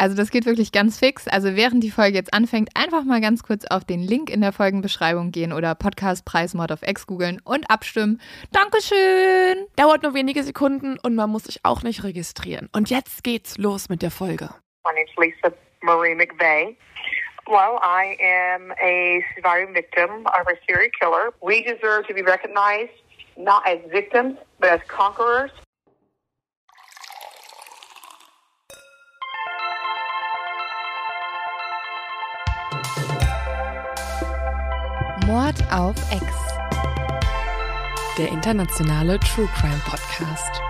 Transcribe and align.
Also 0.00 0.16
das 0.16 0.30
geht 0.30 0.46
wirklich 0.46 0.72
ganz 0.72 0.98
fix. 0.98 1.28
Also 1.28 1.56
während 1.56 1.84
die 1.84 1.90
Folge 1.90 2.16
jetzt 2.16 2.32
anfängt, 2.32 2.70
einfach 2.74 3.04
mal 3.04 3.20
ganz 3.20 3.42
kurz 3.42 3.66
auf 3.66 3.84
den 3.84 4.00
Link 4.00 4.30
in 4.30 4.40
der 4.40 4.50
Folgenbeschreibung 4.50 5.30
gehen 5.30 5.52
oder 5.52 5.74
Podcastpreis 5.74 6.54
Mod 6.54 6.70
of 6.70 6.80
X 6.82 7.06
googeln 7.06 7.38
und 7.44 7.70
abstimmen. 7.70 8.18
Dankeschön! 8.50 9.66
Dauert 9.76 10.02
nur 10.02 10.14
wenige 10.14 10.42
Sekunden 10.42 10.98
und 11.02 11.14
man 11.16 11.28
muss 11.28 11.44
sich 11.44 11.60
auch 11.64 11.82
nicht 11.82 12.02
registrieren. 12.02 12.70
Und 12.72 12.88
jetzt 12.88 13.22
geht's 13.24 13.58
los 13.58 13.90
mit 13.90 14.00
der 14.00 14.10
Folge. 14.10 14.48
My 14.86 14.92
name's 14.94 15.10
Lisa 15.18 15.54
Marie 15.82 16.14
McVeigh. 16.14 16.74
Well, 17.46 17.78
I 17.82 18.16
am 18.22 18.72
a 18.82 19.20
surviving 19.34 19.74
victim 19.74 20.24
of 20.24 20.46
a 20.46 20.56
serial 20.66 20.90
killer. 20.98 21.34
We 21.42 21.62
deserve 21.62 22.06
to 22.08 22.14
be 22.14 22.22
recognized 22.22 22.94
not 23.36 23.66
as 23.66 23.78
victims, 23.92 24.38
but 24.60 24.70
as 24.70 24.80
conquerors. 24.88 25.50
Mord 35.30 35.62
auf 35.72 35.94
X. 36.10 36.24
Der 38.18 38.30
internationale 38.30 39.16
True 39.20 39.48
Crime 39.54 39.80
Podcast. 39.84 40.60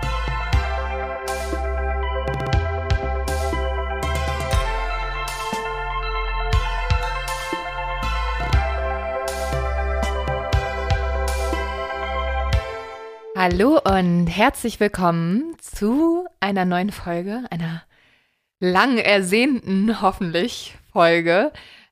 Hallo 13.35 13.79
und 13.79 14.27
herzlich 14.27 14.79
willkommen 14.79 15.55
zu 15.59 16.27
einer 16.39 16.65
neuen 16.65 16.91
Folge, 16.91 17.45
einer 17.49 17.81
lang 18.59 18.99
ersehnten, 18.99 20.03
hoffentlich, 20.03 20.77
Folge 20.93 21.51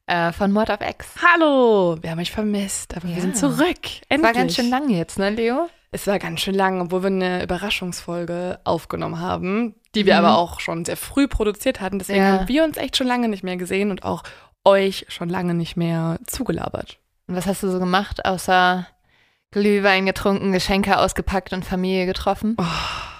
äh, 0.09 0.31
von 0.33 0.51
Mord 0.51 0.71
auf 0.71 0.79
X. 0.81 1.07
Hallo, 1.23 1.97
wir 2.01 2.11
haben 2.11 2.19
euch 2.19 2.31
vermisst, 2.31 2.95
aber 2.95 3.07
Ja. 3.07 3.15
wir 3.15 3.21
sind 3.21 3.37
zurück. 3.37 3.77
Endlich. 4.09 4.23
War 4.23 4.33
ganz 4.33 4.55
schön 4.55 4.69
lang 4.69 4.89
jetzt, 4.89 5.19
ne, 5.19 5.29
Leo? 5.29 5.69
Es 5.91 6.05
war 6.07 6.19
ganz 6.19 6.41
schön 6.41 6.55
lang, 6.55 6.81
obwohl 6.81 7.01
wir 7.03 7.07
eine 7.07 7.43
Überraschungsfolge 7.43 8.59
aufgenommen 8.63 9.19
haben, 9.19 9.75
die 9.95 10.05
wir 10.05 10.13
Mhm. 10.19 10.25
aber 10.25 10.37
auch 10.37 10.59
schon 10.59 10.85
sehr 10.85 10.97
früh 10.97 11.27
produziert 11.27 11.81
hatten. 11.81 11.99
Deswegen 11.99 12.19
Ja. 12.19 12.31
haben 12.39 12.47
wir 12.47 12.63
uns 12.63 12.77
echt 12.77 12.97
schon 12.97 13.07
lange 13.07 13.27
nicht 13.27 13.43
mehr 13.43 13.57
gesehen 13.57 13.89
und 13.91 14.03
auch 14.03 14.23
euch 14.65 15.05
schon 15.09 15.29
lange 15.29 15.53
nicht 15.53 15.77
mehr 15.77 16.19
zugelabert. 16.27 16.99
Und 17.27 17.35
was 17.35 17.45
hast 17.47 17.63
du 17.63 17.69
so 17.71 17.79
gemacht, 17.79 18.25
außer 18.25 18.87
Glühwein 19.51 20.05
getrunken, 20.05 20.51
Geschenke 20.51 20.97
ausgepackt 20.99 21.53
und 21.53 21.65
Familie 21.65 22.05
getroffen? 22.05 22.55
Oh, 22.59 22.63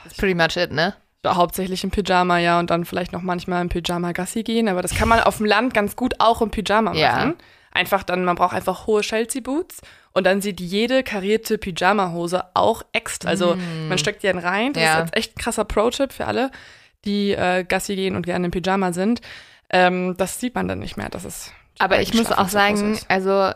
That's 0.04 0.18
pretty 0.18 0.36
much 0.36 0.58
it, 0.58 0.72
ne? 0.72 0.94
Hauptsächlich 1.26 1.84
im 1.84 1.92
Pyjama, 1.92 2.38
ja, 2.40 2.60
und 2.60 2.70
dann 2.70 2.86
vielleicht 2.86 3.12
noch 3.12 3.22
manchmal 3.22 3.62
im 3.62 3.70
Pyjama 3.70 4.12
Gassi 4.14 4.44
gehen, 4.44 4.68
aber 4.70 4.82
das 4.82 4.96
kann 4.96 5.08
man 5.10 5.20
auf 5.22 5.38
dem 5.38 5.46
Land 5.46 5.74
ganz 5.74 5.96
gut 5.96 6.16
auch 6.20 6.42
im 6.42 6.50
Pyjama 6.52 6.92
machen. 6.92 7.00
Ja. 7.00 7.34
Einfach 7.72 8.04
dann, 8.04 8.24
man 8.26 8.36
braucht 8.36 8.54
einfach 8.56 8.88
hohe 8.88 9.02
Chelsea-Boots 9.02 9.82
und 10.14 10.26
dann 10.26 10.42
sieht 10.42 10.60
jede 10.60 11.04
karierte 11.04 11.58
Pyjama-Hose 11.58 12.44
auch 12.56 12.82
extra. 12.94 13.30
Also 13.30 13.58
man 13.88 13.98
steckt 14.00 14.24
die 14.24 14.28
dann 14.28 14.40
rein. 14.40 14.74
Das 14.74 14.82
Mm. 14.82 14.86
Ja. 14.86 14.94
ist 14.94 15.00
jetzt 15.02 15.18
echt 15.18 15.36
ein 15.38 15.42
krasser 15.42 15.66
Pro-Tipp 15.66 16.12
für 16.12 16.26
alle, 16.26 16.52
die 17.06 17.32
äh, 17.34 17.64
Gassi 17.64 17.96
gehen 17.96 18.16
und 18.16 18.26
gerne 18.26 18.46
im 18.46 18.52
Pyjama 18.52 18.92
sind. 18.92 19.22
Ähm, 19.70 20.16
das 20.18 20.40
sieht 20.40 20.56
man 20.56 20.68
dann 20.68 20.80
nicht 20.80 20.98
mehr. 20.98 21.10
Das 21.10 21.26
ist 21.26 21.52
Aber 21.78 22.02
ich 22.02 22.14
muss 22.16 22.32
auch 22.32 22.50
sagen, 22.50 22.98
also 23.08 23.52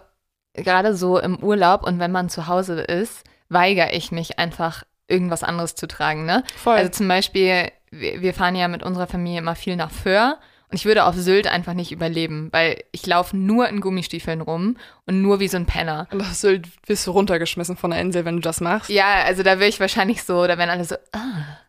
gerade 0.53 0.95
so 0.95 1.17
im 1.17 1.37
Urlaub 1.37 1.81
und 1.83 1.97
wenn 1.99 2.11
man 2.11 2.29
zu 2.29 2.45
Hause 2.47 2.81
ist, 2.81 3.23
weigere 3.49 3.93
ich 3.93 4.11
mich 4.11 4.37
einfach, 4.37 4.83
irgendwas 5.07 5.43
anderes 5.43 5.75
zu 5.75 5.87
tragen, 5.87 6.25
ne? 6.25 6.43
Voll. 6.55 6.77
Also 6.77 6.91
zum 6.91 7.07
Beispiel, 7.07 7.71
wir, 7.91 8.33
fahren 8.33 8.55
ja 8.55 8.67
mit 8.67 8.83
unserer 8.83 9.07
Familie 9.07 9.39
immer 9.39 9.55
viel 9.55 9.75
nach 9.75 9.91
Föhr 9.91 10.39
und 10.69 10.77
ich 10.77 10.85
würde 10.85 11.05
auf 11.05 11.15
Sylt 11.15 11.47
einfach 11.47 11.73
nicht 11.73 11.91
überleben, 11.91 12.49
weil 12.51 12.83
ich 12.91 13.05
laufe 13.05 13.37
nur 13.37 13.69
in 13.69 13.81
Gummistiefeln 13.81 14.41
rum 14.41 14.77
und 15.05 15.21
nur 15.21 15.39
wie 15.39 15.47
so 15.47 15.57
ein 15.57 15.65
Penner. 15.65 16.07
Und 16.11 16.19
das 16.19 16.41
Sylt 16.41 16.67
wirst 16.87 17.05
du 17.05 17.11
runtergeschmissen 17.11 17.77
von 17.77 17.91
der 17.91 18.01
Insel, 18.01 18.25
wenn 18.25 18.35
du 18.35 18.41
das 18.41 18.59
machst. 18.59 18.89
Ja, 18.89 19.23
also 19.23 19.43
da 19.43 19.59
wäre 19.59 19.69
ich 19.69 19.79
wahrscheinlich 19.79 20.23
so, 20.23 20.47
da 20.47 20.57
wären 20.57 20.69
alle 20.69 20.85
so, 20.85 20.95
ah. 21.11 21.59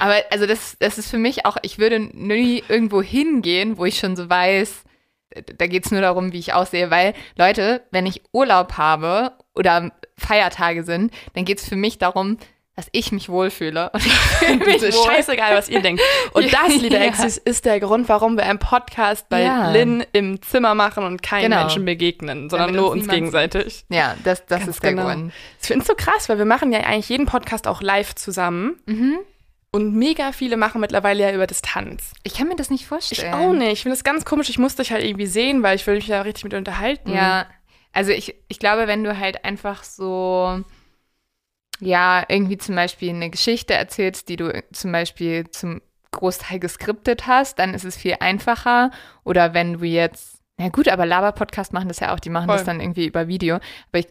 Aber 0.00 0.16
also 0.30 0.46
das, 0.46 0.76
das 0.80 0.98
ist 0.98 1.10
für 1.10 1.18
mich 1.18 1.46
auch, 1.46 1.56
ich 1.62 1.78
würde 1.78 2.00
nie 2.00 2.64
irgendwo 2.68 3.02
hingehen, 3.02 3.78
wo 3.78 3.84
ich 3.84 3.98
schon 3.98 4.16
so 4.16 4.28
weiß, 4.28 4.82
da 5.56 5.66
geht 5.66 5.86
es 5.86 5.92
nur 5.92 6.00
darum, 6.00 6.32
wie 6.32 6.38
ich 6.38 6.52
aussehe, 6.52 6.90
weil 6.90 7.14
Leute, 7.36 7.82
wenn 7.92 8.06
ich 8.06 8.22
Urlaub 8.32 8.72
habe 8.72 9.32
oder 9.54 9.92
Feiertage 10.16 10.82
sind, 10.82 11.12
dann 11.34 11.44
geht 11.44 11.60
es 11.60 11.68
für 11.68 11.76
mich 11.76 11.98
darum, 11.98 12.36
dass 12.80 12.88
ich 12.92 13.12
mich 13.12 13.28
wohlfühle. 13.28 13.90
Und 13.92 14.06
ich 14.06 14.12
fühle 14.38 14.56
mich 14.56 14.82
wohl. 14.82 14.92
scheißegal, 14.92 15.54
was 15.54 15.68
ihr 15.68 15.80
denkt. 15.82 16.02
Und 16.32 16.50
das, 16.52 16.74
liebe 16.76 16.94
ja. 16.96 17.02
Exis, 17.02 17.36
ist 17.36 17.66
der 17.66 17.78
Grund, 17.78 18.08
warum 18.08 18.36
wir 18.38 18.44
einen 18.44 18.58
Podcast 18.58 19.28
bei 19.28 19.42
Ja. 19.42 19.70
Lynn 19.70 20.02
im 20.12 20.40
Zimmer 20.40 20.74
machen 20.74 21.04
und 21.04 21.22
keinen 21.22 21.50
Genau. 21.50 21.60
Menschen 21.60 21.84
begegnen, 21.84 22.48
sondern 22.48 22.68
Damit 22.68 22.80
nur 22.80 22.90
uns 22.90 23.02
uns 23.04 23.12
gegenseitig. 23.12 23.84
Ja, 23.90 24.14
das, 24.24 24.46
das 24.46 24.60
Ganz 24.60 24.70
ist 24.76 24.82
der 24.82 24.90
genau. 24.92 25.04
Grund. 25.04 25.32
Ich 25.60 25.66
finde 25.66 25.82
es 25.82 25.86
so 25.88 25.94
krass, 25.94 26.28
weil 26.30 26.38
wir 26.38 26.46
machen 26.46 26.72
ja 26.72 26.80
eigentlich 26.80 27.10
jeden 27.10 27.26
Podcast 27.26 27.66
auch 27.68 27.82
live 27.82 28.14
zusammen. 28.14 28.80
Mhm. 28.86 29.18
Und 29.72 29.94
mega 29.94 30.32
viele 30.32 30.56
machen 30.56 30.80
mittlerweile 30.80 31.22
ja 31.22 31.32
über 31.32 31.46
Distanz. 31.46 32.12
Ich 32.24 32.34
kann 32.34 32.48
mir 32.48 32.56
das 32.56 32.70
nicht 32.70 32.80
Ich 32.82 32.88
vorstellen. 32.88 33.34
auch 33.34 33.52
nicht. 33.52 33.72
Ich 33.72 33.82
finde 33.82 33.96
das 33.96 34.04
ganz 34.04 34.24
komisch. 34.24 34.48
Ich 34.48 34.58
muss 34.58 34.74
dich 34.74 34.90
halt 34.90 35.04
irgendwie 35.04 35.26
sehen, 35.26 35.62
weil 35.62 35.76
ich 35.76 35.86
will 35.86 35.94
mich 35.96 36.08
ja 36.08 36.22
richtig 36.22 36.44
mit 36.44 36.52
dir 36.54 36.56
unterhalten. 36.56 37.12
Ja, 37.12 37.46
also 37.92 38.10
ich, 38.10 38.34
ich 38.48 38.58
glaube, 38.58 38.86
wenn 38.88 39.04
du 39.04 39.16
halt 39.18 39.44
einfach 39.44 39.84
so, 39.84 40.60
ja, 41.80 42.24
irgendwie 42.28 42.58
zum 42.58 42.74
Beispiel 42.74 43.10
eine 43.10 43.30
Geschichte 43.30 43.74
erzählst, 43.74 44.28
die 44.28 44.36
du 44.36 44.62
zum 44.72 44.92
Beispiel 44.92 45.50
zum 45.50 45.80
Großteil 46.12 46.58
geskriptet 46.58 47.26
hast, 47.26 47.58
dann 47.58 47.74
ist 47.74 47.84
es 47.84 47.96
viel 47.96 48.16
einfacher. 48.20 48.90
Oder 49.24 49.54
wenn 49.54 49.74
du 49.74 49.84
jetzt, 49.84 50.40
na 50.58 50.68
gut, 50.68 50.88
aber 50.88 51.06
Laber-Podcast 51.06 51.72
machen 51.72 51.88
das 51.88 52.00
ja 52.00 52.14
auch, 52.14 52.20
die 52.20 52.30
machen 52.30 52.46
Voll. 52.46 52.56
das 52.56 52.66
dann 52.66 52.80
irgendwie 52.80 53.06
über 53.06 53.28
Video. 53.28 53.56
Aber 53.56 53.98
ich, 53.98 54.08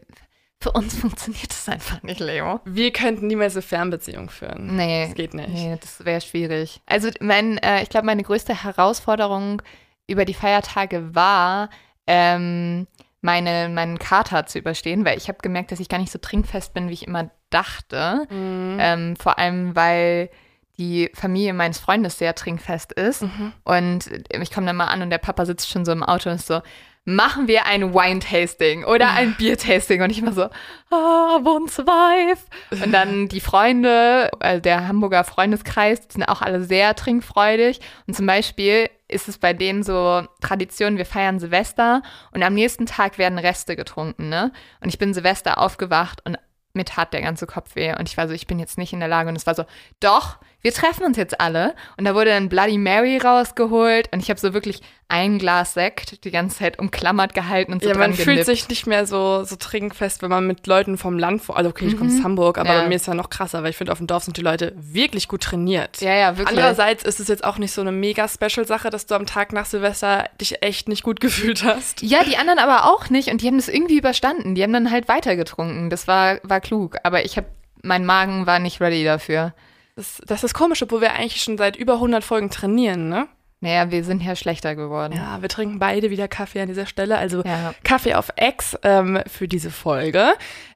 für 0.61 0.71
uns 0.71 0.95
funktioniert 0.99 1.49
das 1.49 1.69
einfach 1.69 2.01
nicht, 2.03 2.19
Leo. 2.19 2.61
Wir 2.65 2.91
könnten 2.91 3.27
niemals 3.27 3.55
eine 3.55 3.61
Fernbeziehung 3.61 4.29
führen. 4.29 4.75
Nee. 4.75 5.05
Das 5.07 5.15
geht 5.15 5.33
nicht. 5.33 5.49
Nee, 5.49 5.77
das 5.79 6.03
wäre 6.05 6.21
schwierig. 6.21 6.81
Also 6.85 7.09
mein, 7.19 7.57
äh, 7.59 7.83
ich 7.83 7.89
glaube, 7.89 8.05
meine 8.05 8.23
größte 8.23 8.63
Herausforderung 8.63 9.61
über 10.07 10.25
die 10.25 10.33
Feiertage 10.33 11.13
war, 11.13 11.69
ähm, 12.07 12.87
meine, 13.21 13.69
meinen 13.69 13.99
Kater 13.99 14.45
zu 14.45 14.59
überstehen, 14.59 15.05
weil 15.05 15.17
ich 15.17 15.27
habe 15.27 15.39
gemerkt, 15.41 15.71
dass 15.71 15.79
ich 15.79 15.89
gar 15.89 15.97
nicht 15.97 16.11
so 16.11 16.19
trinkfest 16.19 16.73
bin, 16.73 16.89
wie 16.89 16.93
ich 16.93 17.07
immer 17.07 17.29
dachte. 17.49 18.27
Mhm. 18.29 18.77
Ähm, 18.79 19.15
vor 19.15 19.37
allem, 19.39 19.75
weil 19.75 20.29
die 20.77 21.11
Familie 21.13 21.53
meines 21.53 21.77
Freundes 21.77 22.17
sehr 22.17 22.33
trinkfest 22.35 22.93
ist. 22.93 23.23
Mhm. 23.23 23.51
Und 23.65 24.09
ich 24.29 24.51
komme 24.51 24.67
dann 24.67 24.77
mal 24.77 24.85
an 24.85 25.01
und 25.01 25.09
der 25.09 25.17
Papa 25.17 25.45
sitzt 25.45 25.69
schon 25.69 25.83
so 25.83 25.91
im 25.91 26.03
Auto 26.03 26.29
und 26.29 26.37
ist 26.37 26.47
so, 26.47 26.61
machen 27.03 27.47
wir 27.47 27.65
ein 27.65 27.93
Wine-Tasting 27.93 28.85
oder 28.85 29.11
ein 29.11 29.35
Bier-Tasting. 29.35 30.01
Und 30.01 30.11
ich 30.11 30.19
immer 30.19 30.31
so, 30.31 30.43
ah, 30.91 31.39
Wohnsweif. 31.43 32.45
Und 32.71 32.91
dann 32.93 33.27
die 33.27 33.41
Freunde, 33.41 34.31
also 34.39 34.61
der 34.61 34.87
Hamburger 34.87 35.23
Freundeskreis, 35.23 36.07
die 36.07 36.13
sind 36.13 36.23
auch 36.23 36.41
alle 36.41 36.63
sehr 36.63 36.95
trinkfreudig. 36.95 37.81
Und 38.07 38.15
zum 38.15 38.25
Beispiel 38.25 38.89
ist 39.09 39.27
es 39.27 39.37
bei 39.37 39.53
denen 39.53 39.83
so 39.83 40.23
Tradition, 40.41 40.97
wir 40.97 41.05
feiern 41.05 41.39
Silvester 41.39 42.01
und 42.31 42.43
am 42.43 42.53
nächsten 42.53 42.85
Tag 42.85 43.17
werden 43.17 43.39
Reste 43.39 43.75
getrunken, 43.75 44.29
ne? 44.29 44.51
Und 44.81 44.89
ich 44.89 44.99
bin 44.99 45.13
Silvester 45.13 45.57
aufgewacht 45.57 46.21
und 46.25 46.37
mir 46.73 46.85
tat 46.85 47.13
der 47.13 47.21
ganze 47.21 47.47
Kopf 47.47 47.75
weh 47.75 47.93
und 47.97 48.07
ich 48.07 48.17
war 48.17 48.27
so, 48.27 48.33
ich 48.33 48.47
bin 48.47 48.59
jetzt 48.59 48.77
nicht 48.77 48.93
in 48.93 48.99
der 48.99 49.09
Lage 49.09 49.29
und 49.29 49.35
es 49.35 49.47
war 49.47 49.55
so, 49.55 49.65
doch, 49.99 50.37
wir 50.61 50.73
treffen 50.73 51.03
uns 51.05 51.15
jetzt 51.17 51.39
alle 51.39 51.73
und 51.97 52.05
da 52.05 52.13
wurde 52.15 52.31
dann 52.31 52.49
Bloody 52.49 52.77
Mary 52.77 53.17
rausgeholt 53.17 54.09
und 54.13 54.21
ich 54.21 54.29
habe 54.29 54.39
so 54.39 54.53
wirklich 54.53 54.81
ein 55.07 55.39
Glas 55.39 55.73
Sekt 55.73 56.23
die 56.23 56.29
ganze 56.31 56.57
Zeit 56.59 56.77
umklammert 56.77 57.33
gehalten 57.33 57.73
und 57.73 57.81
so 57.81 57.89
Ja, 57.89 57.97
man 57.97 58.13
fühlt 58.13 58.27
genippt. 58.27 58.45
sich 58.45 58.67
nicht 58.69 58.85
mehr 58.85 59.07
so, 59.07 59.43
so 59.43 59.55
trinkfest, 59.55 60.21
wenn 60.21 60.29
man 60.29 60.45
mit 60.45 60.67
Leuten 60.67 60.97
vom 60.99 61.17
Land, 61.17 61.41
vor- 61.41 61.57
also 61.57 61.69
okay, 61.71 61.87
ich 61.87 61.97
komme 61.97 62.11
aus 62.11 62.23
Hamburg, 62.23 62.57
aber 62.59 62.69
Mhm. 62.69 62.75
Ja. 62.75 62.81
bei 62.83 62.87
mir 62.89 62.95
ist 62.95 63.07
ja 63.07 63.13
noch 63.15 63.29
krasser, 63.29 63.63
weil 63.63 63.71
ich 63.71 63.77
finde, 63.77 63.91
auf 63.91 63.97
dem 63.97 64.05
Dorf 64.07 64.23
sind 64.25 64.37
die 64.37 64.41
Leute 64.41 64.73
wirklich 64.77 65.27
gut 65.27 65.41
trainiert. 65.41 65.99
Ja, 66.01 66.13
ja, 66.13 66.37
wirklich. 66.37 66.49
Andererseits 66.49 67.03
ist 67.03 67.19
es 67.19 67.27
jetzt 67.27 67.43
auch 67.43 67.57
nicht 67.57 67.71
so 67.71 67.81
eine 67.81 67.91
mega 67.91 68.27
Special-Sache, 68.27 68.89
dass 68.91 69.05
du 69.07 69.15
am 69.15 69.25
Tag 69.25 69.51
nach 69.53 69.65
Silvester 69.65 70.25
dich 70.39 70.61
echt 70.61 70.87
nicht 70.89 71.01
gut 71.03 71.19
gefühlt 71.21 71.63
hast. 71.63 72.03
Ja, 72.03 72.23
die 72.23 72.37
anderen 72.37 72.59
aber 72.59 72.85
auch 72.93 73.09
nicht 73.09 73.29
und 73.31 73.41
die 73.41 73.47
haben 73.47 73.57
das 73.57 73.67
irgendwie 73.69 73.97
überstanden. 73.97 74.53
Die 74.55 74.61
haben 74.61 74.73
dann 74.73 74.91
halt 74.91 75.07
weitergetrunken. 75.07 75.89
Das 75.89 76.07
war, 76.07 76.37
war 76.43 76.59
klug. 76.61 76.97
Aber 77.03 77.25
ich 77.25 77.37
habe 77.37 77.47
mein 77.81 78.05
Magen 78.05 78.45
war 78.45 78.59
nicht 78.59 78.81
ready 78.81 79.03
dafür. 79.05 79.53
Das, 79.99 80.21
das 80.25 80.43
ist 80.45 80.53
komisch, 80.53 80.81
obwohl 80.81 81.01
wir 81.01 81.11
eigentlich 81.13 81.41
schon 81.41 81.57
seit 81.57 81.75
über 81.75 81.95
100 81.95 82.23
Folgen 82.23 82.49
trainieren, 82.49 83.09
ne? 83.09 83.27
Naja, 83.59 83.91
wir 83.91 84.05
sind 84.05 84.23
ja 84.23 84.37
schlechter 84.37 84.73
geworden. 84.73 85.13
Ja, 85.17 85.41
wir 85.41 85.49
trinken 85.49 85.79
beide 85.79 86.09
wieder 86.09 86.29
Kaffee 86.29 86.61
an 86.61 86.69
dieser 86.69 86.85
Stelle. 86.85 87.17
Also 87.17 87.43
Ja. 87.43 87.73
Kaffee 87.83 88.13
auf 88.15 88.29
Ex 88.37 88.77
ähm, 88.83 89.19
für 89.27 89.49
diese 89.49 89.69
Folge. 89.69 90.29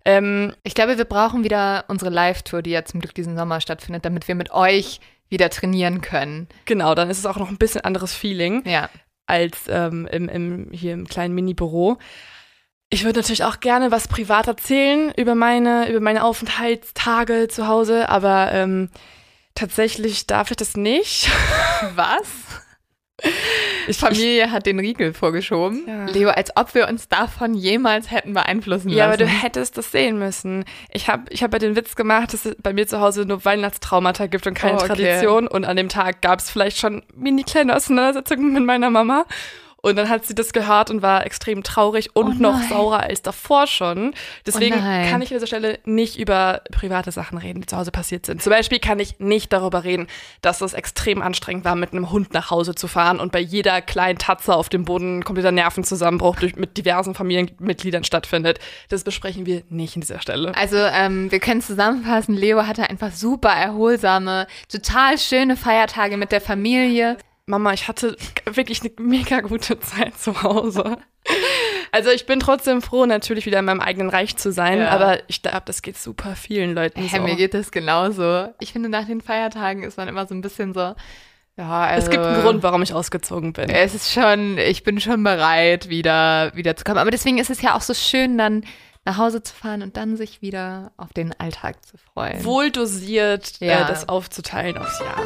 Ähm, 0.04 0.54
Ich 0.64 0.76
glaube, 0.76 0.98
wir 0.98 1.06
brauchen 1.06 1.46
wieder 1.46 1.86
unsere 1.88 2.12
Live-Tour, 2.12 2.62
die 2.62 2.72
ja 2.72 2.84
zum 2.84 3.00
Glück 3.00 3.16
diesen 3.16 3.38
Sommer 3.38 3.62
stattfindet, 3.62 4.04
damit 4.04 4.28
wir 4.28 4.36
mit 4.36 4.52
euch 4.52 5.00
wieder 5.30 5.50
trainieren 5.50 6.02
können. 6.02 6.48
genau, 6.66 6.94
dann 6.94 7.10
ist 7.10 7.20
es 7.20 7.26
auch 7.26 7.38
noch 7.38 7.50
ein 7.50 7.58
bisschen 7.58 7.82
anderes 7.82 8.14
Feeling 8.14 8.62
Ja. 8.68 8.90
als 9.28 9.60
ähm, 9.70 10.06
im, 10.12 10.28
im, 10.28 10.68
hier 10.74 10.92
im 10.94 11.08
kleinen 11.08 11.34
Mini-Büro. 11.36 11.98
Ich 12.94 13.06
würde 13.06 13.22
natürlich 13.22 13.44
auch 13.44 13.60
gerne 13.60 13.90
was 13.90 14.08
privat 14.08 14.46
erzählen 14.46 15.12
über 15.18 15.34
meine, 15.34 15.90
über 15.90 16.00
meine 16.00 16.24
Aufenthaltstage 16.24 17.48
zu 17.48 17.68
Hause, 17.68 18.08
aber 18.08 18.52
ähm, 18.54 18.92
tatsächlich 19.56 20.28
darf 20.28 20.52
ich 20.52 20.58
das 20.58 20.78
nicht. 20.78 21.28
Was? 21.96 22.28
Ich, 23.88 23.98
Familie 23.98 24.52
hat 24.52 24.68
den 24.68 24.78
Riegel 24.78 25.12
vorgeschoben. 25.16 25.86
Ja. 25.88 26.06
Leo, 26.06 26.30
als 26.30 26.56
ob 26.56 26.76
wir 26.76 26.88
uns 26.88 27.08
davon 27.08 27.56
jemals 27.56 28.12
hätten 28.12 28.34
beeinflussen 28.36 28.90
Ja, 28.90 29.06
aber 29.06 29.18
lassen. 29.18 29.24
du 29.26 29.42
hättest 29.42 29.76
das 29.76 29.92
sehen 29.92 30.20
müssen. 30.20 30.64
Ich 30.92 31.08
habe 31.08 31.24
ich 31.30 31.42
hab 31.42 31.52
ja 31.52 31.58
den 31.58 31.76
Witz 31.76 31.96
gemacht, 31.96 32.32
dass 32.34 32.46
es 32.46 32.56
bei 32.62 32.74
mir 32.74 32.86
zu 32.86 33.00
Hause 33.02 33.26
nur 33.26 33.44
Weihnachtstraumata 33.44 34.28
gibt 34.28 34.46
und 34.46 34.54
keine 34.54 34.74
Oh, 34.78 34.84
okay. 34.84 34.88
Tradition. 34.88 35.48
Und 35.48 35.66
an 35.66 35.78
dem 35.78 35.90
Tag 35.90 36.22
gab 36.22 36.38
es 36.40 36.52
vielleicht 36.52 36.78
schon 36.78 37.02
mini 37.16 37.44
kleine 37.44 37.76
Auseinandersetzungen 37.76 38.54
mit 38.54 38.66
meiner 38.66 38.92
Mama. 38.92 39.26
Und 39.86 39.98
dann 39.98 40.08
hat 40.08 40.26
sie 40.26 40.34
das 40.34 40.54
gehört 40.54 40.90
und 40.90 41.02
war 41.02 41.26
extrem 41.26 41.62
traurig 41.62 42.16
und 42.16 42.38
Oh 42.40 42.42
noch 42.42 42.64
saurer 42.70 43.02
als 43.02 43.22
davor 43.22 43.68
schon. 43.68 44.14
Deswegen 44.48 44.76
Oh 44.78 44.80
kann 44.80 45.22
ich 45.22 45.30
an 45.30 45.36
dieser 45.36 45.46
Stelle 45.48 45.78
nicht 45.84 46.18
über 46.18 46.62
private 46.72 47.12
Sachen 47.12 47.38
reden, 47.38 47.60
die 47.60 47.68
zu 47.68 47.76
Hause 47.76 47.92
passiert 47.92 48.26
sind. 48.26 48.42
Zum 48.42 48.50
Beispiel 48.50 48.80
kann 48.80 49.00
ich 49.00 49.20
nicht 49.20 49.52
darüber 49.52 49.84
reden, 49.84 50.08
dass 50.42 50.62
es 50.62 50.72
extrem 50.72 51.22
anstrengend 51.22 51.66
war, 51.66 51.76
mit 51.76 51.92
einem 51.92 52.12
Hund 52.12 52.34
nach 52.34 52.50
Hause 52.50 52.76
zu 52.76 52.88
fahren 52.88 53.20
und 53.20 53.34
bei 53.34 53.40
jeder 53.42 53.82
kleinen 53.82 54.18
Tatze 54.18 54.56
auf 54.56 54.70
dem 54.70 54.86
Boden 54.86 55.26
kompletter 55.26 55.52
Nervenzusammenbruch 55.52 56.38
durch, 56.38 56.56
mit 56.56 56.78
diversen 56.78 57.14
Familienmitgliedern 57.14 58.06
stattfindet. 58.06 58.60
Das 58.88 59.04
besprechen 59.04 59.46
wir 59.46 59.64
nicht 59.68 59.98
an 59.98 60.02
dieser 60.02 60.22
Stelle. 60.22 60.56
Also, 60.56 60.78
ähm, 60.78 61.30
wir 61.30 61.42
können 61.42 61.62
zusammenfassen, 61.62 62.36
Leo 62.36 62.66
hatte 62.66 62.90
einfach 62.90 63.12
super 63.12 63.50
erholsame, 63.50 64.48
total 64.72 65.18
schöne 65.18 65.58
Feiertage 65.58 66.16
mit 66.16 66.32
der 66.32 66.40
Familie. 66.40 67.18
Mama, 67.46 67.74
ich 67.74 67.88
hatte 67.90 68.16
wirklich 68.46 68.82
eine 68.82 68.92
mega 69.00 69.42
gute 69.42 69.80
Zeit 69.80 70.18
zu 70.18 70.44
Hause. 70.44 70.98
Also 71.92 72.10
ich 72.10 72.26
bin 72.26 72.40
trotzdem 72.40 72.82
froh, 72.82 73.06
natürlich 73.06 73.46
wieder 73.46 73.60
in 73.60 73.66
meinem 73.66 73.82
eigenen 73.82 74.10
Reich 74.10 74.38
zu 74.38 74.52
sein, 74.52 74.80
Ja. 74.80 74.90
aber 74.90 75.20
ich 75.30 75.42
glaube, 75.42 75.64
das 75.66 75.82
geht 75.82 75.98
super 75.98 76.36
vielen 76.36 76.74
Leuten 76.74 77.02
Hä, 77.02 77.18
so. 77.18 77.22
mir 77.22 77.36
geht 77.36 77.54
das 77.54 77.72
genauso. 77.72 78.48
Ich 78.60 78.72
finde, 78.72 78.90
nach 78.90 79.06
den 79.06 79.22
Feiertagen 79.22 79.84
ist 79.84 79.98
man 79.98 80.08
immer 80.08 80.26
so 80.26 80.34
ein 80.34 80.42
bisschen 80.42 80.74
so, 80.74 80.96
ja, 81.58 81.82
also. 81.82 82.06
es 82.06 82.10
gibt 82.10 82.24
einen 82.24 82.42
Grund, 82.42 82.64
warum 82.64 82.82
ich 82.82 82.94
ausgezogen 82.94 83.54
bin. 83.54 83.70
Es 83.70 83.94
ist 83.94 84.12
schon, 84.12 84.58
ich 84.58 84.84
bin 84.84 85.00
schon 85.02 85.22
bereit, 85.24 85.90
wieder, 85.90 86.52
wieder 86.56 86.76
zu 86.78 86.84
kommen. 86.84 86.98
Aber 86.98 87.12
deswegen 87.12 87.38
ist 87.38 87.50
es 87.50 87.62
ja 87.62 87.76
auch 87.76 87.82
so 87.82 87.94
schön, 87.94 88.38
dann 88.38 88.64
nach 89.06 89.18
Hause 89.18 89.44
zu 89.44 89.54
fahren 89.54 89.82
und 89.82 89.98
dann 89.98 90.16
sich 90.16 90.42
wieder 90.42 90.94
auf 90.98 91.12
den 91.14 91.38
Alltag 91.40 91.86
zu 91.86 91.98
freuen. 91.98 92.44
Wohl 92.46 92.72
dosiert, 92.72 93.60
Ja. 93.60 93.82
äh, 93.84 93.88
das 93.88 94.08
aufzuteilen 94.10 94.78
aufs 94.78 95.00
Jahr. 95.00 95.26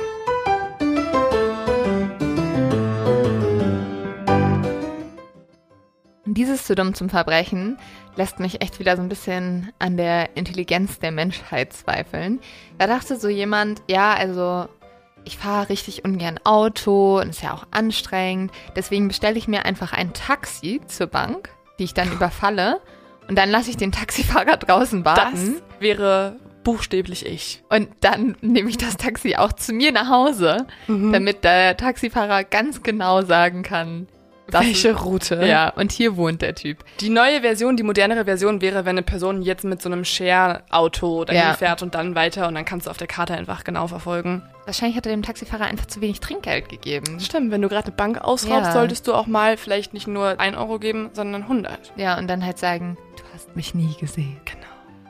Dieses 6.34 6.66
zu 6.66 6.76
dumm 6.76 6.94
zum 6.94 7.10
Verbrechen 7.10 7.78
lässt 8.16 8.40
mich 8.40 8.62
echt 8.62 8.80
wieder 8.80 8.96
so 8.96 9.02
ein 9.04 9.10
bisschen 9.10 9.72
an 9.80 9.96
der 9.98 10.36
Intelligenz 10.36 11.00
der 11.00 11.12
Menschheit 11.12 11.74
zweifeln. 11.74 12.40
Da 12.80 12.88
dachte 12.88 13.18
so 13.20 13.28
jemand, 13.30 13.82
ja, 13.90 14.14
also 14.14 14.68
ich 15.24 15.38
fahre 15.38 15.70
richtig 15.70 16.04
ungern 16.06 16.40
Auto 16.44 17.20
und 17.20 17.30
ist 17.30 17.44
ja 17.44 17.54
auch 17.54 17.66
anstrengend. 17.72 18.52
Deswegen 18.76 19.08
bestelle 19.08 19.38
ich 19.38 19.48
mir 19.48 19.66
einfach 19.66 19.94
ein 19.94 20.14
Taxi 20.14 20.82
zur 20.88 21.08
Bank, 21.08 21.50
die 21.80 21.84
ich 21.84 21.94
dann 21.94 22.12
überfalle. 22.14 22.80
Und 23.28 23.38
dann 23.38 23.50
lasse 23.50 23.70
ich 23.70 23.78
den 23.78 23.92
Taxifahrer 23.92 24.58
draußen 24.58 25.04
Das 25.04 25.18
warten. 25.18 25.62
wäre 25.80 26.38
buchstäblich 26.64 27.26
ich. 27.26 27.64
Und 27.70 27.90
dann 28.02 28.36
nehme 28.42 28.70
ich 28.70 28.78
das 28.78 28.98
Taxi 28.98 29.36
auch 29.36 29.54
zu 29.54 29.74
mir 29.74 29.92
nach 29.92 30.10
Hause, 30.10 30.66
Mhm. 30.88 31.12
damit 31.14 31.44
der 31.44 31.78
Taxifahrer 31.78 32.44
ganz 32.46 32.82
genau 32.84 33.22
sagen 33.22 33.64
kann, 33.64 34.08
das 34.50 34.62
Welche 34.66 34.90
ist- 34.90 35.04
Route? 35.06 35.46
Ja, 35.46 35.70
und 35.70 35.92
hier 35.92 36.16
wohnt 36.18 36.42
der 36.42 36.56
Typ. 36.56 36.84
Die 37.00 37.10
neue 37.10 37.42
Version, 37.42 37.76
die 37.78 37.84
modernere 37.84 38.26
Version 38.26 38.62
wäre, 38.62 38.86
wenn 38.86 38.92
eine 38.92 39.04
Person 39.04 39.42
jetzt 39.42 39.64
mit 39.64 39.82
so 39.82 39.90
einem 39.90 40.06
Share-Auto 40.06 41.26
dahin 41.26 41.42
Ja. 41.42 41.54
fährt 41.54 41.82
und 41.82 41.96
dann 41.96 42.16
weiter 42.16 42.48
und 42.48 42.56
dann 42.56 42.66
kannst 42.66 42.88
du 42.88 42.92
auf 42.92 42.98
der 42.98 43.08
Karte 43.08 43.34
einfach 43.34 43.64
genau 43.64 43.88
verfolgen. 43.88 44.42
Wahrscheinlich 44.66 44.98
hat 44.98 45.06
er 45.06 45.12
dem 45.12 45.24
Taxifahrer 45.24 45.66
einfach 45.66 45.86
zu 45.86 46.02
wenig 46.02 46.20
Trinkgeld 46.20 46.70
gegeben. 46.70 47.20
Stimmt, 47.20 47.52
wenn 47.52 47.62
du 47.62 47.70
gerade 47.70 47.88
eine 47.88 47.96
Bank 47.96 48.20
ausraubst, 48.22 48.68
Ja. 48.68 48.72
solltest 48.74 49.08
du 49.08 49.14
auch 49.14 49.28
mal 49.28 49.58
vielleicht 49.58 49.94
nicht 49.94 50.08
nur 50.08 50.40
1 50.40 50.56
Euro 50.58 50.80
geben, 50.80 51.10
sondern 51.14 51.48
100. 51.48 51.94
Ja, 51.96 52.18
und 52.18 52.28
dann 52.28 52.46
halt 52.46 52.58
sagen, 52.58 52.98
du 53.18 53.24
hast 53.34 53.56
mich 53.56 53.74
nie 53.74 53.96
gesehen. 54.00 54.38
Genau. 54.46 54.64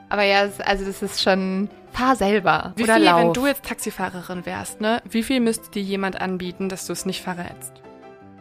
Aber 0.10 0.24
ja, 0.24 0.48
also 0.66 0.86
das 0.86 1.02
ist 1.02 1.22
schon, 1.22 1.70
fahr 1.92 2.16
selber 2.16 2.74
Wie 2.78 2.84
oder 2.84 2.96
viel, 2.96 3.04
lauf. 3.04 3.20
wenn 3.20 3.34
du 3.34 3.46
jetzt 3.46 3.66
Taxifahrerin 3.66 4.46
wärst, 4.46 4.80
ne? 4.80 5.02
Wie 5.10 5.22
viel 5.24 5.42
müsste 5.42 5.70
dir 5.72 5.82
jemand 5.82 6.22
anbieten, 6.22 6.70
dass 6.70 6.86
du 6.88 6.94
es 6.94 7.06
nicht 7.06 7.22
verrätst? 7.22 7.74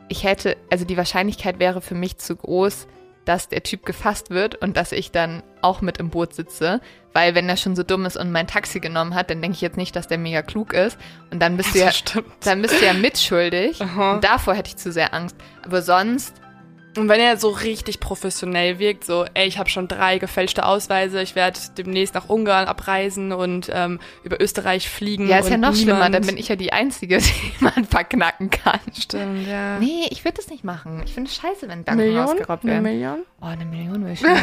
Ich 0.09 0.25
hätte, 0.25 0.57
also 0.71 0.85
die 0.85 0.97
Wahrscheinlichkeit 0.97 1.59
wäre 1.59 1.81
für 1.81 1.95
mich 1.95 2.19
zu 2.19 2.37
groß, 2.37 2.87
dass 3.25 3.49
der 3.49 3.63
Typ 3.63 3.85
gefasst 3.85 4.31
wird 4.31 4.55
und 4.55 4.77
dass 4.77 4.93
ich 4.93 5.11
dann 5.11 5.43
auch 5.61 5.81
mit 5.81 5.99
im 5.99 6.11
Boot 6.11 6.33
sitze. 6.33 6.81
Weil 7.13 7.35
wenn 7.35 7.49
er 7.49 7.57
schon 7.57 7.75
so 7.75 7.83
dumm 7.83 8.07
ist 8.07 8.17
und 8.17 8.31
mein 8.31 8.47
Taxi 8.47 8.79
genommen 8.79 9.15
hat, 9.15 9.31
dann 9.31 9.43
denke 9.43 9.57
ich 9.57 9.61
jetzt 9.61 9.77
nicht, 9.77 9.97
dass 9.97 10.07
der 10.07 10.19
mega 10.19 10.43
klug 10.43 10.73
ist. 10.73 10.97
Und 11.33 11.41
dann 11.41 11.57
bist 11.57 11.75
du 11.75 11.79
ja, 11.81 11.91
stimmt. 11.91 12.29
dann 12.45 12.63
bist 12.63 12.81
du 12.81 12.87
ja 12.87 12.93
mitschuldig. 12.93 13.83
Aha. 13.83 14.15
Und 14.15 14.25
davor 14.25 14.55
hätte 14.55 14.69
ich 14.69 14.77
zu 14.77 14.93
sehr 14.93 15.13
Angst. 15.13 15.37
Aber 15.65 15.83
sonst, 15.83 16.35
Und 16.97 17.09
wenn 17.09 17.21
er 17.21 17.37
so 17.37 17.51
richtig 17.51 18.01
professionell 18.01 18.79
wirkt, 18.79 19.05
so, 19.05 19.25
ey, 19.35 19.47
ich 19.47 19.59
habe 19.59 19.69
schon 19.69 19.89
drei 19.89 20.19
gefälschte 20.19 20.65
Ausweise, 20.65 21.21
ich 21.23 21.35
werde 21.35 21.59
demnächst 21.77 22.15
nach 22.15 22.29
Ungarn 22.29 22.67
abreisen 22.67 23.33
und 23.33 23.71
ähm, 23.73 24.01
über 24.23 24.41
Österreich 24.41 24.89
fliegen. 24.89 25.29
ja, 25.29 25.39
ist 25.39 25.51
ja 25.51 25.57
noch 25.57 25.75
schlimmer, 25.75 26.09
dann 26.11 26.25
bin 26.27 26.37
ich 26.39 26.49
ja 26.49 26.57
die 26.57 26.73
Einzige, 26.73 27.19
die 27.59 27.65
man 27.65 27.85
verknacken 27.85 28.51
kann. 28.51 28.81
Stimmt, 28.99 29.47
ja. 29.47 29.79
Nee, 29.79 30.07
ich 30.11 30.25
würde 30.25 30.37
das 30.37 30.49
nicht 30.49 30.65
machen. 30.65 31.03
Ich 31.05 31.13
finde 31.15 31.31
es 31.31 31.37
scheiße, 31.37 31.69
wenn 31.69 31.85
Banken 31.85 32.03
Million? 32.05 32.25
ausgeraubt 32.25 32.65
Eine 32.65 32.73
werden. 32.73 32.83
Million? 32.85 33.19
Oh, 33.41 33.47
eine 33.47 33.65
Million 33.65 34.01
würde 34.01 34.13
ich 34.13 34.21
schon. 34.21 34.31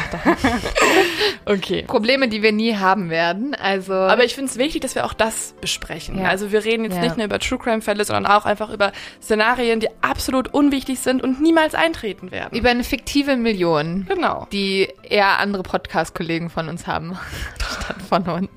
Okay. 1.45 1.83
Probleme, 1.83 2.27
die 2.29 2.41
wir 2.41 2.51
nie 2.51 2.75
haben 2.77 3.09
werden. 3.09 3.53
Also. 3.55 3.93
Aber 3.93 4.23
ich 4.23 4.33
finde 4.35 4.49
es 4.51 4.57
wichtig, 4.57 4.81
dass 4.81 4.95
wir 4.95 5.05
auch 5.05 5.13
das 5.13 5.53
besprechen. 5.59 6.19
Ja. 6.19 6.29
Also 6.29 6.51
wir 6.51 6.63
reden 6.63 6.85
jetzt 6.85 6.95
Ja. 6.95 7.01
nicht 7.01 7.17
nur 7.17 7.25
über 7.25 7.39
True 7.39 7.59
Crime-Fälle, 7.59 8.05
sondern 8.05 8.25
auch 8.25 8.45
einfach 8.45 8.69
über 8.69 8.91
Szenarien, 9.21 9.79
die 9.79 9.89
absolut 10.01 10.53
unwichtig 10.53 10.99
sind 10.99 11.21
und 11.21 11.41
niemals 11.41 11.75
eintreten 11.75 12.31
werden. 12.31 12.42
Über 12.51 12.69
eine 12.69 12.83
fiktive 12.83 13.37
Million, 13.37 14.05
genau. 14.07 14.47
die 14.51 14.91
eher 15.03 15.39
andere 15.39 15.63
Podcast-Kollegen 15.63 16.49
von 16.49 16.69
uns 16.69 16.87
haben, 16.87 17.17
statt 17.57 18.01
von 18.07 18.23
uns. 18.23 18.49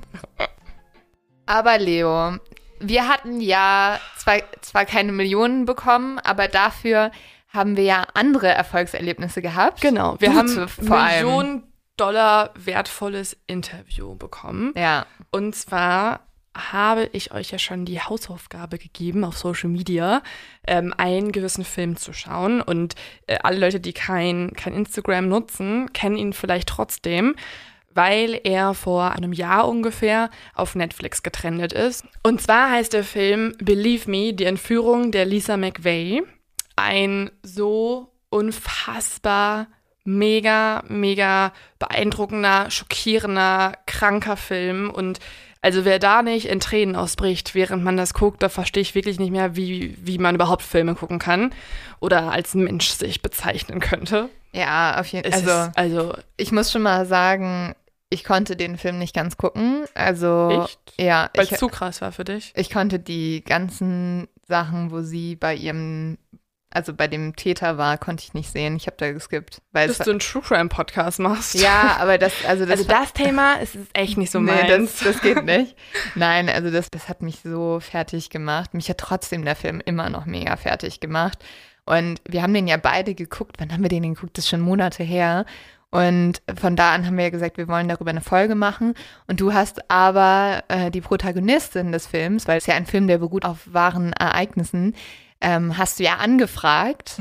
Aber 1.46 1.78
Leo, 1.78 2.38
wir 2.80 3.08
hatten 3.08 3.40
ja 3.40 4.00
zwar, 4.18 4.38
zwar 4.60 4.84
keine 4.84 5.12
Millionen 5.12 5.64
bekommen, 5.64 6.18
aber 6.18 6.48
dafür 6.48 7.10
haben 7.48 7.76
wir 7.76 7.84
ja 7.84 8.06
andere 8.14 8.48
Erfolgserlebnisse 8.48 9.40
gehabt. 9.40 9.80
Genau. 9.80 10.16
Wir 10.18 10.30
Du 10.30 10.36
haben 10.36 10.68
vor 10.68 10.96
allem. 10.96 11.26
Millionen 11.26 11.62
Dollar 11.96 12.50
wertvolles 12.56 13.36
Interview 13.46 14.14
bekommen. 14.16 14.74
Ja. 14.76 15.06
Und 15.30 15.54
zwar 15.54 16.25
habe 16.56 17.08
ich 17.12 17.32
euch 17.32 17.50
ja 17.50 17.58
schon 17.58 17.84
die 17.84 18.00
Hausaufgabe 18.00 18.78
gegeben 18.78 19.25
auf 19.25 19.36
Social 19.36 19.68
Media, 19.70 20.22
ähm, 20.66 20.94
einen 20.96 21.32
gewissen 21.32 21.64
Film 21.64 21.96
zu 21.96 22.12
schauen. 22.12 22.60
Und 22.60 22.94
äh, 23.26 23.38
alle 23.42 23.58
Leute, 23.58 23.80
die 23.80 23.92
kein, 23.92 24.52
kein 24.54 24.75
Instagram 24.75 25.28
nutzen, 25.28 25.92
kennen 25.92 26.16
ihn 26.16 26.32
vielleicht 26.32 26.68
trotzdem, 26.68 27.34
weil 27.94 28.40
er 28.44 28.75
vor 28.75 29.12
einem 29.12 29.32
Jahr 29.32 29.68
ungefähr 29.68 30.30
auf 30.54 30.75
Netflix 30.75 31.22
getrendet 31.22 31.72
ist. 31.72 32.04
Und 32.22 32.40
zwar 32.42 32.70
heißt 32.70 32.92
der 32.92 33.04
Film 33.04 33.54
Believe 33.58 34.10
Me, 34.10 34.32
die 34.32 34.44
Entführung 34.44 35.12
der 35.12 35.25
Lisa 35.25 35.56
McVeigh. 35.56 36.22
Ein 36.76 37.30
so 37.42 38.12
unfassbar 38.28 39.68
mega, 40.06 40.84
mega 40.88 41.52
beeindruckender, 41.78 42.70
schockierender, 42.70 43.75
kranker 43.86 44.36
Film. 44.36 44.90
Und 44.90 45.18
also 45.66 45.85
wer 45.85 45.99
da 45.99 46.23
nicht 46.23 46.46
in 46.46 46.61
Tränen 46.61 46.94
ausbricht, 46.94 47.56
während 47.56 47.82
man 47.82 47.96
das 47.96 48.14
guckt, 48.14 48.40
da 48.40 48.49
verstehe 48.49 48.82
ich 48.82 48.94
wirklich 48.94 49.18
nicht 49.18 49.32
mehr, 49.32 49.56
wie, 49.56 49.96
wie 50.00 50.16
man 50.18 50.37
überhaupt 50.37 50.62
Filme 50.62 50.94
gucken 50.94 51.18
kann 51.18 51.52
oder 51.99 52.30
als 52.30 52.54
Mensch 52.54 52.90
sich 52.90 53.20
bezeichnen 53.20 53.80
könnte. 53.80 54.28
Ja, 54.52 55.00
auf 55.00 55.08
jeden 55.08 55.28
Fall. 55.28 55.42
ist, 55.42 55.76
also 55.76 56.14
Ich 56.37 56.52
muss 56.52 56.70
schon 56.70 56.82
mal 56.82 57.04
sagen, 57.04 57.75
ich 58.11 58.23
konnte 58.23 58.54
den 58.54 58.78
Film 58.78 59.00
nicht 59.00 59.12
ganz 59.12 59.37
gucken. 59.37 59.87
Also, 59.94 60.66
Echt? 60.66 60.78
ja, 61.00 61.30
weil 61.35 61.46
ich, 61.46 61.52
es 61.52 61.58
zu 61.58 61.66
krass 61.66 62.00
war 62.00 62.12
für 62.12 62.23
dich. 62.23 62.52
ich 62.54 62.70
konnte 62.70 63.00
die 63.00 63.42
ganzen 63.42 64.28
Sachen, 64.46 64.92
wo 64.92 65.00
sie 65.00 65.35
bei 65.35 65.56
ihrem 65.56 66.16
also 66.70 66.92
bei 66.92 67.08
dem 67.08 67.37
Täter 67.37 67.78
war, 67.78 67.96
konnte 67.96 68.25
ich 68.25 68.35
nicht 68.35 68.50
sehen. 68.50 68.76
Ich 68.76 68.87
habe 68.87 68.96
da 68.99 69.12
geskippt. 69.12 69.62
Weil 69.73 69.88
Dass 69.88 69.99
du 69.99 70.11
einen 70.11 70.18
True 70.18 70.42
Crime 70.42 70.68
Podcast 70.68 71.18
machst. 71.18 71.54
ja, 71.54 71.96
aber 72.00 72.18
das, 72.18 72.32
also 72.46 72.64
das, 72.64 72.80
Also 72.80 72.90
das 72.90 73.12
Thema 73.12 73.54
ist 73.54 73.76
echt 73.92 74.18
nicht 74.18 74.30
so 74.30 74.40
nee, 74.40 74.52
meins. 74.52 74.99
das, 74.99 75.14
das 75.14 75.23
geht 75.23 75.44
nicht. 75.44 75.76
Nein, 76.14 76.49
also 76.49 76.70
das, 76.70 76.90
das 76.90 77.08
hat 77.08 77.23
mich 77.23 77.40
so 77.42 77.80
fertig 77.80 78.30
gemacht. 78.30 78.75
Mich 78.75 78.88
hat 78.90 78.99
trotzdem 78.99 79.44
der 79.44 79.56
Film 79.56 79.80
immer 79.85 80.11
noch 80.11 80.26
mega 80.26 80.56
fertig 80.56 81.00
gemacht. 81.00 81.38
Und 81.85 82.20
wir 82.26 82.42
haben 82.42 82.52
den 82.52 82.66
ja 82.66 82.76
beide 82.76 83.14
geguckt. 83.14 83.56
Wann 83.58 83.73
haben 83.73 83.82
wir 83.82 83.88
den 83.88 84.14
geguckt? 84.14 84.37
Das 84.37 84.44
ist 84.44 84.50
schon 84.50 84.61
Monate 84.61 85.04
her. 85.04 85.46
Und 85.90 86.42
von 86.58 86.75
da 86.75 86.92
an 86.92 87.06
haben 87.06 87.16
wir 87.16 87.25
ja 87.25 87.30
gesagt, 87.30 87.58
wir 87.58 87.68
wollen 87.68 87.88
darüber 87.88 88.11
eine 88.11 88.20
Folge 88.20 88.56
machen. 88.56 88.94
Und 89.28 89.40
du 89.40 89.54
hast 89.54 89.88
aber 89.88 90.64
äh, 90.68 90.90
die 90.90 91.00
Protagonistin 91.00 91.92
des 91.92 92.08
Films, 92.08 92.49
weil 92.49 92.58
es 92.58 92.66
ja 92.66 92.75
ein 92.75 92.87
Film, 92.87 93.06
der 93.06 93.18
beruht 93.18 93.44
auf 93.44 93.73
wahren 93.73 94.12
Ereignissen, 94.12 94.94
ähm, 95.46 95.78
hast 95.78 96.00
du 96.00 96.02
ja 96.04 96.16
angefragt 96.16 97.20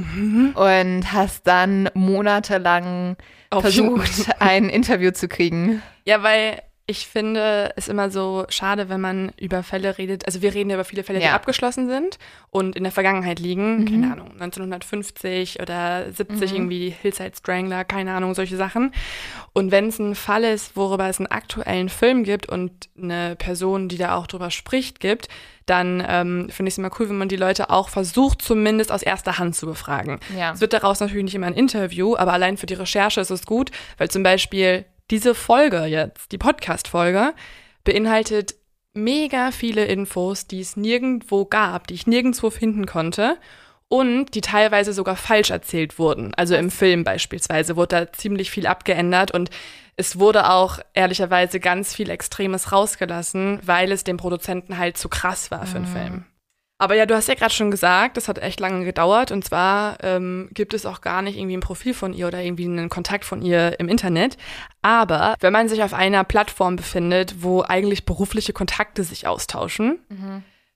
und 0.56 1.14
hast 1.14 1.46
dann 1.46 1.90
monatelang 1.94 3.18
Auf- 3.52 3.62
versucht, 3.62 4.30
ein 4.42 4.68
Interview 4.70 5.12
zu 5.12 5.28
kriegen. 5.28 5.84
Ja, 6.06 6.24
weil 6.24 6.62
ich 6.88 7.08
finde 7.08 7.74
es 7.76 7.88
immer 7.88 8.12
so 8.12 8.46
schade, 8.50 8.90
wenn 8.90 9.02
man 9.02 9.32
über 9.40 9.64
Fälle 9.64 9.98
redet. 9.98 10.28
Also 10.28 10.44
wir 10.44 10.54
reden 10.54 10.70
ja 10.70 10.76
über 10.76 10.84
viele 10.86 11.04
Fälle, 11.04 11.18
die 11.20 11.26
Ja. 11.26 11.34
abgeschlossen 11.34 11.90
sind 11.90 12.20
und 12.52 12.76
in 12.76 12.84
der 12.84 12.92
Vergangenheit 12.92 13.40
liegen. 13.40 13.86
Keine 13.86 14.12
Ahnung, 14.12 14.32
1950 14.34 15.60
oder 15.62 16.12
70 16.12 16.54
irgendwie 16.54 16.90
Hillside 17.02 17.32
Strangler, 17.38 17.86
keine 17.86 18.14
Ahnung, 18.14 18.36
solche 18.36 18.56
Sachen. 18.56 18.94
Und 19.54 19.72
wenn 19.72 19.88
es 19.88 19.98
ein 19.98 20.14
Fall 20.16 20.44
ist, 20.44 20.76
worüber 20.76 21.10
es 21.10 21.18
einen 21.20 21.28
aktuellen 21.28 21.90
Film 21.90 22.24
gibt 22.24 22.48
und 22.50 22.72
eine 23.02 23.36
Person, 23.36 23.90
die 23.90 23.98
da 23.98 24.16
auch 24.16 24.28
drüber 24.28 24.52
spricht, 24.52 25.00
gibt, 25.00 25.28
dann 25.66 26.04
ähm, 26.08 26.50
finde 26.52 26.68
ich 26.70 26.76
es 26.76 26.78
immer 26.78 26.92
cool, 27.00 27.10
wenn 27.10 27.18
man 27.18 27.30
die 27.30 27.36
Leute 27.36 27.72
auch 27.72 27.90
versucht, 27.90 28.44
zumindest 28.44 28.92
aus 28.92 29.02
erster 29.02 29.40
Hand 29.40 29.56
zu 29.56 29.66
befragen. 29.66 30.20
Ja. 30.38 30.54
Es 30.54 30.62
wird 30.62 30.74
daraus 30.74 31.00
natürlich 31.00 31.24
nicht 31.26 31.36
immer 31.36 31.48
ein 31.48 31.54
Interview, 31.56 32.16
aber 32.16 32.34
allein 32.34 32.58
für 32.58 32.68
die 32.68 32.76
Recherche 32.76 33.22
ist 33.22 33.32
es 33.32 33.48
gut, 33.48 33.72
weil 33.98 34.12
zum 34.12 34.22
Beispiel 34.22 34.86
diese 35.12 35.36
Folge 35.36 35.86
jetzt, 35.86 36.32
die 36.32 36.38
Podcast-Folge, 36.38 37.34
beinhaltet 37.84 38.56
mega 38.94 39.52
viele 39.52 39.86
Infos, 39.86 40.48
die 40.48 40.62
es 40.62 40.78
nirgendwo 40.78 41.46
gab, 41.46 41.88
die 41.88 41.94
ich 41.94 42.08
nirgendwo 42.08 42.50
finden 42.50 42.86
konnte 42.86 43.38
und 43.88 44.34
die 44.34 44.42
teilweise 44.42 44.94
sogar 44.94 45.16
falsch 45.16 45.52
erzählt 45.52 46.00
wurden. 46.00 46.34
Also 46.36 46.56
im 46.56 46.72
Film 46.72 47.04
beispielsweise 47.04 47.76
wurde 47.76 48.06
da 48.06 48.12
ziemlich 48.12 48.50
viel 48.50 48.68
abgeändert 48.68 49.32
und 49.32 49.50
es 49.98 50.20
wurde 50.20 50.50
auch 50.50 50.80
ehrlicherweise 50.94 51.60
ganz 51.60 51.94
viel 51.94 52.10
Extremes 52.10 52.72
rausgelassen, 52.72 53.60
weil 53.64 53.92
es 53.92 54.04
dem 54.04 54.18
Produzenten 54.18 54.78
halt 54.78 54.98
zu 54.98 55.08
krass 55.08 55.52
war 55.52 55.66
für 55.66 55.80
den 55.80 55.86
Film. 55.86 56.26
Aber 56.78 56.96
ja, 56.96 57.06
du 57.06 57.16
hast 57.16 57.30
ja 57.30 57.36
gerade 57.36 57.54
schon 57.54 57.72
gesagt, 57.72 58.18
das 58.18 58.28
hat 58.28 58.38
echt 58.38 58.60
lange 58.60 58.84
gedauert. 58.84 59.32
Und 59.32 59.46
zwar 59.46 59.98
ähm, 60.04 60.50
gibt 60.54 60.74
es 60.74 60.86
auch 60.86 61.00
gar 61.00 61.22
nicht 61.22 61.38
irgendwie 61.38 61.56
ein 61.56 61.62
Profil 61.62 61.94
von 61.94 62.14
ihr 62.14 62.28
oder 62.28 62.42
irgendwie 62.42 62.66
einen 62.66 62.90
Kontakt 62.90 63.24
von 63.24 63.42
ihr 63.42 63.80
im 63.80 63.88
Internet. 63.88 64.36
Aber 64.82 65.36
wenn 65.40 65.54
man 65.54 65.70
sich 65.70 65.84
auf 65.84 65.94
einer 65.94 66.24
Plattform 66.26 66.76
befindet, 66.76 67.36
wo 67.42 67.62
eigentlich 67.62 68.06
berufliche 68.06 68.52
Kontakte 68.52 69.04
sich 69.04 69.26
austauschen, 69.26 70.00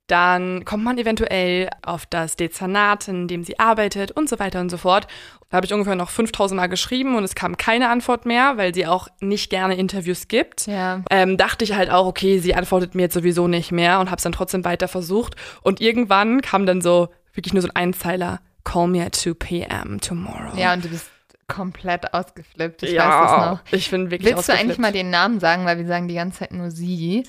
dann 0.09 0.65
kommt 0.65 0.83
man 0.83 0.97
eventuell 0.97 1.69
auf 1.81 2.05
das 2.05 2.35
Dezernat, 2.35 3.07
in 3.07 3.27
dem 3.27 3.43
sie 3.43 3.59
arbeitet 3.59 4.11
und 4.11 4.27
so 4.27 4.39
weiter 4.39 4.59
und 4.59 4.69
so 4.69 4.77
fort. 4.77 5.07
Da 5.49 5.57
habe 5.57 5.65
ich 5.65 5.73
ungefähr 5.73 5.95
noch 5.95 6.09
5000 6.09 6.59
Mal 6.59 6.67
geschrieben 6.67 7.15
und 7.15 7.23
es 7.23 7.35
kam 7.35 7.57
keine 7.57 7.89
Antwort 7.89 8.25
mehr, 8.25 8.57
weil 8.57 8.73
sie 8.73 8.85
auch 8.85 9.07
nicht 9.19 9.49
gerne 9.49 9.75
Interviews 9.75 10.27
gibt. 10.27 10.67
Ja. 10.67 11.01
Ähm, 11.09 11.37
dachte 11.37 11.63
ich 11.63 11.73
halt 11.73 11.89
auch, 11.89 12.05
okay, 12.05 12.39
sie 12.39 12.55
antwortet 12.55 12.95
mir 12.95 13.03
jetzt 13.03 13.13
sowieso 13.13 13.47
nicht 13.47 13.71
mehr 13.71 13.99
und 13.99 14.07
habe 14.07 14.17
es 14.17 14.23
dann 14.23 14.31
trotzdem 14.31 14.63
weiter 14.65 14.87
versucht. 14.87 15.35
Und 15.61 15.81
irgendwann 15.81 16.41
kam 16.41 16.65
dann 16.65 16.81
so 16.81 17.09
wirklich 17.33 17.53
nur 17.53 17.61
so 17.61 17.69
ein 17.69 17.75
Einzeiler, 17.75 18.39
call 18.63 18.87
me 18.87 19.03
at 19.03 19.15
2 19.15 19.33
p.m. 19.33 19.99
tomorrow. 20.01 20.55
Ja, 20.55 20.73
und 20.73 20.85
du 20.85 20.89
bist 20.89 21.09
komplett 21.47 22.13
ausgeflippt. 22.13 22.83
Ich 22.83 22.91
ja, 22.91 23.09
weiß 23.09 23.29
das 23.29 23.51
noch. 23.51 23.59
Ich 23.71 23.89
bin 23.91 24.11
wirklich 24.11 24.35
Willst 24.35 24.47
du 24.47 24.53
eigentlich 24.53 24.61
ausgeflippt. 24.61 24.79
mal 24.79 24.91
den 24.91 25.09
Namen 25.09 25.39
sagen, 25.39 25.65
weil 25.65 25.77
wir 25.77 25.87
sagen 25.87 26.07
die 26.07 26.15
ganze 26.15 26.39
Zeit 26.39 26.53
nur 26.53 26.71
sie. 26.71 27.23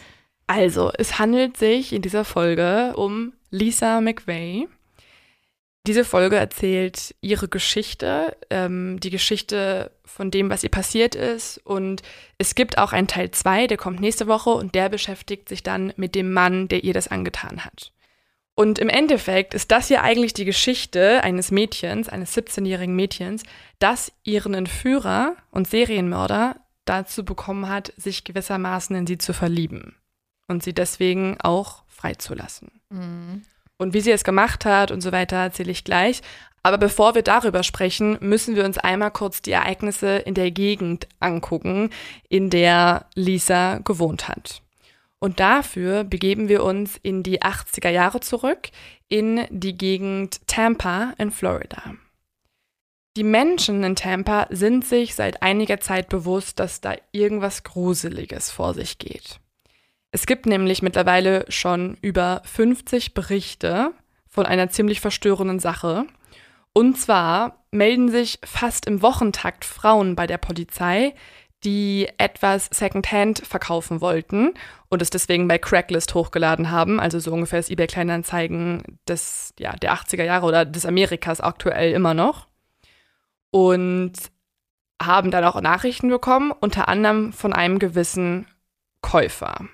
Also, 0.50 0.90
es 0.98 1.20
handelt 1.20 1.56
sich 1.56 1.92
in 1.92 2.02
dieser 2.02 2.24
Folge 2.24 2.94
um 2.96 3.34
Lisa 3.52 4.00
McVeigh. 4.00 4.66
Diese 5.86 6.04
Folge 6.04 6.34
erzählt 6.34 7.14
ihre 7.20 7.46
Geschichte, 7.46 8.36
ähm, 8.50 8.98
die 8.98 9.10
Geschichte 9.10 9.92
von 10.04 10.32
dem, 10.32 10.50
was 10.50 10.64
ihr 10.64 10.68
passiert 10.68 11.14
ist. 11.14 11.58
Und 11.58 12.02
es 12.36 12.56
gibt 12.56 12.78
auch 12.78 12.92
einen 12.92 13.06
Teil 13.06 13.30
2, 13.30 13.68
der 13.68 13.76
kommt 13.76 14.00
nächste 14.00 14.26
Woche 14.26 14.50
und 14.50 14.74
der 14.74 14.88
beschäftigt 14.88 15.48
sich 15.48 15.62
dann 15.62 15.92
mit 15.94 16.16
dem 16.16 16.32
Mann, 16.32 16.66
der 16.66 16.82
ihr 16.82 16.94
das 16.94 17.06
angetan 17.06 17.64
hat. 17.64 17.92
Und 18.56 18.80
im 18.80 18.88
Endeffekt 18.88 19.54
ist 19.54 19.70
das 19.70 19.86
hier 19.86 20.02
eigentlich 20.02 20.34
die 20.34 20.46
Geschichte 20.46 21.22
eines 21.22 21.52
Mädchens, 21.52 22.08
eines 22.08 22.36
17-jährigen 22.36 22.96
Mädchens, 22.96 23.44
das 23.78 24.10
ihren 24.24 24.54
Entführer 24.54 25.36
und 25.52 25.68
Serienmörder 25.68 26.56
dazu 26.86 27.24
bekommen 27.24 27.68
hat, 27.68 27.92
sich 27.96 28.24
gewissermaßen 28.24 28.96
in 28.96 29.06
sie 29.06 29.18
zu 29.18 29.32
verlieben 29.32 29.94
und 30.50 30.62
sie 30.62 30.74
deswegen 30.74 31.38
auch 31.40 31.84
freizulassen. 31.86 32.70
Und 33.78 33.94
wie 33.94 34.00
sie 34.00 34.10
es 34.10 34.24
gemacht 34.24 34.64
hat 34.64 34.90
und 34.90 35.00
so 35.00 35.12
weiter, 35.12 35.36
erzähle 35.36 35.70
ich 35.70 35.84
gleich. 35.84 36.20
Aber 36.62 36.76
bevor 36.76 37.14
wir 37.14 37.22
darüber 37.22 37.62
sprechen, 37.62 38.18
müssen 38.20 38.54
wir 38.54 38.66
uns 38.66 38.76
einmal 38.76 39.10
kurz 39.10 39.40
die 39.40 39.52
Ereignisse 39.52 40.16
in 40.18 40.34
der 40.34 40.50
Gegend 40.50 41.08
angucken, 41.18 41.90
in 42.28 42.50
der 42.50 43.06
Lisa 43.14 43.78
gewohnt 43.78 44.28
hat. 44.28 44.60
Und 45.18 45.40
dafür 45.40 46.04
begeben 46.04 46.48
wir 46.48 46.62
uns 46.64 46.98
in 47.02 47.22
die 47.22 47.42
80er 47.42 47.88
Jahre 47.90 48.20
zurück, 48.20 48.70
in 49.08 49.46
die 49.50 49.76
Gegend 49.76 50.46
Tampa 50.46 51.14
in 51.18 51.30
Florida. 51.30 51.94
Die 53.16 53.24
Menschen 53.24 53.82
in 53.82 53.96
Tampa 53.96 54.46
sind 54.50 54.84
sich 54.84 55.14
seit 55.14 55.42
einiger 55.42 55.80
Zeit 55.80 56.08
bewusst, 56.08 56.60
dass 56.60 56.80
da 56.80 56.94
irgendwas 57.12 57.64
Gruseliges 57.64 58.50
vor 58.50 58.72
sich 58.74 58.98
geht. 58.98 59.40
Es 60.12 60.26
gibt 60.26 60.46
nämlich 60.46 60.82
mittlerweile 60.82 61.44
schon 61.48 61.96
über 62.02 62.42
50 62.44 63.14
Berichte 63.14 63.92
von 64.26 64.46
einer 64.46 64.70
ziemlich 64.70 65.00
verstörenden 65.00 65.60
Sache. 65.60 66.06
Und 66.72 66.98
zwar 66.98 67.64
melden 67.70 68.10
sich 68.10 68.38
fast 68.44 68.86
im 68.86 69.02
Wochentakt 69.02 69.64
Frauen 69.64 70.16
bei 70.16 70.26
der 70.26 70.38
Polizei, 70.38 71.14
die 71.62 72.08
etwas 72.16 72.66
Secondhand 72.72 73.46
verkaufen 73.46 74.00
wollten 74.00 74.54
und 74.88 75.02
es 75.02 75.10
deswegen 75.10 75.46
bei 75.46 75.58
Cracklist 75.58 76.14
hochgeladen 76.14 76.70
haben, 76.70 76.98
also 76.98 77.18
so 77.18 77.32
ungefähr 77.32 77.58
das 77.58 77.70
eBay 77.70 77.86
Kleinanzeigen 77.86 78.98
des 79.06 79.52
ja, 79.58 79.76
der 79.76 79.94
80er 79.94 80.24
Jahre 80.24 80.46
oder 80.46 80.64
des 80.64 80.86
Amerikas 80.86 81.40
aktuell 81.40 81.92
immer 81.92 82.14
noch. 82.14 82.46
Und 83.50 84.12
haben 85.02 85.30
dann 85.30 85.44
auch 85.44 85.60
Nachrichten 85.60 86.08
bekommen, 86.08 86.52
unter 86.52 86.88
anderem 86.88 87.32
von 87.32 87.52
einem 87.52 87.78
gewissen 87.78 88.46
Käufer. 89.02 89.68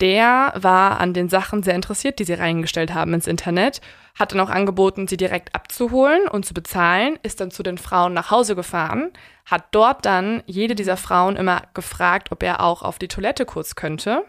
Der 0.00 0.54
war 0.56 0.98
an 0.98 1.12
den 1.12 1.28
Sachen 1.28 1.62
sehr 1.62 1.74
interessiert, 1.74 2.18
die 2.18 2.24
sie 2.24 2.34
reingestellt 2.34 2.94
haben 2.94 3.12
ins 3.12 3.26
Internet, 3.26 3.80
hat 4.18 4.32
dann 4.32 4.40
auch 4.40 4.50
angeboten, 4.50 5.06
sie 5.06 5.16
direkt 5.16 5.54
abzuholen 5.54 6.26
und 6.28 6.46
zu 6.46 6.54
bezahlen, 6.54 7.18
ist 7.22 7.40
dann 7.40 7.50
zu 7.50 7.62
den 7.62 7.78
Frauen 7.78 8.14
nach 8.14 8.30
Hause 8.30 8.56
gefahren, 8.56 9.10
hat 9.44 9.64
dort 9.72 10.06
dann 10.06 10.42
jede 10.46 10.74
dieser 10.74 10.96
Frauen 10.96 11.36
immer 11.36 11.62
gefragt, 11.74 12.32
ob 12.32 12.42
er 12.42 12.62
auch 12.62 12.82
auf 12.82 12.98
die 12.98 13.08
Toilette 13.08 13.44
kurz 13.44 13.74
könnte. 13.74 14.24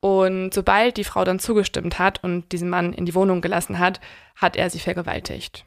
Und 0.00 0.54
sobald 0.54 0.96
die 0.96 1.04
Frau 1.04 1.24
dann 1.24 1.38
zugestimmt 1.38 1.98
hat 1.98 2.24
und 2.24 2.50
diesen 2.52 2.70
Mann 2.70 2.92
in 2.92 3.04
die 3.04 3.14
Wohnung 3.14 3.42
gelassen 3.42 3.78
hat, 3.78 4.00
hat 4.34 4.56
er 4.56 4.70
sie 4.70 4.80
vergewaltigt. 4.80 5.64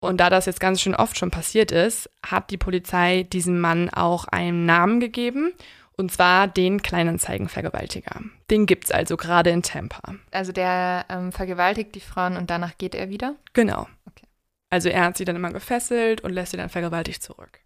Und 0.00 0.18
da 0.18 0.30
das 0.30 0.46
jetzt 0.46 0.60
ganz 0.60 0.80
schön 0.80 0.94
oft 0.94 1.18
schon 1.18 1.30
passiert 1.30 1.72
ist, 1.72 2.10
hat 2.24 2.50
die 2.50 2.56
Polizei 2.56 3.24
diesem 3.24 3.60
Mann 3.60 3.90
auch 3.90 4.26
einen 4.26 4.66
Namen 4.66 5.00
gegeben, 5.00 5.52
und 5.98 6.12
zwar 6.12 6.46
den 6.48 6.80
Kleinanzeigenvergewaltiger. 6.80 8.22
Den 8.50 8.66
gibt's 8.66 8.90
also 8.90 9.16
gerade 9.16 9.50
in 9.50 9.62
Tampa. 9.62 10.14
Also 10.30 10.52
der 10.52 11.04
ähm, 11.10 11.32
vergewaltigt 11.32 11.94
die 11.94 12.00
Frauen 12.00 12.36
und 12.36 12.48
danach 12.50 12.78
geht 12.78 12.94
er 12.94 13.10
wieder. 13.10 13.34
Genau. 13.52 13.88
Okay. 14.06 14.26
Also 14.70 14.88
er 14.88 15.04
hat 15.04 15.16
sie 15.16 15.24
dann 15.24 15.36
immer 15.36 15.52
gefesselt 15.52 16.22
und 16.22 16.32
lässt 16.32 16.52
sie 16.52 16.56
dann 16.56 16.68
vergewaltigt 16.68 17.22
zurück. 17.22 17.60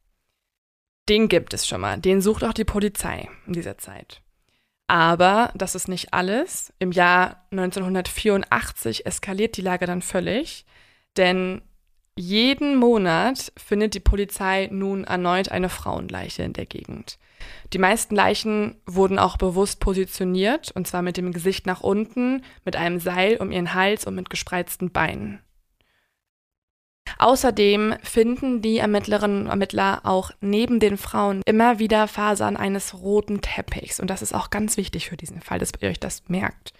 Den 1.08 1.28
gibt 1.28 1.52
es 1.52 1.66
schon 1.66 1.82
mal. 1.82 1.98
Den 1.98 2.22
sucht 2.22 2.42
auch 2.42 2.54
die 2.54 2.64
Polizei 2.64 3.28
in 3.46 3.52
dieser 3.52 3.76
Zeit. 3.76 4.22
Aber 4.86 5.50
das 5.54 5.74
ist 5.74 5.88
nicht 5.88 6.14
alles. 6.14 6.72
Im 6.78 6.92
Jahr 6.92 7.46
1984 7.50 9.06
eskaliert 9.06 9.56
die 9.56 9.62
Lage 9.62 9.86
dann 9.86 10.02
völlig, 10.02 10.64
denn 11.16 11.62
jeden 12.16 12.76
Monat 12.76 13.52
findet 13.56 13.94
die 13.94 14.00
Polizei 14.00 14.68
nun 14.70 15.04
erneut 15.04 15.50
eine 15.50 15.68
Frauenleiche 15.68 16.42
in 16.42 16.52
der 16.52 16.66
Gegend. 16.66 17.18
Die 17.72 17.78
meisten 17.78 18.14
Leichen 18.14 18.76
wurden 18.86 19.18
auch 19.18 19.36
bewusst 19.36 19.80
positioniert, 19.80 20.70
und 20.72 20.86
zwar 20.86 21.02
mit 21.02 21.16
dem 21.16 21.32
Gesicht 21.32 21.66
nach 21.66 21.80
unten, 21.80 22.42
mit 22.64 22.76
einem 22.76 23.00
Seil 23.00 23.38
um 23.38 23.50
ihren 23.50 23.74
Hals 23.74 24.06
und 24.06 24.14
mit 24.14 24.30
gespreizten 24.30 24.90
Beinen. 24.90 25.40
Außerdem 27.18 27.94
finden 28.02 28.62
die 28.62 28.78
Ermittlerinnen 28.78 29.42
und 29.42 29.48
Ermittler 29.48 30.00
auch 30.04 30.30
neben 30.40 30.80
den 30.80 30.96
Frauen 30.96 31.42
immer 31.46 31.78
wieder 31.78 32.08
Fasern 32.08 32.56
eines 32.56 32.94
roten 32.94 33.40
Teppichs. 33.40 34.00
Und 34.00 34.08
das 34.08 34.22
ist 34.22 34.34
auch 34.34 34.50
ganz 34.50 34.76
wichtig 34.76 35.08
für 35.08 35.16
diesen 35.16 35.40
Fall, 35.40 35.58
dass 35.58 35.72
ihr 35.80 35.88
euch 35.88 36.00
das 36.00 36.24
merkt. 36.28 36.72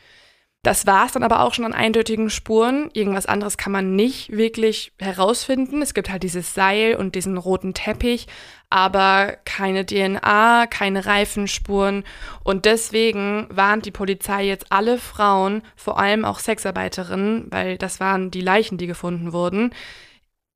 Das 0.64 0.87
war 0.87 1.07
es 1.07 1.12
dann 1.12 1.25
aber 1.25 1.40
auch 1.40 1.54
schon 1.54 1.64
an 1.64 1.73
eindeutigen 1.73 2.31
Spuren. 2.31 2.88
Irgendwas 2.92 3.26
anderes 3.26 3.59
kann 3.59 3.73
man 3.73 3.97
nicht 3.97 4.31
wirklich 4.31 4.92
herausfinden. 5.00 5.83
Es 5.83 5.92
gibt 5.92 6.09
halt 6.09 6.23
dieses 6.23 6.54
Seil 6.54 6.95
und 6.95 7.16
diesen 7.16 7.37
roten 7.37 7.75
Teppich, 7.75 8.28
aber 8.71 9.38
keine 9.45 9.85
DNA, 9.85 10.69
keine 10.69 11.04
Reifenspuren. 11.04 12.04
Und 12.45 12.64
deswegen 12.64 13.49
warnt 13.50 13.87
die 13.87 13.90
Polizei 13.90 14.45
jetzt 14.45 14.71
alle 14.71 14.99
Frauen, 14.99 15.62
vor 15.75 15.99
allem 15.99 16.25
auch 16.25 16.38
Sexarbeiterinnen, 16.38 17.47
weil 17.50 17.76
das 17.76 17.99
waren 17.99 18.31
die 18.31 18.40
Leichen, 18.40 18.78
die 18.78 18.87
gefunden 18.87 19.33
wurden, 19.33 19.73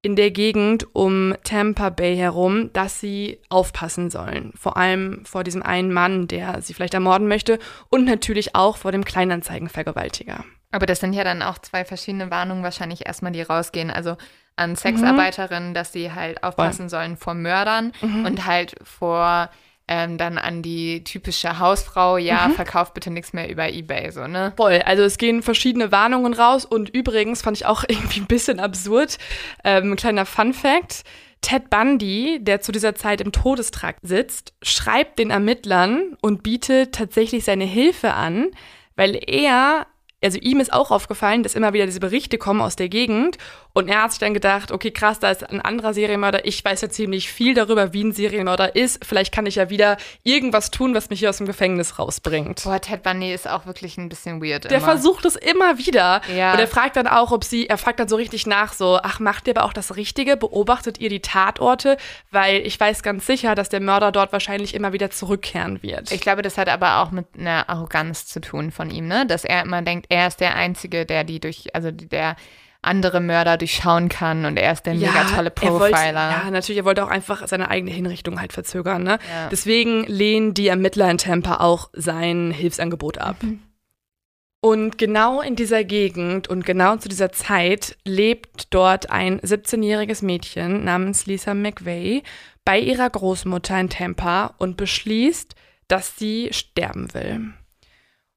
in 0.06 0.14
der 0.14 0.30
Gegend 0.30 0.86
um 0.94 1.34
Tampa 1.42 1.90
Bay 1.90 2.16
herum, 2.16 2.72
dass 2.72 3.00
sie 3.00 3.40
aufpassen 3.48 4.08
sollen. 4.08 4.52
Vor 4.56 4.76
allem 4.76 5.24
vor 5.24 5.42
diesem 5.42 5.64
einen 5.64 5.92
Mann, 5.92 6.28
der 6.28 6.62
sie 6.62 6.74
vielleicht 6.74 6.94
ermorden 6.94 7.26
möchte 7.26 7.58
und 7.88 8.04
natürlich 8.04 8.54
auch 8.54 8.76
vor 8.76 8.92
dem 8.92 9.04
Kleinanzeigenvergewaltiger. 9.04 10.44
Aber 10.70 10.86
das 10.86 11.00
sind 11.00 11.12
ja 11.12 11.24
dann 11.24 11.42
auch 11.42 11.58
zwei 11.58 11.84
verschiedene 11.84 12.30
Warnungen 12.30 12.62
wahrscheinlich 12.62 13.04
erstmal, 13.04 13.32
die 13.32 13.42
rausgehen. 13.42 13.90
Also 13.90 14.16
an 14.54 14.76
Sexarbeiterinnen, 14.76 15.70
mhm. 15.70 15.74
dass 15.74 15.92
sie 15.92 16.12
halt 16.12 16.44
aufpassen 16.44 16.88
sollen 16.88 17.16
vor 17.16 17.34
Mördern 17.34 17.92
mhm. 18.00 18.26
und 18.26 18.46
halt 18.46 18.76
vor 18.84 19.50
ähm, 19.88 20.18
dann 20.18 20.38
an 20.38 20.62
die 20.62 21.04
typische 21.04 21.58
Hausfrau, 21.58 22.16
ja, 22.16 22.48
mhm. 22.48 22.52
verkauft 22.52 22.94
bitte 22.94 23.10
nichts 23.10 23.32
mehr 23.32 23.48
über 23.48 23.68
Ebay, 23.68 24.10
so, 24.10 24.26
ne? 24.26 24.52
Voll, 24.56 24.82
also 24.84 25.04
es 25.04 25.18
gehen 25.18 25.42
verschiedene 25.42 25.92
Warnungen 25.92 26.32
raus 26.32 26.64
und 26.64 26.88
übrigens 26.88 27.42
fand 27.42 27.56
ich 27.56 27.66
auch 27.66 27.84
irgendwie 27.88 28.20
ein 28.20 28.26
bisschen 28.26 28.60
absurd, 28.60 29.18
ähm, 29.64 29.92
ein 29.92 29.96
kleiner 29.96 30.26
Fun 30.26 30.52
Fact, 30.52 31.04
Ted 31.40 31.70
Bundy, 31.70 32.38
der 32.40 32.60
zu 32.60 32.72
dieser 32.72 32.94
Zeit 32.96 33.20
im 33.20 33.30
Todestrakt 33.30 34.00
sitzt, 34.02 34.54
schreibt 34.62 35.18
den 35.18 35.30
Ermittlern 35.30 36.16
und 36.20 36.42
bietet 36.42 36.92
tatsächlich 36.92 37.44
seine 37.44 37.64
Hilfe 37.64 38.14
an, 38.14 38.48
weil 38.96 39.20
er 39.26 39.86
also 40.22 40.38
ihm 40.38 40.60
ist 40.60 40.72
auch 40.72 40.90
aufgefallen, 40.90 41.42
dass 41.42 41.54
immer 41.54 41.72
wieder 41.72 41.86
diese 41.86 42.00
Berichte 42.00 42.38
kommen 42.38 42.60
aus 42.60 42.76
der 42.76 42.88
Gegend 42.88 43.36
und 43.74 43.88
er 43.88 44.04
hat 44.04 44.12
sich 44.12 44.20
dann 44.20 44.32
gedacht, 44.32 44.72
okay, 44.72 44.90
krass, 44.90 45.18
da 45.18 45.30
ist 45.30 45.48
ein 45.48 45.60
anderer 45.60 45.92
Serienmörder, 45.92 46.46
ich 46.46 46.64
weiß 46.64 46.80
ja 46.80 46.88
ziemlich 46.88 47.30
viel 47.30 47.52
darüber, 47.52 47.92
wie 47.92 48.02
ein 48.04 48.12
Serienmörder 48.12 48.74
ist, 48.74 49.04
vielleicht 49.04 49.32
kann 49.34 49.44
ich 49.44 49.56
ja 49.56 49.68
wieder 49.68 49.98
irgendwas 50.22 50.70
tun, 50.70 50.94
was 50.94 51.10
mich 51.10 51.18
hier 51.18 51.28
aus 51.28 51.36
dem 51.36 51.46
Gefängnis 51.46 51.98
rausbringt. 51.98 52.64
Boah, 52.64 52.80
Ted 52.80 53.02
Bundy 53.02 53.32
ist 53.34 53.46
auch 53.46 53.66
wirklich 53.66 53.98
ein 53.98 54.08
bisschen 54.08 54.42
weird 54.42 54.64
Der 54.64 54.78
immer. 54.78 54.80
versucht 54.80 55.26
es 55.26 55.36
immer 55.36 55.76
wieder 55.76 56.22
ja. 56.34 56.52
und 56.52 56.58
er 56.58 56.66
fragt 56.66 56.96
dann 56.96 57.06
auch, 57.06 57.32
ob 57.32 57.44
sie, 57.44 57.68
er 57.68 57.76
fragt 57.76 58.00
dann 58.00 58.08
so 58.08 58.16
richtig 58.16 58.46
nach, 58.46 58.72
so, 58.72 58.98
ach, 59.02 59.20
macht 59.20 59.46
ihr 59.46 59.56
aber 59.56 59.66
auch 59.66 59.74
das 59.74 59.96
Richtige, 59.96 60.38
beobachtet 60.38 60.98
ihr 60.98 61.10
die 61.10 61.20
Tatorte, 61.20 61.98
weil 62.30 62.66
ich 62.66 62.80
weiß 62.80 63.02
ganz 63.02 63.26
sicher, 63.26 63.54
dass 63.54 63.68
der 63.68 63.80
Mörder 63.80 64.12
dort 64.12 64.32
wahrscheinlich 64.32 64.74
immer 64.74 64.94
wieder 64.94 65.10
zurückkehren 65.10 65.82
wird. 65.82 66.10
Ich 66.10 66.22
glaube, 66.22 66.40
das 66.40 66.56
hat 66.56 66.70
aber 66.70 67.02
auch 67.02 67.10
mit 67.10 67.26
einer 67.38 67.68
Arroganz 67.68 68.26
zu 68.26 68.40
tun 68.40 68.70
von 68.70 68.90
ihm, 68.90 69.06
ne, 69.06 69.26
dass 69.26 69.44
er 69.44 69.62
immer 69.62 69.82
denkt, 69.82 70.05
er 70.08 70.26
ist 70.26 70.40
der 70.40 70.54
Einzige, 70.56 71.06
der 71.06 71.24
die 71.24 71.40
durch, 71.40 71.74
also 71.74 71.90
der 71.90 72.36
andere 72.82 73.20
Mörder 73.20 73.56
durchschauen 73.56 74.08
kann 74.08 74.44
und 74.44 74.56
er 74.56 74.72
ist 74.72 74.86
der 74.86 74.94
ja, 74.94 75.10
mega 75.10 75.24
tolle 75.24 75.50
Profiler. 75.50 75.80
Wollte, 75.80 75.94
ja, 75.96 76.50
natürlich, 76.50 76.78
er 76.78 76.84
wollte 76.84 77.04
auch 77.04 77.10
einfach 77.10 77.46
seine 77.48 77.68
eigene 77.68 77.90
Hinrichtung 77.90 78.40
halt 78.40 78.52
verzögern. 78.52 79.02
Ne? 79.02 79.18
Ja. 79.28 79.48
Deswegen 79.50 80.04
lehnen 80.04 80.54
die 80.54 80.68
Ermittler 80.68 81.10
in 81.10 81.18
Tampa 81.18 81.56
auch 81.56 81.90
sein 81.92 82.52
Hilfsangebot 82.52 83.18
ab. 83.18 83.36
Mhm. 83.42 83.60
Und 84.60 84.98
genau 84.98 85.42
in 85.42 85.54
dieser 85.54 85.84
Gegend 85.84 86.48
und 86.48 86.64
genau 86.64 86.96
zu 86.96 87.08
dieser 87.08 87.30
Zeit 87.30 87.96
lebt 88.04 88.74
dort 88.74 89.10
ein 89.10 89.40
17-jähriges 89.40 90.24
Mädchen 90.24 90.82
namens 90.82 91.26
Lisa 91.26 91.54
McVeigh 91.54 92.22
bei 92.64 92.80
ihrer 92.80 93.08
Großmutter 93.08 93.78
in 93.78 93.90
Tampa 93.90 94.54
und 94.58 94.76
beschließt, 94.76 95.54
dass 95.86 96.16
sie 96.16 96.48
sterben 96.52 97.14
will. 97.14 97.52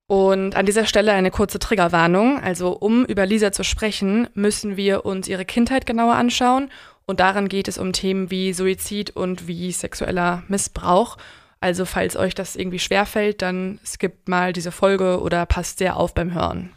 Und 0.10 0.56
an 0.56 0.66
dieser 0.66 0.86
Stelle 0.86 1.14
eine 1.14 1.30
kurze 1.30 1.60
Triggerwarnung. 1.60 2.42
Also 2.42 2.72
um 2.72 3.06
über 3.06 3.28
Lisa 3.28 3.52
zu 3.52 3.64
sprechen, 3.64 4.28
müssen 4.34 4.76
wir 4.76 5.06
uns 5.06 5.28
ihre 5.28 5.46
Kindheit 5.46 5.86
genauer 5.86 6.16
anschauen. 6.16 6.72
Und 7.06 7.20
darin 7.20 7.48
geht 7.48 7.68
es 7.68 7.78
um 7.78 7.94
Themen 7.94 8.32
wie 8.32 8.52
Suizid 8.54 9.12
und 9.12 9.46
wie 9.46 9.72
sexueller 9.72 10.42
Missbrauch. 10.48 11.18
Also 11.62 11.86
falls 11.86 12.18
euch 12.18 12.34
das 12.34 12.56
irgendwie 12.56 12.80
schwerfällt, 12.80 13.44
dann 13.44 13.80
skippt 13.86 14.28
mal 14.28 14.52
diese 14.52 14.72
Folge 14.72 15.22
oder 15.22 15.46
passt 15.46 15.78
sehr 15.78 15.96
auf 15.96 16.16
beim 16.16 16.34
Hören. 16.34 16.72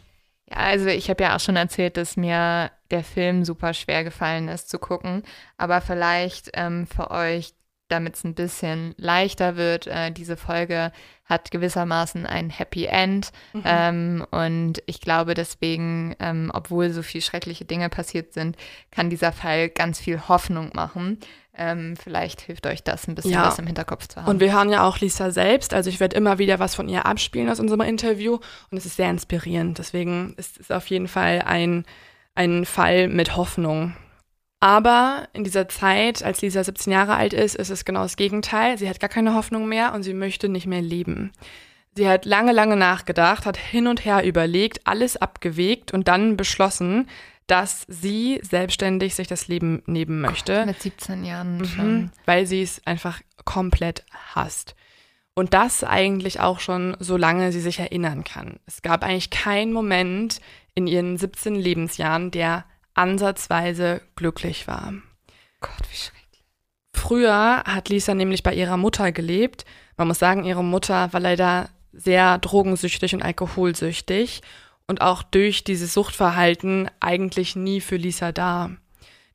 Ja, 0.51 0.57
also 0.57 0.85
ich 0.85 1.09
habe 1.09 1.23
ja 1.23 1.35
auch 1.35 1.39
schon 1.39 1.55
erzählt, 1.55 1.97
dass 1.97 2.15
mir 2.15 2.69
der 2.91 3.03
Film 3.03 3.45
super 3.45 3.73
schwer 3.73 4.03
gefallen 4.03 4.47
ist 4.47 4.69
zu 4.69 4.77
gucken. 4.77 5.23
Aber 5.57 5.81
vielleicht 5.81 6.51
ähm, 6.53 6.85
für 6.85 7.09
euch 7.09 7.55
damit 7.93 8.15
es 8.15 8.23
ein 8.23 8.33
bisschen 8.33 8.95
leichter 8.97 9.55
wird. 9.55 9.87
Äh, 9.87 10.11
diese 10.11 10.35
Folge 10.35 10.91
hat 11.25 11.51
gewissermaßen 11.51 12.25
ein 12.25 12.49
Happy 12.49 12.85
End. 12.85 13.31
Mhm. 13.53 13.61
Ähm, 13.63 14.25
und 14.31 14.83
ich 14.87 14.99
glaube 14.99 15.35
deswegen, 15.35 16.15
ähm, 16.19 16.51
obwohl 16.53 16.89
so 16.89 17.01
viele 17.01 17.21
schreckliche 17.21 17.65
Dinge 17.65 17.89
passiert 17.89 18.33
sind, 18.33 18.57
kann 18.91 19.09
dieser 19.09 19.31
Fall 19.31 19.69
ganz 19.69 19.99
viel 19.99 20.27
Hoffnung 20.27 20.71
machen. 20.73 21.19
Ähm, 21.55 21.95
vielleicht 21.95 22.41
hilft 22.41 22.65
euch 22.65 22.83
das 22.83 23.07
ein 23.07 23.13
bisschen 23.13 23.31
ja. 23.31 23.45
was 23.45 23.59
im 23.59 23.67
Hinterkopf 23.67 24.07
zu 24.07 24.19
haben. 24.19 24.27
Und 24.27 24.39
wir 24.39 24.51
hören 24.51 24.69
ja 24.69 24.83
auch 24.83 24.99
Lisa 24.99 25.29
selbst. 25.29 25.73
Also 25.73 25.89
ich 25.89 25.99
werde 25.99 26.15
immer 26.15 26.39
wieder 26.39 26.57
was 26.57 26.73
von 26.73 26.89
ihr 26.89 27.05
abspielen 27.05 27.49
aus 27.49 27.59
unserem 27.59 27.81
Interview. 27.81 28.39
Und 28.71 28.77
es 28.77 28.85
ist 28.85 28.97
sehr 28.97 29.09
inspirierend. 29.09 29.77
Deswegen 29.77 30.33
ist 30.37 30.59
es 30.59 30.71
auf 30.71 30.87
jeden 30.87 31.07
Fall 31.07 31.43
ein, 31.45 31.85
ein 32.33 32.65
Fall 32.65 33.07
mit 33.07 33.37
Hoffnung. 33.37 33.95
Aber 34.63 35.27
in 35.33 35.43
dieser 35.43 35.67
Zeit, 35.67 36.23
als 36.23 36.41
Lisa 36.41 36.63
17 36.63 36.93
Jahre 36.93 37.15
alt 37.15 37.33
ist, 37.33 37.53
ist 37.53 37.69
es 37.69 37.83
genau 37.83 38.03
das 38.03 38.15
Gegenteil. 38.15 38.77
Sie 38.77 38.87
hat 38.87 39.01
gar 39.01 39.09
keine 39.09 39.33
Hoffnung 39.33 39.67
mehr 39.67 39.93
und 39.93 40.03
sie 40.03 40.13
möchte 40.13 40.47
nicht 40.47 40.67
mehr 40.67 40.81
leben. 40.81 41.33
Sie 41.97 42.07
hat 42.07 42.23
lange, 42.23 42.53
lange 42.53 42.77
nachgedacht, 42.77 43.45
hat 43.45 43.57
hin 43.57 43.87
und 43.87 44.05
her 44.05 44.23
überlegt, 44.23 44.87
alles 44.87 45.17
abgewegt 45.17 45.91
und 45.91 46.07
dann 46.07 46.37
beschlossen, 46.37 47.09
dass 47.45 47.85
sie 47.89 48.39
selbstständig 48.41 49.15
sich 49.15 49.27
das 49.27 49.49
Leben 49.49 49.83
nehmen 49.85 50.21
möchte. 50.21 50.59
Gott, 50.59 50.67
mit 50.67 50.81
17 50.81 51.25
Jahren 51.25 51.57
mhm, 51.57 51.65
schon. 51.65 52.11
Weil 52.23 52.47
sie 52.47 52.61
es 52.61 52.87
einfach 52.87 53.19
komplett 53.43 54.05
hasst. 54.33 54.75
Und 55.33 55.53
das 55.53 55.83
eigentlich 55.83 56.39
auch 56.39 56.61
schon, 56.61 56.95
solange 57.01 57.51
sie 57.51 57.59
sich 57.59 57.79
erinnern 57.79 58.23
kann. 58.23 58.61
Es 58.65 58.81
gab 58.81 59.03
eigentlich 59.03 59.29
keinen 59.29 59.73
Moment 59.73 60.39
in 60.73 60.87
ihren 60.87 61.17
17 61.17 61.53
Lebensjahren, 61.53 62.31
der 62.31 62.63
ansatzweise 62.95 64.01
glücklich 64.15 64.67
war. 64.67 64.93
Gott, 65.61 65.89
wie 65.89 65.95
schrecklich. 65.95 66.43
Früher 66.93 67.63
hat 67.65 67.89
Lisa 67.89 68.13
nämlich 68.13 68.43
bei 68.43 68.53
ihrer 68.53 68.77
Mutter 68.77 69.11
gelebt. 69.11 69.65
Man 69.97 70.07
muss 70.07 70.19
sagen, 70.19 70.43
ihre 70.43 70.63
Mutter 70.63 71.11
war 71.11 71.19
leider 71.19 71.69
sehr 71.91 72.37
drogensüchtig 72.39 73.13
und 73.13 73.21
alkoholsüchtig 73.21 74.41
und 74.87 75.01
auch 75.01 75.23
durch 75.23 75.63
dieses 75.63 75.93
Suchtverhalten 75.93 76.89
eigentlich 76.99 77.55
nie 77.55 77.81
für 77.81 77.95
Lisa 77.95 78.31
da. 78.31 78.71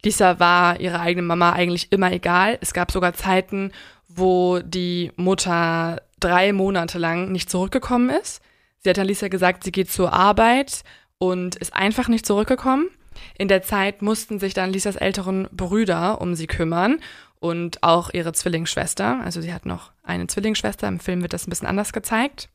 Lisa 0.05 0.39
war 0.39 0.81
ihre 0.81 1.01
eigene 1.01 1.27
Mama 1.27 1.53
eigentlich 1.53 1.91
immer 1.93 2.13
egal. 2.13 2.59
Es 2.61 2.73
gab 2.73 2.91
sogar 2.91 3.15
Zeiten, 3.15 3.73
wo 4.09 4.61
die 4.61 5.13
Mutter 5.17 6.03
drei 6.21 6.53
Monate 6.53 6.99
lang 6.99 7.33
nicht 7.33 7.51
zurückgekommen 7.51 8.11
ist. 8.11 8.41
Sie 8.81 8.91
hat 8.91 8.97
dann 8.97 9.07
Lisa 9.07 9.29
gesagt, 9.29 9.65
sie 9.65 9.73
geht 9.73 9.91
zur 9.91 10.13
Arbeit 10.13 10.83
und 11.19 11.57
ist 11.57 11.75
einfach 11.75 12.09
nicht 12.09 12.27
zurückgekommen. 12.27 12.89
In 13.37 13.49
der 13.49 13.63
Zeit 13.63 14.03
mussten 14.03 14.39
sich 14.39 14.55
dann 14.55 14.73
Lisas 14.73 14.97
älteren 14.97 15.49
Brüder 15.53 16.21
um 16.21 16.35
sie 16.35 16.47
kümmern 16.47 17.01
und 17.41 17.83
auch 17.83 18.11
ihre 18.13 18.33
Zwillingsschwester. 18.33 19.21
Also 19.25 19.41
sie 19.41 19.53
hat 19.53 19.67
noch 19.67 19.93
eine 20.03 20.27
Zwillingsschwester. 20.27 20.89
Im 20.89 21.01
Film 21.01 21.23
wird 21.23 21.33
das 21.33 21.47
ein 21.47 21.51
bisschen 21.51 21.69
anders 21.69 21.93
gezeigt. 21.93 22.49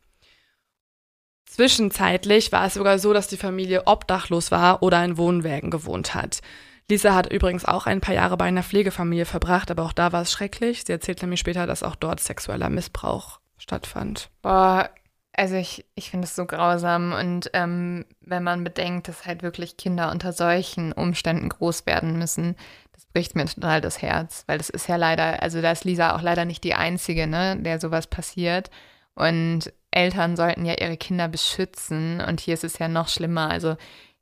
Zwischenzeitlich 1.46 2.52
war 2.52 2.66
es 2.66 2.74
sogar 2.74 2.98
so, 2.98 3.14
dass 3.14 3.28
die 3.28 3.38
Familie 3.38 3.84
obdachlos 3.86 4.50
war 4.50 4.82
oder 4.82 5.04
in 5.06 5.18
Wohnwägen 5.18 5.70
gewohnt 5.70 6.16
hat. 6.16 6.42
Lisa 6.90 7.14
hat 7.14 7.32
übrigens 7.32 7.64
auch 7.64 7.86
ein 7.86 8.02
paar 8.02 8.16
Jahre 8.16 8.38
bei 8.38 8.46
einer 8.46 8.64
Pflegefamilie 8.64 9.26
verbracht, 9.26 9.72
aber 9.72 9.84
auch 9.84 9.94
da 9.94 10.12
war 10.12 10.24
es 10.24 10.32
schrecklich. 10.32 10.84
Sie 10.86 10.92
erzählt 10.92 11.22
nämlich 11.22 11.40
später, 11.40 11.66
dass 11.66 11.84
auch 11.84 11.96
dort 11.96 12.20
sexueller 12.20 12.70
Missbrauch 12.70 13.40
stattfand. 13.58 14.30
Boah, 14.42 14.90
also 15.36 15.56
ich, 15.56 15.86
ich 15.96 16.12
finde 16.12 16.26
es 16.26 16.36
so 16.36 16.46
grausam 16.46 17.12
und 17.12 17.50
ähm, 17.54 18.06
wenn 18.22 18.44
man 18.44 18.64
bedenkt, 18.64 19.08
dass 19.08 19.26
halt 19.26 19.42
wirklich 19.42 19.78
Kinder 19.78 20.12
unter 20.12 20.32
solchen 20.32 20.92
Umständen 20.94 21.50
groß 21.50 21.86
werden 21.86 22.18
müssen, 22.18 22.56
das 22.94 23.06
bricht 23.08 23.36
mir 23.36 23.46
total 23.46 23.82
das 23.82 24.02
Herz, 24.02 24.44
weil 24.48 24.60
das 24.60 24.70
ist 24.70 24.88
ja 24.88 24.96
leider, 24.96 25.42
also 25.42 25.62
da 25.62 25.72
ist 25.72 25.86
Lisa 25.86 26.16
auch 26.16 26.22
leider 26.22 26.46
nicht 26.46 26.64
die 26.64 26.76
Einzige, 26.76 27.26
ne, 27.28 27.58
der 27.60 27.80
sowas 27.80 28.08
passiert. 28.08 28.70
Und 29.16 29.74
Eltern 29.92 30.36
sollten 30.36 30.66
ja 30.66 30.76
ihre 30.80 30.98
Kinder 30.98 31.28
beschützen 31.28 32.22
und 32.22 32.40
hier 32.40 32.54
ist 32.56 32.64
es 32.64 32.80
ja 32.80 32.88
noch 32.88 33.10
schlimmer, 33.10 33.50
also 33.50 33.76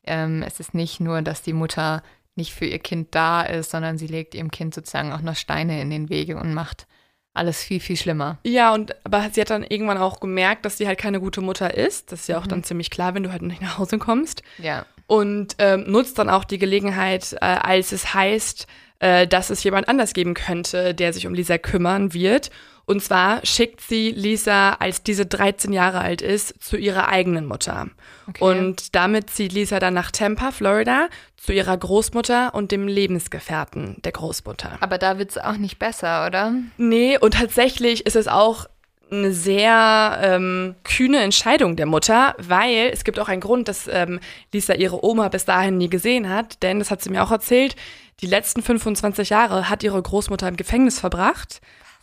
ähm, 0.03 0.43
es 0.43 0.59
ist 0.59 0.73
nicht 0.73 0.99
nur, 0.99 1.21
dass 1.21 1.41
die 1.41 1.53
Mutter 1.53 2.03
nicht 2.35 2.53
für 2.53 2.65
ihr 2.65 2.79
Kind 2.79 3.13
da 3.13 3.43
ist, 3.43 3.71
sondern 3.71 3.97
sie 3.97 4.07
legt 4.07 4.35
ihrem 4.35 4.51
Kind 4.51 4.73
sozusagen 4.73 5.11
auch 5.11 5.21
noch 5.21 5.35
Steine 5.35 5.81
in 5.81 5.89
den 5.89 6.09
Wege 6.09 6.37
und 6.37 6.53
macht 6.53 6.87
alles 7.33 7.63
viel, 7.63 7.79
viel 7.79 7.95
schlimmer. 7.95 8.39
Ja, 8.43 8.73
und 8.73 8.95
aber 9.05 9.29
sie 9.31 9.41
hat 9.41 9.49
dann 9.49 9.63
irgendwann 9.63 9.97
auch 9.97 10.19
gemerkt, 10.19 10.65
dass 10.65 10.77
sie 10.77 10.87
halt 10.87 10.99
keine 10.99 11.19
gute 11.19 11.41
Mutter 11.41 11.73
ist. 11.73 12.11
Das 12.11 12.21
ist 12.21 12.27
ja 12.27 12.37
auch 12.37 12.45
mhm. 12.45 12.49
dann 12.49 12.63
ziemlich 12.63 12.89
klar, 12.89 13.13
wenn 13.13 13.23
du 13.23 13.31
halt 13.31 13.41
nicht 13.41 13.61
nach 13.61 13.77
Hause 13.77 13.97
kommst. 13.97 14.43
Ja. 14.57 14.85
Und 15.07 15.55
ähm, 15.59 15.85
nutzt 15.87 16.19
dann 16.19 16.29
auch 16.29 16.43
die 16.43 16.57
Gelegenheit, 16.57 17.33
äh, 17.33 17.45
als 17.45 17.91
es 17.91 18.13
heißt, 18.13 18.67
äh, 18.99 19.27
dass 19.27 19.49
es 19.49 19.63
jemand 19.63 19.89
anders 19.89 20.13
geben 20.13 20.33
könnte, 20.33 20.93
der 20.93 21.13
sich 21.13 21.27
um 21.27 21.33
Lisa 21.33 21.57
kümmern 21.57 22.13
wird. 22.13 22.49
Und 22.91 23.01
zwar 23.01 23.39
schickt 23.45 23.79
sie 23.79 24.11
Lisa, 24.11 24.73
als 24.73 25.01
diese 25.01 25.25
13 25.25 25.71
Jahre 25.71 26.01
alt 26.01 26.21
ist, 26.21 26.61
zu 26.61 26.75
ihrer 26.75 27.07
eigenen 27.07 27.45
Mutter. 27.45 27.87
Okay. 28.27 28.43
Und 28.43 28.95
damit 28.95 29.29
zieht 29.29 29.53
Lisa 29.53 29.79
dann 29.79 29.93
nach 29.93 30.11
Tampa, 30.11 30.51
Florida, 30.51 31.07
zu 31.37 31.53
ihrer 31.53 31.77
Großmutter 31.77 32.53
und 32.53 32.73
dem 32.73 32.89
Lebensgefährten 32.89 33.95
der 34.03 34.11
Großmutter. 34.11 34.77
Aber 34.81 34.97
da 34.97 35.17
wird's 35.17 35.37
auch 35.37 35.55
nicht 35.55 35.79
besser, 35.79 36.27
oder? 36.27 36.53
Nee, 36.75 37.17
und 37.17 37.35
tatsächlich 37.35 38.05
ist 38.05 38.17
es 38.17 38.27
auch 38.27 38.65
eine 39.09 39.31
sehr 39.31 40.19
ähm, 40.21 40.75
kühne 40.83 41.19
Entscheidung 41.19 41.77
der 41.77 41.85
Mutter, 41.85 42.35
weil 42.39 42.89
es 42.91 43.05
gibt 43.05 43.19
auch 43.19 43.29
einen 43.29 43.39
Grund, 43.39 43.69
dass 43.69 43.87
ähm, 43.87 44.19
Lisa 44.51 44.73
ihre 44.73 45.05
Oma 45.05 45.29
bis 45.29 45.45
dahin 45.45 45.77
nie 45.77 45.89
gesehen 45.89 46.27
hat, 46.27 46.61
denn 46.61 46.79
das 46.79 46.91
hat 46.91 47.01
sie 47.01 47.09
mir 47.09 47.23
auch 47.23 47.31
erzählt, 47.31 47.77
die 48.19 48.27
letzten 48.27 48.61
25 48.61 49.29
Jahre 49.29 49.69
hat 49.69 49.81
ihre 49.81 50.01
Großmutter 50.01 50.49
im 50.49 50.57
Gefängnis 50.57 50.99
verbracht, 50.99 51.61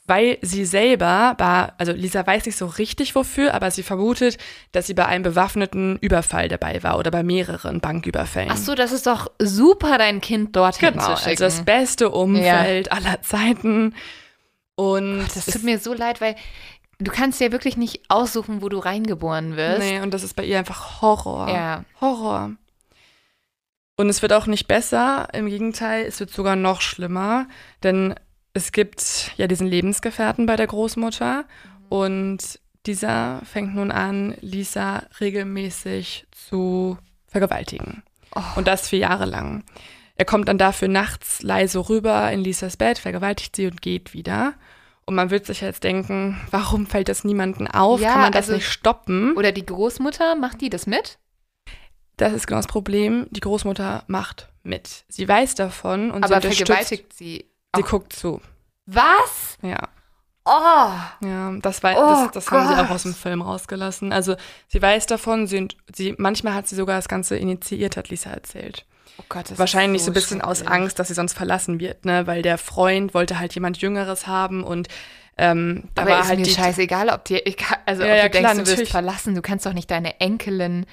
weil 0.08 0.38
sie 0.42 0.64
selber, 0.64 1.34
war, 1.38 1.74
also 1.78 1.92
Lisa 1.92 2.26
weiß 2.26 2.46
nicht 2.46 2.56
so 2.56 2.66
richtig 2.66 3.14
wofür, 3.14 3.54
aber 3.54 3.70
sie 3.70 3.82
vermutet, 3.82 4.38
dass 4.72 4.86
sie 4.86 4.94
bei 4.94 5.06
einem 5.06 5.22
bewaffneten 5.22 5.98
Überfall 6.00 6.48
dabei 6.48 6.82
war 6.82 6.98
oder 6.98 7.10
bei 7.10 7.22
mehreren 7.22 7.80
Banküberfällen. 7.80 8.50
Ach 8.50 8.56
so, 8.56 8.74
das 8.74 8.90
ist 8.92 9.06
doch 9.06 9.30
super, 9.38 9.98
dein 9.98 10.20
Kind 10.20 10.56
dorthin 10.56 10.92
genau, 10.92 11.04
zu 11.04 11.10
also 11.10 11.22
schicken. 11.24 11.42
das 11.42 11.64
beste 11.64 12.10
Umfeld 12.10 12.90
aller 12.90 13.22
Zeiten. 13.22 13.94
Und 14.74 15.20
das 15.34 15.46
es- 15.48 15.54
tut 15.54 15.62
mir 15.64 15.78
so 15.78 15.92
leid, 15.92 16.20
weil 16.20 16.34
du 16.98 17.10
kannst 17.12 17.40
ja 17.40 17.52
wirklich 17.52 17.76
nicht 17.76 18.02
aussuchen, 18.08 18.62
wo 18.62 18.68
du 18.68 18.78
reingeboren 18.78 19.56
wirst. 19.56 19.80
Nee, 19.80 20.00
und 20.00 20.14
das 20.14 20.22
ist 20.22 20.34
bei 20.34 20.44
ihr 20.44 20.58
einfach 20.58 21.02
Horror. 21.02 21.48
Ja. 21.48 21.84
Horror. 22.00 22.52
Und 23.96 24.08
es 24.08 24.22
wird 24.22 24.32
auch 24.32 24.46
nicht 24.46 24.68
besser, 24.68 25.28
im 25.32 25.46
Gegenteil, 25.48 26.04
es 26.04 26.20
wird 26.20 26.30
sogar 26.30 26.54
noch 26.54 26.80
schlimmer, 26.80 27.48
denn 27.82 28.14
es 28.58 28.72
gibt 28.72 29.30
ja 29.36 29.46
diesen 29.46 29.66
Lebensgefährten 29.66 30.46
bei 30.46 30.56
der 30.56 30.66
Großmutter 30.66 31.44
und 31.88 32.60
dieser 32.86 33.40
fängt 33.44 33.74
nun 33.74 33.90
an, 33.90 34.34
Lisa 34.40 35.04
regelmäßig 35.20 36.26
zu 36.32 36.98
vergewaltigen. 37.26 38.02
Und 38.56 38.66
das 38.68 38.88
vier 38.88 39.00
Jahre 39.00 39.24
lang. 39.24 39.64
Er 40.16 40.24
kommt 40.24 40.48
dann 40.48 40.58
dafür 40.58 40.88
nachts 40.88 41.42
leise 41.42 41.88
rüber 41.88 42.30
in 42.32 42.40
Lisas 42.40 42.76
Bett, 42.76 42.98
vergewaltigt 42.98 43.54
sie 43.56 43.66
und 43.66 43.80
geht 43.80 44.12
wieder. 44.14 44.54
Und 45.06 45.14
man 45.14 45.30
wird 45.30 45.46
sich 45.46 45.60
jetzt 45.60 45.84
denken, 45.84 46.38
warum 46.50 46.86
fällt 46.86 47.08
das 47.08 47.24
niemandem 47.24 47.66
auf? 47.68 48.00
Ja, 48.00 48.12
Kann 48.12 48.22
man 48.22 48.32
das 48.32 48.46
also- 48.46 48.54
nicht 48.54 48.68
stoppen? 48.68 49.36
Oder 49.36 49.52
die 49.52 49.64
Großmutter, 49.64 50.34
macht 50.34 50.60
die 50.60 50.70
das 50.70 50.86
mit? 50.86 51.18
Das 52.16 52.32
ist 52.32 52.46
genau 52.46 52.58
das 52.58 52.66
Problem. 52.66 53.26
Die 53.30 53.40
Großmutter 53.40 54.04
macht 54.08 54.48
mit. 54.64 55.04
Sie 55.08 55.26
weiß 55.28 55.54
davon 55.54 56.10
und 56.10 56.24
Aber 56.24 56.40
sie 56.40 56.48
unterstützt. 56.48 56.66
vergewaltigt 56.66 57.12
sie. 57.12 57.46
Sie 57.76 57.82
auch. 57.82 57.86
guckt 57.88 58.12
zu. 58.12 58.40
Was? 58.86 59.58
Ja. 59.62 59.88
Oh. 60.44 61.26
Ja, 61.26 61.52
das, 61.60 61.82
wei- 61.82 61.94
Oh 61.96 62.24
das, 62.24 62.30
das 62.32 62.50
haben 62.50 62.68
sie 62.68 62.80
auch 62.82 62.88
aus 62.90 63.02
dem 63.02 63.14
Film 63.14 63.42
rausgelassen. 63.42 64.12
Also 64.12 64.34
sie 64.68 64.80
weiß 64.80 65.04
davon, 65.06 65.46
sie, 65.46 65.68
sie, 65.94 66.14
manchmal 66.16 66.54
hat 66.54 66.66
sie 66.66 66.74
sogar 66.76 66.96
das 66.96 67.08
Ganze 67.08 67.36
initiiert, 67.36 67.98
hat 67.98 68.08
Lisa 68.08 68.30
erzählt. 68.30 68.86
Oh 69.18 69.24
Gott, 69.28 69.50
das 69.50 69.58
Wahrscheinlich 69.58 70.00
ist 70.00 70.06
so 70.06 70.10
ein 70.10 70.14
bisschen 70.14 70.40
aus. 70.40 70.66
Angst, 70.66 70.98
dass 70.98 71.08
sie 71.08 71.14
sonst 71.14 71.34
verlassen 71.34 71.80
wird, 71.80 72.06
ne? 72.06 72.26
Weil 72.26 72.40
der 72.40 72.56
Freund 72.56 73.12
wollte 73.12 73.38
halt 73.38 73.54
jemand 73.54 73.78
Jüngeres 73.82 74.26
haben 74.26 74.64
und 74.64 74.88
ähm, 75.36 75.84
da 75.94 76.02
Aber 76.02 76.12
war 76.12 76.20
ist 76.22 76.28
halt 76.28 76.38
mir 76.40 76.46
scheißegal, 76.46 77.10
ob 77.10 77.24
dir, 77.26 77.42
also 77.86 78.02
Ja, 78.02 78.12
ob 78.12 78.16
ja, 78.16 78.22
du 78.24 78.30
denkst, 78.30 78.52
klar, 78.52 78.64
du 78.64 78.66
wirst 78.70 78.90
verlassen. 78.90 79.34
Du 79.34 79.42
kannst 79.42 79.66
doch 79.66 79.72
nicht 79.74 79.90
deine 79.90 80.18
Enkelin 80.20 80.86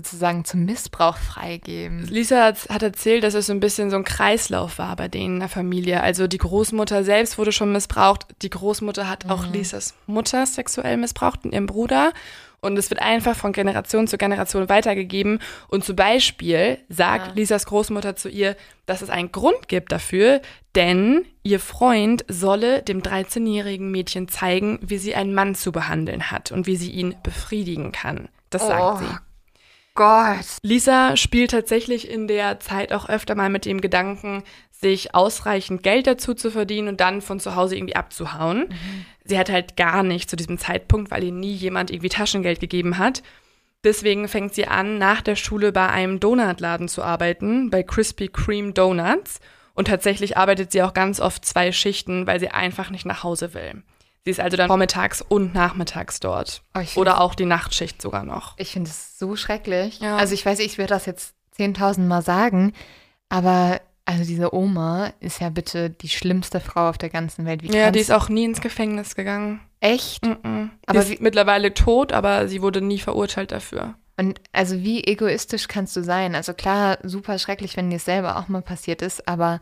sozusagen 0.00 0.44
zum 0.44 0.64
Missbrauch 0.64 1.16
freigeben. 1.16 2.06
Lisa 2.06 2.44
hat, 2.44 2.68
hat 2.68 2.82
erzählt, 2.82 3.22
dass 3.22 3.34
es 3.34 3.46
so 3.46 3.52
ein 3.52 3.60
bisschen 3.60 3.90
so 3.90 3.96
ein 3.96 4.04
Kreislauf 4.04 4.78
war 4.78 4.96
bei 4.96 5.08
denen 5.08 5.34
in 5.34 5.40
der 5.40 5.48
Familie. 5.48 6.02
Also 6.02 6.26
die 6.26 6.38
Großmutter 6.38 7.04
selbst 7.04 7.36
wurde 7.38 7.52
schon 7.52 7.72
missbraucht. 7.72 8.26
Die 8.42 8.50
Großmutter 8.50 9.08
hat 9.08 9.28
auch 9.30 9.46
Mhm. 9.46 9.52
Lisas 9.52 9.94
Mutter 10.06 10.46
sexuell 10.46 10.96
missbraucht 10.96 11.44
und 11.44 11.52
ihren 11.52 11.66
Bruder. 11.66 12.12
Und 12.62 12.76
es 12.78 12.90
wird 12.90 13.00
einfach 13.00 13.34
von 13.36 13.52
Generation 13.52 14.06
zu 14.06 14.18
Generation 14.18 14.68
weitergegeben. 14.68 15.38
Und 15.68 15.82
zum 15.84 15.96
Beispiel 15.96 16.78
sagt 16.90 17.28
Ja. 17.28 17.32
Lisas 17.34 17.64
Großmutter 17.66 18.16
zu 18.16 18.28
ihr, 18.28 18.54
dass 18.84 19.00
es 19.00 19.08
einen 19.08 19.32
Grund 19.32 19.68
gibt 19.68 19.92
dafür, 19.92 20.42
denn 20.74 21.24
ihr 21.42 21.58
Freund 21.58 22.22
solle 22.28 22.82
dem 22.82 23.02
13-jährigen 23.02 23.90
Mädchen 23.90 24.28
zeigen, 24.28 24.78
wie 24.82 24.98
sie 24.98 25.14
einen 25.14 25.32
Mann 25.34 25.54
zu 25.54 25.72
behandeln 25.72 26.30
hat 26.30 26.52
und 26.52 26.66
wie 26.66 26.76
sie 26.76 26.90
ihn 26.90 27.14
befriedigen 27.22 27.92
kann. 27.92 28.28
Das 28.50 28.66
sagt 28.66 28.82
Oh. 28.82 28.96
sie. 29.06 29.16
Gott. 29.94 30.58
Lisa 30.62 31.16
spielt 31.16 31.50
tatsächlich 31.50 32.10
in 32.10 32.28
der 32.28 32.60
Zeit 32.60 32.92
auch 32.92 33.08
öfter 33.08 33.34
mal 33.34 33.50
mit 33.50 33.64
dem 33.64 33.80
Gedanken, 33.80 34.42
sich 34.70 35.14
ausreichend 35.14 35.82
Geld 35.82 36.06
dazu 36.06 36.34
zu 36.34 36.50
verdienen 36.50 36.88
und 36.88 37.00
dann 37.00 37.20
von 37.20 37.40
zu 37.40 37.54
Hause 37.54 37.76
irgendwie 37.76 37.96
abzuhauen. 37.96 38.68
Sie 39.24 39.38
hat 39.38 39.50
halt 39.50 39.76
gar 39.76 40.02
nicht 40.02 40.30
zu 40.30 40.36
diesem 40.36 40.58
Zeitpunkt, 40.58 41.10
weil 41.10 41.24
ihr 41.24 41.32
nie 41.32 41.52
jemand 41.52 41.90
irgendwie 41.90 42.08
Taschengeld 42.08 42.60
gegeben 42.60 42.98
hat. 42.98 43.22
Deswegen 43.84 44.28
fängt 44.28 44.54
sie 44.54 44.66
an, 44.66 44.98
nach 44.98 45.22
der 45.22 45.36
Schule 45.36 45.72
bei 45.72 45.88
einem 45.88 46.20
Donutladen 46.20 46.88
zu 46.88 47.02
arbeiten, 47.02 47.70
bei 47.70 47.82
Krispy 47.82 48.28
Kreme 48.28 48.72
Donuts. 48.72 49.40
Und 49.74 49.86
tatsächlich 49.86 50.36
arbeitet 50.36 50.72
sie 50.72 50.82
auch 50.82 50.92
ganz 50.92 51.20
oft 51.20 51.44
zwei 51.44 51.72
Schichten, 51.72 52.26
weil 52.26 52.40
sie 52.40 52.50
einfach 52.50 52.90
nicht 52.90 53.06
nach 53.06 53.22
Hause 53.22 53.54
will. 53.54 53.82
Sie 54.24 54.30
ist 54.30 54.40
also 54.40 54.56
dann 54.56 54.68
vormittags 54.68 55.22
und 55.22 55.54
nachmittags 55.54 56.20
dort. 56.20 56.62
Oh, 56.74 57.00
Oder 57.00 57.20
auch 57.20 57.34
die 57.34 57.46
Nachtschicht 57.46 58.02
sogar 58.02 58.24
noch. 58.24 58.54
Ich 58.58 58.72
finde 58.72 58.90
es 58.90 59.18
so 59.18 59.34
schrecklich. 59.36 60.00
Ja. 60.00 60.16
Also 60.16 60.34
ich 60.34 60.44
weiß, 60.44 60.58
ich 60.58 60.76
werde 60.76 60.92
das 60.94 61.06
jetzt 61.06 61.34
10.000 61.58 62.00
Mal 62.06 62.20
sagen, 62.22 62.72
aber 63.30 63.80
also 64.04 64.24
diese 64.24 64.54
Oma 64.54 65.12
ist 65.20 65.40
ja 65.40 65.50
bitte 65.50 65.88
die 65.88 66.08
schlimmste 66.08 66.60
Frau 66.60 66.88
auf 66.90 66.98
der 66.98 67.10
ganzen 67.10 67.46
Welt. 67.46 67.62
Wie 67.62 67.68
Ja, 67.74 67.90
die 67.90 68.00
ist 68.00 68.10
auch 68.12 68.28
nie 68.28 68.44
ins 68.44 68.60
Gefängnis 68.60 69.14
gegangen. 69.14 69.60
echt. 69.80 70.26
Mhm. 70.26 70.70
Aber 70.86 71.02
sie 71.02 71.14
ist 71.14 71.22
mittlerweile 71.22 71.72
tot, 71.72 72.12
aber 72.12 72.48
sie 72.48 72.60
wurde 72.60 72.80
nie 72.82 72.98
verurteilt 72.98 73.52
dafür. 73.52 73.94
Und 74.18 74.38
also 74.52 74.82
wie 74.82 75.02
egoistisch 75.04 75.66
kannst 75.68 75.96
du 75.96 76.02
sein? 76.02 76.34
Also 76.34 76.52
klar, 76.52 76.98
super 77.02 77.38
schrecklich, 77.38 77.76
wenn 77.78 77.88
dir 77.88 77.96
es 77.96 78.04
selber 78.04 78.36
auch 78.36 78.48
mal 78.48 78.60
passiert 78.60 79.00
ist, 79.00 79.26
aber 79.26 79.60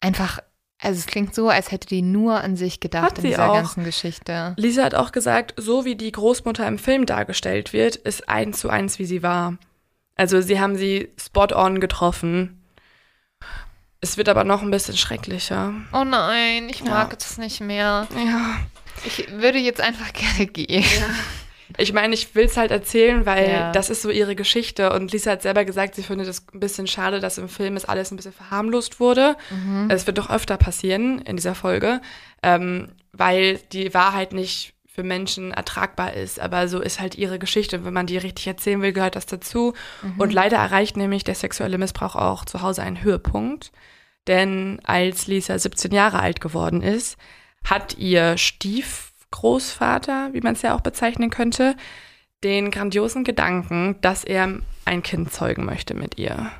einfach, 0.00 0.38
also 0.80 0.98
es 0.98 1.06
klingt 1.06 1.34
so, 1.34 1.48
als 1.48 1.70
hätte 1.72 1.88
die 1.88 2.02
nur 2.02 2.40
an 2.40 2.56
sich 2.56 2.78
gedacht 2.80 3.04
Hat 3.10 3.18
in 3.18 3.24
dieser 3.24 3.50
auch. 3.50 3.54
ganzen 3.54 3.84
Geschichte. 3.84 4.54
Lisa 4.56 4.84
hat 4.84 4.94
auch 4.94 5.12
gesagt, 5.12 5.54
so 5.56 5.84
wie 5.84 5.96
die 5.96 6.12
Großmutter 6.12 6.66
im 6.68 6.78
Film 6.78 7.04
dargestellt 7.06 7.72
wird, 7.72 7.96
ist 7.96 8.28
eins 8.28 8.60
zu 8.60 8.68
eins, 8.70 8.98
wie 8.98 9.04
sie 9.06 9.22
war. 9.22 9.56
Also 10.16 10.40
sie 10.40 10.60
haben 10.60 10.76
sie 10.76 11.10
spot 11.18 11.48
on 11.54 11.80
getroffen. 11.80 12.62
Es 14.00 14.16
wird 14.16 14.28
aber 14.28 14.44
noch 14.44 14.62
ein 14.62 14.70
bisschen 14.70 14.96
schrecklicher. 14.96 15.72
Oh 15.92 16.04
nein, 16.04 16.68
ich 16.68 16.80
Ja. 16.80 16.90
mag 16.90 17.16
es 17.18 17.38
nicht 17.38 17.60
mehr. 17.60 18.06
Ja. 18.14 18.56
Ich 19.04 19.28
würde 19.32 19.58
jetzt 19.58 19.80
einfach 19.80 20.12
gerne 20.12 20.46
gehen. 20.46 20.84
Ich 21.80 21.92
meine, 21.92 22.12
ich 22.14 22.34
will 22.34 22.46
es 22.46 22.56
halt 22.56 22.70
erzählen, 22.72 23.24
weil 23.24 23.48
Ja. 23.50 23.72
das 23.72 23.88
ist 23.88 24.02
so 24.02 24.10
ihre 24.10 24.34
Geschichte. 24.34 24.92
Und 24.92 25.12
Lisa 25.12 25.30
hat 25.30 25.42
selber 25.42 25.64
gesagt, 25.64 25.94
sie 25.94 26.02
findet 26.02 26.26
es 26.28 26.44
ein 26.52 26.60
bisschen 26.60 26.86
schade, 26.88 27.20
dass 27.20 27.38
im 27.38 27.48
Film 27.48 27.76
es 27.76 27.84
alles 27.84 28.10
ein 28.10 28.16
bisschen 28.16 28.32
verharmlost 28.32 28.98
wurde. 29.00 29.36
Mhm. 29.50 29.88
Es 29.90 30.06
wird 30.06 30.18
doch 30.18 30.28
öfter 30.28 30.56
passieren 30.56 31.20
in 31.20 31.36
dieser 31.36 31.54
Folge, 31.54 32.00
ähm, 32.42 32.88
weil 33.12 33.58
die 33.72 33.94
Wahrheit 33.94 34.32
nicht 34.32 34.74
für 34.86 35.04
Menschen 35.04 35.52
ertragbar 35.52 36.14
ist. 36.14 36.40
Aber 36.40 36.66
so 36.66 36.80
ist 36.80 36.98
halt 36.98 37.14
ihre 37.16 37.38
Geschichte. 37.38 37.84
Wenn 37.84 37.92
man 37.94 38.06
die 38.06 38.18
richtig 38.18 38.48
erzählen 38.48 38.82
will, 38.82 38.92
gehört 38.92 39.14
das 39.14 39.26
dazu. 39.26 39.74
Und 40.18 40.32
leider 40.32 40.56
erreicht 40.56 40.96
nämlich 40.96 41.22
der 41.22 41.36
sexuelle 41.36 41.78
Missbrauch 41.78 42.16
auch 42.16 42.44
zu 42.44 42.62
Hause 42.62 42.82
einen 42.82 43.02
Höhepunkt. 43.04 43.70
Denn 44.26 44.80
als 44.82 45.28
Lisa 45.28 45.56
17 45.56 45.92
Jahre 45.92 46.18
alt 46.18 46.40
geworden 46.40 46.82
ist, 46.82 47.16
hat 47.64 47.96
ihr 47.98 48.36
Stiefgroßvater, 49.28 50.30
wie 50.32 50.40
man 50.40 50.54
es 50.54 50.62
ja 50.62 50.74
auch 50.74 50.80
bezeichnen 50.80 51.30
könnte, 51.30 51.76
den 52.44 52.70
grandiosen 52.70 53.24
Gedanken, 53.24 53.96
dass 54.00 54.24
er 54.24 54.60
ein 54.84 55.02
Kind 55.02 55.32
zeugen 55.32 55.64
möchte 55.64 55.94
mit 55.94 56.18
ihr. 56.18 56.50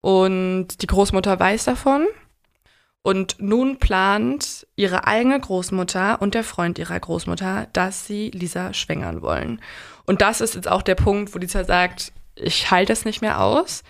Und 0.00 0.82
die 0.82 0.86
Großmutter 0.86 1.38
weiß 1.38 1.64
davon. 1.64 2.06
Und 3.02 3.36
nun 3.38 3.78
plant 3.78 4.66
ihre 4.76 5.06
eigene 5.06 5.40
Großmutter 5.40 6.20
und 6.20 6.34
der 6.34 6.44
Freund 6.44 6.78
ihrer 6.78 7.00
Großmutter, 7.00 7.66
dass 7.72 8.06
sie 8.06 8.30
Lisa 8.30 8.74
schwängern 8.74 9.22
wollen. 9.22 9.62
Und 10.04 10.20
das 10.20 10.42
ist 10.42 10.54
jetzt 10.54 10.68
auch 10.68 10.82
der 10.82 10.96
Punkt, 10.96 11.34
wo 11.34 11.38
Lisa 11.38 11.64
sagt, 11.64 12.12
ich 12.34 12.70
halte 12.70 12.92
es 12.92 13.06
nicht 13.06 13.22
mehr 13.22 13.40
aus. 13.40 13.84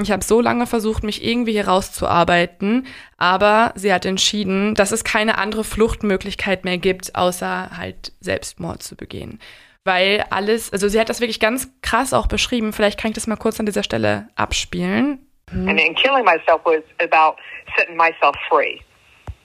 Ich 0.00 0.10
habe 0.10 0.24
so 0.24 0.40
lange 0.40 0.66
versucht, 0.66 1.04
mich 1.04 1.22
irgendwie 1.22 1.52
hier 1.52 1.68
rauszuarbeiten, 1.68 2.86
aber 3.18 3.72
sie 3.76 3.92
hat 3.92 4.06
entschieden, 4.06 4.74
dass 4.74 4.90
es 4.90 5.04
keine 5.04 5.36
andere 5.36 5.64
Fluchtmöglichkeit 5.64 6.64
mehr 6.64 6.78
gibt, 6.78 7.14
außer 7.14 7.76
halt 7.76 8.12
Selbstmord 8.20 8.82
zu 8.82 8.96
begehen. 8.96 9.38
Weil 9.84 10.24
alles, 10.30 10.72
also 10.72 10.88
sie 10.88 10.98
hat 10.98 11.08
das 11.08 11.20
wirklich 11.20 11.40
ganz 11.40 11.70
krass 11.82 12.14
auch 12.14 12.26
beschrieben. 12.26 12.72
Vielleicht 12.72 12.98
kann 12.98 13.10
ich 13.10 13.16
das 13.16 13.26
mal 13.26 13.36
kurz 13.36 13.60
an 13.60 13.66
dieser 13.66 13.82
Stelle 13.82 14.28
abspielen. 14.34 15.26
And, 15.50 15.68
and 15.68 15.96
killing 15.96 16.24
myself 16.24 16.62
was 16.64 16.82
about 17.00 17.36
setting 17.76 17.96
myself 17.96 18.34
free. 18.48 18.80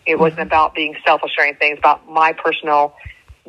It 0.06 0.18
wasn't 0.18 0.40
about 0.40 0.74
being 0.74 0.96
selfish 1.06 1.34
or 1.38 1.44
anything. 1.44 1.74
It's 1.74 1.84
about 1.84 2.10
my 2.10 2.32
personal 2.32 2.94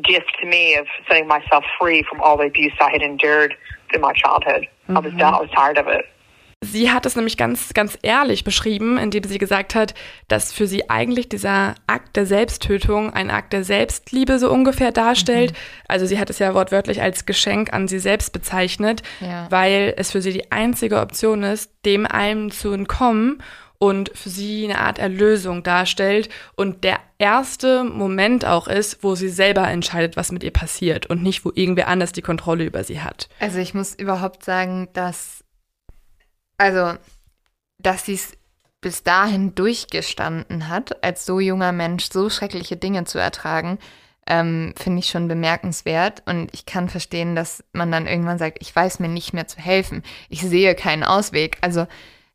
gift 0.02 0.26
to 0.40 0.46
me 0.46 0.76
of 0.76 0.86
setting 1.06 1.28
myself 1.28 1.64
free 1.78 2.02
from 2.02 2.20
all 2.20 2.36
the 2.36 2.46
abuse 2.46 2.72
I 2.80 2.90
had 2.90 3.02
endured 3.02 3.54
through 3.90 4.00
my 4.00 4.12
childhood. 4.12 4.66
I 4.88 4.98
was 4.98 5.12
done. 5.14 5.34
I 5.34 5.40
was 5.40 5.50
tired 5.50 5.78
of 5.78 5.86
it. 5.86 6.04
Sie 6.60 6.90
hat 6.90 7.06
es 7.06 7.14
nämlich 7.14 7.36
ganz, 7.36 7.72
ganz 7.72 7.96
ehrlich 8.02 8.42
beschrieben, 8.42 8.98
indem 8.98 9.22
sie 9.22 9.38
gesagt 9.38 9.76
hat, 9.76 9.94
dass 10.26 10.52
für 10.52 10.66
sie 10.66 10.90
eigentlich 10.90 11.28
dieser 11.28 11.76
Akt 11.86 12.16
der 12.16 12.26
Selbsttötung 12.26 13.12
ein 13.12 13.30
Akt 13.30 13.52
der 13.52 13.62
Selbstliebe 13.62 14.40
so 14.40 14.50
ungefähr 14.50 14.90
darstellt. 14.90 15.52
Mhm. 15.52 15.56
Also 15.86 16.06
sie 16.06 16.18
hat 16.18 16.30
es 16.30 16.40
ja 16.40 16.54
wortwörtlich 16.54 17.00
als 17.00 17.26
Geschenk 17.26 17.72
an 17.72 17.86
sie 17.86 18.00
selbst 18.00 18.32
bezeichnet, 18.32 19.02
ja. 19.20 19.46
weil 19.50 19.94
es 19.96 20.10
für 20.10 20.20
sie 20.20 20.32
die 20.32 20.50
einzige 20.50 20.98
Option 20.98 21.44
ist, 21.44 21.70
dem 21.84 22.06
allem 22.06 22.50
zu 22.50 22.72
entkommen 22.72 23.40
und 23.78 24.10
für 24.14 24.28
sie 24.28 24.64
eine 24.64 24.80
Art 24.80 24.98
Erlösung 24.98 25.62
darstellt 25.62 26.28
und 26.56 26.82
der 26.82 26.98
erste 27.18 27.84
Moment 27.84 28.44
auch 28.44 28.66
ist, 28.66 29.04
wo 29.04 29.14
sie 29.14 29.28
selber 29.28 29.68
entscheidet, 29.68 30.16
was 30.16 30.32
mit 30.32 30.42
ihr 30.42 30.50
passiert 30.50 31.06
und 31.06 31.22
nicht, 31.22 31.44
wo 31.44 31.52
irgendwer 31.54 31.86
anders 31.86 32.10
die 32.10 32.22
Kontrolle 32.22 32.64
über 32.64 32.82
sie 32.82 33.00
hat. 33.00 33.28
Also 33.38 33.58
ich 33.58 33.74
muss 33.74 33.94
überhaupt 33.94 34.44
sagen, 34.44 34.88
dass 34.92 35.37
also, 36.58 36.94
dass 37.78 38.04
sie 38.04 38.14
es 38.14 38.32
bis 38.80 39.02
dahin 39.02 39.54
durchgestanden 39.54 40.68
hat, 40.68 41.02
als 41.02 41.24
so 41.26 41.40
junger 41.40 41.72
Mensch 41.72 42.10
so 42.10 42.30
schreckliche 42.30 42.76
Dinge 42.76 43.04
zu 43.04 43.18
ertragen, 43.18 43.78
ähm, 44.26 44.74
finde 44.76 45.00
ich 45.00 45.08
schon 45.08 45.26
bemerkenswert. 45.26 46.22
Und 46.26 46.52
ich 46.52 46.66
kann 46.66 46.88
verstehen, 46.88 47.34
dass 47.34 47.64
man 47.72 47.90
dann 47.90 48.06
irgendwann 48.06 48.38
sagt, 48.38 48.58
ich 48.60 48.74
weiß 48.74 49.00
mir 49.00 49.08
nicht 49.08 49.32
mehr 49.32 49.48
zu 49.48 49.58
helfen. 49.58 50.02
Ich 50.28 50.42
sehe 50.42 50.74
keinen 50.74 51.02
Ausweg. 51.02 51.58
Also 51.60 51.86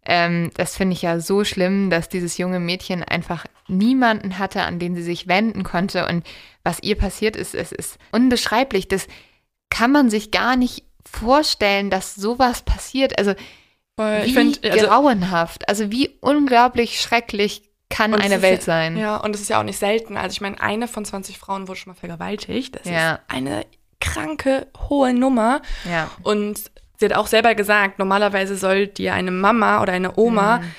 ähm, 0.05 0.51
das 0.55 0.75
finde 0.75 0.93
ich 0.93 1.01
ja 1.01 1.19
so 1.19 1.43
schlimm, 1.45 1.89
dass 1.89 2.09
dieses 2.09 2.37
junge 2.37 2.59
Mädchen 2.59 3.03
einfach 3.03 3.45
niemanden 3.67 4.37
hatte, 4.37 4.63
an 4.63 4.79
den 4.79 4.95
sie 4.95 5.03
sich 5.03 5.27
wenden 5.27 5.63
konnte. 5.63 6.07
Und 6.07 6.25
was 6.63 6.81
ihr 6.81 6.97
passiert 6.97 7.35
ist, 7.35 7.55
es 7.55 7.71
ist 7.71 7.97
unbeschreiblich. 8.11 8.87
Das 8.87 9.07
kann 9.69 9.91
man 9.91 10.09
sich 10.09 10.31
gar 10.31 10.55
nicht 10.55 10.83
vorstellen, 11.05 11.89
dass 11.89 12.15
sowas 12.15 12.63
passiert. 12.63 13.17
Also 13.17 13.33
Voll. 13.95 14.21
Wie 14.23 14.27
ich 14.27 14.33
find, 14.33 14.63
also, 14.63 14.87
grauenhaft. 14.87 15.67
Also 15.69 15.91
wie 15.91 16.17
unglaublich 16.21 16.99
schrecklich 16.99 17.63
kann 17.89 18.13
eine 18.15 18.41
Welt 18.41 18.61
ja, 18.61 18.65
sein. 18.65 18.97
Ja, 18.97 19.17
und 19.17 19.35
es 19.35 19.41
ist 19.41 19.49
ja 19.49 19.59
auch 19.59 19.63
nicht 19.63 19.77
selten. 19.77 20.17
Also 20.17 20.33
ich 20.33 20.41
meine, 20.41 20.59
eine 20.59 20.87
von 20.87 21.05
20 21.05 21.37
Frauen 21.37 21.67
wurde 21.67 21.79
schon 21.79 21.93
mal 21.93 21.99
vergewaltigt. 21.99 22.75
Das 22.75 22.91
ja. 22.91 23.13
ist 23.13 23.21
eine 23.27 23.65
kranke, 24.01 24.67
hohe 24.89 25.13
Nummer. 25.13 25.61
Ja. 25.89 26.09
Und 26.23 26.71
sie 26.97 27.05
hat 27.05 27.13
auch 27.13 27.27
selber 27.27 27.53
gesagt, 27.53 27.99
normalerweise 27.99 28.57
soll 28.57 28.87
dir 28.87 29.13
eine 29.13 29.31
Mama 29.31 29.81
oder 29.81 29.93
eine 29.93 30.17
Oma 30.17 30.59
mhm. 30.59 30.71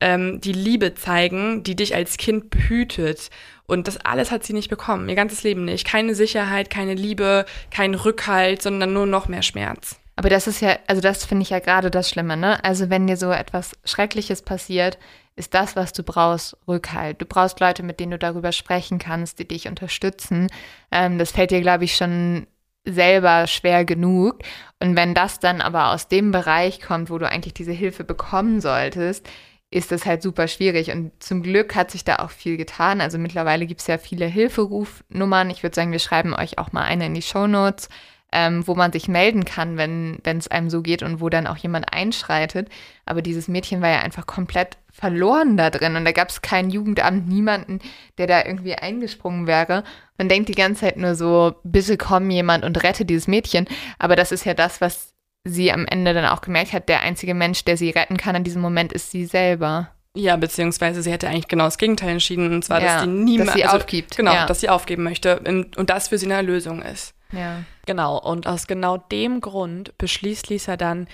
ähm, 0.00 0.40
die 0.40 0.52
Liebe 0.52 0.94
zeigen, 0.94 1.64
die 1.64 1.74
dich 1.74 1.94
als 1.94 2.16
Kind 2.18 2.50
behütet. 2.50 3.30
Und 3.66 3.86
das 3.86 3.98
alles 3.98 4.30
hat 4.30 4.44
sie 4.44 4.52
nicht 4.52 4.68
bekommen, 4.68 5.08
ihr 5.08 5.14
ganzes 5.14 5.42
Leben 5.42 5.64
nicht. 5.64 5.86
Keine 5.86 6.14
Sicherheit, 6.14 6.70
keine 6.70 6.94
Liebe, 6.94 7.46
kein 7.70 7.94
Rückhalt, 7.94 8.62
sondern 8.62 8.92
nur 8.92 9.06
noch 9.06 9.28
mehr 9.28 9.42
Schmerz. 9.42 9.99
Aber 10.20 10.28
das 10.28 10.46
ist 10.46 10.60
ja, 10.60 10.78
also 10.86 11.00
das 11.00 11.24
finde 11.24 11.44
ich 11.44 11.48
ja 11.48 11.60
gerade 11.60 11.90
das 11.90 12.10
Schlimme, 12.10 12.36
ne? 12.36 12.62
Also 12.62 12.90
wenn 12.90 13.06
dir 13.06 13.16
so 13.16 13.30
etwas 13.30 13.72
Schreckliches 13.86 14.42
passiert, 14.42 14.98
ist 15.34 15.54
das, 15.54 15.76
was 15.76 15.94
du 15.94 16.02
brauchst, 16.02 16.58
Rückhalt. 16.68 17.22
Du 17.22 17.24
brauchst 17.24 17.58
Leute, 17.58 17.82
mit 17.82 18.00
denen 18.00 18.10
du 18.10 18.18
darüber 18.18 18.52
sprechen 18.52 18.98
kannst, 18.98 19.38
die 19.38 19.48
dich 19.48 19.66
unterstützen. 19.66 20.48
Ähm, 20.92 21.16
das 21.16 21.30
fällt 21.30 21.52
dir, 21.52 21.62
glaube 21.62 21.84
ich, 21.84 21.96
schon 21.96 22.46
selber 22.84 23.46
schwer 23.46 23.86
genug. 23.86 24.40
Und 24.78 24.94
wenn 24.94 25.14
das 25.14 25.38
dann 25.38 25.62
aber 25.62 25.88
aus 25.90 26.08
dem 26.08 26.32
Bereich 26.32 26.82
kommt, 26.82 27.08
wo 27.08 27.16
du 27.16 27.26
eigentlich 27.26 27.54
diese 27.54 27.72
Hilfe 27.72 28.04
bekommen 28.04 28.60
solltest, 28.60 29.26
ist 29.70 29.90
das 29.90 30.04
halt 30.04 30.20
super 30.20 30.48
schwierig. 30.48 30.90
Und 30.90 31.12
zum 31.22 31.42
Glück 31.42 31.74
hat 31.74 31.90
sich 31.90 32.04
da 32.04 32.16
auch 32.16 32.30
viel 32.30 32.58
getan. 32.58 33.00
Also 33.00 33.16
mittlerweile 33.16 33.64
gibt 33.64 33.80
es 33.80 33.86
ja 33.86 33.96
viele 33.96 34.26
Hilferufnummern. 34.26 35.48
Ich 35.48 35.62
würde 35.62 35.76
sagen, 35.76 35.92
wir 35.92 35.98
schreiben 35.98 36.34
euch 36.34 36.58
auch 36.58 36.72
mal 36.72 36.84
eine 36.84 37.06
in 37.06 37.14
die 37.14 37.22
Show 37.22 37.46
Notes 37.46 37.88
ähm, 38.32 38.66
wo 38.66 38.74
man 38.74 38.92
sich 38.92 39.08
melden 39.08 39.44
kann, 39.44 39.76
wenn 39.76 40.20
es 40.24 40.48
einem 40.48 40.70
so 40.70 40.82
geht 40.82 41.02
und 41.02 41.20
wo 41.20 41.28
dann 41.28 41.46
auch 41.46 41.56
jemand 41.56 41.92
einschreitet. 41.92 42.68
Aber 43.04 43.22
dieses 43.22 43.48
Mädchen 43.48 43.82
war 43.82 43.90
ja 43.90 44.00
einfach 44.00 44.26
komplett 44.26 44.78
verloren 44.92 45.56
da 45.56 45.70
drin 45.70 45.96
und 45.96 46.04
da 46.04 46.12
gab 46.12 46.28
es 46.28 46.42
kein 46.42 46.70
Jugendamt, 46.70 47.28
niemanden, 47.28 47.80
der 48.18 48.26
da 48.26 48.44
irgendwie 48.44 48.74
eingesprungen 48.74 49.46
wäre. 49.46 49.84
Man 50.18 50.28
denkt 50.28 50.48
die 50.48 50.54
ganze 50.54 50.82
Zeit 50.82 50.96
nur 50.96 51.14
so, 51.14 51.54
bitte 51.64 51.96
komm 51.96 52.30
jemand 52.30 52.64
und 52.64 52.82
rette 52.82 53.04
dieses 53.04 53.26
Mädchen. 53.26 53.66
Aber 53.98 54.16
das 54.16 54.32
ist 54.32 54.44
ja 54.44 54.54
das, 54.54 54.80
was 54.80 55.14
sie 55.44 55.72
am 55.72 55.86
Ende 55.86 56.12
dann 56.12 56.26
auch 56.26 56.42
gemerkt 56.42 56.72
hat. 56.72 56.88
Der 56.88 57.00
einzige 57.00 57.34
Mensch, 57.34 57.64
der 57.64 57.76
sie 57.76 57.90
retten 57.90 58.16
kann 58.16 58.36
in 58.36 58.44
diesem 58.44 58.62
Moment, 58.62 58.92
ist 58.92 59.10
sie 59.10 59.24
selber. 59.24 59.90
Ja, 60.14 60.36
beziehungsweise 60.36 61.02
sie 61.02 61.12
hätte 61.12 61.28
eigentlich 61.28 61.48
genau 61.48 61.64
das 61.64 61.78
Gegenteil 61.78 62.10
entschieden, 62.10 62.52
und 62.52 62.64
zwar, 62.64 62.82
ja, 62.82 62.94
dass 62.94 63.02
sie 63.02 63.08
niemals 63.08 63.50
dass 63.50 63.56
sie 63.56 63.64
also, 63.64 63.76
aufgibt. 63.76 64.16
Genau, 64.16 64.34
ja. 64.34 64.46
dass 64.46 64.60
sie 64.60 64.68
aufgeben 64.68 65.04
möchte 65.04 65.38
und 65.40 65.88
das 65.88 66.08
für 66.08 66.18
sie 66.18 66.26
eine 66.26 66.42
Lösung 66.42 66.82
ist. 66.82 67.14
Ja. 67.32 67.62
Genau, 67.90 68.18
und 68.18 68.46
aus 68.46 68.68
genau 68.68 68.98
dem 68.98 69.40
Grund 69.40 69.98
beschließt 69.98 70.48
Lisa 70.48 70.76
dann, 70.76 71.08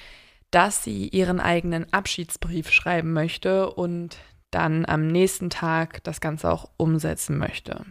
dass 0.50 0.84
sie 0.84 1.08
ihren 1.08 1.40
eigenen 1.40 1.90
Abschiedsbrief 1.90 2.70
schreiben 2.70 3.14
möchte 3.14 3.70
und 3.70 4.18
dann 4.50 4.84
am 4.84 5.06
nächsten 5.06 5.48
Tag 5.48 6.04
das 6.04 6.20
Ganze 6.20 6.50
auch 6.52 6.68
umsetzen 6.76 7.38
möchte. 7.38 7.86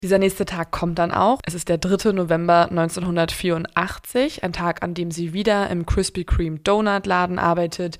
Dieser 0.00 0.18
nächste 0.18 0.44
Tag 0.44 0.70
kommt 0.70 1.00
dann 1.00 1.10
auch. 1.10 1.40
Es 1.44 1.54
ist 1.54 1.68
der 1.68 1.78
3. 1.78 2.12
November 2.12 2.68
1984, 2.70 4.44
ein 4.44 4.52
Tag, 4.52 4.84
an 4.84 4.94
dem 4.94 5.10
sie 5.10 5.32
wieder 5.32 5.68
im 5.68 5.86
Krispy 5.86 6.22
Kreme 6.22 6.60
Donut 6.60 7.04
Laden 7.04 7.40
arbeitet, 7.40 7.98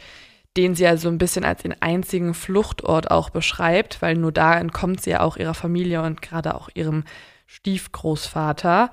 den 0.57 0.77
sie 0.77 0.87
also 0.87 1.09
ein 1.09 1.19
bisschen 1.19 1.45
als 1.45 1.63
den 1.63 1.75
einzigen 1.83 2.35
Fluchtort 2.35 3.11
auch 3.11 3.31
beschreibt, 3.31 4.01
weil 4.01 4.15
nur 4.15 4.31
da 4.31 4.57
entkommt 4.57 5.03
sie 5.03 5.11
ja 5.11 5.23
auch 5.23 5.37
ihrer 5.37 5.55
Familie 5.55 6.03
und 6.03 6.23
gerade 6.23 6.55
auch 6.55 6.69
ihrem 6.73 7.03
Stiefgroßvater. 7.47 8.93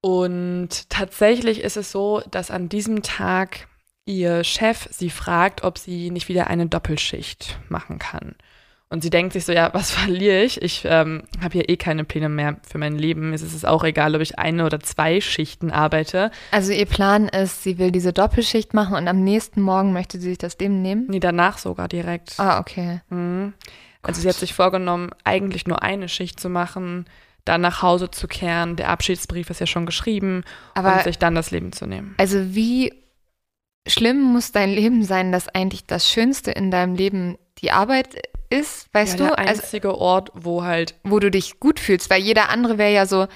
Und 0.00 0.88
tatsächlich 0.88 1.60
ist 1.60 1.76
es 1.76 1.92
so, 1.92 2.22
dass 2.30 2.50
an 2.50 2.68
diesem 2.68 3.02
Tag 3.02 3.68
ihr 4.06 4.44
Chef 4.44 4.88
sie 4.90 5.10
fragt, 5.10 5.62
ob 5.62 5.78
sie 5.78 6.10
nicht 6.10 6.28
wieder 6.28 6.48
eine 6.48 6.66
Doppelschicht 6.66 7.58
machen 7.68 7.98
kann. 7.98 8.34
Und 8.92 9.02
sie 9.02 9.10
denkt 9.10 9.34
sich 9.34 9.44
so, 9.44 9.52
ja, 9.52 9.72
was 9.72 9.90
verliere 9.92 10.42
ich? 10.42 10.60
Ich 10.60 10.82
ähm, 10.84 11.22
habe 11.40 11.52
hier 11.52 11.68
eh 11.68 11.76
keine 11.76 12.04
Pläne 12.04 12.28
mehr 12.28 12.56
für 12.68 12.78
mein 12.78 12.98
Leben. 12.98 13.32
Es 13.32 13.42
ist 13.42 13.66
auch 13.66 13.84
egal, 13.84 14.16
ob 14.16 14.20
ich 14.20 14.38
eine 14.38 14.66
oder 14.66 14.80
zwei 14.80 15.20
Schichten 15.20 15.70
arbeite. 15.70 16.32
Also 16.50 16.72
ihr 16.72 16.86
Plan 16.86 17.28
ist, 17.28 17.62
sie 17.62 17.78
will 17.78 17.92
diese 17.92 18.12
Doppelschicht 18.12 18.74
machen 18.74 18.96
und 18.96 19.06
am 19.06 19.22
nächsten 19.22 19.60
Morgen 19.62 19.92
möchte 19.92 20.18
sie 20.18 20.30
sich 20.30 20.38
das 20.38 20.58
Leben 20.58 20.82
nehmen? 20.82 21.06
Nee, 21.08 21.20
danach 21.20 21.58
sogar 21.58 21.86
direkt. 21.86 22.34
Ah, 22.38 22.58
okay. 22.58 23.00
Mhm. 23.10 23.54
Also 24.02 24.22
sie 24.22 24.28
hat 24.28 24.36
sich 24.36 24.54
vorgenommen, 24.54 25.10
eigentlich 25.24 25.66
nur 25.66 25.82
eine 25.82 26.08
Schicht 26.08 26.40
zu 26.40 26.48
machen, 26.48 27.04
dann 27.44 27.60
nach 27.60 27.82
Hause 27.82 28.10
zu 28.10 28.28
kehren. 28.28 28.76
Der 28.76 28.88
Abschiedsbrief 28.88 29.50
ist 29.50 29.60
ja 29.60 29.66
schon 29.66 29.86
geschrieben 29.86 30.44
Aber 30.74 30.94
und 30.94 31.04
sich 31.04 31.18
dann 31.18 31.34
das 31.34 31.50
Leben 31.50 31.72
zu 31.72 31.86
nehmen. 31.86 32.14
Also 32.18 32.54
wie 32.54 32.92
schlimm 33.86 34.20
muss 34.20 34.52
dein 34.52 34.70
Leben 34.70 35.04
sein, 35.04 35.32
dass 35.32 35.48
eigentlich 35.48 35.86
das 35.86 36.08
Schönste 36.08 36.50
in 36.50 36.70
deinem 36.70 36.94
Leben 36.94 37.38
die 37.58 37.72
Arbeit 37.72 38.16
ist, 38.50 38.92
weißt 38.92 39.18
ja, 39.18 39.28
du? 39.28 39.34
Der 39.34 39.38
also 39.38 39.62
einzige 39.62 39.88
also, 39.88 40.00
Ort, 40.00 40.32
wo 40.34 40.64
halt. 40.64 40.94
Wo 41.04 41.18
du 41.18 41.30
dich 41.30 41.60
gut 41.60 41.80
fühlst, 41.80 42.10
weil 42.10 42.20
jeder 42.20 42.50
andere 42.50 42.78
wäre 42.78 42.92
ja 42.92 43.06
so, 43.06 43.26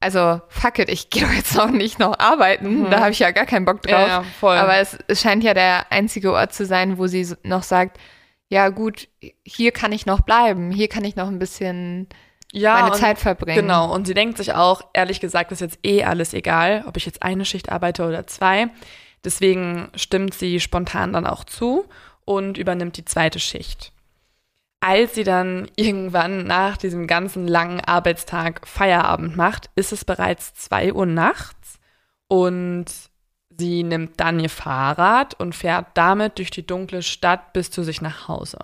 also 0.00 0.40
fuck 0.48 0.78
it, 0.78 0.90
ich 0.90 1.10
gehe 1.10 1.26
jetzt 1.36 1.58
auch 1.58 1.70
nicht 1.70 1.98
noch 1.98 2.18
arbeiten, 2.18 2.82
mhm. 2.82 2.90
da 2.90 3.00
habe 3.00 3.10
ich 3.10 3.18
ja 3.18 3.30
gar 3.30 3.46
keinen 3.46 3.64
Bock 3.64 3.82
drauf. 3.82 3.92
Ja, 3.92 4.06
ja, 4.06 4.22
voll. 4.22 4.56
Aber 4.56 4.76
es, 4.76 4.96
es 5.08 5.20
scheint 5.20 5.42
ja 5.42 5.54
der 5.54 5.90
einzige 5.90 6.32
Ort 6.32 6.52
zu 6.52 6.66
sein, 6.66 6.98
wo 6.98 7.06
sie 7.06 7.26
noch 7.42 7.62
sagt, 7.62 7.98
ja 8.48 8.68
gut, 8.68 9.08
hier 9.44 9.72
kann 9.72 9.92
ich 9.92 10.06
noch 10.06 10.20
bleiben, 10.20 10.70
hier 10.70 10.88
kann 10.88 11.04
ich 11.04 11.16
noch 11.16 11.28
ein 11.28 11.38
bisschen 11.38 12.08
ja, 12.52 12.80
meine 12.82 12.94
Zeit 12.94 13.18
verbringen. 13.18 13.62
Genau, 13.62 13.92
und 13.92 14.06
sie 14.06 14.14
denkt 14.14 14.38
sich 14.38 14.54
auch, 14.54 14.82
ehrlich 14.92 15.20
gesagt, 15.20 15.52
ist 15.52 15.60
jetzt 15.60 15.78
eh 15.82 16.04
alles 16.04 16.32
egal, 16.34 16.84
ob 16.86 16.96
ich 16.96 17.06
jetzt 17.06 17.22
eine 17.22 17.44
Schicht 17.44 17.70
arbeite 17.70 18.06
oder 18.06 18.26
zwei. 18.26 18.68
Deswegen 19.24 19.90
stimmt 19.94 20.34
sie 20.34 20.60
spontan 20.60 21.12
dann 21.12 21.26
auch 21.26 21.44
zu 21.44 21.86
und 22.24 22.56
übernimmt 22.58 22.96
die 22.96 23.04
zweite 23.04 23.40
Schicht. 23.40 23.92
Als 24.80 25.14
sie 25.14 25.24
dann 25.24 25.68
irgendwann 25.76 26.46
nach 26.46 26.76
diesem 26.76 27.06
ganzen 27.06 27.46
langen 27.46 27.80
Arbeitstag 27.80 28.66
Feierabend 28.66 29.36
macht, 29.36 29.70
ist 29.74 29.92
es 29.92 30.04
bereits 30.04 30.54
zwei 30.54 30.92
Uhr 30.92 31.06
nachts 31.06 31.78
und 32.28 32.86
sie 33.50 33.82
nimmt 33.82 34.20
dann 34.20 34.40
ihr 34.40 34.50
Fahrrad 34.50 35.34
und 35.34 35.54
fährt 35.54 35.86
damit 35.94 36.38
durch 36.38 36.50
die 36.50 36.66
dunkle 36.66 37.02
Stadt 37.02 37.52
bis 37.52 37.70
zu 37.70 37.82
sich 37.82 38.00
nach 38.00 38.28
Hause. 38.28 38.58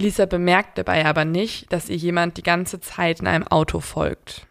Lisa 0.00 0.26
bemerkt 0.26 0.78
dabei 0.78 1.04
aber 1.06 1.24
nicht, 1.24 1.72
dass 1.72 1.88
ihr 1.88 1.96
jemand 1.96 2.36
die 2.36 2.42
ganze 2.42 2.80
Zeit 2.80 3.20
in 3.20 3.26
einem 3.26 3.46
Auto 3.46 3.80
folgt. 3.80 4.46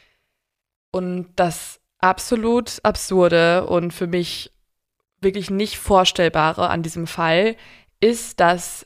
Und 0.91 1.29
das 1.35 1.79
absolut 1.99 2.79
absurde 2.83 3.65
und 3.65 3.93
für 3.93 4.07
mich 4.07 4.51
wirklich 5.21 5.49
nicht 5.49 5.77
vorstellbare 5.77 6.69
an 6.69 6.83
diesem 6.83 7.07
Fall 7.07 7.55
ist, 7.99 8.39
dass 8.39 8.85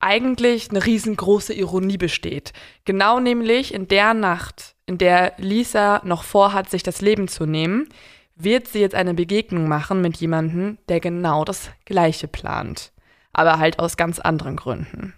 eigentlich 0.00 0.70
eine 0.70 0.84
riesengroße 0.84 1.52
Ironie 1.54 1.98
besteht. 1.98 2.52
Genau 2.84 3.20
nämlich 3.20 3.72
in 3.72 3.86
der 3.86 4.14
Nacht, 4.14 4.74
in 4.86 4.98
der 4.98 5.34
Lisa 5.36 6.00
noch 6.04 6.24
vorhat, 6.24 6.70
sich 6.70 6.82
das 6.82 7.00
Leben 7.00 7.28
zu 7.28 7.46
nehmen, 7.46 7.88
wird 8.34 8.66
sie 8.66 8.80
jetzt 8.80 8.94
eine 8.94 9.14
Begegnung 9.14 9.68
machen 9.68 10.00
mit 10.00 10.16
jemandem, 10.16 10.78
der 10.88 11.00
genau 11.00 11.44
das 11.44 11.70
Gleiche 11.84 12.26
plant. 12.26 12.92
Aber 13.32 13.58
halt 13.58 13.78
aus 13.78 13.96
ganz 13.96 14.18
anderen 14.18 14.56
Gründen. 14.56 15.14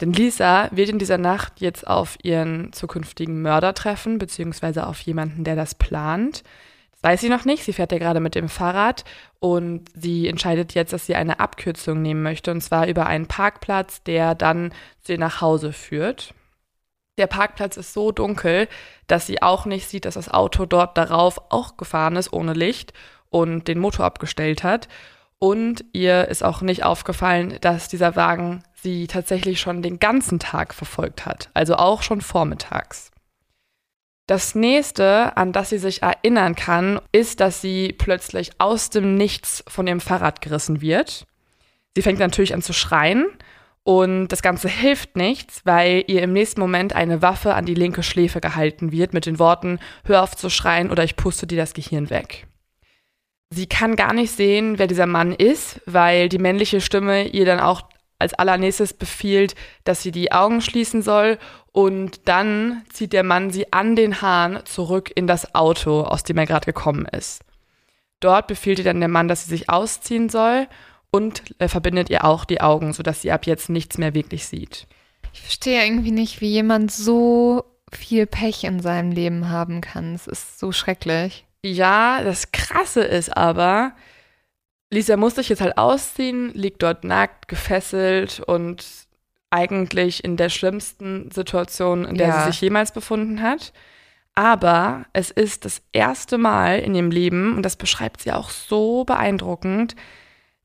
Denn 0.00 0.12
Lisa 0.12 0.68
wird 0.72 0.90
in 0.90 0.98
dieser 0.98 1.18
Nacht 1.18 1.60
jetzt 1.60 1.86
auf 1.86 2.18
ihren 2.22 2.72
zukünftigen 2.72 3.40
Mörder 3.40 3.72
treffen, 3.74 4.18
beziehungsweise 4.18 4.86
auf 4.86 5.00
jemanden, 5.00 5.44
der 5.44 5.56
das 5.56 5.74
plant. 5.74 6.42
Das 6.92 7.02
weiß 7.02 7.20
sie 7.20 7.28
noch 7.28 7.44
nicht. 7.44 7.64
Sie 7.64 7.72
fährt 7.72 7.92
ja 7.92 7.98
gerade 7.98 8.20
mit 8.20 8.34
dem 8.34 8.48
Fahrrad 8.48 9.04
und 9.38 9.88
sie 9.94 10.28
entscheidet 10.28 10.74
jetzt, 10.74 10.92
dass 10.92 11.06
sie 11.06 11.14
eine 11.14 11.40
Abkürzung 11.40 12.02
nehmen 12.02 12.22
möchte 12.22 12.50
und 12.50 12.60
zwar 12.60 12.86
über 12.86 13.06
einen 13.06 13.26
Parkplatz, 13.26 14.02
der 14.02 14.34
dann 14.34 14.72
sie 15.00 15.16
nach 15.16 15.40
Hause 15.40 15.72
führt. 15.72 16.34
Der 17.18 17.26
Parkplatz 17.26 17.78
ist 17.78 17.94
so 17.94 18.12
dunkel, 18.12 18.68
dass 19.06 19.26
sie 19.26 19.40
auch 19.40 19.64
nicht 19.64 19.88
sieht, 19.88 20.04
dass 20.04 20.14
das 20.14 20.28
Auto 20.28 20.66
dort 20.66 20.98
darauf 20.98 21.40
auch 21.50 21.78
gefahren 21.78 22.16
ist 22.16 22.32
ohne 22.32 22.52
Licht 22.52 22.92
und 23.30 23.68
den 23.68 23.78
Motor 23.78 24.04
abgestellt 24.04 24.62
hat. 24.62 24.88
Und 25.38 25.84
ihr 25.92 26.28
ist 26.28 26.42
auch 26.42 26.62
nicht 26.62 26.84
aufgefallen, 26.84 27.58
dass 27.60 27.88
dieser 27.88 28.16
Wagen 28.16 28.62
sie 28.74 29.06
tatsächlich 29.06 29.60
schon 29.60 29.82
den 29.82 29.98
ganzen 29.98 30.38
Tag 30.38 30.72
verfolgt 30.72 31.26
hat, 31.26 31.50
also 31.52 31.76
auch 31.76 32.02
schon 32.02 32.20
vormittags. 32.20 33.10
Das 34.26 34.54
nächste, 34.54 35.36
an 35.36 35.52
das 35.52 35.70
sie 35.70 35.78
sich 35.78 36.02
erinnern 36.02 36.56
kann, 36.56 37.00
ist, 37.12 37.40
dass 37.40 37.60
sie 37.60 37.92
plötzlich 37.92 38.50
aus 38.58 38.90
dem 38.90 39.14
Nichts 39.14 39.62
von 39.68 39.86
ihrem 39.86 40.00
Fahrrad 40.00 40.40
gerissen 40.40 40.80
wird. 40.80 41.26
Sie 41.94 42.02
fängt 42.02 42.18
natürlich 42.18 42.52
an 42.52 42.62
zu 42.62 42.72
schreien 42.72 43.26
und 43.84 44.28
das 44.28 44.42
Ganze 44.42 44.68
hilft 44.68 45.16
nichts, 45.16 45.60
weil 45.64 46.02
ihr 46.08 46.22
im 46.22 46.32
nächsten 46.32 46.60
Moment 46.60 46.92
eine 46.92 47.22
Waffe 47.22 47.54
an 47.54 47.66
die 47.66 47.74
linke 47.74 48.02
Schläfe 48.02 48.40
gehalten 48.40 48.90
wird 48.90 49.14
mit 49.14 49.26
den 49.26 49.38
Worten, 49.38 49.78
hör 50.04 50.24
auf 50.24 50.34
zu 50.34 50.50
schreien 50.50 50.90
oder 50.90 51.04
ich 51.04 51.14
puste 51.14 51.46
dir 51.46 51.58
das 51.58 51.72
Gehirn 51.72 52.10
weg. 52.10 52.48
Sie 53.50 53.66
kann 53.66 53.96
gar 53.96 54.12
nicht 54.12 54.32
sehen, 54.32 54.78
wer 54.78 54.86
dieser 54.86 55.06
Mann 55.06 55.32
ist, 55.32 55.80
weil 55.86 56.28
die 56.28 56.38
männliche 56.38 56.80
Stimme 56.80 57.28
ihr 57.28 57.44
dann 57.44 57.60
auch 57.60 57.82
als 58.18 58.34
allernächstes 58.34 58.94
befiehlt, 58.94 59.54
dass 59.84 60.02
sie 60.02 60.10
die 60.10 60.32
Augen 60.32 60.60
schließen 60.60 61.02
soll 61.02 61.38
und 61.72 62.28
dann 62.28 62.82
zieht 62.92 63.12
der 63.12 63.22
Mann 63.22 63.50
sie 63.50 63.72
an 63.72 63.94
den 63.94 64.22
Haaren 64.22 64.64
zurück 64.64 65.12
in 65.14 65.26
das 65.26 65.54
Auto, 65.54 66.02
aus 66.02 66.22
dem 66.22 66.38
er 66.38 66.46
gerade 66.46 66.64
gekommen 66.64 67.06
ist. 67.06 67.42
Dort 68.20 68.46
befiehlt 68.46 68.78
ihr 68.78 68.84
dann 68.84 69.00
der 69.00 69.08
Mann, 69.08 69.28
dass 69.28 69.44
sie 69.44 69.50
sich 69.50 69.68
ausziehen 69.68 70.28
soll 70.28 70.66
und 71.10 71.42
er 71.58 71.68
verbindet 71.68 72.10
ihr 72.10 72.24
auch 72.24 72.44
die 72.44 72.60
Augen, 72.60 72.92
sodass 72.92 73.22
sie 73.22 73.30
ab 73.30 73.46
jetzt 73.46 73.68
nichts 73.68 73.98
mehr 73.98 74.14
wirklich 74.14 74.46
sieht. 74.46 74.86
Ich 75.32 75.42
verstehe 75.42 75.84
irgendwie 75.84 76.12
nicht, 76.12 76.40
wie 76.40 76.48
jemand 76.48 76.90
so 76.90 77.64
viel 77.92 78.26
Pech 78.26 78.64
in 78.64 78.80
seinem 78.80 79.12
Leben 79.12 79.50
haben 79.50 79.82
kann. 79.82 80.14
Es 80.14 80.26
ist 80.26 80.58
so 80.58 80.72
schrecklich. 80.72 81.45
Ja, 81.64 82.22
das 82.22 82.52
Krasse 82.52 83.02
ist 83.02 83.36
aber, 83.36 83.92
Lisa 84.90 85.16
muss 85.16 85.34
sich 85.34 85.48
jetzt 85.48 85.60
halt 85.60 85.78
ausziehen, 85.78 86.52
liegt 86.54 86.82
dort 86.82 87.04
nackt, 87.04 87.48
gefesselt 87.48 88.40
und 88.40 88.84
eigentlich 89.50 90.24
in 90.24 90.36
der 90.36 90.48
schlimmsten 90.48 91.30
Situation, 91.30 92.04
in 92.04 92.16
der 92.16 92.28
ja. 92.28 92.40
sie 92.40 92.52
sich 92.52 92.60
jemals 92.60 92.92
befunden 92.92 93.42
hat. 93.42 93.72
Aber 94.34 95.06
es 95.12 95.30
ist 95.30 95.64
das 95.64 95.80
erste 95.92 96.36
Mal 96.36 96.80
in 96.80 96.94
ihrem 96.94 97.10
Leben, 97.10 97.56
und 97.56 97.62
das 97.62 97.76
beschreibt 97.76 98.20
sie 98.20 98.32
auch 98.32 98.50
so 98.50 99.04
beeindruckend, 99.04 99.96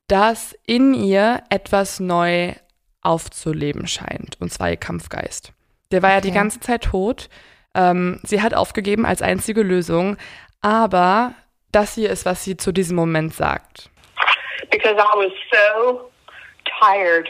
dass 0.08 0.54
in 0.66 0.94
ihr 0.94 1.42
etwas 1.50 2.02
neu 2.02 2.54
aufzuleben 3.02 3.88
scheint, 3.88 4.36
und 4.40 4.52
zwar 4.52 4.70
ihr 4.70 4.78
Kampfgeist. 4.78 5.54
Der 5.92 6.02
war 6.02 6.10
okay. 6.10 6.18
ja 6.18 6.22
die 6.22 6.32
ganze 6.32 6.60
Zeit 6.60 6.84
tot. 6.84 7.30
Ähm, 7.74 8.20
sie 8.24 8.42
hat 8.42 8.54
aufgegeben 8.54 9.06
als 9.06 9.22
einzige 9.22 9.64
Lösung, 9.64 10.18
aber 10.62 11.34
das 11.71 11.95
hier 11.95 12.10
ist, 12.10 12.26
was 12.26 12.43
sie 12.43 12.58
zu 12.58 12.71
diesem 12.71 12.95
Moment 12.95 13.34
sagt. 13.34 13.89
Because 14.69 14.95
I 14.97 15.15
was 15.15 15.32
so 15.52 16.12
tired 16.82 17.28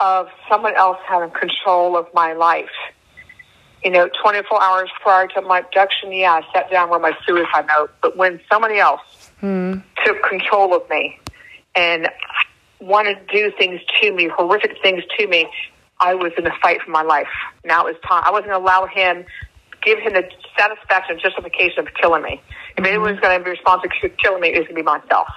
of 0.00 0.28
someone 0.48 0.74
else 0.74 0.98
having 1.06 1.30
control 1.30 1.96
of 1.96 2.06
my 2.14 2.32
life. 2.32 2.70
You 3.84 3.90
know, 3.90 4.08
24 4.22 4.62
hours 4.62 4.90
prior 5.02 5.26
to 5.28 5.40
my 5.40 5.60
abduction, 5.60 6.12
yeah, 6.12 6.40
I 6.40 6.42
sat 6.52 6.70
down 6.70 6.90
with 6.90 7.00
my 7.00 7.12
suicide 7.26 7.66
note. 7.66 7.90
But 8.02 8.16
when 8.16 8.40
somebody 8.50 8.78
else 8.78 9.00
hmm. 9.40 9.78
took 10.04 10.22
control 10.22 10.74
of 10.74 10.88
me 10.90 11.18
and 11.74 12.08
wanted 12.80 13.26
to 13.28 13.36
do 13.36 13.52
things 13.56 13.80
to 14.00 14.12
me, 14.12 14.28
horrific 14.28 14.76
things 14.82 15.02
to 15.18 15.26
me, 15.26 15.46
I 15.98 16.14
was 16.14 16.32
in 16.36 16.46
a 16.46 16.52
fight 16.62 16.80
for 16.82 16.90
my 16.90 17.02
life. 17.02 17.28
Now 17.64 17.86
it 17.86 17.94
was 17.94 18.02
time. 18.06 18.22
I 18.24 18.30
wasn't 18.30 18.48
going 18.48 18.60
to 18.60 18.64
allow 18.64 18.86
him 18.86 19.24
give 19.82 19.98
him 19.98 20.12
the 20.14 20.24
satisfaction 20.58 21.14
and 21.14 21.20
justification 21.20 21.86
of 21.86 21.94
killing 21.94 22.22
me. 22.22 22.40
If 22.76 22.76
mm-hmm. 22.76 22.86
anyone's 22.86 23.20
going 23.20 23.38
to 23.38 23.44
be 23.44 23.50
responsible 23.50 23.94
for 24.00 24.08
killing 24.08 24.40
me, 24.40 24.48
it's 24.48 24.68
going 24.68 24.68
to 24.68 24.74
be 24.74 24.82
myself. 24.82 25.28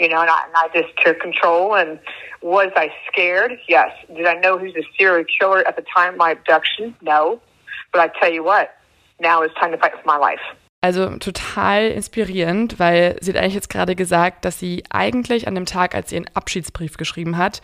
You 0.00 0.08
know, 0.08 0.20
and 0.20 0.30
I, 0.30 0.44
and 0.46 0.54
I 0.56 0.68
just 0.72 0.94
took 1.04 1.20
control. 1.20 1.74
And 1.74 1.98
was 2.42 2.70
I 2.76 2.90
scared? 3.10 3.58
Yes. 3.68 3.90
Did 4.14 4.26
I 4.26 4.34
know 4.34 4.58
who's 4.58 4.74
a 4.76 4.86
serial 4.98 5.24
killer 5.38 5.66
at 5.66 5.76
the 5.76 5.84
time 5.94 6.14
of 6.14 6.18
my 6.18 6.32
abduction? 6.32 6.94
No. 7.02 7.40
But 7.92 8.00
I 8.00 8.20
tell 8.20 8.32
you 8.32 8.44
what, 8.44 8.70
now 9.20 9.42
it's 9.42 9.54
time 9.54 9.72
to 9.72 9.78
fight 9.78 9.92
for 9.92 10.06
my 10.06 10.16
life. 10.16 10.40
Also 10.80 11.18
total 11.18 11.90
inspirierend, 11.90 12.78
weil 12.78 13.16
sie 13.20 13.32
hat 13.32 13.38
eigentlich 13.40 13.54
jetzt 13.54 13.68
gerade 13.68 13.96
gesagt, 13.96 14.44
dass 14.44 14.60
sie 14.60 14.84
eigentlich 14.90 15.48
an 15.48 15.56
dem 15.56 15.66
Tag, 15.66 15.94
als 15.94 16.10
sie 16.10 16.16
ihren 16.16 16.30
Abschiedsbrief 16.34 16.96
geschrieben 16.96 17.36
hat, 17.36 17.62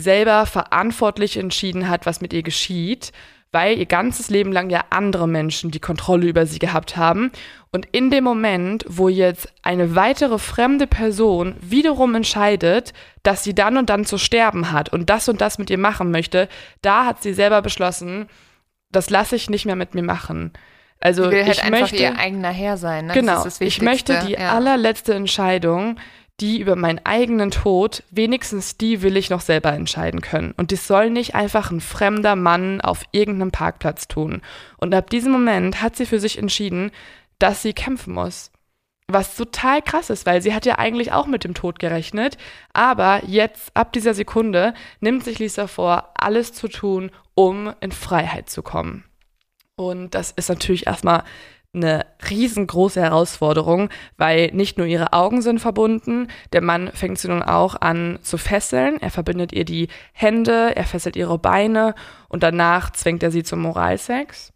selber 0.00 0.46
verantwortlich 0.46 1.38
entschieden 1.38 1.88
hat, 1.88 2.06
was 2.06 2.20
mit 2.20 2.32
ihr 2.32 2.44
geschieht 2.44 3.12
weil 3.52 3.78
ihr 3.78 3.86
ganzes 3.86 4.28
Leben 4.28 4.52
lang 4.52 4.70
ja 4.70 4.84
andere 4.90 5.26
Menschen 5.26 5.70
die 5.70 5.80
Kontrolle 5.80 6.26
über 6.26 6.46
sie 6.46 6.58
gehabt 6.58 6.96
haben. 6.96 7.30
Und 7.72 7.86
in 7.92 8.10
dem 8.10 8.24
Moment, 8.24 8.84
wo 8.88 9.08
jetzt 9.08 9.48
eine 9.62 9.94
weitere 9.94 10.38
fremde 10.38 10.86
Person 10.86 11.56
wiederum 11.60 12.14
entscheidet, 12.14 12.92
dass 13.22 13.44
sie 13.44 13.54
dann 13.54 13.76
und 13.76 13.90
dann 13.90 14.04
zu 14.04 14.18
sterben 14.18 14.72
hat 14.72 14.92
und 14.92 15.10
das 15.10 15.28
und 15.28 15.40
das 15.40 15.58
mit 15.58 15.70
ihr 15.70 15.78
machen 15.78 16.10
möchte, 16.10 16.48
da 16.82 17.06
hat 17.06 17.22
sie 17.22 17.32
selber 17.34 17.62
beschlossen, 17.62 18.28
das 18.90 19.10
lasse 19.10 19.36
ich 19.36 19.50
nicht 19.50 19.66
mehr 19.66 19.76
mit 19.76 19.94
mir 19.94 20.02
machen. 20.02 20.52
Also 21.00 21.26
halt 21.26 21.48
ich 21.48 21.62
einfach 21.62 21.80
möchte 21.80 21.96
ihr 21.96 22.18
eigener 22.18 22.50
Herr 22.50 22.76
sein. 22.76 23.06
Ne? 23.06 23.12
Genau. 23.12 23.44
ich 23.60 23.82
möchte 23.82 24.18
die 24.26 24.32
ja. 24.32 24.52
allerletzte 24.52 25.14
Entscheidung 25.14 25.98
die 26.40 26.60
über 26.60 26.76
meinen 26.76 27.00
eigenen 27.04 27.50
Tod, 27.50 28.02
wenigstens 28.10 28.76
die 28.76 29.02
will 29.02 29.16
ich 29.16 29.30
noch 29.30 29.40
selber 29.40 29.72
entscheiden 29.72 30.20
können. 30.20 30.52
Und 30.56 30.70
das 30.70 30.86
soll 30.86 31.10
nicht 31.10 31.34
einfach 31.34 31.70
ein 31.70 31.80
fremder 31.80 32.36
Mann 32.36 32.80
auf 32.80 33.04
irgendeinem 33.12 33.52
Parkplatz 33.52 34.06
tun. 34.06 34.42
Und 34.76 34.94
ab 34.94 35.08
diesem 35.08 35.32
Moment 35.32 35.80
hat 35.80 35.96
sie 35.96 36.04
für 36.04 36.20
sich 36.20 36.38
entschieden, 36.38 36.90
dass 37.38 37.62
sie 37.62 37.72
kämpfen 37.72 38.12
muss. 38.12 38.50
Was 39.08 39.36
total 39.36 39.82
krass 39.82 40.10
ist, 40.10 40.26
weil 40.26 40.42
sie 40.42 40.52
hat 40.52 40.66
ja 40.66 40.78
eigentlich 40.78 41.12
auch 41.12 41.26
mit 41.26 41.44
dem 41.44 41.54
Tod 41.54 41.78
gerechnet. 41.78 42.36
Aber 42.72 43.22
jetzt, 43.24 43.70
ab 43.74 43.92
dieser 43.92 44.14
Sekunde, 44.14 44.74
nimmt 45.00 45.24
sich 45.24 45.38
Lisa 45.38 45.68
vor, 45.68 46.12
alles 46.18 46.52
zu 46.52 46.68
tun, 46.68 47.10
um 47.34 47.72
in 47.80 47.92
Freiheit 47.92 48.50
zu 48.50 48.62
kommen. 48.62 49.04
Und 49.76 50.14
das 50.14 50.32
ist 50.32 50.48
natürlich 50.48 50.86
erstmal 50.86 51.22
eine 51.76 52.06
riesengroße 52.28 53.00
Herausforderung, 53.00 53.90
weil 54.16 54.50
nicht 54.52 54.78
nur 54.78 54.86
ihre 54.86 55.12
Augen 55.12 55.42
sind 55.42 55.60
verbunden, 55.60 56.28
der 56.52 56.62
Mann 56.62 56.90
fängt 56.92 57.18
sie 57.18 57.28
nun 57.28 57.42
auch 57.42 57.80
an 57.80 58.18
zu 58.22 58.38
fesseln. 58.38 59.00
Er 59.00 59.10
verbindet 59.10 59.52
ihr 59.52 59.64
die 59.64 59.88
Hände, 60.12 60.74
er 60.74 60.84
fesselt 60.84 61.16
ihre 61.16 61.38
Beine 61.38 61.94
und 62.28 62.42
danach 62.42 62.90
zwingt 62.90 63.22
er 63.22 63.30
sie 63.30 63.42
zum 63.42 63.60
Moralsex. 63.60 64.52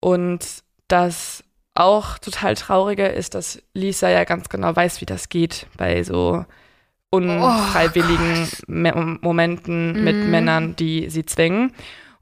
Und 0.00 0.64
das 0.88 1.44
auch 1.74 2.18
total 2.18 2.54
traurige 2.54 3.06
ist, 3.06 3.34
dass 3.34 3.62
Lisa 3.72 4.08
ja 4.08 4.24
ganz 4.24 4.48
genau 4.48 4.74
weiß, 4.74 5.00
wie 5.00 5.06
das 5.06 5.28
geht 5.28 5.66
bei 5.76 6.02
so 6.02 6.44
unfreiwilligen 7.10 8.48
oh, 8.66 9.26
Momenten 9.26 10.04
mit 10.04 10.16
mm. 10.16 10.30
Männern, 10.30 10.76
die 10.76 11.08
sie 11.08 11.24
zwingen. 11.24 11.72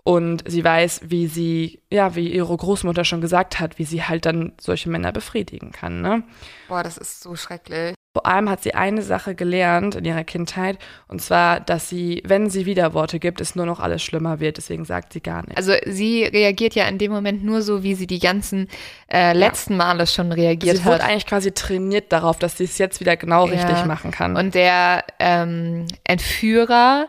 Und 0.06 0.44
sie 0.46 0.62
weiß, 0.62 1.00
wie 1.06 1.26
sie, 1.26 1.80
ja, 1.90 2.14
wie 2.14 2.32
ihre 2.32 2.56
Großmutter 2.56 3.04
schon 3.04 3.20
gesagt 3.20 3.58
hat, 3.58 3.80
wie 3.80 3.84
sie 3.84 4.04
halt 4.04 4.24
dann 4.24 4.52
solche 4.60 4.88
Männer 4.88 5.10
befriedigen 5.10 5.72
kann. 5.72 6.00
Ne? 6.00 6.22
Boah, 6.68 6.84
das 6.84 6.96
ist 6.96 7.22
so 7.22 7.34
schrecklich. 7.34 7.96
Vor 8.12 8.24
allem 8.24 8.48
hat 8.48 8.62
sie 8.62 8.72
eine 8.72 9.02
Sache 9.02 9.34
gelernt 9.34 9.96
in 9.96 10.04
ihrer 10.04 10.22
Kindheit, 10.22 10.78
und 11.08 11.20
zwar, 11.20 11.58
dass 11.58 11.88
sie, 11.88 12.22
wenn 12.24 12.48
sie 12.48 12.66
Widerworte 12.66 13.18
gibt, 13.18 13.40
es 13.40 13.56
nur 13.56 13.66
noch 13.66 13.80
alles 13.80 14.00
schlimmer 14.00 14.38
wird. 14.38 14.58
Deswegen 14.58 14.84
sagt 14.84 15.12
sie 15.12 15.20
gar 15.20 15.42
nichts. 15.42 15.56
Also 15.56 15.72
sie 15.86 16.22
reagiert 16.22 16.76
ja 16.76 16.86
in 16.86 16.98
dem 16.98 17.10
Moment 17.10 17.42
nur 17.44 17.60
so, 17.62 17.82
wie 17.82 17.96
sie 17.96 18.06
die 18.06 18.20
ganzen 18.20 18.68
äh, 19.12 19.32
letzten 19.32 19.72
ja. 19.72 19.78
Male 19.78 20.06
schon 20.06 20.30
reagiert 20.30 20.76
sie 20.76 20.84
hat. 20.84 20.92
Sie 20.92 20.98
wird 21.00 21.10
eigentlich 21.10 21.26
quasi 21.26 21.50
trainiert 21.50 22.12
darauf, 22.12 22.38
dass 22.38 22.56
sie 22.58 22.64
es 22.64 22.78
jetzt 22.78 23.00
wieder 23.00 23.16
genau 23.16 23.48
ja. 23.48 23.54
richtig 23.54 23.84
machen 23.86 24.12
kann. 24.12 24.36
Und 24.36 24.54
der 24.54 25.02
ähm, 25.18 25.88
Entführer 26.04 27.08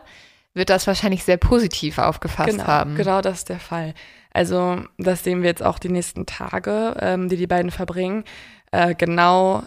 wird 0.54 0.70
das 0.70 0.86
wahrscheinlich 0.86 1.24
sehr 1.24 1.36
positiv 1.36 1.98
aufgefasst 1.98 2.50
genau, 2.50 2.66
haben. 2.66 2.94
Genau, 2.94 3.20
das 3.20 3.38
ist 3.38 3.48
der 3.48 3.60
Fall. 3.60 3.94
Also 4.32 4.82
das 4.98 5.24
sehen 5.24 5.42
wir 5.42 5.48
jetzt 5.48 5.62
auch 5.62 5.78
die 5.78 5.88
nächsten 5.88 6.26
Tage, 6.26 6.96
ähm, 7.00 7.28
die 7.28 7.36
die 7.36 7.46
beiden 7.46 7.70
verbringen. 7.70 8.24
Äh, 8.72 8.94
genau 8.94 9.62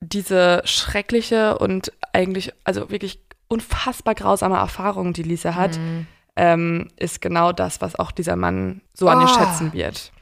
diese 0.00 0.62
schreckliche 0.64 1.58
und 1.58 1.92
eigentlich, 2.12 2.52
also 2.64 2.90
wirklich 2.90 3.20
unfassbar 3.48 4.14
grausame 4.14 4.56
Erfahrung, 4.56 5.12
die 5.12 5.22
Lisa 5.22 5.54
hat, 5.54 5.78
mhm. 5.78 6.06
ähm, 6.36 6.88
ist 6.96 7.20
genau 7.20 7.52
das, 7.52 7.80
was 7.80 7.96
auch 7.96 8.10
dieser 8.10 8.36
Mann 8.36 8.82
so 8.92 9.08
an 9.08 9.20
ihr 9.20 9.28
oh. 9.30 9.38
schätzen 9.38 9.72
wird. 9.72 10.12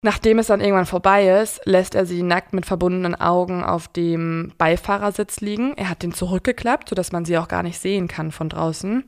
Nachdem 0.00 0.38
es 0.38 0.46
dann 0.46 0.60
irgendwann 0.60 0.86
vorbei 0.86 1.28
ist, 1.40 1.60
lässt 1.64 1.96
er 1.96 2.06
sie 2.06 2.22
nackt 2.22 2.52
mit 2.52 2.66
verbundenen 2.66 3.16
Augen 3.16 3.64
auf 3.64 3.88
dem 3.88 4.52
Beifahrersitz 4.56 5.40
liegen. 5.40 5.76
Er 5.76 5.90
hat 5.90 6.04
den 6.04 6.12
zurückgeklappt, 6.12 6.88
sodass 6.88 7.10
man 7.10 7.24
sie 7.24 7.36
auch 7.36 7.48
gar 7.48 7.64
nicht 7.64 7.80
sehen 7.80 8.06
kann 8.06 8.30
von 8.30 8.48
draußen. 8.48 9.04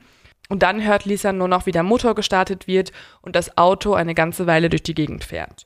Und 0.49 0.63
dann 0.65 0.85
hört 0.85 1.05
Lisa 1.05 1.33
nur 1.33 1.47
noch, 1.47 1.67
wie 1.67 1.73
der 1.73 1.85
Motor 1.85 2.17
gestartet 2.17 2.67
wird 2.67 2.91
und 3.23 3.37
das 3.37 3.57
Auto 3.57 3.95
eine 3.95 4.15
ganze 4.15 4.49
Weile 4.49 4.69
durch 4.69 4.83
die 4.83 4.95
Gegend 4.95 5.23
fährt. 5.23 5.65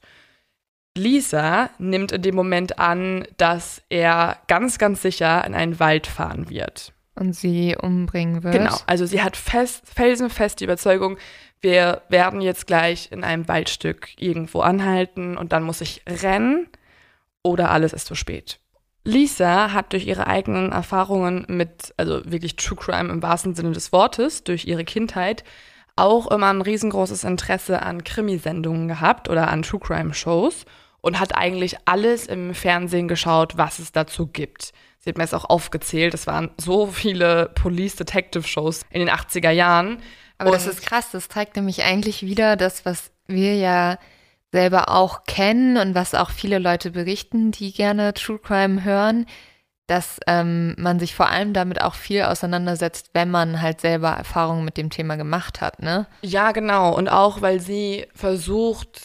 Lisa 0.97 1.71
nimmt 1.79 2.13
in 2.13 2.21
dem 2.21 2.35
Moment 2.35 2.79
an, 2.79 3.27
dass 3.39 3.83
er 3.89 4.37
ganz, 4.47 4.77
ganz 4.79 5.01
sicher 5.01 5.45
in 5.47 5.55
einen 5.55 5.81
Wald 5.81 6.07
fahren 6.07 6.51
wird. 6.51 6.93
Und 7.17 7.35
sie 7.35 7.77
umbringen 7.81 8.43
wird. 8.43 8.55
Genau, 8.55 8.77
also 8.87 9.07
sie 9.07 9.23
hat 9.23 9.37
fest, 9.37 9.85
felsenfest 9.87 10.61
die 10.61 10.65
Überzeugung, 10.65 11.17
wir 11.61 12.03
werden 12.09 12.41
jetzt 12.41 12.67
gleich 12.67 13.11
in 13.11 13.25
einem 13.25 13.49
Waldstück 13.49 14.09
irgendwo 14.19 14.61
anhalten 14.61 15.37
und 15.37 15.53
dann 15.53 15.63
muss 15.63 15.81
ich 15.81 16.03
rennen 16.07 16.69
oder 17.43 17.71
alles 17.71 17.93
ist 17.93 18.07
zu 18.07 18.15
spät. 18.15 18.61
Lisa 19.05 19.73
hat 19.73 19.93
durch 19.93 20.07
ihre 20.07 20.27
eigenen 20.27 20.73
Erfahrungen 20.73 21.45
mit, 21.49 21.93
also 21.99 22.23
wirklich 22.25 22.57
True 22.57 22.79
Crime 22.79 23.13
im 23.13 23.23
wahrsten 23.23 23.55
Sinne 23.55 23.73
des 23.73 23.93
Wortes, 23.93 24.45
durch 24.45 24.65
ihre 24.65 24.85
Kindheit, 24.85 25.45
auch 25.97 26.31
immer 26.31 26.49
ein 26.49 26.63
riesengroßes 26.63 27.25
Interesse 27.25 27.83
an 27.83 28.03
Krimisendungen 28.03 28.89
gehabt 28.89 29.29
oder 29.29 29.49
an 29.49 29.63
True 29.63 29.81
Crime 29.81 30.15
Shows 30.15 30.65
und 31.03 31.21
hat 31.21 31.37
eigentlich 31.37 31.77
alles 31.85 32.27
im 32.27 32.55
Fernsehen 32.55 33.09
geschaut, 33.09 33.59
was 33.59 33.79
es 33.79 33.93
dazu 33.93 34.27
gibt. 34.27 34.73
Sie 34.99 35.11
hat 35.11 35.19
mir 35.19 35.25
es 35.25 35.35
auch 35.35 35.45
aufgezählt, 35.45 36.15
es 36.15 36.27
waren 36.27 36.51
so 36.57 36.87
viele 36.87 37.51
Police 37.55 37.97
Detective 37.97 38.49
Shows 38.49 38.87
in 38.89 39.01
den 39.01 39.11
80er 39.11 39.51
Jahren. 39.51 39.99
Aber 40.47 40.57
Und- 40.57 40.67
das 40.67 40.67
ist 40.67 40.83
krass, 40.83 41.11
das 41.13 41.29
zeigt 41.29 41.57
nämlich 41.57 41.83
eigentlich 41.85 42.23
wieder 42.23 42.57
das, 42.57 42.85
was 42.85 43.11
wir 43.27 43.55
ja 43.57 43.99
selber 44.53 44.89
auch 44.91 45.25
kennen 45.25 45.77
und 45.79 45.95
was 45.95 46.15
auch 46.15 46.31
viele 46.31 46.59
Leute 46.59 46.91
berichten, 46.93 47.51
die 47.51 47.73
gerne 47.73 48.15
True 48.15 48.39
Crime 48.39 48.85
hören, 48.85 49.27
dass 49.87 50.19
ähm, 50.27 50.75
man 50.79 50.99
sich 51.01 51.15
vor 51.15 51.29
allem 51.29 51.53
damit 51.53 51.83
auch 51.83 51.95
viel 51.95 52.23
auseinandersetzt, 52.23 53.11
wenn 53.15 53.31
man 53.31 53.61
halt 53.61 53.81
selber 53.81 54.11
Erfahrungen 54.11 54.65
mit 54.65 54.77
dem 54.77 54.91
Thema 54.91 55.17
gemacht 55.17 55.61
hat, 55.61 55.83
ne? 55.83 56.07
Ja, 56.23 56.53
genau. 56.53 56.95
Und 56.95 57.09
auch, 57.09 57.43
weil 57.43 57.61
sie 57.61 58.07
versucht, 58.15 59.01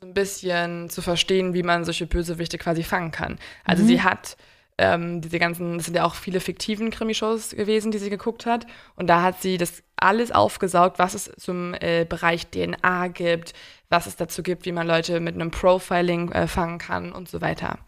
so 0.00 0.06
ein 0.06 0.14
bisschen 0.14 0.88
zu 0.88 1.02
verstehen, 1.02 1.52
wie 1.52 1.62
man 1.62 1.84
solche 1.84 2.06
Bösewichte 2.06 2.56
quasi 2.56 2.82
fangen 2.82 3.10
kann. 3.10 3.38
Also 3.64 3.82
Mhm. 3.82 3.86
sie 3.88 4.02
hat 4.02 4.36
ähm, 4.78 5.20
diese 5.20 5.38
ganzen, 5.38 5.76
es 5.76 5.86
sind 5.86 5.96
ja 5.96 6.04
auch 6.04 6.14
viele 6.14 6.40
fiktiven 6.40 6.90
Krimishows 6.90 7.50
gewesen, 7.50 7.90
die 7.90 7.98
sie 7.98 8.10
geguckt 8.10 8.46
hat. 8.46 8.66
Und 8.94 9.06
da 9.08 9.22
hat 9.22 9.40
sie 9.40 9.56
das 9.56 9.82
alles 9.96 10.32
aufgesaugt, 10.32 10.98
was 10.98 11.14
es 11.14 11.32
zum 11.38 11.74
äh, 11.80 12.04
Bereich 12.04 12.48
DNA 12.48 13.08
gibt, 13.08 13.54
was 13.88 14.06
es 14.06 14.16
dazu 14.16 14.42
gibt, 14.42 14.66
wie 14.66 14.72
man 14.72 14.86
Leute 14.86 15.20
mit 15.20 15.34
einem 15.34 15.50
Profiling 15.50 16.30
äh, 16.32 16.46
fangen 16.46 16.78
kann 16.78 17.12
und 17.12 17.28
so 17.28 17.40
weiter. 17.40 17.78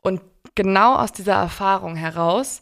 Und 0.00 0.20
genau 0.54 0.96
aus 0.96 1.12
dieser 1.12 1.34
Erfahrung 1.34 1.96
heraus 1.96 2.60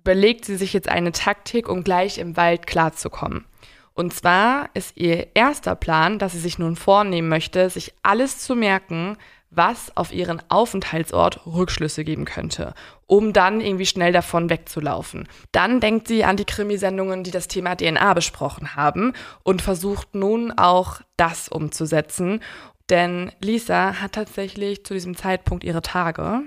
überlegt 0.00 0.44
sie 0.44 0.56
sich 0.56 0.72
jetzt 0.72 0.88
eine 0.88 1.12
Taktik, 1.12 1.68
um 1.68 1.84
gleich 1.84 2.18
im 2.18 2.36
Wald 2.36 2.66
klarzukommen. 2.66 3.44
Und 3.92 4.14
zwar 4.14 4.70
ist 4.72 4.96
ihr 4.96 5.34
erster 5.34 5.74
Plan, 5.74 6.18
dass 6.18 6.32
sie 6.32 6.38
sich 6.38 6.58
nun 6.58 6.76
vornehmen 6.76 7.28
möchte, 7.28 7.68
sich 7.68 7.92
alles 8.02 8.38
zu 8.38 8.54
merken, 8.54 9.18
was 9.50 9.96
auf 9.96 10.12
ihren 10.12 10.40
Aufenthaltsort 10.48 11.44
Rückschlüsse 11.46 12.04
geben 12.04 12.24
könnte, 12.24 12.72
um 13.06 13.32
dann 13.32 13.60
irgendwie 13.60 13.86
schnell 13.86 14.12
davon 14.12 14.48
wegzulaufen. 14.48 15.28
Dann 15.52 15.80
denkt 15.80 16.06
sie 16.08 16.24
an 16.24 16.36
die 16.36 16.44
Krimisendungen, 16.44 17.24
die 17.24 17.32
das 17.32 17.48
Thema 17.48 17.74
DNA 17.76 18.14
besprochen 18.14 18.76
haben 18.76 19.12
und 19.42 19.60
versucht 19.60 20.14
nun 20.14 20.52
auch 20.52 21.00
das 21.16 21.48
umzusetzen. 21.48 22.40
Denn 22.88 23.32
Lisa 23.40 24.00
hat 24.00 24.12
tatsächlich 24.12 24.84
zu 24.84 24.94
diesem 24.94 25.16
Zeitpunkt 25.16 25.64
ihre 25.64 25.82
Tage 25.82 26.42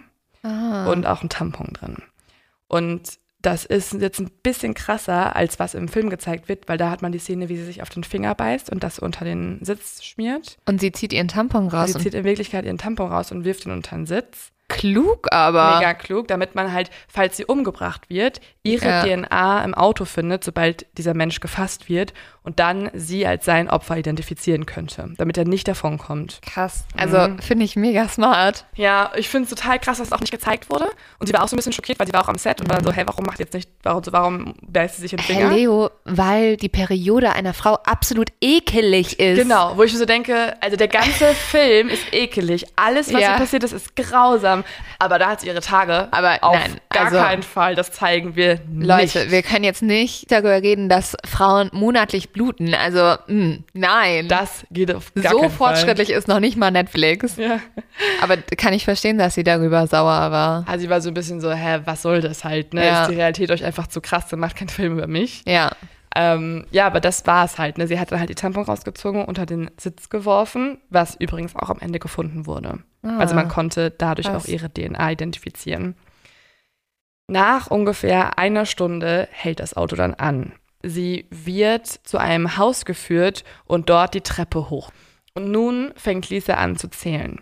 Ah. 0.46 0.88
und 0.92 1.06
auch 1.06 1.22
einen 1.22 1.30
Tampon 1.30 1.68
drin. 1.74 1.98
Und 2.68 3.18
das 3.44 3.66
ist 3.66 3.94
jetzt 3.94 4.20
ein 4.20 4.32
bisschen 4.42 4.74
krasser, 4.74 5.36
als 5.36 5.60
was 5.60 5.74
im 5.76 5.90
Film 5.90 6.10
gezeigt 6.10 6.48
wird, 6.48 6.70
weil 6.70 6.78
da 6.78 6.90
hat 6.90 7.02
man 7.02 7.12
die 7.12 7.20
Szene, 7.20 7.50
wie 7.50 7.58
sie 7.58 7.66
sich 7.66 7.82
auf 7.82 7.90
den 7.90 8.06
Finger 8.06 8.34
beißt 8.34 8.72
und 8.72 8.84
das 8.84 9.00
unter 9.00 9.26
den 9.26 9.60
Sitz 9.62 10.02
schmiert. 10.02 10.58
Und 10.66 10.80
sie 10.80 10.94
zieht 10.94 11.12
ihren 11.12 11.28
Tampon 11.28 11.68
raus. 11.68 11.92
sie 11.92 12.00
zieht 12.00 12.14
in 12.14 12.24
Wirklichkeit 12.24 12.64
ihren 12.66 12.78
Tampon 12.78 13.12
raus 13.12 13.34
und 13.34 13.44
wirft 13.44 13.66
ihn 13.66 13.74
unter 13.74 13.98
den 13.98 14.06
Sitz. 14.06 14.53
Klug 14.78 15.28
aber. 15.32 15.78
Mega 15.78 15.94
klug, 15.94 16.28
damit 16.28 16.56
man 16.56 16.72
halt, 16.74 16.90
falls 17.08 17.38
sie 17.38 17.46
umgebracht 17.46 18.10
wird, 18.10 18.42
ihre 18.64 18.86
Ja. 18.86 19.04
DNA 19.04 19.64
im 19.64 19.74
Auto 19.74 20.06
findet, 20.06 20.44
sobald 20.44 20.86
dieser 20.98 21.14
Mensch 21.14 21.40
gefasst 21.40 21.90
wird 21.90 22.14
und 22.44 22.60
dann 22.60 22.90
sie 22.94 23.26
als 23.26 23.46
sein 23.46 23.70
Opfer 23.70 23.98
identifizieren 23.98 24.66
könnte, 24.66 25.10
damit 25.18 25.38
er 25.38 25.46
nicht 25.46 25.68
davonkommt. 25.68 26.40
Krass. 26.46 26.86
Also 26.98 27.18
finde 27.42 27.66
ich 27.66 27.76
mega 27.76 28.08
smart. 28.08 28.66
Ja, 28.76 29.12
ich 29.16 29.30
finde 29.30 29.50
es 29.50 29.50
total 29.58 29.80
krass, 29.80 29.98
dass 29.98 30.08
es 30.08 30.14
auch 30.14 30.20
nicht 30.20 30.32
gezeigt 30.32 30.70
wurde. 30.70 30.86
Und 31.20 31.28
sie 31.28 31.34
war 31.34 31.44
auch 31.44 31.48
so 31.48 31.56
ein 31.56 31.58
bisschen 31.58 31.74
schockiert, 31.74 32.00
weil 32.00 32.08
sie 32.08 32.14
war 32.14 32.22
auch 32.24 32.30
am 32.30 32.38
Set 32.38 32.60
und 32.62 32.70
war 32.70 32.84
so, 32.84 32.92
hey, 32.92 33.04
warum 33.08 33.26
macht 33.26 33.40
jetzt 33.40 33.54
nicht, 33.54 33.70
warum, 33.84 34.02
warum 34.12 34.56
beißt 34.62 34.96
sie 34.96 35.02
sich 35.04 35.14
in 35.14 35.18
den 35.18 35.26
Finger? 35.26 35.52
Leo, 35.54 35.90
weil 36.06 36.58
die 36.58 36.70
Periode 36.70 37.32
einer 37.34 37.54
Frau 37.54 37.76
absolut 37.86 38.30
ekelig 38.42 39.20
ist. 39.20 39.38
Genau, 39.38 39.78
wo 39.78 39.84
ich 39.84 39.94
mir 39.94 40.00
so 40.00 40.06
denke, 40.06 40.56
also 40.62 40.76
der 40.78 40.88
ganze 40.88 41.26
Film 41.34 41.90
ist 41.90 42.14
ekelig. 42.14 42.66
Alles, 42.76 43.14
was 43.14 43.22
Ja. 43.22 43.30
hier 43.30 43.38
passiert 43.38 43.64
ist, 43.64 43.72
ist 43.74 43.96
grausam. 43.96 44.63
Aber 45.00 45.20
da 45.20 45.30
hat 45.30 45.42
sie 45.42 45.48
ihre 45.48 45.62
Tage. 45.62 46.08
Aber 46.12 46.38
auf 46.42 46.56
nein, 46.56 46.80
gar 46.90 47.06
also- 47.06 47.18
keinen 47.18 47.44
Fall. 47.44 47.76
Das 47.76 47.92
zeigen 47.92 48.36
wir 48.36 48.60
Leute, 48.74 49.20
nicht. 49.20 49.32
wir 49.32 49.44
können 49.44 49.64
jetzt 49.64 49.82
nicht 49.82 50.32
darüber 50.32 50.62
reden, 50.62 50.90
dass 50.90 51.16
Frauen 51.26 51.70
monatlich 51.74 52.32
bluten. 52.32 52.74
Also, 52.74 53.16
mh, 53.28 53.58
nein. 53.74 54.28
das 54.28 54.66
geht 54.72 54.94
auf 54.94 55.12
gar 55.14 55.32
so 55.32 55.50
fortschrittlich 55.50 56.10
ist 56.10 56.28
noch 56.28 56.40
nicht 56.40 56.58
mal 56.58 56.72
Netflix. 56.72 57.36
Fall. 57.36 57.46
Ja. 57.46 57.60
Aber 58.22 58.38
kann 58.38 58.74
ich 58.74 58.86
verstehen, 58.86 59.18
dass 59.18 59.36
sie 59.36 59.44
darüber 59.44 59.88
sauer 59.88 60.32
war. 60.32 60.66
Also 60.68 60.82
sie 60.84 60.90
war 60.90 61.02
so 61.02 61.10
ein 61.10 61.14
bisschen 61.14 61.42
so, 61.42 61.52
hä, 61.52 61.80
was 61.86 62.02
soll 62.02 62.22
das 62.22 62.44
halt, 62.44 62.74
ne? 62.74 62.86
Ja. 62.86 63.04
Ist 63.04 63.12
die 63.12 63.16
Realität 63.16 63.52
euch 63.52 63.64
einfach 63.64 63.88
zu 63.88 64.02
krass, 64.02 64.28
dann 64.28 64.40
macht 64.40 64.56
keinen 64.56 64.70
Film 64.70 64.94
über 64.94 65.08
mich. 65.08 65.44
Ja. 65.48 65.72
Ähm, 66.16 66.66
ja, 66.72 66.86
aber 66.86 67.00
das 67.00 67.26
war 67.26 67.46
es 67.46 67.58
halt. 67.58 67.78
Ne? 67.78 67.88
Sie 67.88 68.00
hat 68.00 68.12
dann 68.12 68.20
halt 68.20 68.30
die 68.30 68.36
Tampon 68.36 68.64
rausgezogen, 68.64 69.26
unter 69.26 69.46
den 69.46 69.72
Sitz 69.78 70.10
geworfen, 70.10 70.78
was 70.90 71.16
übrigens 71.16 71.56
auch 71.56 71.70
am 71.70 71.80
Ende 71.80 72.00
gefunden 72.00 72.46
wurde. 72.46 72.80
Ah. 73.04 73.18
Also 73.20 73.36
man 73.36 73.48
konnte 73.50 73.92
dadurch 73.92 74.28
krass. 74.28 74.44
auch 74.46 74.48
ihre 74.48 74.72
DNA 74.74 75.12
identifizieren. 75.12 75.96
Nach 77.28 77.68
ungefähr 77.68 78.38
einer 78.38 78.66
Stunde 78.66 79.28
hält 79.32 79.60
das 79.60 79.76
Auto 79.76 79.96
dann 79.96 80.14
an. 80.14 80.54
Sie 80.82 81.26
wird 81.30 81.88
zu 81.88 82.18
einem 82.18 82.58
Haus 82.58 82.84
geführt 82.86 83.44
und 83.66 83.90
dort 83.90 84.14
die 84.14 84.22
Treppe 84.22 84.70
hoch. 84.70 84.92
Und 85.34 85.50
nun 85.50 85.94
fängt 85.96 86.30
Lisa 86.30 86.56
an 86.56 86.76
zu 86.76 86.90
zählen. 86.90 87.40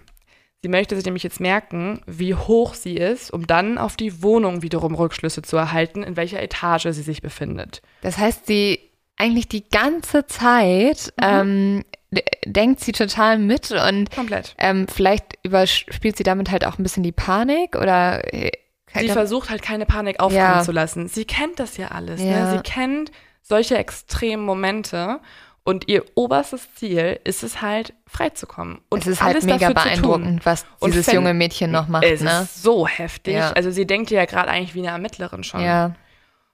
Sie 0.63 0.69
möchte 0.69 0.95
sich 0.95 1.03
nämlich 1.05 1.23
jetzt 1.23 1.39
merken, 1.39 2.01
wie 2.05 2.35
hoch 2.35 2.75
sie 2.75 2.95
ist, 2.95 3.31
um 3.31 3.47
dann 3.47 3.79
auf 3.79 3.97
die 3.97 4.21
Wohnung 4.21 4.61
wiederum 4.61 4.93
Rückschlüsse 4.93 5.41
zu 5.41 5.57
erhalten, 5.57 6.03
in 6.03 6.15
welcher 6.15 6.41
Etage 6.41 6.83
sie 6.91 7.01
sich 7.01 7.23
befindet. 7.23 7.81
Das 8.01 8.19
heißt, 8.19 8.45
sie 8.45 8.79
eigentlich 9.17 9.47
die 9.49 9.67
ganze 9.67 10.27
Zeit 10.27 11.11
Mhm. 11.19 11.23
ähm, 11.23 11.83
denkt 12.45 12.81
sie 12.81 12.91
total 12.91 13.37
mit 13.39 13.71
und 13.71 14.11
Komplett. 14.11 14.53
ähm, 14.57 14.87
vielleicht 14.87 15.37
überspielt 15.43 16.17
sie 16.17 16.23
damit 16.23 16.51
halt 16.51 16.65
auch 16.65 16.77
ein 16.77 16.83
bisschen 16.83 17.03
die 17.03 17.11
Panik 17.13 17.75
oder 17.75 18.33
äh, 18.33 18.51
Sie 18.93 19.07
versucht 19.07 19.49
halt 19.49 19.61
keine 19.61 19.85
Panik 19.85 20.19
aufkommen 20.19 20.35
Ja. 20.35 20.63
zu 20.63 20.73
lassen. 20.73 21.07
Sie 21.07 21.23
kennt 21.23 21.59
das 21.61 21.77
ja 21.77 21.87
alles. 21.89 22.21
Ja. 22.21 22.51
Ne? 22.51 22.51
Sie 22.57 22.59
kennt 22.61 23.09
solche 23.41 23.77
extremen 23.77 24.43
Momente 24.43 25.21
und 25.63 25.87
ihr 25.87 26.03
oberstes 26.15 26.75
Ziel 26.75 27.17
ist 27.23 27.41
es 27.43 27.61
halt, 27.61 27.93
freizukommen. 28.05 28.79
Und 28.89 29.03
es 29.03 29.07
ist 29.07 29.21
halt 29.23 29.41
mega 29.45 29.69
beeindruckend, 29.71 30.45
was 30.45 30.65
Und 30.79 30.93
dieses 30.93 31.09
junge 31.13 31.33
Mädchen 31.33 31.71
noch 31.71 31.87
macht, 31.87 32.03
Es 32.03 32.19
ne? 32.19 32.41
ist 32.41 32.61
so 32.63 32.85
heftig. 32.85 33.35
Ja. 33.35 33.51
Also 33.51 33.71
sie 33.71 33.87
denkt 33.87 34.11
ja 34.11 34.25
gerade 34.25 34.49
eigentlich 34.49 34.75
wie 34.75 34.79
eine 34.79 34.89
Ermittlerin 34.89 35.45
schon. 35.45 35.61
Ja. 35.61 35.95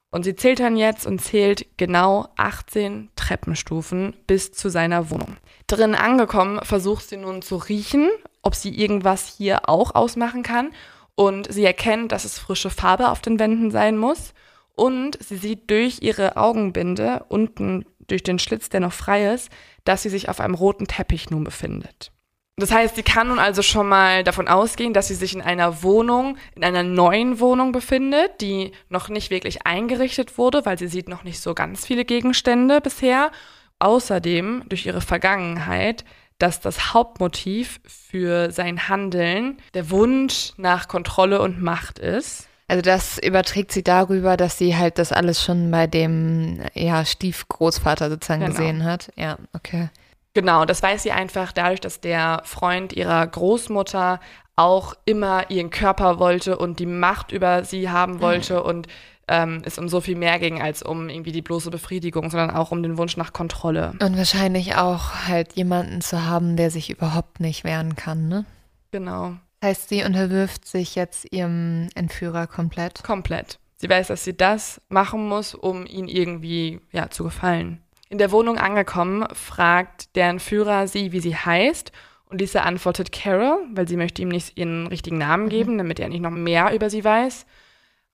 Und 0.10 0.24
sie 0.24 0.36
zählt 0.36 0.60
dann 0.60 0.78
jetzt 0.78 1.06
und 1.06 1.20
zählt 1.20 1.66
genau 1.78 2.30
18 2.38 3.10
Treppenstufen 3.16 4.16
bis 4.26 4.52
zu 4.52 4.70
seiner 4.70 5.10
Wohnung. 5.10 5.38
Drin 5.68 5.96
angekommen, 5.96 6.60
versucht 6.64 7.10
sie 7.10 7.18
nun 7.18 7.42
zu 7.42 7.58
riechen, 7.58 8.10
ob 8.42 8.56
sie 8.56 8.74
irgendwas 8.74 9.28
hier 9.38 9.68
auch 9.68 9.96
ausmachen 9.96 10.44
kann. 10.44 10.72
Und 11.16 11.52
sie 11.52 11.66
erkennt, 11.66 12.12
dass 12.12 12.24
es 12.24 12.40
frische 12.40 12.70
Farbe 12.70 13.10
auf 13.10 13.22
den 13.22 13.40
Wänden 13.40 13.72
sein 13.72 13.98
muss. 13.98 14.34
Und 14.76 15.18
sie 15.22 15.38
sieht 15.38 15.70
durch 15.70 16.02
ihre 16.02 16.38
Augenbinde 16.38 17.26
unten 17.28 17.86
durch 18.08 18.24
den 18.24 18.40
Schlitz, 18.40 18.70
der 18.70 18.80
noch 18.80 18.94
frei 18.94 19.34
ist, 19.34 19.50
dass 19.84 20.04
sie 20.04 20.10
sich 20.10 20.30
auf 20.30 20.40
einem 20.40 20.54
roten 20.54 20.88
Teppich 20.88 21.30
nun 21.30 21.44
befindet. 21.44 22.12
Das 22.60 22.72
heißt, 22.72 22.96
sie 22.96 23.04
kann 23.04 23.28
nun 23.28 23.38
also 23.38 23.62
schon 23.62 23.88
mal 23.88 24.24
davon 24.24 24.48
ausgehen, 24.48 24.92
dass 24.92 25.08
sie 25.10 25.14
sich 25.14 25.36
in 25.36 25.44
einer 25.44 25.84
Wohnung, 25.84 26.38
in 26.56 26.64
einer 26.64 26.82
neuen 26.82 27.40
Wohnung 27.40 27.72
befindet, 27.72 28.42
die 28.42 28.72
noch 28.90 29.10
nicht 29.10 29.30
wirklich 29.30 29.68
eingerichtet 29.68 30.40
wurde, 30.40 30.66
weil 30.66 30.80
sie 30.80 30.88
sieht 30.88 31.08
noch 31.08 31.24
nicht 31.24 31.40
so 31.40 31.54
ganz 31.54 31.86
viele 31.86 32.04
Gegenstände 32.04 32.82
bisher. 32.82 33.32
Außerdem 33.78 34.64
durch 34.70 34.88
ihre 34.88 35.02
Vergangenheit, 35.02 36.04
dass 36.40 36.60
das 36.60 36.96
Hauptmotiv 36.96 37.80
für 37.86 38.52
sein 38.52 38.90
Handeln 38.90 39.58
der 39.76 39.92
Wunsch 39.92 40.54
nach 40.58 40.88
Kontrolle 40.88 41.42
und 41.42 41.62
Macht 41.62 42.00
ist. 42.00 42.48
Also 42.68 42.82
das 42.82 43.20
überträgt 43.20 43.72
sie 43.72 43.84
darüber, 43.84 44.36
dass 44.36 44.58
sie 44.58 44.76
halt 44.76 44.98
das 44.98 45.12
alles 45.12 45.44
schon 45.44 45.70
bei 45.70 45.86
dem 45.86 46.60
ja, 46.74 47.06
Stiefgroßvater 47.06 48.10
sozusagen 48.10 48.42
Genau. 48.42 48.52
gesehen 48.56 48.84
hat. 48.84 49.12
Ja, 49.16 49.38
okay. 49.54 49.90
Genau, 50.38 50.66
das 50.66 50.84
weiß 50.84 51.02
sie 51.02 51.12
einfach 51.12 51.52
dadurch, 51.52 51.80
dass 51.80 52.00
der 52.00 52.44
Freund 52.44 52.94
ihrer 52.94 53.26
Großmutter 53.26 54.20
auch 54.56 54.94
immer 55.04 55.50
ihren 55.50 55.72
Körper 55.72 56.20
wollte 56.20 56.60
und 56.60 56.78
die 56.78 56.86
Macht 56.86 57.32
über 57.32 57.64
sie 57.64 57.90
haben 57.90 58.22
wollte 58.22 58.62
und 58.62 58.86
ähm, 59.28 59.64
es 59.66 59.80
um 59.80 59.90
so 59.90 60.00
viel 60.00 60.16
mehr 60.16 60.38
ging 60.38 60.62
als 60.62 60.84
um 60.84 61.10
irgendwie 61.10 61.32
die 61.32 61.42
bloße 61.42 61.72
Befriedigung, 61.72 62.30
sondern 62.30 62.52
auch 62.52 62.70
um 62.70 62.84
den 62.84 63.00
Wunsch 63.00 63.18
nach 63.18 63.34
Kontrolle. 63.34 63.94
Und 64.00 64.16
wahrscheinlich 64.16 64.76
auch 64.76 65.26
halt 65.28 65.54
jemanden 65.54 66.02
zu 66.02 66.24
haben, 66.24 66.56
der 66.56 66.70
sich 66.70 66.92
überhaupt 66.92 67.40
nicht 67.40 67.64
wehren 67.64 67.96
kann, 67.96 68.28
ne? 68.28 68.46
Genau. 68.92 69.38
Heißt, 69.64 69.90
sie 69.90 70.04
unterwirft 70.04 70.68
sich 70.68 70.94
jetzt 70.94 71.34
ihrem 71.34 71.90
Entführer 71.96 72.46
komplett. 72.46 73.04
Komplett. 73.04 73.58
Sie 73.78 73.90
weiß, 73.90 74.06
dass 74.06 74.24
sie 74.24 74.38
das 74.38 74.82
machen 74.88 75.28
muss, 75.28 75.56
um 75.56 75.88
ihn 75.88 76.08
irgendwie 76.08 76.80
ja, 76.92 77.10
zu 77.10 77.24
gefallen. 77.24 77.82
In 78.10 78.18
der 78.18 78.32
Wohnung 78.32 78.58
angekommen, 78.58 79.26
fragt 79.34 80.16
der 80.16 80.30
Entführer 80.30 80.88
sie, 80.88 81.12
wie 81.12 81.20
sie 81.20 81.36
heißt. 81.36 81.92
Und 82.30 82.40
Lisa 82.42 82.62
antwortet 82.62 83.12
Carol, 83.12 83.60
weil 83.74 83.88
sie 83.88 83.98
möchte 83.98 84.22
ihm 84.22 84.30
nicht 84.30 84.58
ihren 84.58 84.88
richtigen 84.88 85.18
Namen 85.18 85.50
geben, 85.50 85.78
damit 85.78 86.00
er 86.00 86.10
nicht 86.10 86.22
noch 86.22 86.32
mehr 86.32 86.74
über 86.74 86.90
sie 86.90 87.04
weiß. 87.04 87.46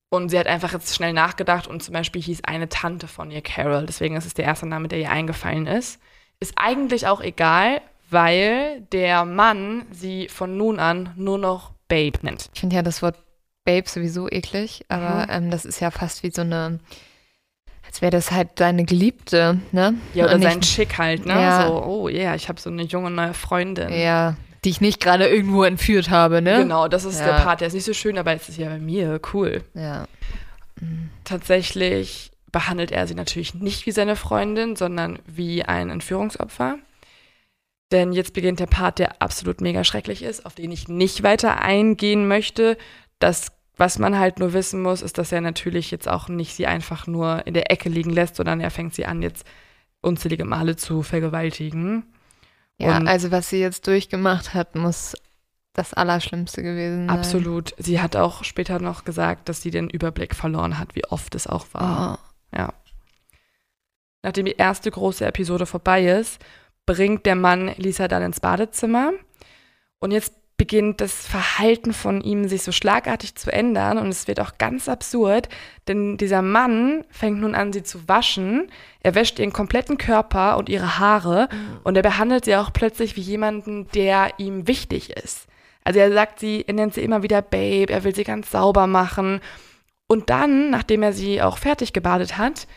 Und 0.09 0.29
sie 0.29 0.37
hat 0.37 0.45
einfach 0.47 0.71
jetzt 0.73 0.93
schnell 0.95 1.13
nachgedacht 1.13 1.65
und 1.67 1.81
zum 1.81 1.93
Beispiel 1.93 2.21
hieß 2.21 2.43
eine 2.43 2.69
Tante 2.69 3.07
von 3.07 3.31
ihr 3.31 3.41
Carol. 3.41 3.85
Deswegen 3.87 4.15
ist 4.15 4.25
es 4.27 4.35
der 4.35 4.45
erste 4.45 4.67
Name, 4.67 4.87
der 4.87 4.99
ihr 4.99 5.09
eingefallen 5.09 5.65
ist. 5.65 5.99
Ist 6.39 6.53
eigentlich 6.55 7.07
auch 7.07 7.21
egal, 7.21 7.81
weil 8.11 8.81
der 8.91 9.25
Mann 9.25 9.85
sie 9.91 10.27
von 10.29 10.55
nun 10.57 10.79
an 10.79 11.11
nur 11.15 11.39
noch 11.39 11.71
Babe 11.87 12.19
nennt. 12.21 12.49
Ich 12.53 12.59
finde 12.59 12.75
ja 12.75 12.83
das 12.83 13.01
Wort 13.01 13.15
Babe 13.65 13.89
sowieso 13.89 14.29
eklig, 14.29 14.85
aber 14.89 15.23
Mhm. 15.25 15.45
ähm, 15.45 15.49
das 15.51 15.65
ist 15.65 15.79
ja 15.79 15.89
fast 15.89 16.21
wie 16.21 16.29
so 16.31 16.41
eine, 16.41 16.79
als 17.93 18.01
wäre 18.01 18.09
das 18.09 18.31
halt 18.31 18.59
deine 18.59 18.85
Geliebte, 18.85 19.59
ne? 19.71 19.93
Ja, 20.15 20.25
oder 20.25 20.33
Und 20.33 20.41
sein 20.41 20.57
nicht- 20.57 20.73
Chick 20.75 20.97
halt, 20.97 21.27
ne? 21.27 21.33
Ja. 21.33 21.67
So, 21.67 21.83
oh 21.85 22.09
ja, 22.09 22.21
yeah, 22.23 22.35
ich 22.35 22.49
habe 22.49 22.59
so 22.59 22.71
eine 22.71 22.81
junge 22.81 23.11
neue 23.11 23.35
Freundin. 23.35 23.89
Ja, 23.93 24.35
die 24.65 24.71
ich 24.71 24.81
nicht 24.81 24.99
gerade 24.99 25.27
irgendwo 25.27 25.61
entführt 25.63 26.09
habe, 26.09 26.41
ne? 26.41 26.57
Genau, 26.57 26.87
das 26.87 27.05
ist 27.05 27.19
Ja. 27.19 27.27
der 27.27 27.33
Part, 27.43 27.61
der 27.61 27.67
ist 27.67 27.75
nicht 27.75 27.83
so 27.85 27.93
schön, 27.93 28.17
aber 28.17 28.31
jetzt 28.31 28.49
ist 28.49 28.57
ja 28.57 28.69
bei 28.69 28.79
mir 28.79 29.21
cool. 29.33 29.63
Ja. 29.75 30.07
Tatsächlich 31.23 32.31
behandelt 32.51 32.91
er 32.91 33.05
sie 33.05 33.13
natürlich 33.13 33.53
nicht 33.53 33.85
wie 33.85 33.91
seine 33.91 34.15
Freundin, 34.15 34.75
sondern 34.75 35.19
wie 35.27 35.63
ein 35.63 35.91
Entführungsopfer. 35.91 36.77
Denn 37.91 38.11
jetzt 38.11 38.33
beginnt 38.33 38.59
der 38.59 38.65
Part, 38.65 38.97
der 38.97 39.21
absolut 39.21 39.61
mega 39.61 39.83
schrecklich 39.83 40.23
ist, 40.23 40.47
auf 40.47 40.55
den 40.55 40.71
ich 40.71 40.87
nicht 40.87 41.21
weiter 41.21 41.61
eingehen 41.61 42.27
möchte. 42.27 42.75
Das, 43.19 43.49
was 43.75 43.97
man 43.99 44.17
halt 44.19 44.39
nur 44.39 44.53
wissen 44.53 44.81
muss, 44.81 45.01
ist, 45.01 45.17
dass 45.17 45.31
er 45.31 45.41
natürlich 45.41 45.89
jetzt 45.91 46.07
auch 46.07 46.27
nicht 46.29 46.55
sie 46.55 46.67
einfach 46.67 47.07
nur 47.07 47.45
in 47.47 47.53
der 47.53 47.71
Ecke 47.71 47.89
liegen 47.89 48.11
lässt, 48.11 48.35
sondern 48.35 48.59
er 48.59 48.71
fängt 48.71 48.93
sie 48.93 49.05
an, 49.05 49.21
jetzt 49.21 49.45
unzählige 50.01 50.45
Male 50.45 50.75
zu 50.75 51.01
vergewaltigen. 51.01 52.03
Ja, 52.77 52.97
Und- 52.97 53.07
also 53.07 53.31
was 53.31 53.49
sie 53.49 53.59
jetzt 53.59 53.87
durchgemacht 53.87 54.53
hat, 54.53 54.75
muss 54.75 55.15
das 55.73 55.93
Allerschlimmste 55.93 56.61
gewesen 56.61 57.07
sein. 57.07 57.17
Absolut. 57.17 57.73
Sie 57.79 57.99
hat 57.99 58.15
auch 58.15 58.43
später 58.43 58.79
noch 58.79 59.05
gesagt, 59.05 59.49
dass 59.49 59.61
sie 59.63 59.71
den 59.71 59.89
Überblick 59.89 60.35
verloren 60.35 60.77
hat, 60.77 60.93
wie 60.95 61.05
oft 61.05 61.33
es 61.33 61.47
auch 61.47 61.65
war. 61.71 62.19
Oh. 62.53 62.57
Ja. 62.57 62.73
Nachdem 64.21 64.45
die 64.45 64.55
erste 64.55 64.91
große 64.91 65.25
Episode 65.25 65.65
vorbei 65.65 66.05
ist, 66.05 66.39
bringt 66.85 67.25
der 67.25 67.35
Mann 67.35 67.73
Lisa 67.77 68.07
dann 68.07 68.23
ins 68.23 68.39
Badezimmer. 68.39 69.13
Und 69.99 70.11
jetzt 70.11 70.33
beginnt 70.63 71.01
das 71.01 71.27
Verhalten 71.27 71.91
von 71.91 72.21
ihm 72.21 72.47
sich 72.47 72.63
so 72.63 72.71
schlagartig 72.71 73.35
zu 73.35 73.51
ändern 73.51 73.97
und 73.97 74.07
es 74.07 74.29
wird 74.29 74.39
auch 74.39 74.57
ganz 74.57 74.87
absurd, 74.87 75.49
denn 75.89 76.15
dieser 76.15 76.41
Mann 76.41 77.03
fängt 77.09 77.41
nun 77.41 77.53
an, 77.53 77.73
sie 77.73 77.83
zu 77.83 78.07
waschen. 78.07 78.71
Er 79.01 79.13
wäscht 79.13 79.39
ihren 79.39 79.51
kompletten 79.51 79.97
Körper 79.97 80.55
und 80.55 80.69
ihre 80.69 80.99
Haare 80.99 81.49
und 81.83 81.97
er 81.97 82.01
behandelt 82.01 82.45
sie 82.45 82.55
auch 82.55 82.71
plötzlich 82.71 83.17
wie 83.17 83.21
jemanden, 83.21 83.89
der 83.89 84.35
ihm 84.37 84.65
wichtig 84.65 85.09
ist. 85.09 85.47
Also 85.83 85.99
er 85.99 86.13
sagt 86.13 86.39
sie, 86.39 86.63
er 86.65 86.75
nennt 86.75 86.93
sie 86.93 87.01
immer 87.01 87.23
wieder 87.23 87.41
Babe, 87.41 87.91
er 87.91 88.05
will 88.05 88.15
sie 88.15 88.23
ganz 88.23 88.49
sauber 88.49 88.87
machen. 88.87 89.41
Und 90.07 90.29
dann, 90.29 90.69
nachdem 90.69 91.03
er 91.03 91.11
sie 91.11 91.41
auch 91.41 91.57
fertig 91.57 91.91
gebadet 91.91 92.37
hat, 92.37 92.67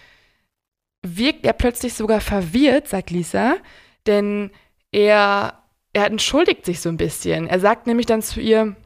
wirkt 1.05 1.47
er 1.47 1.53
plötzlich 1.53 1.95
sogar 1.95 2.20
verwirrt, 2.20 2.89
sagt 2.89 3.11
Lisa, 3.11 3.55
denn 4.09 4.51
er, 4.91 5.62
er 5.97 6.07
entschuldigt 6.07 6.67
sich 6.67 6.81
so 6.81 6.91
ein 6.91 6.99
bisschen. 6.99 7.49
Er 7.49 7.59
sagt 7.59 7.87
nämlich 7.87 8.05
dann 8.05 8.21
zu 8.21 8.39
ihr, 8.41 8.77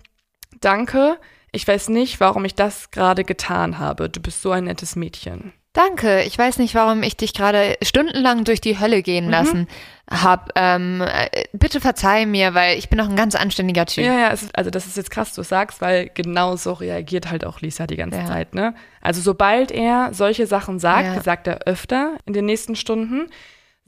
danke, 0.60 1.18
ich 1.52 1.66
weiß 1.66 1.88
nicht, 1.88 2.20
warum 2.20 2.44
ich 2.44 2.54
das 2.54 2.90
gerade 2.92 3.24
getan 3.24 3.78
habe. 3.80 4.08
Du 4.08 4.20
bist 4.20 4.42
so 4.42 4.52
ein 4.52 4.64
nettes 4.64 4.94
Mädchen. 4.94 5.52
Danke, 5.72 6.22
ich 6.22 6.36
weiß 6.36 6.58
nicht, 6.58 6.74
warum 6.74 7.02
ich 7.04 7.16
dich 7.16 7.32
gerade 7.32 7.76
stundenlang 7.82 8.42
durch 8.44 8.60
die 8.60 8.78
Hölle 8.80 9.02
gehen 9.02 9.26
Mhm. 9.26 9.30
lassen 9.30 9.68
hab. 10.10 10.50
Ähm, 10.56 11.00
äh, 11.00 11.44
bitte 11.52 11.80
verzeih 11.80 12.26
mir, 12.26 12.54
weil 12.54 12.76
ich 12.78 12.88
bin 12.88 12.96
noch 12.98 13.08
ein 13.08 13.14
ganz 13.16 13.34
anständiger 13.36 13.86
Typ. 13.86 14.04
Ja, 14.04 14.18
ja, 14.18 14.28
ist, 14.28 14.56
also 14.56 14.70
das 14.70 14.86
ist 14.86 14.96
jetzt 14.96 15.10
krass, 15.12 15.32
du 15.34 15.42
sagst, 15.44 15.80
weil 15.80 16.10
genau 16.12 16.56
so 16.56 16.72
reagiert 16.72 17.30
halt 17.30 17.44
auch 17.44 17.60
Lisa 17.60 17.86
die 17.86 17.96
ganze 17.96 18.18
Ja. 18.18 18.26
Zeit, 18.26 18.54
ne? 18.54 18.74
Also 19.00 19.20
sobald 19.20 19.70
er 19.70 20.10
solche 20.12 20.46
Sachen 20.48 20.78
sagt, 20.80 21.06
Ja. 21.16 21.22
sagt 21.22 21.46
er 21.46 21.58
öfter 21.66 22.16
in 22.26 22.32
den 22.32 22.46
nächsten 22.46 22.74
Stunden, 22.74 23.28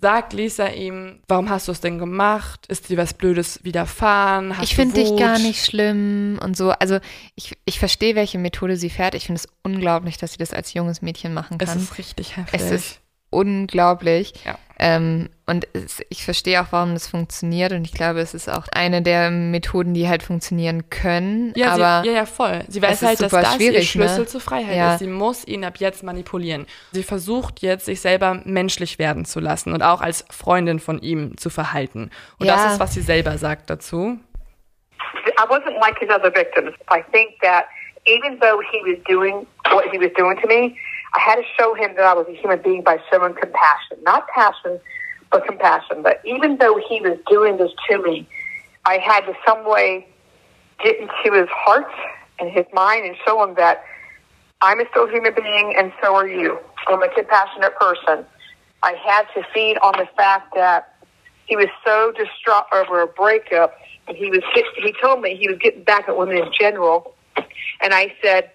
sagt 0.02 0.32
Lisa 0.32 0.66
ihm, 0.66 1.20
warum 1.28 1.48
hast 1.48 1.68
du 1.68 1.72
es 1.72 1.80
denn 1.80 1.98
gemacht? 1.98 2.66
Ist 2.66 2.88
dir 2.90 2.98
was 2.98 3.14
Blödes 3.14 3.64
widerfahren? 3.64 4.56
Hast 4.58 4.64
ich 4.64 4.74
finde 4.74 4.94
dich 4.96 5.16
gar 5.16 5.38
nicht 5.38 5.64
schlimm 5.64 6.38
und 6.42 6.56
so. 6.56 6.70
Also 6.72 6.98
ich, 7.36 7.56
ich 7.64 7.78
verstehe, 7.78 8.14
welche 8.16 8.38
Methode 8.38 8.76
sie 8.76 8.90
fährt. 8.90 9.14
Ich 9.14 9.26
finde 9.26 9.40
es 9.40 9.48
unglaublich, 9.62 10.18
dass 10.18 10.32
sie 10.32 10.38
das 10.38 10.52
als 10.52 10.74
junges 10.74 11.00
Mädchen 11.02 11.32
machen 11.32 11.56
Es 11.60 11.70
kann. 11.70 11.78
ist 11.78 11.96
richtig 11.98 12.36
heftig. 12.36 12.60
Es 12.60 12.70
ist 12.72 13.00
unglaublich. 13.30 14.34
Ja. 14.44 14.58
Ähm, 14.84 15.28
und 15.46 15.68
es, 15.74 16.02
ich 16.08 16.24
verstehe 16.24 16.60
auch, 16.60 16.66
warum 16.70 16.94
das 16.94 17.06
funktioniert. 17.06 17.70
Und 17.70 17.84
ich 17.84 17.92
glaube, 17.92 18.18
es 18.18 18.34
ist 18.34 18.48
auch 18.48 18.66
eine 18.72 19.00
der 19.00 19.30
Methoden, 19.30 19.94
die 19.94 20.08
halt 20.08 20.24
funktionieren 20.24 20.90
können. 20.90 21.52
ja, 21.54 21.68
aber 21.74 22.02
sie, 22.02 22.08
ja, 22.08 22.16
ja, 22.16 22.26
voll. 22.26 22.64
Sie 22.66 22.82
weiß 22.82 23.00
halt, 23.02 23.20
dass 23.20 23.30
das 23.30 23.52
ihr 23.54 23.70
schwierig, 23.70 23.90
Schlüssel 23.90 24.20
ne? 24.20 24.26
zur 24.26 24.40
Freiheit 24.40 24.76
Ja. 24.76 24.94
ist. 24.94 24.98
Sie 24.98 25.06
muss 25.06 25.46
ihn 25.46 25.64
ab 25.64 25.74
jetzt 25.78 26.02
manipulieren. 26.02 26.66
Sie 26.90 27.04
versucht 27.04 27.62
jetzt, 27.62 27.84
sich 27.86 28.00
selber 28.00 28.40
menschlich 28.44 28.98
werden 28.98 29.24
zu 29.24 29.38
lassen 29.38 29.72
und 29.72 29.82
auch 29.82 30.00
als 30.00 30.24
Freundin 30.30 30.80
von 30.80 30.98
ihm 31.00 31.36
zu 31.36 31.48
verhalten. 31.48 32.10
Und 32.40 32.46
Ja. 32.46 32.56
das 32.56 32.72
ist, 32.72 32.80
was 32.80 32.92
sie 32.94 33.02
selber 33.02 33.38
sagt 33.38 33.70
dazu. 33.70 34.18
I 35.38 35.44
wasn't 35.48 35.78
like 35.80 35.96
his 36.00 36.08
other 36.10 36.34
victims. 36.34 36.72
I 36.92 37.02
think 37.12 37.40
that 37.42 37.66
even 38.06 38.36
though 38.40 38.60
he 38.72 38.78
was 38.84 38.98
doing 39.04 39.46
what 39.70 39.84
he 39.92 39.98
was 40.00 40.12
doing 40.16 40.36
to 40.40 40.48
me, 40.48 40.76
I 41.14 41.20
had 41.20 41.36
to 41.36 41.42
show 41.58 41.74
him 41.74 41.94
that 41.96 42.04
I 42.04 42.14
was 42.14 42.26
a 42.28 42.34
human 42.34 42.60
being 42.62 42.82
by 42.82 42.98
showing 43.10 43.34
compassion. 43.34 43.98
Not 44.02 44.26
passion, 44.28 44.80
but 45.30 45.46
compassion. 45.46 46.02
But 46.02 46.20
even 46.24 46.56
though 46.56 46.80
he 46.88 47.00
was 47.00 47.18
doing 47.28 47.58
this 47.58 47.70
to 47.90 48.02
me, 48.02 48.26
I 48.86 48.98
had 48.98 49.20
to 49.26 49.34
some 49.46 49.68
way 49.68 50.06
get 50.82 50.96
into 50.98 51.38
his 51.38 51.48
heart 51.50 51.90
and 52.38 52.50
his 52.50 52.66
mind 52.72 53.06
and 53.06 53.16
show 53.26 53.42
him 53.42 53.54
that 53.54 53.84
I'm 54.60 54.80
a 54.80 54.84
still 54.90 55.08
human 55.08 55.34
being 55.34 55.74
and 55.76 55.92
so 56.02 56.14
are 56.14 56.28
you. 56.28 56.58
I'm 56.88 57.02
a 57.02 57.08
compassionate 57.08 57.76
person. 57.76 58.24
I 58.82 58.94
had 58.94 59.26
to 59.34 59.46
feed 59.52 59.78
on 59.78 59.92
the 59.98 60.08
fact 60.16 60.54
that 60.54 60.94
he 61.46 61.56
was 61.56 61.68
so 61.84 62.12
distraught 62.12 62.64
over 62.72 63.02
a 63.02 63.06
breakup 63.06 63.76
and 64.08 64.16
he 64.16 64.30
was 64.30 64.42
he 64.76 64.94
told 65.00 65.20
me 65.20 65.36
he 65.36 65.48
was 65.48 65.58
getting 65.58 65.84
back 65.84 66.08
at 66.08 66.16
women 66.16 66.38
in 66.38 66.50
general 66.58 67.14
and 67.80 67.92
I 67.92 68.12
said 68.22 68.50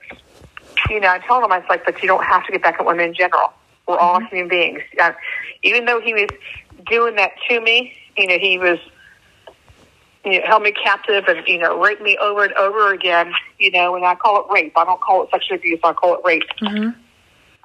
you 0.89 0.99
know 0.99 1.09
I 1.09 1.19
told 1.19 1.43
him 1.43 1.51
I 1.51 1.59
was 1.59 1.67
like 1.69 1.86
but 1.86 2.01
you 2.01 2.07
don't 2.07 2.23
have 2.23 2.45
to 2.45 2.51
get 2.51 2.61
back 2.61 2.75
at 2.80 2.86
women 2.86 3.09
in 3.09 3.13
general. 3.13 3.53
We're 3.88 3.97
all 3.97 4.19
mm-hmm. 4.19 4.36
human 4.36 4.49
beings. 4.49 4.82
Uh, 4.99 5.13
even 5.63 5.86
though 5.86 6.01
he 6.01 6.13
was 6.13 6.30
doing 6.89 7.15
that 7.15 7.32
to 7.49 7.61
me 7.61 7.93
you 8.17 8.28
know 8.28 8.38
he 8.38 8.57
was 8.57 8.80
you 10.25 10.39
know 10.39 10.45
held 10.45 10.63
me 10.63 10.71
captive 10.71 11.25
and 11.28 11.47
you 11.47 11.57
know 11.57 11.80
raped 11.82 12.01
me 12.01 12.17
over 12.21 12.43
and 12.43 12.53
over 12.53 12.93
again 12.93 13.32
you 13.59 13.71
know 13.71 13.95
and 13.95 14.05
I 14.05 14.15
call 14.15 14.45
it 14.45 14.51
rape. 14.51 14.73
I 14.75 14.86
don't 14.86 15.01
call 15.01 15.23
it 15.23 15.30
sexual 15.32 15.57
abuse. 15.57 15.80
I 15.84 15.93
call 15.93 16.15
it 16.15 16.21
rape. 16.25 16.43
Mm-hmm. 16.61 16.99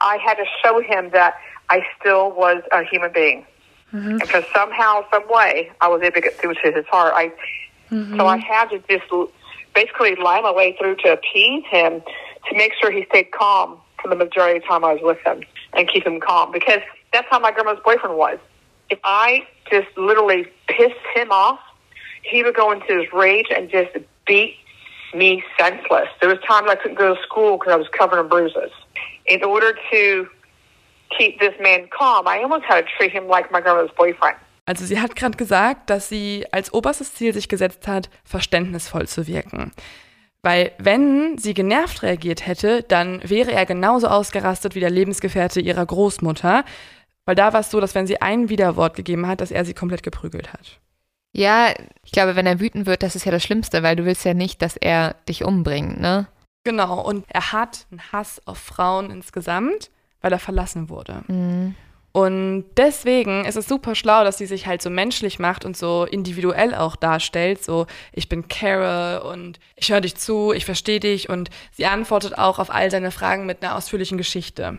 I 0.01 0.17
had 0.17 0.35
to 0.35 0.45
show 0.63 0.81
him 0.81 1.11
that 1.11 1.37
I 1.71 1.87
still 1.99 2.33
was 2.33 2.63
a 2.73 2.83
human 2.85 3.13
being. 3.13 3.47
Mm-hmm. 3.93 4.19
Because 4.19 4.45
somehow, 4.55 5.05
some 5.13 5.29
way, 5.29 5.71
I 5.81 5.89
was 5.89 6.03
able 6.03 6.15
to 6.15 6.21
get 6.23 6.35
through 6.39 6.55
to 6.55 6.73
his 6.73 6.87
heart. 6.87 7.13
I 7.15 7.33
so 8.17 8.27
I 8.27 8.39
had 8.39 8.71
to 8.71 8.79
just 8.89 9.05
basically 9.75 10.15
lie 10.15 10.41
my 10.41 10.51
way 10.51 10.75
through 10.79 10.97
to 10.97 11.13
appease 11.13 11.63
him 11.71 12.03
to 12.49 12.57
make 12.57 12.72
sure 12.80 12.90
he 12.90 13.05
stayed 13.11 13.30
calm 13.32 13.78
for 14.01 14.09
the 14.09 14.16
majority 14.16 14.57
of 14.57 14.62
the 14.62 14.68
time 14.68 14.84
I 14.84 14.95
was 14.95 15.03
with 15.03 15.18
him 15.24 15.43
and 15.74 15.88
keep 15.88 16.07
him 16.07 16.20
calm 16.20 16.53
because 16.53 16.80
that's 17.12 17.26
how 17.30 17.38
my 17.38 17.53
grandma's 17.53 17.78
boyfriend 17.84 18.16
was. 18.16 18.38
If 18.90 18.99
I 19.05 19.47
just 19.70 19.88
literally 19.97 20.47
pissed 20.68 20.95
him 21.14 21.30
off, 21.30 21.61
he 22.22 22.43
would 22.43 22.55
go 22.55 22.72
into 22.72 22.99
his 22.99 23.12
rage 23.12 23.47
and 23.55 23.70
just 23.70 23.90
beat 24.26 24.57
me 25.14 25.43
senseless. 25.59 26.09
There 26.20 26.28
was 26.28 26.38
times 26.47 26.68
I 26.70 26.76
couldn't 26.76 26.99
go 26.99 27.14
to 27.14 27.22
school 27.22 27.59
because 27.59 27.72
I 27.72 27.76
was 27.76 27.88
covered 27.88 28.20
in 28.20 28.28
bruises. 28.28 28.70
In 29.26 29.45
order 29.45 29.76
to 29.93 30.26
keep 31.16 31.38
this 31.40 31.55
man 31.61 31.88
calm, 31.97 32.26
I 32.26 32.43
almost 32.43 32.64
had 32.64 32.82
to 32.82 32.86
treat 32.97 33.12
him 33.12 33.28
like 33.28 33.51
my 33.53 33.61
grandma's 33.61 33.90
boyfriend. 33.97 34.36
Also 34.64 34.84
sie 34.84 35.01
hat 35.01 35.16
gerade 35.16 35.36
gesagt, 35.36 35.90
dass 35.90 36.09
sie 36.09 36.47
als 36.53 36.72
oberstes 36.72 37.14
Ziel 37.14 37.34
sich 37.34 37.49
gesetzt 37.49 37.88
hat, 37.88 38.09
verständnisvoll 38.24 39.09
zu 39.09 39.26
wirken. 39.26 39.72
Weil 40.43 40.72
wenn 40.78 41.38
sie 41.38 41.55
genervt 41.55 42.03
reagiert 42.03 42.47
hätte, 42.47 42.82
dann 42.82 43.20
wäre 43.28 43.53
er 43.53 43.64
genauso 43.64 44.09
ausgerastet 44.09 44.74
wie 44.74 44.80
der 44.80 44.90
Lebensgefährte 44.90 45.61
ihrer 45.61 45.86
Großmutter. 45.86 46.64
Weil 47.24 47.34
da 47.36 47.53
war 47.53 47.61
es 47.61 47.70
so, 47.70 47.80
dass 47.80 47.95
wenn 47.95 48.09
sie 48.09 48.20
ein 48.20 48.49
Widerwort 48.49 48.97
gegeben 48.97 49.28
hat, 49.28 49.40
dass 49.40 49.53
er 49.53 49.64
sie 49.64 49.74
komplett 49.74 50.03
geprügelt 50.03 50.53
hat. 50.53 50.80
ja, 51.32 51.72
ich 52.05 52.12
glaube, 52.12 52.36
wenn 52.36 52.47
er 52.47 52.61
wütend 52.61 52.86
wird, 52.86 53.03
das 53.03 53.16
ist 53.16 53.24
ja 53.24 53.32
das 53.32 53.43
Schlimmste, 53.43 53.82
weil 53.82 53.97
du 53.97 54.05
willst 54.05 54.24
ja 54.24 54.34
nicht, 54.34 54.61
dass 54.61 54.76
er 54.76 55.14
dich 55.28 55.45
umbringt, 55.45 56.01
ne? 56.01 56.26
Genau, 56.64 57.01
und 57.01 57.24
er 57.28 57.53
hat 57.53 57.86
einen 57.90 58.12
Hass 58.12 58.40
auf 58.47 58.59
Frauen 58.59 59.11
insgesamt, 59.11 59.90
weil 60.20 60.32
er 60.32 60.38
verlassen 60.38 60.88
wurde. 60.88 61.22
Mhm. 61.28 61.74
Und 62.13 62.67
deswegen 62.77 63.47
ist 63.47 63.57
es 63.57 63.67
super 63.67 63.95
schlau, 63.95 64.23
dass 64.23 64.37
sie 64.37 64.45
sich 64.45 64.67
halt 64.67 64.83
so 64.83 64.91
menschlich 64.91 65.39
macht 65.39 65.65
und 65.65 65.77
so 65.77 66.05
individuell 66.05 66.75
auch 66.75 66.95
darstellt. 66.95 67.65
So, 67.65 67.87
ich 68.13 68.29
bin 68.29 68.49
Carol 68.49 69.23
und 69.23 69.59
ich 69.77 69.91
höre 69.91 70.03
dich 70.03 70.17
zu, 70.17 70.53
ich 70.53 70.67
verstehe 70.67 71.01
dich 71.01 71.31
und 71.31 71.49
sie 71.73 71.87
antwortet 71.87 72.37
auch 72.37 72.59
auf 72.59 72.71
all 72.71 72.91
seine 72.91 73.11
Fragen 73.11 73.47
mit 73.47 73.63
einer 73.63 73.77
ausführlichen 73.77 74.19
Geschichte. 74.19 74.79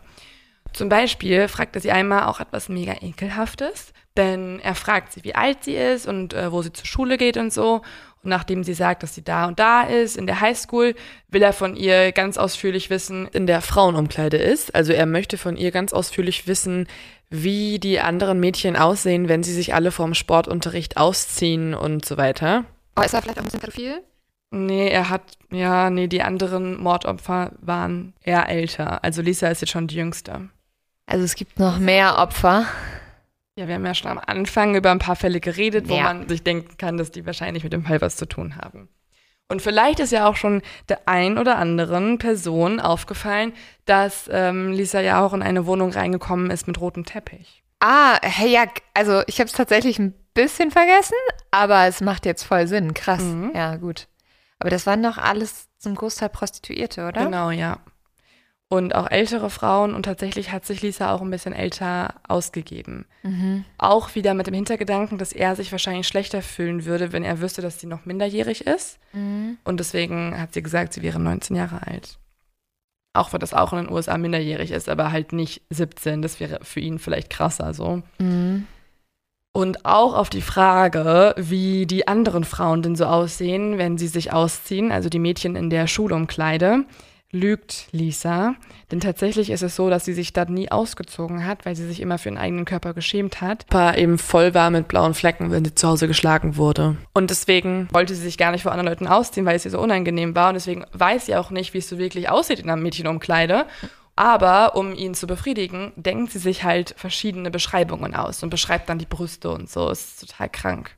Zum 0.74 0.90
Beispiel 0.90 1.48
fragt 1.48 1.76
er 1.76 1.82
sie 1.82 1.92
einmal 1.92 2.24
auch 2.24 2.40
etwas 2.40 2.70
mega 2.70 2.94
ekelhaftes, 3.02 3.94
denn 4.16 4.60
er 4.60 4.76
fragt 4.76 5.14
sie, 5.14 5.24
wie 5.24 5.36
alt 5.36 5.64
sie 5.64 5.76
ist 5.76 6.08
und 6.08 6.34
äh, 6.34 6.52
wo 6.52 6.62
sie 6.62 6.74
zur 6.74 6.86
Schule 6.86 7.18
geht 7.18 7.38
und 7.38 7.52
so. 7.52 7.82
Und 8.24 8.30
nachdem 8.30 8.64
sie 8.64 8.74
sagt, 8.74 9.04
dass 9.04 9.14
sie 9.14 9.24
da 9.24 9.48
und 9.48 9.60
da 9.60 9.82
ist, 9.84 10.16
in 10.16 10.28
der 10.28 10.40
Highschool, 10.40 10.96
will 11.30 11.42
er 11.42 11.52
von 11.52 11.76
ihr 11.76 12.12
ganz 12.14 12.38
ausführlich 12.38 12.90
wissen, 12.90 13.28
in 13.28 13.48
der 13.48 13.62
Frauenumkleide 13.62 14.38
ist. 14.38 14.74
Also 14.74 14.94
er 14.94 15.06
möchte 15.06 15.38
von 15.38 15.58
ihr 15.58 15.72
ganz 15.72 15.92
ausführlich 15.92 16.48
wissen, 16.48 16.88
wie 17.36 17.80
die 17.80 18.00
anderen 18.00 18.40
Mädchen 18.40 18.76
aussehen, 18.76 19.28
wenn 19.28 19.42
sie 19.42 19.54
sich 19.54 19.74
alle 19.74 19.90
vom 19.92 20.14
Sportunterricht 20.14 20.98
ausziehen 20.98 21.74
und 21.74 22.06
so 22.06 22.16
weiter. 22.18 22.66
Oh, 22.96 23.02
ist 23.02 23.14
er 23.16 23.24
vielleicht 23.24 23.40
auch 23.40 23.42
ein 23.42 23.46
bisschen 23.46 23.60
pädophil? 23.60 24.04
Nee, 24.52 24.88
er 24.90 25.10
hat, 25.10 25.24
ja, 25.52 25.90
nee, 25.90 26.06
die 26.08 26.22
anderen 26.22 26.78
Mordopfer 26.80 27.54
waren 27.60 28.14
eher 28.22 28.48
älter. 28.50 29.04
Also 29.04 29.24
Lisa 29.24 29.48
ist 29.48 29.62
jetzt 29.62 29.72
schon 29.72 29.88
die 29.88 29.96
jüngste. 29.96 30.50
Also 31.08 31.26
es 31.26 31.34
gibt 31.34 31.58
noch 31.58 31.80
mehr 31.80 32.20
Opfer. 32.20 32.66
Ja, 33.58 33.68
wir 33.68 33.76
haben 33.76 33.86
ja 33.86 33.96
schon 33.96 34.12
am 34.12 34.20
Anfang 34.20 34.76
über 34.76 34.92
ein 34.92 35.00
paar 35.00 35.16
Fälle 35.16 35.40
geredet, 35.40 35.90
wo 35.90 35.96
Ja. 35.96 36.04
man 36.04 36.30
sich 36.30 36.44
denken 36.44 36.78
kann, 36.78 36.98
dass 36.98 37.10
die 37.10 37.26
wahrscheinlich 37.26 37.64
mit 37.64 37.74
dem 37.74 37.84
Fall 37.84 38.00
was 38.00 38.16
zu 38.16 38.28
tun 38.28 38.58
haben. 38.58 38.90
Und 39.54 39.62
vielleicht 39.62 40.00
ist 40.00 40.12
ja 40.12 40.28
auch 40.28 40.36
schon 40.36 40.64
der 40.90 41.08
ein 41.08 41.38
oder 41.38 41.60
anderen 41.60 42.18
Person 42.18 42.80
aufgefallen, 42.80 43.54
dass 43.86 44.28
ähm, 44.32 44.72
Lisa 44.72 45.00
ja 45.00 45.24
auch 45.24 45.32
in 45.32 45.44
eine 45.44 45.68
Wohnung 45.68 45.92
reingekommen 45.92 46.50
ist 46.50 46.66
mit 46.66 46.82
rotem 46.82 47.06
Teppich. 47.06 47.64
Ah, 47.80 48.18
hey, 48.24 48.50
ja, 48.52 48.66
also 48.96 49.22
ich 49.28 49.40
habe 49.40 49.48
es 49.48 49.54
tatsächlich 49.54 50.00
ein 50.00 50.16
bisschen 50.34 50.72
vergessen, 50.72 51.14
aber 51.52 51.86
es 51.86 52.02
macht 52.02 52.26
jetzt 52.26 52.42
voll 52.42 52.66
Sinn. 52.66 52.96
Krass. 52.96 53.22
Mhm. 53.22 53.52
Ja, 53.54 53.76
gut. 53.76 54.08
Aber 54.58 54.72
das 54.72 54.88
waren 54.88 55.04
doch 55.04 55.20
alles 55.20 55.68
zum 55.78 55.94
Großteil 55.94 56.30
Prostituierte, 56.30 57.08
oder? 57.08 57.26
Genau, 57.26 57.52
ja. 57.52 57.78
Und 58.74 58.96
auch 58.96 59.12
ältere 59.12 59.52
Frauen 59.52 59.94
und 59.94 60.02
tatsächlich 60.02 60.52
hat 60.52 60.66
sich 60.66 60.82
Lisa 60.82 61.14
auch 61.14 61.22
ein 61.22 61.30
bisschen 61.30 61.54
älter 61.54 62.16
ausgegeben. 62.28 63.06
Mhm. 63.22 63.66
Auch 63.78 64.16
wieder 64.16 64.34
mit 64.34 64.48
dem 64.48 64.56
Hintergedanken, 64.56 65.20
dass 65.20 65.32
er 65.32 65.56
sich 65.56 65.72
wahrscheinlich 65.72 66.08
schlechter 66.08 66.42
fühlen 66.42 66.84
würde, 66.86 67.12
wenn 67.12 67.24
er 67.24 67.40
wüsste, 67.40 67.62
dass 67.62 67.80
sie 67.80 67.86
noch 67.86 68.06
minderjährig 68.06 68.66
ist. 68.66 68.98
Mhm. 69.12 69.60
Und 69.64 69.80
deswegen 69.80 70.36
hat 70.40 70.56
sie 70.56 70.64
gesagt, 70.64 70.94
sie 70.94 71.04
wäre 71.04 71.20
19 71.20 71.56
Jahre 71.56 71.86
alt. 71.86 72.18
Auch 73.16 73.32
wenn 73.32 73.42
das 73.42 73.54
auch 73.54 73.74
in 73.74 73.84
den 73.86 73.92
USA 73.92 74.18
minderjährig 74.18 74.72
ist, 74.72 74.90
aber 74.90 75.12
halt 75.12 75.34
nicht 75.34 75.62
17. 75.70 76.24
Das 76.24 76.40
wäre 76.40 76.58
für 76.64 76.80
ihn 76.80 76.98
vielleicht 76.98 77.30
krasser 77.30 77.76
so. 77.76 78.02
Mhm. 78.18 78.66
Und 79.56 79.86
auch 79.86 80.16
auf 80.16 80.32
die 80.32 80.42
Frage, 80.42 81.36
wie 81.38 81.86
die 81.86 82.08
anderen 82.08 82.44
Frauen 82.44 82.82
denn 82.82 82.96
so 82.96 83.06
aussehen, 83.06 83.78
wenn 83.78 84.00
sie 84.00 84.08
sich 84.08 84.34
ausziehen, 84.34 84.92
also 84.92 85.10
die 85.10 85.20
Mädchen 85.20 85.56
in 85.56 85.70
der 85.70 85.86
Schulumkleide, 85.86 86.86
lügt 87.34 87.88
Lisa. 87.92 88.56
Denn 88.92 89.00
tatsächlich 89.00 89.50
ist 89.50 89.64
es 89.64 89.76
so, 89.76 89.90
dass 89.90 90.06
sie 90.06 90.14
sich 90.14 90.32
da 90.32 90.46
nie 90.46 90.72
ausgezogen 90.72 91.46
hat, 91.46 91.66
weil 91.66 91.76
sie 91.76 91.86
sich 91.86 92.00
immer 92.00 92.18
für 92.18 92.30
ihren 92.30 92.38
eigenen 92.38 92.66
Körper 92.66 92.94
geschämt 92.94 93.42
hat. 93.42 93.66
War 93.70 93.98
eben 93.98 94.18
voll 94.18 94.54
war 94.54 94.70
mit 94.70 94.88
blauen 94.88 95.14
Flecken, 95.14 95.52
wenn 95.52 95.66
sie 95.66 95.76
zu 95.76 95.88
Hause 95.88 96.08
geschlagen 96.08 96.56
wurde. 96.56 96.96
Und 97.14 97.32
deswegen 97.32 97.90
wollte 97.92 98.16
sie 98.16 98.22
sich 98.22 98.38
gar 98.38 98.52
nicht 98.52 98.64
vor 98.64 98.72
anderen 98.72 98.90
Leuten 98.90 99.08
ausziehen, 99.08 99.46
weil 99.46 99.56
es 99.56 99.66
ihr 99.66 99.72
so 99.72 99.82
unangenehm 99.82 100.36
war. 100.36 100.50
Und 100.50 100.56
deswegen 100.56 100.86
weiß 100.94 101.26
sie 101.26 101.36
auch 101.36 101.50
nicht, 101.50 101.74
wie 101.74 101.80
es 101.80 101.90
so 101.90 101.98
wirklich 101.98 102.30
aussieht 102.30 102.60
in 102.60 102.70
einer 102.70 102.82
Mädchenumkleide. 102.82 103.66
Aber 104.16 104.76
um 104.76 104.94
ihn 104.94 105.16
zu 105.16 105.26
befriedigen, 105.26 105.92
denkt 105.96 106.32
sie 106.32 106.40
sich 106.40 106.64
halt 106.64 106.94
verschiedene 106.98 107.50
Beschreibungen 107.50 108.14
aus 108.14 108.44
und 108.44 108.52
beschreibt 108.52 108.88
dann 108.90 109.00
die 109.00 109.08
Brüste 109.08 109.50
und 109.50 109.70
so. 109.70 109.90
Ist 109.90 110.20
total 110.20 110.50
krank. 110.50 110.96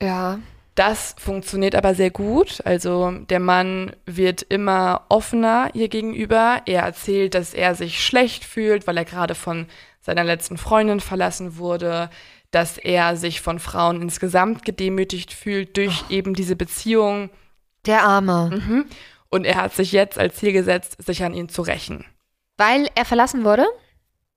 Ja. 0.00 0.38
Das 0.80 1.14
funktioniert 1.18 1.74
aber 1.74 1.94
sehr 1.94 2.10
gut. 2.10 2.62
Also 2.64 3.10
der 3.10 3.38
Mann 3.38 3.92
wird 4.06 4.40
immer 4.40 5.04
offener 5.10 5.68
ihr 5.74 5.88
gegenüber. 5.88 6.62
Er 6.64 6.84
erzählt, 6.84 7.34
dass 7.34 7.52
er 7.52 7.74
sich 7.74 8.02
schlecht 8.02 8.46
fühlt, 8.46 8.86
weil 8.86 8.96
er 8.96 9.04
gerade 9.04 9.34
von 9.34 9.66
seiner 10.00 10.24
letzten 10.24 10.56
Freundin 10.56 11.00
verlassen 11.00 11.58
wurde, 11.58 12.08
dass 12.50 12.78
er 12.78 13.16
sich 13.16 13.42
von 13.42 13.58
Frauen 13.58 14.00
insgesamt 14.00 14.64
gedemütigt 14.64 15.34
fühlt 15.34 15.76
durch 15.76 16.04
eben 16.08 16.32
diese 16.32 16.56
Beziehung. 16.56 17.28
Der 17.84 18.04
Arme. 18.04 18.48
Mhm. 18.50 18.86
Und 19.28 19.44
er 19.44 19.56
hat 19.56 19.74
sich 19.74 19.92
jetzt 19.92 20.18
als 20.18 20.36
Ziel 20.36 20.54
gesetzt, 20.54 20.96
sich 21.04 21.22
an 21.22 21.34
ihn 21.34 21.50
zu 21.50 21.60
rächen. 21.60 22.06
Weil 22.56 22.88
er 22.94 23.04
verlassen 23.04 23.44
wurde? 23.44 23.66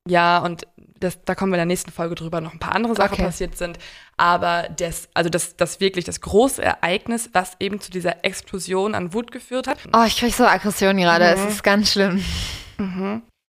Ja, 0.06 0.40
und 0.40 0.68
das, 1.04 1.24
da 1.26 1.36
kommen 1.36 1.52
wir 1.52 1.56
in 1.58 1.60
der 1.60 1.66
nächsten 1.66 1.92
Folge 1.92 2.16
drüber, 2.16 2.42
noch 2.42 2.54
ein 2.54 2.60
paar 2.60 2.76
andere 2.76 2.96
Sachen 2.96 3.14
Okay. 3.14 3.24
passiert 3.24 3.58
sind. 3.58 3.78
Aber 4.18 4.68
das, 4.78 5.10
also 5.14 5.30
das, 5.30 5.56
das 5.56 5.80
wirklich 5.80 6.06
das 6.06 6.22
große 6.22 6.62
Ereignis, 6.64 7.30
was 7.34 7.54
eben 7.60 7.80
zu 7.82 7.92
dieser 7.92 8.24
Explosion 8.26 8.96
an 8.96 9.14
Wut 9.14 9.32
geführt 9.32 9.68
hat. 9.68 9.78
Oh, 9.94 10.04
ich 10.06 10.18
krieg 10.18 10.34
so 10.34 10.46
Aggression 10.46 10.98
gerade. 10.98 11.36
Mhm. 11.36 11.44
Es 11.48 11.54
ist 11.56 11.64
ganz 11.64 11.92
schlimm. 11.92 12.24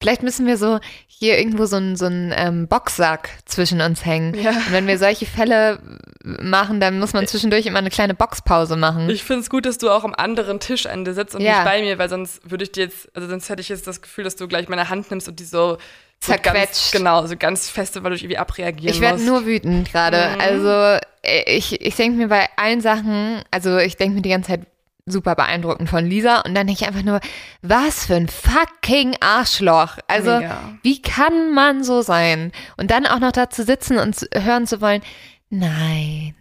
Vielleicht 0.01 0.23
müssen 0.23 0.47
wir 0.47 0.55
so 0.57 0.79
hier 1.07 1.37
irgendwo 1.37 1.65
so 1.65 1.75
einen 1.75 1.97
so 1.97 2.05
einen, 2.05 2.31
ähm, 2.33 2.67
Boxsack 2.69 3.29
zwischen 3.43 3.81
uns 3.81 4.05
hängen. 4.05 4.33
Ja. 4.33 4.51
Und 4.51 4.71
wenn 4.71 4.87
wir 4.87 4.97
solche 4.97 5.25
Fälle 5.25 5.79
machen, 6.23 6.79
dann 6.79 6.99
muss 6.99 7.11
man 7.11 7.27
zwischendurch 7.27 7.65
immer 7.65 7.79
eine 7.79 7.89
kleine 7.89 8.13
Boxpause 8.13 8.77
machen. 8.77 9.09
Ich 9.09 9.25
finde 9.25 9.41
es 9.41 9.49
gut, 9.49 9.65
dass 9.65 9.77
du 9.77 9.89
auch 9.89 10.05
am 10.05 10.13
anderen 10.15 10.61
Tischende 10.61 11.13
sitzt 11.13 11.35
und 11.35 11.41
Ja. 11.41 11.55
nicht 11.55 11.65
bei 11.65 11.81
mir, 11.81 11.97
weil 11.99 12.07
sonst 12.07 12.49
würde 12.49 12.63
ich 12.63 12.71
dir 12.71 12.85
jetzt, 12.85 13.09
also 13.13 13.27
sonst 13.27 13.49
hätte 13.49 13.61
ich 13.61 13.67
jetzt 13.67 13.87
das 13.87 14.01
Gefühl, 14.01 14.23
dass 14.23 14.37
du 14.37 14.47
gleich 14.47 14.69
meine 14.69 14.87
Hand 14.89 15.11
nimmst 15.11 15.27
und 15.27 15.37
die 15.41 15.43
so, 15.45 15.77
so 16.21 16.31
ganz, 16.33 16.43
Zerquetscht. 16.43 16.91
genau, 16.91 17.25
so 17.25 17.35
ganz 17.37 17.69
feste, 17.69 18.03
weil 18.03 18.11
du 18.11 18.17
irgendwie 18.17 18.37
abreagieren 18.37 18.93
Ich 18.93 19.01
werde 19.01 19.21
nur 19.23 19.45
wütend 19.45 19.91
gerade. 19.91 20.31
Mhm. 20.35 20.41
Also 20.41 20.99
äh, 21.21 21.57
ich, 21.57 21.81
ich 21.81 21.95
denke 21.95 22.17
mir 22.17 22.27
bei 22.27 22.47
allen 22.57 22.81
Sachen, 22.81 23.41
also 23.51 23.77
ich 23.77 23.97
denke 23.97 24.15
mir 24.15 24.21
die 24.21 24.29
ganze 24.29 24.51
Zeit 24.51 24.67
super 25.05 25.35
beeindruckend 25.35 25.89
von 25.89 26.05
Lisa 26.05 26.41
und 26.41 26.53
dann 26.55 26.67
denke 26.67 26.83
ich 26.83 26.87
einfach 26.87 27.03
nur, 27.03 27.19
was 27.61 28.05
für 28.05 28.15
ein 28.15 28.27
fucking 28.27 29.15
Arschloch. 29.21 29.97
Also 30.07 30.37
Mega. 30.37 30.77
wie 30.83 31.01
kann 31.01 31.53
man 31.53 31.83
so 31.83 32.01
sein? 32.01 32.51
Und 32.77 32.91
dann 32.91 33.05
auch 33.05 33.19
noch 33.19 33.31
da 33.31 33.49
zu 33.49 33.63
sitzen 33.63 33.97
und 33.97 34.27
hören 34.33 34.67
zu 34.67 34.81
wollen, 34.81 35.01
nein, 35.49 36.35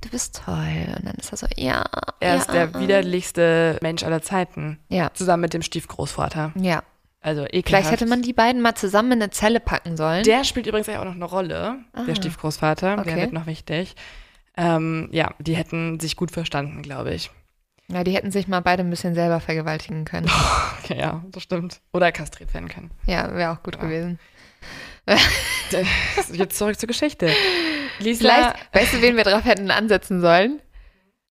du 0.00 0.08
bist 0.08 0.40
toll. 0.44 0.94
Und 0.96 1.06
dann 1.06 1.16
ist 1.16 1.32
er 1.32 1.36
so, 1.36 1.46
ja. 1.56 1.84
Er 2.20 2.34
ja, 2.34 2.36
ist 2.36 2.50
der 2.50 2.78
widerlichste 2.80 3.78
Mensch 3.82 4.02
aller 4.04 4.22
Zeiten. 4.22 4.78
Ja, 4.88 5.10
Zusammen 5.12 5.42
mit 5.42 5.54
dem 5.54 5.62
Stiefgroßvater. 5.62 6.52
ja. 6.56 6.82
Also 7.24 7.44
ekelhaft. 7.46 7.66
Vielleicht 7.68 7.90
hätte 7.90 8.06
man 8.06 8.20
die 8.20 8.34
beiden 8.34 8.60
mal 8.60 8.74
zusammen 8.74 9.12
in 9.12 9.22
eine 9.22 9.30
Zelle 9.30 9.58
packen 9.58 9.96
sollen. 9.96 10.24
Der 10.24 10.44
spielt 10.44 10.66
übrigens 10.66 10.88
auch 10.90 11.04
noch 11.04 11.14
eine 11.14 11.24
Rolle, 11.24 11.78
der 11.96 12.12
Ah. 12.12 12.14
Stiefgroßvater. 12.14 12.96
Der 12.96 13.00
Okay. 13.00 13.16
wird 13.22 13.32
noch 13.32 13.46
wichtig. 13.46 13.94
Ähm, 14.58 15.08
ja, 15.10 15.30
die 15.38 15.56
hätten 15.56 15.98
sich 16.00 16.16
gut 16.16 16.30
verstanden, 16.30 16.82
glaube 16.82 17.14
ich. 17.14 17.30
ja, 17.88 18.04
die 18.04 18.12
hätten 18.12 18.30
sich 18.30 18.46
mal 18.46 18.60
beide 18.60 18.82
ein 18.82 18.90
bisschen 18.90 19.14
selber 19.14 19.40
vergewaltigen 19.40 20.04
können. 20.04 20.30
Okay, 20.84 20.98
ja, 21.00 21.24
das 21.32 21.42
stimmt. 21.42 21.80
Oder 21.94 22.12
kastriert 22.12 22.52
werden 22.52 22.68
können. 22.68 22.90
Ja, 23.06 23.34
wäre 23.34 23.52
auch 23.52 23.62
gut 23.62 23.76
Ja. 23.76 23.80
gewesen. 23.80 24.18
Jetzt 26.32 26.58
zurück 26.58 26.78
zur 26.78 26.86
Geschichte. 26.88 27.30
Lisa. 28.00 28.18
Vielleicht, 28.20 28.74
weißt 28.74 28.92
du, 28.94 29.00
wen 29.02 29.16
wir 29.16 29.24
drauf 29.24 29.44
hätten 29.46 29.70
ansetzen 29.70 30.20
sollen? 30.20 30.60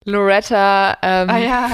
Loretta, 0.05 0.97
ähm, 1.03 1.29
Ah 1.29 1.37
ja. 1.37 1.69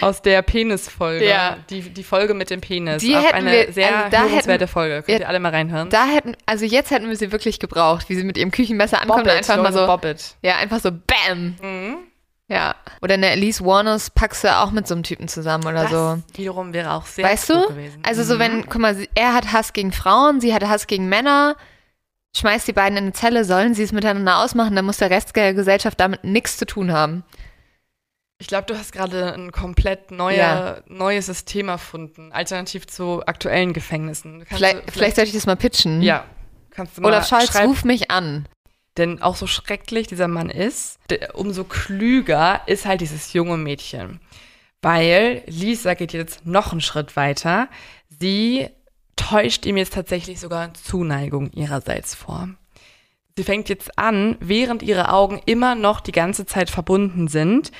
Aus 0.00 0.22
der 0.22 0.42
Penis-Folge. 0.42 1.26
Ja. 1.28 1.56
Die, 1.70 1.80
die 1.82 2.02
Folge 2.04 2.34
mit 2.34 2.50
dem 2.50 2.60
Penis. 2.60 3.02
Die 3.02 3.16
Auch 3.16 3.22
hätten 3.22 3.34
eine 3.36 3.50
wir- 3.52 3.72
sehr 3.72 4.04
also 4.06 4.16
hörenswerte 4.18 4.64
hätten- 4.64 4.68
Folge. 4.72 5.02
Könnt 5.02 5.20
ihr 5.20 5.28
alle 5.28 5.40
mal 5.40 5.50
reinhören. 5.50 5.90
da 5.90 6.06
hätten, 6.06 6.36
also 6.46 6.64
jetzt 6.64 6.90
hätten 6.90 7.08
wir 7.08 7.16
sie 7.16 7.32
wirklich 7.32 7.58
gebraucht, 7.60 8.08
wie 8.08 8.14
sie 8.16 8.24
mit 8.24 8.36
ihrem 8.38 8.50
Küchenmesser 8.50 9.00
ankommt 9.00 9.22
und 9.24 9.30
einfach 9.30 9.56
mal 9.62 9.72
so, 9.72 9.86
Bobbit. 9.86 10.36
ja, 10.42 10.56
einfach 10.56 10.80
so 10.80 10.90
BAM. 10.90 11.56
Mhm. 11.62 11.96
Ja. 12.48 12.74
Oder 13.00 13.14
eine 13.14 13.30
Elise 13.30 13.64
Warners 13.64 14.10
packst 14.10 14.44
du 14.44 14.54
auch 14.54 14.70
mit 14.70 14.86
so 14.86 14.94
einem 14.94 15.02
Typen 15.02 15.28
zusammen 15.28 15.64
oder 15.66 15.82
Das 15.84 15.90
so. 15.90 16.18
wiederum 16.34 16.74
wäre 16.74 16.92
auch 16.92 17.06
sehr 17.06 17.24
Weißt 17.24 17.48
du? 17.48 17.68
gewesen. 17.68 18.00
Also 18.02 18.22
so 18.22 18.34
Mhm. 18.34 18.38
wenn, 18.38 18.66
guck 18.68 18.80
mal, 18.82 18.96
er 19.14 19.32
hat 19.34 19.52
Hass 19.52 19.72
gegen 19.72 19.92
Frauen, 19.92 20.40
sie 20.42 20.52
hat 20.52 20.62
Hass 20.68 20.86
gegen 20.86 21.08
Männer, 21.08 21.56
schmeißt 22.36 22.68
die 22.68 22.72
beiden 22.74 22.98
in 22.98 23.04
eine 23.04 23.12
Zelle, 23.14 23.44
sollen 23.44 23.74
sie 23.74 23.82
es 23.84 23.92
miteinander 23.92 24.38
ausmachen, 24.40 24.76
dann 24.76 24.84
muss 24.84 24.98
der 24.98 25.08
Rest 25.08 25.34
der 25.36 25.54
Gesellschaft 25.54 25.98
damit 26.00 26.24
nichts 26.24 26.58
zu 26.58 26.66
tun 26.66 26.92
haben. 26.92 27.22
Ich 28.44 28.48
glaube, 28.48 28.66
du 28.66 28.76
hast 28.76 28.92
gerade 28.92 29.32
ein 29.32 29.52
komplett 29.52 30.10
neue, 30.10 30.36
Ja. 30.36 30.76
neues 30.86 31.24
System 31.24 31.68
erfunden, 31.70 32.30
alternativ 32.30 32.86
zu 32.86 33.24
aktuellen 33.24 33.72
Gefängnissen. 33.72 34.44
Vielleicht, 34.46 34.86
du, 34.86 34.92
vielleicht 34.92 35.16
sollte 35.16 35.28
ich 35.30 35.34
das 35.34 35.46
mal 35.46 35.56
pitchen. 35.56 36.02
ja, 36.02 36.26
kannst 36.70 36.98
du 36.98 37.00
mal 37.00 37.08
Olaf 37.08 37.26
Scholz, 37.26 37.46
schreib- 37.50 37.66
ruf 37.68 37.84
mich 37.84 38.10
an. 38.10 38.46
Denn 38.98 39.22
auch 39.22 39.34
so 39.36 39.46
schrecklich 39.46 40.08
dieser 40.08 40.28
Mann 40.28 40.50
ist, 40.50 40.98
umso 41.32 41.64
klüger 41.64 42.60
ist 42.66 42.84
halt 42.84 43.00
dieses 43.00 43.32
junge 43.32 43.56
Mädchen. 43.56 44.20
Weil 44.82 45.42
Lisa 45.46 45.94
geht 45.94 46.12
jetzt 46.12 46.44
noch 46.44 46.72
einen 46.72 46.82
Schritt 46.82 47.16
weiter. 47.16 47.68
Sie 48.10 48.68
täuscht 49.16 49.64
ihm 49.64 49.78
jetzt 49.78 49.94
tatsächlich 49.94 50.38
sogar 50.38 50.74
Zuneigung 50.74 51.50
ihrerseits 51.52 52.14
vor. 52.14 52.50
Sie 53.38 53.42
fängt 53.42 53.70
jetzt 53.70 53.98
an, 53.98 54.36
während 54.40 54.82
ihre 54.82 55.08
Augen 55.10 55.40
immer 55.46 55.74
noch 55.74 56.00
die 56.00 56.12
ganze 56.12 56.44
Zeit 56.44 56.68
verbunden 56.68 57.26
sind, 57.28 57.72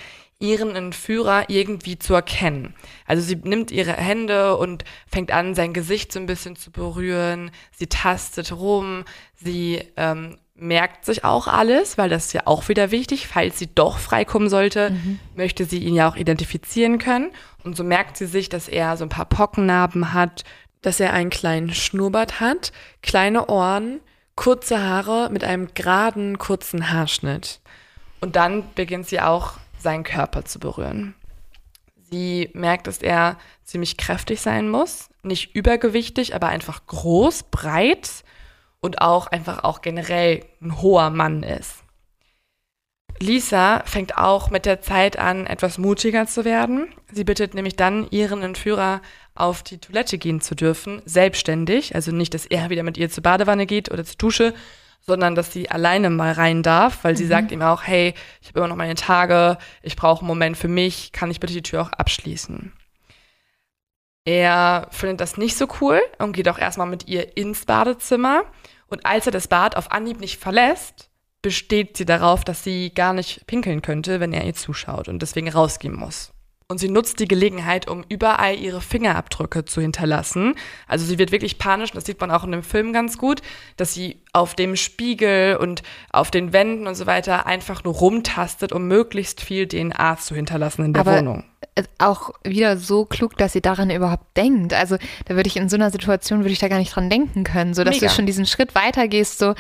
ihren 0.45 0.77
Entführer 0.77 1.49
irgendwie 1.49 1.99
zu 1.99 2.15
erkennen. 2.15 2.75
Also 3.07 3.23
sie 3.23 3.37
nimmt 3.37 3.71
ihre 3.71 3.93
Hände 3.93 4.57
und 4.57 4.85
fängt 5.07 5.33
an, 5.33 5.55
sein 5.55 5.73
Gesicht 5.73 6.13
so 6.13 6.21
ein 6.21 6.27
bisschen 6.27 6.57
zu 6.57 6.71
berühren. 6.71 7.51
Sie 7.73 7.87
tastet 7.87 8.53
rum. 8.53 9.05
Sie 9.35 9.83
ähm, 9.97 10.39
merkt 10.55 11.05
sich 11.05 11.25
auch 11.25 11.49
alles, 11.49 11.99
weil 11.99 12.09
das 12.09 12.27
ist 12.27 12.33
ja 12.33 12.43
auch 12.45 12.69
wieder 12.69 12.91
wichtig. 12.91 13.27
Falls 13.27 13.59
sie 13.59 13.75
doch 13.75 13.99
freikommen 13.99 14.49
sollte, 14.49 14.91
mhm. 14.91 15.19
möchte 15.35 15.65
sie 15.65 15.79
ihn 15.79 15.95
ja 15.95 16.09
auch 16.09 16.17
identifizieren 16.17 16.99
können. 16.99 17.31
Und 17.65 17.77
so 17.77 17.85
merkt 17.85 18.17
sie 18.17 18.27
sich, 18.27 18.49
dass 18.49 18.69
er 18.69 18.97
so 18.97 19.05
ein 19.05 19.11
paar 19.11 19.25
Pockennarben 19.25 20.13
hat, 20.13 20.45
dass 20.83 21.01
er 21.01 21.13
einen 21.15 21.31
kleinen 21.31 21.73
Schnurrbart 21.73 22.41
hat, 22.41 22.73
kleine 23.03 23.47
Ohren, 23.47 24.01
kurze 24.37 24.83
Haare 24.83 25.31
mit 25.31 25.43
einem 25.43 25.69
geraden, 25.75 26.39
kurzen 26.39 26.91
Haarschnitt. 26.91 27.61
Und 28.21 28.37
dann 28.37 28.65
beginnt 28.75 29.07
sie 29.07 29.21
auch, 29.21 29.55
seinen 29.85 30.03
Körper 30.03 30.45
zu 30.45 30.59
berühren. 30.59 31.15
Sie 32.11 32.51
merkt, 32.53 32.89
dass 32.89 32.99
er 32.99 33.39
ziemlich 33.63 33.97
kräftig 33.97 34.41
sein 34.41 34.69
muss, 34.69 35.11
nicht 35.23 35.55
übergewichtig, 35.55 36.35
aber 36.35 36.49
einfach 36.49 36.87
groß, 36.87 37.45
breit 37.45 38.25
und 38.81 39.01
auch 39.01 39.29
einfach 39.29 39.63
auch 39.63 39.81
generell 39.81 40.45
ein 40.61 40.83
hoher 40.83 41.11
Mann 41.11 41.45
ist. 41.45 41.85
Lisa 43.21 43.83
fängt 43.87 44.19
auch 44.19 44.51
mit 44.51 44.67
der 44.67 44.81
Zeit 44.81 45.19
an, 45.19 45.47
etwas 45.47 45.79
mutiger 45.79 46.27
zu 46.27 46.45
werden. 46.45 46.89
Sie 47.13 47.25
bittet 47.25 47.55
nämlich 47.55 47.77
dann 47.77 48.09
ihren 48.11 48.43
Entführer, 48.43 49.01
auf 49.37 49.63
die 49.63 49.79
Toilette 49.79 50.19
gehen 50.19 50.41
zu 50.41 50.55
dürfen, 50.55 51.03
selbstständig. 51.05 51.95
Also 51.95 52.13
nicht, 52.13 52.35
dass 52.35 52.47
er 52.47 52.71
wieder 52.71 52.83
mit 52.83 52.97
ihr 52.97 53.11
zur 53.11 53.23
Badewanne 53.23 53.67
geht 53.67 53.91
oder 53.91 54.05
zur 54.05 54.17
Dusche, 54.17 54.55
sondern 55.07 55.35
dass 55.35 55.53
sie 55.53 55.71
alleine 55.71 56.11
mal 56.11 56.33
rein 56.33 56.63
darf, 56.63 57.05
weil 57.05 57.17
sie 57.17 57.25
mhm. 57.25 57.29
sagt 57.29 57.53
ihm 57.53 57.63
auch, 57.63 57.83
hey, 57.83 58.15
ich 58.41 58.49
habe 58.49 58.61
immer 58.61 58.69
noch 58.69 58.77
meine 58.77 58.95
Tage, 58.95 59.59
ich 59.83 59.97
brauche 59.97 60.21
einen 60.21 60.29
Moment 60.29 60.57
für 60.57 60.69
mich, 60.69 61.13
kann 61.13 61.31
ich 61.31 61.41
bitte 61.41 61.53
die 61.53 61.63
Tür 61.63 61.83
auch 61.83 61.93
abschließen? 61.93 62.73
Er 64.25 64.89
findet 64.91 65.21
das 65.21 65.37
nicht 65.37 65.57
so 65.57 65.69
cool 65.81 66.01
und 66.19 66.33
geht 66.33 66.49
auch 66.49 66.59
erstmal 66.59 66.87
mit 66.87 67.09
ihr 67.09 67.37
ins 67.37 67.67
Badezimmer. 67.67 68.45
Und 68.87 69.05
als 69.05 69.27
er 69.27 69.33
das 69.33 69.49
Bad 69.49 69.77
auf 69.77 69.93
Anhieb 69.93 70.19
nicht 70.19 70.41
verlässt, 70.41 71.11
besteht 71.43 71.99
sie 71.99 72.07
darauf, 72.07 72.43
dass 72.43 72.65
sie 72.65 72.91
gar 72.95 73.13
nicht 73.13 73.47
pinkeln 73.47 73.83
könnte, 73.83 74.21
wenn 74.21 74.33
er 74.33 74.45
ihr 74.45 74.55
zuschaut 74.55 75.09
und 75.09 75.21
deswegen 75.21 75.51
rausgehen 75.51 75.95
muss. 75.95 76.34
Und 76.67 76.79
sie 76.79 76.89
nutzt 76.89 77.21
die 77.21 77.29
Gelegenheit, 77.29 77.89
um 77.89 78.05
überall 78.09 78.59
ihre 78.59 78.81
Fingerabdrücke 78.81 79.67
zu 79.67 79.83
hinterlassen. 79.83 80.55
Also 80.89 81.05
sie 81.05 81.19
wird 81.19 81.31
wirklich 81.31 81.59
panisch, 81.59 81.93
das 81.93 82.07
sieht 82.07 82.19
man 82.21 82.31
auch 82.31 82.43
in 82.43 82.53
dem 82.53 82.63
Film 82.63 82.95
ganz 82.95 83.19
gut, 83.19 83.43
dass 83.77 83.93
sie 83.93 84.23
auf 84.33 84.55
dem 84.55 84.75
Spiegel 84.75 85.57
und 85.57 85.83
auf 86.11 86.31
den 86.31 86.55
Wänden 86.55 86.87
und 86.87 86.95
so 86.95 87.05
weiter 87.05 87.45
einfach 87.45 87.85
nur 87.85 87.93
rumtastet, 87.93 88.73
um 88.73 88.89
möglichst 88.89 89.43
viel 89.43 89.69
DNA 89.69 90.17
zu 90.17 90.35
hinterlassen 90.35 90.87
in 90.87 90.93
der 90.95 91.01
Aber 91.01 91.19
Wohnung. 91.19 91.45
Auch 91.99 92.31
wieder 92.45 92.79
so 92.79 93.05
klug, 93.05 93.37
dass 93.37 93.53
sie 93.53 93.61
daran 93.61 93.91
überhaupt 93.91 94.35
denkt. 94.35 94.73
Also 94.73 94.97
da 95.27 95.37
würde 95.37 95.49
ich 95.49 95.59
in 95.59 95.69
so 95.69 95.77
einer 95.77 95.91
Situation, 95.91 96.41
würde 96.41 96.53
ich 96.53 96.61
da 96.61 96.69
gar 96.69 96.79
nicht 96.79 96.97
dran 96.97 97.11
denken 97.11 97.45
können, 97.45 97.75
so 97.75 97.85
dass 97.85 97.97
Mega. 97.97 98.07
du 98.07 98.15
schon 98.15 98.27
diesen 98.27 98.47
Schritt 98.47 98.75
weitergehst, 98.75 99.39
so 99.39 99.55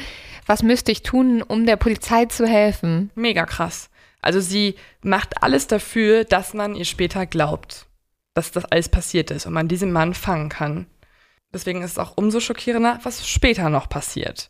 was 0.46 0.62
müsste 0.62 0.90
ich 0.90 1.02
tun, 1.02 1.42
um 1.42 1.66
der 1.66 1.76
Polizei 1.76 2.24
zu 2.26 2.46
helfen? 2.46 3.10
Mega 3.14 3.44
krass. 3.44 3.90
Also 4.24 4.40
sie 4.40 4.76
macht 5.02 5.42
alles 5.42 5.66
dafür, 5.66 6.24
dass 6.24 6.54
man 6.54 6.74
ihr 6.74 6.86
später 6.86 7.26
glaubt, 7.26 7.84
dass 8.32 8.52
das 8.52 8.64
alles 8.64 8.88
passiert 8.88 9.30
ist 9.30 9.44
und 9.44 9.52
man 9.52 9.68
diesen 9.68 9.92
Mann 9.92 10.14
fangen 10.14 10.48
kann. 10.48 10.86
Deswegen 11.52 11.82
ist 11.82 11.92
es 11.92 11.98
auch 11.98 12.16
umso 12.16 12.40
schockierender, 12.40 13.00
was 13.02 13.28
später 13.28 13.68
noch 13.68 13.90
passiert. 13.90 14.48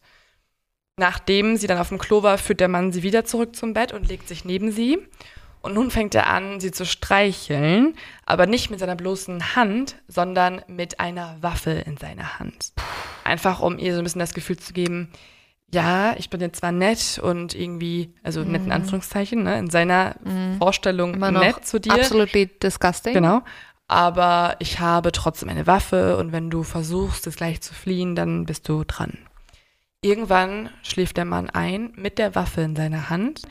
Nachdem 0.97 1.57
sie 1.57 1.67
dann 1.67 1.79
auf 1.79 1.89
dem 1.89 1.99
Klo 1.99 2.23
war, 2.23 2.39
führt 2.39 2.61
der 2.61 2.69
Mann 2.69 2.93
sie 2.93 3.03
wieder 3.03 3.25
zurück 3.25 3.57
zum 3.57 3.75
Bett 3.75 3.93
und 3.93 4.07
legt 4.07 4.29
sich 4.29 4.45
neben 4.45 4.71
sie. 4.71 4.99
Und 5.61 5.75
nun 5.75 5.91
fängt 5.91 6.15
er 6.15 6.29
an, 6.29 6.61
sie 6.61 6.71
zu 6.71 6.87
streicheln, 6.87 7.97
aber 8.27 8.47
nicht 8.47 8.71
mit 8.71 8.79
seiner 8.79 8.95
bloßen 8.95 9.57
Hand, 9.57 9.97
sondern 10.07 10.63
mit 10.69 11.01
einer 11.01 11.37
Waffe 11.41 11.73
in 11.73 11.97
seiner 11.97 12.39
Hand. 12.39 12.75
Einfach 13.25 13.59
um 13.59 13.77
ihr 13.79 13.93
so 13.93 14.01
ein 14.01 14.05
bisschen 14.05 14.21
das 14.21 14.35
Gefühl 14.35 14.57
zu 14.57 14.73
geben, 14.73 15.11
ja, 15.75 16.15
ich 16.17 16.31
bin 16.31 16.41
jetzt 16.41 16.61
zwar 16.61 16.73
nett 16.73 17.19
und 17.23 17.55
irgendwie, 17.55 18.15
also 18.23 18.45
mhm. 18.45 18.53
nett 18.53 18.63
in 18.63 18.73
Anführungszeichen, 18.73 19.43
ne, 19.43 19.59
in 19.59 19.69
seiner 19.69 20.17
mhm. 20.25 20.59
Vorstellung 20.59 21.15
Immer 21.15 21.33
nett 21.33 21.67
zu 21.67 21.81
dir. 21.81 21.93
Absolutely 21.93 22.47
disgusting. 22.47 23.13
Genau. 23.13 23.43
Aber 23.89 24.57
ich 24.61 24.79
habe 24.79 25.13
trotzdem 25.13 25.49
eine 25.49 25.67
Waffe 25.67 26.17
und 26.17 26.33
wenn 26.33 26.49
du 26.49 26.63
versuchst, 26.63 27.27
es 27.27 27.37
gleich 27.37 27.61
zu 27.61 27.75
fliehen, 27.75 28.15
dann 28.15 28.47
bist 28.47 28.69
du 28.69 28.85
dran. 28.85 29.19
Irgendwann 30.01 30.71
schläft 30.83 31.17
der 31.17 31.25
Mann 31.25 31.51
ein 31.51 31.93
mit 31.97 32.19
der 32.19 32.35
Waffe 32.35 32.63
in 32.63 32.77
seiner 32.77 33.11
Hand. 33.11 33.43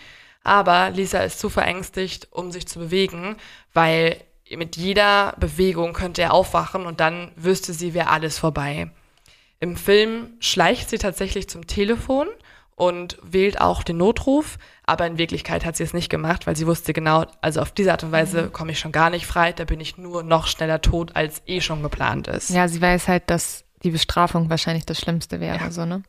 Aber 0.43 0.89
Lisa 0.89 1.19
ist 1.19 1.39
zu 1.39 1.49
verängstigt, 1.49 2.29
um 2.31 2.51
sich 2.51 2.67
zu 2.67 2.79
bewegen, 2.79 3.35
weil 3.73 4.17
mit 4.55 4.75
jeder 4.75 5.35
Bewegung 5.39 5.93
könnte 5.93 6.21
er 6.21 6.33
aufwachen 6.33 6.85
und 6.85 6.99
dann 6.99 7.31
wüsste 7.35 7.73
sie, 7.73 7.93
wäre 7.93 8.09
alles 8.09 8.39
vorbei. 8.39 8.91
Im 9.63 9.77
Film 9.77 10.33
schleicht 10.41 10.89
sie 10.89 10.97
tatsächlich 10.97 11.47
zum 11.47 11.67
Telefon 11.67 12.27
und 12.75 13.17
wählt 13.23 13.61
auch 13.61 13.81
den 13.81 13.95
Notruf, 13.95 14.57
aber 14.85 15.07
in 15.07 15.17
Wirklichkeit 15.17 15.63
hat 15.63 15.77
sie 15.77 15.85
es 15.85 15.93
nicht 15.93 16.09
gemacht, 16.09 16.45
weil 16.45 16.57
sie 16.57 16.67
wusste 16.67 16.91
genau, 16.91 17.27
also 17.39 17.61
auf 17.61 17.71
diese 17.71 17.93
Art 17.93 18.03
und 18.03 18.11
Weise 18.11 18.41
mhm. 18.41 18.51
komme 18.51 18.73
ich 18.73 18.79
schon 18.79 18.91
gar 18.91 19.09
nicht 19.09 19.25
frei, 19.25 19.53
da 19.53 19.63
bin 19.63 19.79
ich 19.79 19.97
nur 19.97 20.21
noch 20.21 20.47
schneller 20.47 20.81
tot, 20.81 21.15
als 21.15 21.43
eh 21.45 21.61
schon 21.61 21.81
geplant 21.81 22.27
ist. 22.27 22.49
Ja, 22.49 22.67
sie 22.67 22.81
weiß 22.81 23.07
halt, 23.07 23.29
dass 23.29 23.63
die 23.83 23.91
Bestrafung 23.91 24.49
wahrscheinlich 24.49 24.85
das 24.85 24.99
Schlimmste 24.99 25.39
wäre, 25.39 25.55
ja. 25.57 25.71
so, 25.71 25.85
ne? 25.85 26.03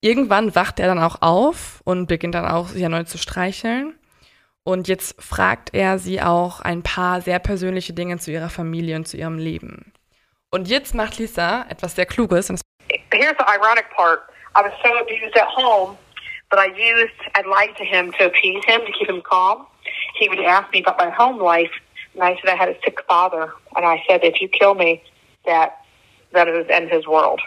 Irgendwann 0.00 0.56
wacht 0.56 0.80
er 0.80 0.88
dann 0.88 0.98
auch 0.98 1.22
auf 1.22 1.82
und 1.84 2.08
beginnt 2.08 2.34
dann 2.34 2.46
auch, 2.46 2.70
sie 2.70 2.82
erneut 2.82 3.08
zu 3.08 3.16
streicheln. 3.16 3.94
Und 4.64 4.88
jetzt 4.88 5.22
fragt 5.22 5.72
er 5.72 6.00
sie 6.00 6.20
auch 6.20 6.58
ein 6.58 6.82
paar 6.82 7.20
sehr 7.20 7.38
persönliche 7.38 7.92
Dinge 7.92 8.18
zu 8.18 8.32
ihrer 8.32 8.50
Familie 8.50 8.96
und 8.96 9.06
zu 9.06 9.16
ihrem 9.16 9.38
Leben. 9.38 9.92
Und 10.56 10.68
jetzt 10.68 10.94
macht 10.94 11.18
Lisa 11.18 11.66
etwas 11.68 11.96
sehr 11.96 12.06
Kluges. 12.06 12.48
Here's 13.12 13.36
the 13.38 13.44
ironic 13.46 13.90
part. 13.94 14.20
I 14.56 14.62
was 14.62 14.72
so 14.82 14.88
abused 14.98 15.36
at 15.36 15.48
home, 15.54 15.98
but 16.48 16.58
I 16.58 16.68
used, 16.68 17.12
I 17.36 17.42
lied 17.42 17.76
to 17.76 17.84
him 17.84 18.10
to 18.12 18.24
appease 18.24 18.64
him, 18.64 18.80
to 18.86 18.92
keep 18.98 19.06
him 19.06 19.22
calm. 19.22 19.66
He 20.18 20.30
would 20.30 20.40
ask 20.40 20.72
me 20.72 20.82
about 20.82 20.96
my 20.96 21.10
home 21.10 21.38
life, 21.38 21.70
and 22.14 22.22
I 22.22 22.40
said 22.40 22.48
I 22.48 22.56
had 22.56 22.70
a 22.70 22.76
sick 22.82 23.02
father. 23.06 23.52
And 23.76 23.84
I 23.84 24.02
said, 24.08 24.24
if 24.24 24.40
you 24.40 24.48
kill 24.48 24.74
me, 24.74 25.02
that, 25.44 25.72
that 26.32 26.48
is 26.48 26.66
end 26.70 26.90
his 26.90 27.06
world. 27.06 27.42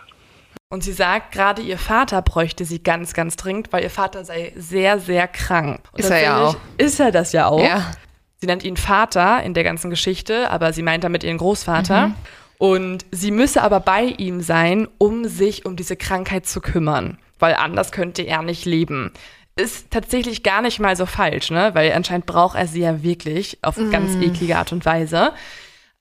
Und 0.70 0.84
sie 0.84 0.93
sagt, 0.93 1.32
gerade 1.32 1.64
ihr 1.64 1.80
Vater 1.80 2.22
bräuchte 2.22 2.64
sie 2.64 2.84
ganz, 2.84 3.16
ganz 3.16 3.38
dringend, 3.38 3.74
weil 3.74 3.82
ihr 3.82 3.89
Vater 3.89 4.24
sei 4.24 4.53
sehr, 4.55 4.99
sehr 4.99 5.28
krank. 5.28 5.82
Und 5.93 6.01
ist 6.01 6.12
er 6.12 6.22
ja 6.22 6.45
auch. 6.45 6.55
Ist 6.78 6.99
er 6.99 7.12
das 7.12 7.32
ja 7.32 7.47
auch. 7.47 7.60
Ja. 7.60 7.91
Sie 8.38 8.45
nennt 8.45 8.64
ihn 8.64 8.78
Vater 8.78 9.41
in 9.41 9.55
der 9.55 9.64
ganzen 9.64 9.89
Geschichte, 9.89 10.51
aber 10.51 10.74
sie 10.74 10.84
meint 10.84 11.03
damit 11.03 11.24
ihren 11.24 11.39
Großvater. 11.39 12.10
Mhm. 12.10 12.16
Und 12.60 13.05
sie 13.12 13.32
müsse 13.32 13.64
aber 13.64 13.80
bei 13.80 14.03
ihm 14.03 14.41
sein, 14.41 14.89
um 14.97 15.26
sich 15.26 15.66
um 15.66 15.78
diese 15.78 15.95
Krankheit 15.95 16.45
zu 16.45 16.60
kümmern, 16.60 17.18
weil 17.39 17.55
anders 17.55 17.93
könnte 17.93 18.22
er 18.22 18.41
nicht 18.41 18.66
leben. 18.66 19.14
Ist 19.55 19.91
tatsächlich 19.91 20.43
gar 20.43 20.62
nicht 20.62 20.78
mal 20.80 20.97
so 20.97 21.05
falsch, 21.05 21.51
ne? 21.51 21.72
Weil 21.74 21.93
anscheinend 21.93 22.26
braucht 22.26 22.57
er 22.57 22.68
sie 22.68 22.82
ja 22.82 23.01
wirklich 23.01 23.60
auf 23.62 23.78
mm. 23.78 23.91
ganz 23.91 24.16
eklige 24.22 24.57
Art 24.57 24.74
und 24.74 24.86
Weise. 24.86 25.32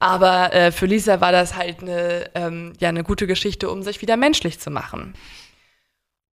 Aber 0.01 0.53
äh, 0.53 0.73
für 0.73 0.87
Lisa 0.87 1.21
war 1.21 1.31
das 1.31 1.55
halt 1.55 1.81
eine, 1.81 2.29
ähm, 2.35 2.73
ja, 2.81 2.89
eine 2.89 3.05
gute 3.05 3.29
Geschichte, 3.29 3.71
um 3.71 3.85
sich 3.85 4.03
wieder 4.03 4.17
menschlich 4.17 4.59
zu 4.59 4.71
machen. 4.71 5.15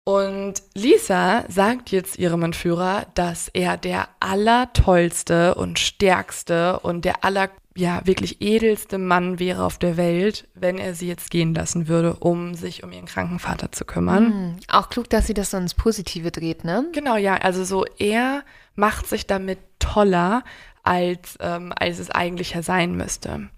Und 0.05 0.63
Lisa 0.75 1.45
sagt 1.49 1.91
jetzt 1.91 2.19
ihrem 2.19 2.43
Entführer, 2.43 3.07
dass 3.15 3.49
er 3.49 3.77
der 3.77 4.09
allertollste 4.21 5.55
und 5.55 5.79
stärkste 5.79 6.81
und 6.81 7.05
der 7.05 7.25
aller 7.25 7.51
ja, 7.77 8.01
wirklich 8.05 8.41
edelste 8.41 8.99
Mann 8.99 9.39
wäre 9.39 9.65
auf 9.65 9.79
der 9.79 9.97
Welt, 9.97 10.47
wenn 10.55 10.79
er 10.79 10.95
sie 10.95 11.09
jetzt 11.09 11.31
gehen 11.31 11.55
lassen 11.55 11.89
würde, 11.89 12.15
um 12.15 12.55
sich 12.55 12.85
um 12.85 12.93
ihren 12.93 13.07
kranken 13.07 13.41
Vater 13.41 13.73
zu 13.73 13.85
kümmern. 13.85 14.25
Mhm. 14.25 14.57
Auch 14.69 14.91
klug, 14.91 15.11
dass 15.11 15.27
sie 15.27 15.35
das 15.35 15.51
so 15.51 15.57
ins 15.57 15.75
Positive 15.75 16.31
dreht, 16.31 16.65
ne? 16.65 16.87
Genau, 16.93 17.17
ja. 17.17 17.35
Also 17.35 17.65
so, 17.65 17.85
er 17.99 18.45
macht 18.77 19.09
sich 19.09 19.27
damit 19.27 19.59
toller, 19.81 20.45
als, 20.85 21.37
ähm, 21.41 21.73
als 21.75 21.99
es 21.99 22.11
eigentlich 22.11 22.53
ja 22.55 22.63
sein 22.63 22.95
müsste. 22.95 23.49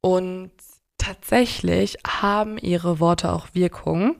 Und 0.00 0.50
tatsächlich 0.98 1.98
haben 2.06 2.56
ihre 2.58 3.00
Worte 3.00 3.32
auch 3.32 3.48
Wirkung. 3.52 4.16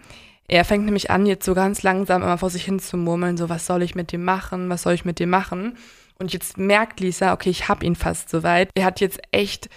Er 0.48 0.64
fängt 0.64 0.84
nämlich 0.84 1.10
an, 1.10 1.24
jetzt 1.26 1.44
so 1.44 1.54
ganz 1.54 1.82
langsam 1.82 2.22
immer 2.22 2.38
vor 2.38 2.50
sich 2.50 2.64
hin 2.64 2.80
zu 2.80 2.96
murmeln, 2.96 3.36
so, 3.36 3.48
was 3.48 3.66
soll 3.66 3.82
ich 3.82 3.94
mit 3.94 4.12
dem 4.12 4.24
machen, 4.24 4.68
was 4.68 4.82
soll 4.82 4.94
ich 4.94 5.04
mit 5.04 5.20
dem 5.20 5.30
machen? 5.30 5.76
Und 6.18 6.32
jetzt 6.32 6.58
merkt 6.58 7.00
Lisa, 7.00 7.32
okay, 7.32 7.50
ich 7.50 7.68
habe 7.68 7.84
ihn 7.84 7.96
fast 7.96 8.30
soweit. 8.30 8.70
Er 8.74 8.84
hat 8.84 9.00
jetzt 9.00 9.20
echt 9.30 9.68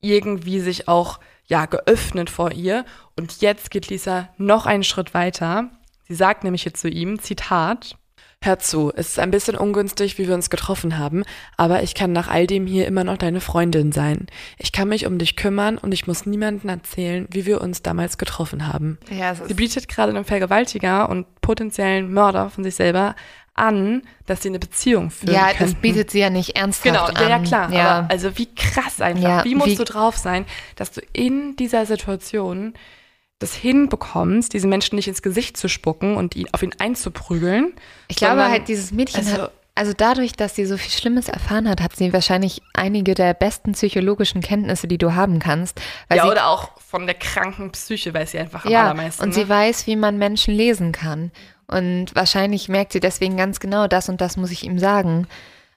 irgendwie 0.00 0.60
sich 0.60 0.88
auch 0.88 1.20
ja 1.46 1.66
geöffnet 1.66 2.30
vor 2.30 2.52
ihr. 2.52 2.84
Und 3.16 3.40
jetzt 3.40 3.70
geht 3.70 3.88
Lisa 3.88 4.28
noch 4.36 4.66
einen 4.66 4.84
Schritt 4.84 5.14
weiter. 5.14 5.70
Sie 6.06 6.14
sagt 6.14 6.44
nämlich 6.44 6.64
jetzt 6.64 6.80
zu 6.80 6.88
ihm, 6.88 7.20
Zitat, 7.20 7.96
Hör 8.44 8.58
zu, 8.58 8.92
es 8.94 9.08
ist 9.08 9.18
ein 9.18 9.30
bisschen 9.30 9.56
ungünstig, 9.56 10.18
wie 10.18 10.28
wir 10.28 10.34
uns 10.34 10.50
getroffen 10.50 10.98
haben, 10.98 11.24
aber 11.56 11.82
ich 11.82 11.94
kann 11.94 12.12
nach 12.12 12.28
all 12.28 12.46
dem 12.46 12.66
hier 12.66 12.86
immer 12.86 13.02
noch 13.02 13.16
deine 13.16 13.40
Freundin 13.40 13.90
sein. 13.90 14.26
Ich 14.58 14.70
kann 14.70 14.90
mich 14.90 15.06
um 15.06 15.16
dich 15.16 15.34
kümmern 15.36 15.78
und 15.78 15.92
ich 15.92 16.06
muss 16.06 16.26
niemandem 16.26 16.68
erzählen, 16.68 17.26
wie 17.30 17.46
wir 17.46 17.62
uns 17.62 17.80
damals 17.80 18.18
getroffen 18.18 18.70
haben. 18.70 18.98
Ja, 19.08 19.34
Sie 19.34 19.54
bietet 19.54 19.88
gerade 19.88 20.10
einem 20.10 20.26
Vergewaltiger 20.26 21.08
und 21.08 21.40
potenziellen 21.40 22.12
Mörder 22.12 22.50
von 22.50 22.64
sich 22.64 22.74
selber 22.74 23.14
an, 23.54 24.02
dass 24.26 24.42
sie 24.42 24.48
eine 24.48 24.58
Beziehung 24.58 25.10
führen 25.10 25.34
Ja, 25.34 25.46
könnten. 25.48 25.62
das 25.64 25.74
bietet 25.74 26.10
sie 26.10 26.18
ja 26.20 26.30
nicht 26.30 26.56
ernsthaft 26.56 26.84
Genau, 26.84 27.04
an. 27.04 27.14
ja, 27.16 27.28
ja 27.28 27.38
klar. 27.38 27.72
Ja. 27.72 28.06
Also 28.08 28.36
wie 28.36 28.52
krass 28.54 29.00
einfach. 29.00 29.22
Ja, 29.22 29.44
wie 29.44 29.54
musst 29.54 29.68
wie- 29.70 29.76
du 29.76 29.84
drauf 29.84 30.16
sein, 30.16 30.44
dass 30.76 30.90
du 30.90 31.00
in 31.12 31.54
dieser 31.56 31.86
Situation 31.86 32.74
das 33.38 33.54
hinbekommst, 33.54 34.52
diesen 34.52 34.70
Menschen 34.70 34.96
nicht 34.96 35.08
ins 35.08 35.22
Gesicht 35.22 35.56
zu 35.56 35.68
spucken 35.68 36.16
und 36.16 36.34
ihn, 36.36 36.46
auf 36.52 36.62
ihn 36.62 36.72
einzuprügeln. 36.78 37.72
Ich 38.08 38.16
glaube 38.16 38.34
sondern- 38.34 38.50
halt, 38.52 38.68
dieses 38.68 38.90
Mädchen 38.92 39.20
also- 39.26 39.42
hat, 39.44 39.52
also 39.76 39.92
dadurch, 39.96 40.34
dass 40.34 40.54
sie 40.54 40.66
so 40.66 40.76
viel 40.76 40.92
Schlimmes 40.92 41.28
erfahren 41.28 41.68
hat, 41.68 41.80
hat 41.80 41.96
sie 41.96 42.12
wahrscheinlich 42.12 42.62
einige 42.74 43.14
der 43.14 43.34
besten 43.34 43.72
psychologischen 43.72 44.40
Kenntnisse, 44.40 44.86
die 44.86 44.98
du 44.98 45.14
haben 45.14 45.40
kannst. 45.40 45.80
Weil 46.08 46.18
ja, 46.18 46.24
sie, 46.24 46.30
oder 46.30 46.46
auch 46.48 46.70
von 46.80 47.06
der 47.06 47.16
kranken 47.16 47.72
Psyche 47.72 48.14
weiß 48.14 48.30
sie 48.32 48.38
einfach 48.38 48.64
am 48.64 48.70
ja, 48.70 48.82
allermeisten. 48.84 49.22
und 49.24 49.30
ne? 49.30 49.34
sie 49.34 49.48
weiß, 49.48 49.88
wie 49.88 49.96
man 49.96 50.16
Menschen 50.16 50.54
lesen 50.54 50.92
kann. 50.92 51.32
Und 51.66 52.14
wahrscheinlich 52.14 52.68
merkt 52.68 52.92
sie 52.92 53.00
deswegen 53.00 53.36
ganz 53.36 53.60
genau, 53.60 53.86
das 53.86 54.08
und 54.08 54.20
das 54.20 54.36
muss 54.36 54.50
ich 54.50 54.64
ihm 54.64 54.78
sagen. 54.78 55.26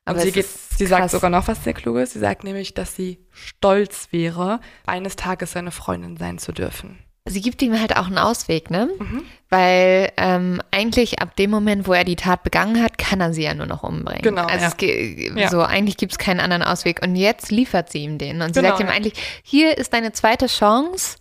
Aber 0.05 0.19
und 0.19 0.25
sie, 0.25 0.31
geht, 0.31 0.45
sie 0.47 0.85
sagt 0.85 1.09
sogar 1.11 1.29
noch 1.29 1.47
was 1.47 1.63
sehr 1.63 1.73
Kluges. 1.73 2.13
Sie 2.13 2.19
sagt 2.19 2.43
nämlich, 2.43 2.73
dass 2.73 2.95
sie 2.95 3.19
stolz 3.31 4.07
wäre, 4.11 4.59
eines 4.85 5.15
Tages 5.17 5.51
seine 5.51 5.71
Freundin 5.71 6.15
sein 6.17 6.37
zu 6.37 6.51
dürfen. 6.53 6.99
sie 7.25 7.41
gibt 7.41 7.61
ihm 7.61 7.77
halt 7.77 7.97
auch 7.97 8.07
einen 8.07 8.17
Ausweg, 8.17 8.71
ne? 8.71 8.89
Mhm. 8.99 9.23
Weil 9.49 10.11
ähm, 10.15 10.61
eigentlich 10.71 11.19
ab 11.21 11.35
dem 11.35 11.49
Moment, 11.51 11.87
wo 11.87 11.93
er 11.93 12.05
die 12.05 12.15
Tat 12.15 12.43
begangen 12.43 12.81
hat, 12.81 12.97
kann 12.97 13.19
er 13.19 13.33
sie 13.33 13.43
ja 13.43 13.53
nur 13.53 13.65
noch 13.65 13.83
umbringen. 13.83 14.21
Genau, 14.21 14.43
Also 14.45 14.61
ja. 14.63 14.67
es 14.69 14.77
ge- 14.77 15.37
Ja. 15.37 15.49
so 15.49 15.61
eigentlich 15.61 15.97
gibt 15.97 16.13
es 16.13 16.17
keinen 16.17 16.39
anderen 16.39 16.63
Ausweg. 16.63 17.01
Und 17.01 17.15
jetzt 17.17 17.51
liefert 17.51 17.91
sie 17.91 17.99
ihm 18.03 18.17
den. 18.17 18.41
Und 18.41 18.53
sie 18.53 18.61
Genau, 18.61 18.69
sagt 18.77 18.79
ihm 18.81 18.87
ja. 18.87 18.93
eigentlich, 18.93 19.13
hier 19.43 19.77
ist 19.77 19.91
deine 19.93 20.13
zweite 20.13 20.47
Chance, 20.47 21.17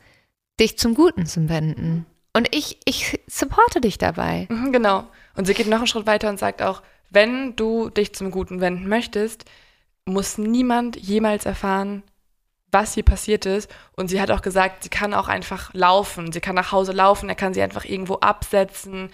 dich 0.61 0.79
zum 0.79 0.95
Guten 0.95 1.27
zu 1.27 1.49
wenden. 1.49 2.07
Und 2.37 2.55
ich, 2.55 2.77
ich 2.85 3.19
supporte 3.27 3.81
dich 3.81 3.97
dabei. 3.97 4.47
Mhm, 4.51 4.71
genau. 4.71 5.05
Und 5.37 5.47
sie 5.47 5.55
geht 5.55 5.69
noch 5.69 5.79
einen 5.79 5.87
Schritt 5.87 6.07
weiter 6.07 6.29
und 6.29 6.39
sagt 6.39 6.61
auch, 6.61 6.83
wenn 7.09 7.57
du 7.57 7.89
dich 7.89 8.15
zum 8.15 8.31
Guten 8.31 8.61
wenden 8.61 8.89
möchtest, 8.89 9.47
muss 10.05 10.37
niemand 10.37 10.97
jemals 10.97 11.47
erfahren, 11.47 12.03
was 12.71 12.93
hier 12.93 13.05
passiert 13.05 13.47
ist. 13.47 13.75
Und 13.93 14.09
sie 14.09 14.21
hat 14.21 14.31
auch 14.31 14.43
gesagt, 14.43 14.83
sie 14.83 14.91
kann 14.91 15.15
auch 15.15 15.29
einfach 15.29 15.73
laufen. 15.73 16.31
Sie 16.31 16.43
kann 16.43 16.55
nach 16.55 16.73
Hause 16.73 16.93
laufen, 16.93 17.31
er 17.31 17.37
kann 17.37 17.55
sie 17.55 17.63
einfach 17.63 17.87
irgendwo 17.87 18.17
absetzen. 18.17 19.09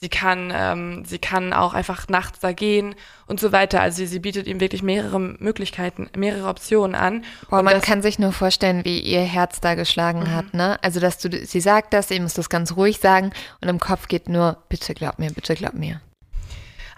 Sie 0.00 0.08
kann, 0.08 0.52
ähm, 0.54 1.04
sie 1.04 1.18
kann 1.18 1.52
auch 1.52 1.74
einfach 1.74 2.06
nachts 2.08 2.38
da 2.38 2.52
gehen 2.52 2.94
und 3.26 3.40
so 3.40 3.50
weiter. 3.50 3.80
Also 3.80 3.96
sie, 3.96 4.06
sie 4.06 4.20
bietet 4.20 4.46
ihm 4.46 4.60
wirklich 4.60 4.80
mehrere 4.82 5.18
Möglichkeiten, 5.18 6.08
mehrere 6.16 6.48
Optionen 6.48 6.94
an. 6.94 7.24
Boah, 7.50 7.58
Und 7.58 7.64
man 7.64 7.80
kann 7.80 8.00
sich 8.00 8.20
nur 8.20 8.30
vorstellen, 8.30 8.84
wie 8.84 9.00
ihr 9.00 9.22
Herz 9.22 9.60
da 9.60 9.74
geschlagen 9.74 10.20
Mhm. 10.20 10.30
hat, 10.34 10.54
ne? 10.54 10.78
Also, 10.82 11.00
dass 11.00 11.18
du, 11.18 11.28
sie 11.44 11.60
sagt 11.60 11.92
das, 11.94 12.12
ihr 12.12 12.20
müsst 12.20 12.38
das 12.38 12.48
ganz 12.48 12.76
ruhig 12.76 12.98
sagen 12.98 13.32
und 13.60 13.68
im 13.68 13.80
Kopf 13.80 14.06
geht 14.06 14.28
nur, 14.28 14.58
bitte 14.68 14.94
glaub 14.94 15.18
mir, 15.18 15.32
bitte 15.32 15.56
glaub 15.56 15.74
mir. 15.74 16.00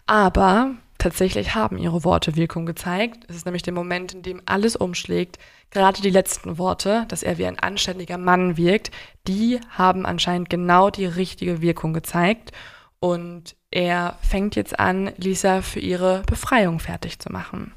Aber 0.07 0.73
tatsächlich 0.99 1.55
haben 1.55 1.79
ihre 1.79 2.05
Worte 2.05 2.37
Wirkung 2.37 2.67
gezeigt. 2.67 3.25
Es 3.29 3.37
ist 3.37 3.47
nämlich 3.47 3.63
der 3.63 3.73
Moment, 3.73 4.13
in 4.13 4.23
dem 4.23 4.43
alles 4.47 4.77
umschlägt. 4.77 5.39
Gerade 5.71 6.03
die 6.03 6.11
letzten 6.11 6.59
Worte, 6.59 7.05
dass 7.09 7.23
er 7.23 7.39
wie 7.39 7.47
ein 7.47 7.59
anständiger 7.59 8.19
Mann 8.19 8.57
wirkt, 8.57 8.91
die 9.27 9.61
haben 9.71 10.05
anscheinend 10.05 10.51
genau 10.51 10.91
die 10.91 11.07
richtige 11.07 11.63
Wirkung 11.63 11.95
gezeigt. 11.95 12.53
Und 13.01 13.57
er 13.71 14.19
fängt 14.23 14.57
jetzt 14.57 14.79
an, 14.79 15.13
Lisa 15.17 15.63
für 15.63 15.81
ihre 15.81 16.23
Befreiung 16.27 16.81
fertig 16.81 17.19
zu 17.19 17.33
machen. 17.33 17.73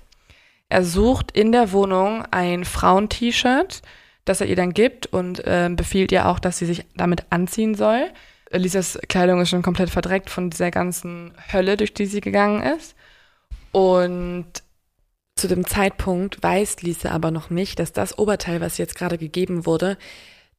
Er 0.70 0.84
sucht 0.84 1.32
in 1.32 1.52
der 1.52 1.72
Wohnung 1.72 2.26
ein 2.32 2.66
Frauen-T-Shirt, 2.66 3.82
das 4.26 4.42
er 4.42 4.48
ihr 4.48 4.56
dann 4.56 4.74
gibt 4.74 5.06
und 5.08 5.44
ähm, 5.46 5.76
befiehlt 5.76 6.12
ihr 6.12 6.28
auch, 6.28 6.40
dass 6.40 6.58
sie 6.58 6.66
sich 6.66 6.86
damit 6.96 7.26
anziehen 7.30 7.76
soll. 7.76 8.12
Lisas 8.52 9.00
Kleidung 9.08 9.42
ist 9.42 9.50
schon 9.50 9.62
komplett 9.62 9.90
verdreckt 9.90 10.30
von 10.30 10.50
dieser 10.50 10.72
ganzen 10.72 11.34
Hölle, 11.52 11.78
durch 11.78 11.94
die 11.94 12.06
sie 12.06 12.22
gegangen 12.22 12.62
ist. 12.62 12.96
Und 13.72 14.46
zu 15.36 15.48
dem 15.48 15.66
Zeitpunkt 15.66 16.42
weiß 16.44 16.82
Lisa 16.84 17.12
aber 17.12 17.32
noch 17.32 17.50
nicht, 17.50 17.80
dass 17.80 17.92
das 17.92 18.18
Oberteil, 18.18 18.62
was 18.62 18.78
jetzt 18.78 18.96
gerade 18.96 19.18
gegeben 19.18 19.66
wurde, 19.66 19.98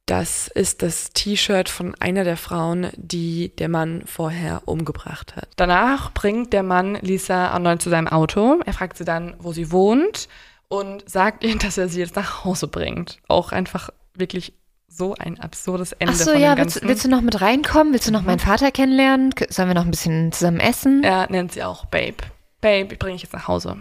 das 0.05 0.47
ist 0.47 0.81
das 0.81 1.11
T-Shirt 1.11 1.67
von 1.67 1.95
einer 1.99 2.23
der 2.23 2.37
Frauen, 2.37 2.89
die 2.95 3.55
der 3.55 3.69
Mann 3.69 4.03
vorher 4.05 4.61
umgebracht 4.65 5.35
hat. 5.35 5.49
Danach 5.55 6.13
bringt 6.13 6.53
der 6.53 6.63
Mann 6.63 6.95
Lisa 7.01 7.47
erneut 7.47 7.81
zu 7.81 7.89
seinem 7.89 8.07
Auto. 8.07 8.59
Er 8.65 8.73
fragt 8.73 8.97
sie 8.97 9.05
dann, 9.05 9.35
wo 9.39 9.51
sie 9.51 9.71
wohnt 9.71 10.27
und 10.67 11.09
sagt 11.09 11.43
ihr, 11.43 11.57
dass 11.59 11.77
er 11.77 11.87
sie 11.87 11.99
jetzt 11.99 12.15
nach 12.15 12.45
Hause 12.45 12.67
bringt. 12.67 13.17
Auch 13.27 13.51
einfach 13.51 13.89
wirklich 14.13 14.53
so 14.87 15.15
ein 15.15 15.39
absurdes 15.39 15.91
Ende 15.93 16.13
Ach 16.13 16.19
so, 16.19 16.31
von 16.31 16.41
ja, 16.41 16.55
dem 16.55 16.65
willst, 16.65 16.81
willst 16.83 17.03
du 17.03 17.09
noch 17.09 17.21
mit 17.21 17.41
reinkommen? 17.41 17.91
Willst 17.91 18.07
du 18.07 18.11
noch 18.11 18.21
meinen 18.21 18.39
Vater 18.39 18.71
kennenlernen? 18.71 19.33
Sollen 19.49 19.67
wir 19.67 19.75
noch 19.75 19.85
ein 19.85 19.91
bisschen 19.91 20.31
zusammen 20.31 20.59
essen? 20.59 21.03
Er 21.03 21.29
nennt 21.29 21.51
sie 21.51 21.63
auch 21.63 21.85
Babe. 21.85 22.17
Babe, 22.61 22.93
ich 22.93 22.99
bringe 22.99 23.15
ich 23.15 23.23
jetzt 23.23 23.33
nach 23.33 23.47
Hause. 23.47 23.77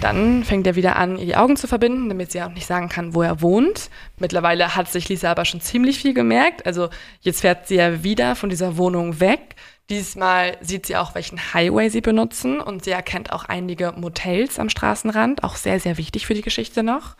Dann 0.00 0.44
fängt 0.44 0.66
er 0.66 0.74
wieder 0.74 0.96
an, 0.96 1.16
ihr 1.16 1.26
die 1.26 1.36
Augen 1.36 1.56
zu 1.56 1.66
verbinden, 1.66 2.08
damit 2.08 2.32
sie 2.32 2.42
auch 2.42 2.50
nicht 2.50 2.66
sagen 2.66 2.88
kann, 2.88 3.14
wo 3.14 3.22
er 3.22 3.40
wohnt. 3.40 3.90
Mittlerweile 4.18 4.74
hat 4.74 4.90
sich 4.90 5.08
Lisa 5.08 5.30
aber 5.30 5.44
schon 5.44 5.60
ziemlich 5.60 5.98
viel 5.98 6.14
gemerkt. 6.14 6.66
Also 6.66 6.88
jetzt 7.20 7.40
fährt 7.42 7.68
sie 7.68 7.76
ja 7.76 8.02
wieder 8.02 8.34
von 8.34 8.50
dieser 8.50 8.76
Wohnung 8.76 9.20
weg. 9.20 9.56
Diesmal 9.90 10.56
sieht 10.60 10.86
sie 10.86 10.96
auch, 10.96 11.14
welchen 11.14 11.54
Highway 11.54 11.88
sie 11.88 12.00
benutzen 12.00 12.60
und 12.60 12.84
sie 12.84 12.90
erkennt 12.92 13.32
auch 13.32 13.44
einige 13.44 13.92
Motels 13.92 14.58
am 14.58 14.68
Straßenrand, 14.68 15.44
auch 15.44 15.56
sehr, 15.56 15.80
sehr 15.80 15.98
wichtig 15.98 16.26
für 16.26 16.34
die 16.34 16.42
Geschichte 16.42 16.82
noch. 16.82 17.16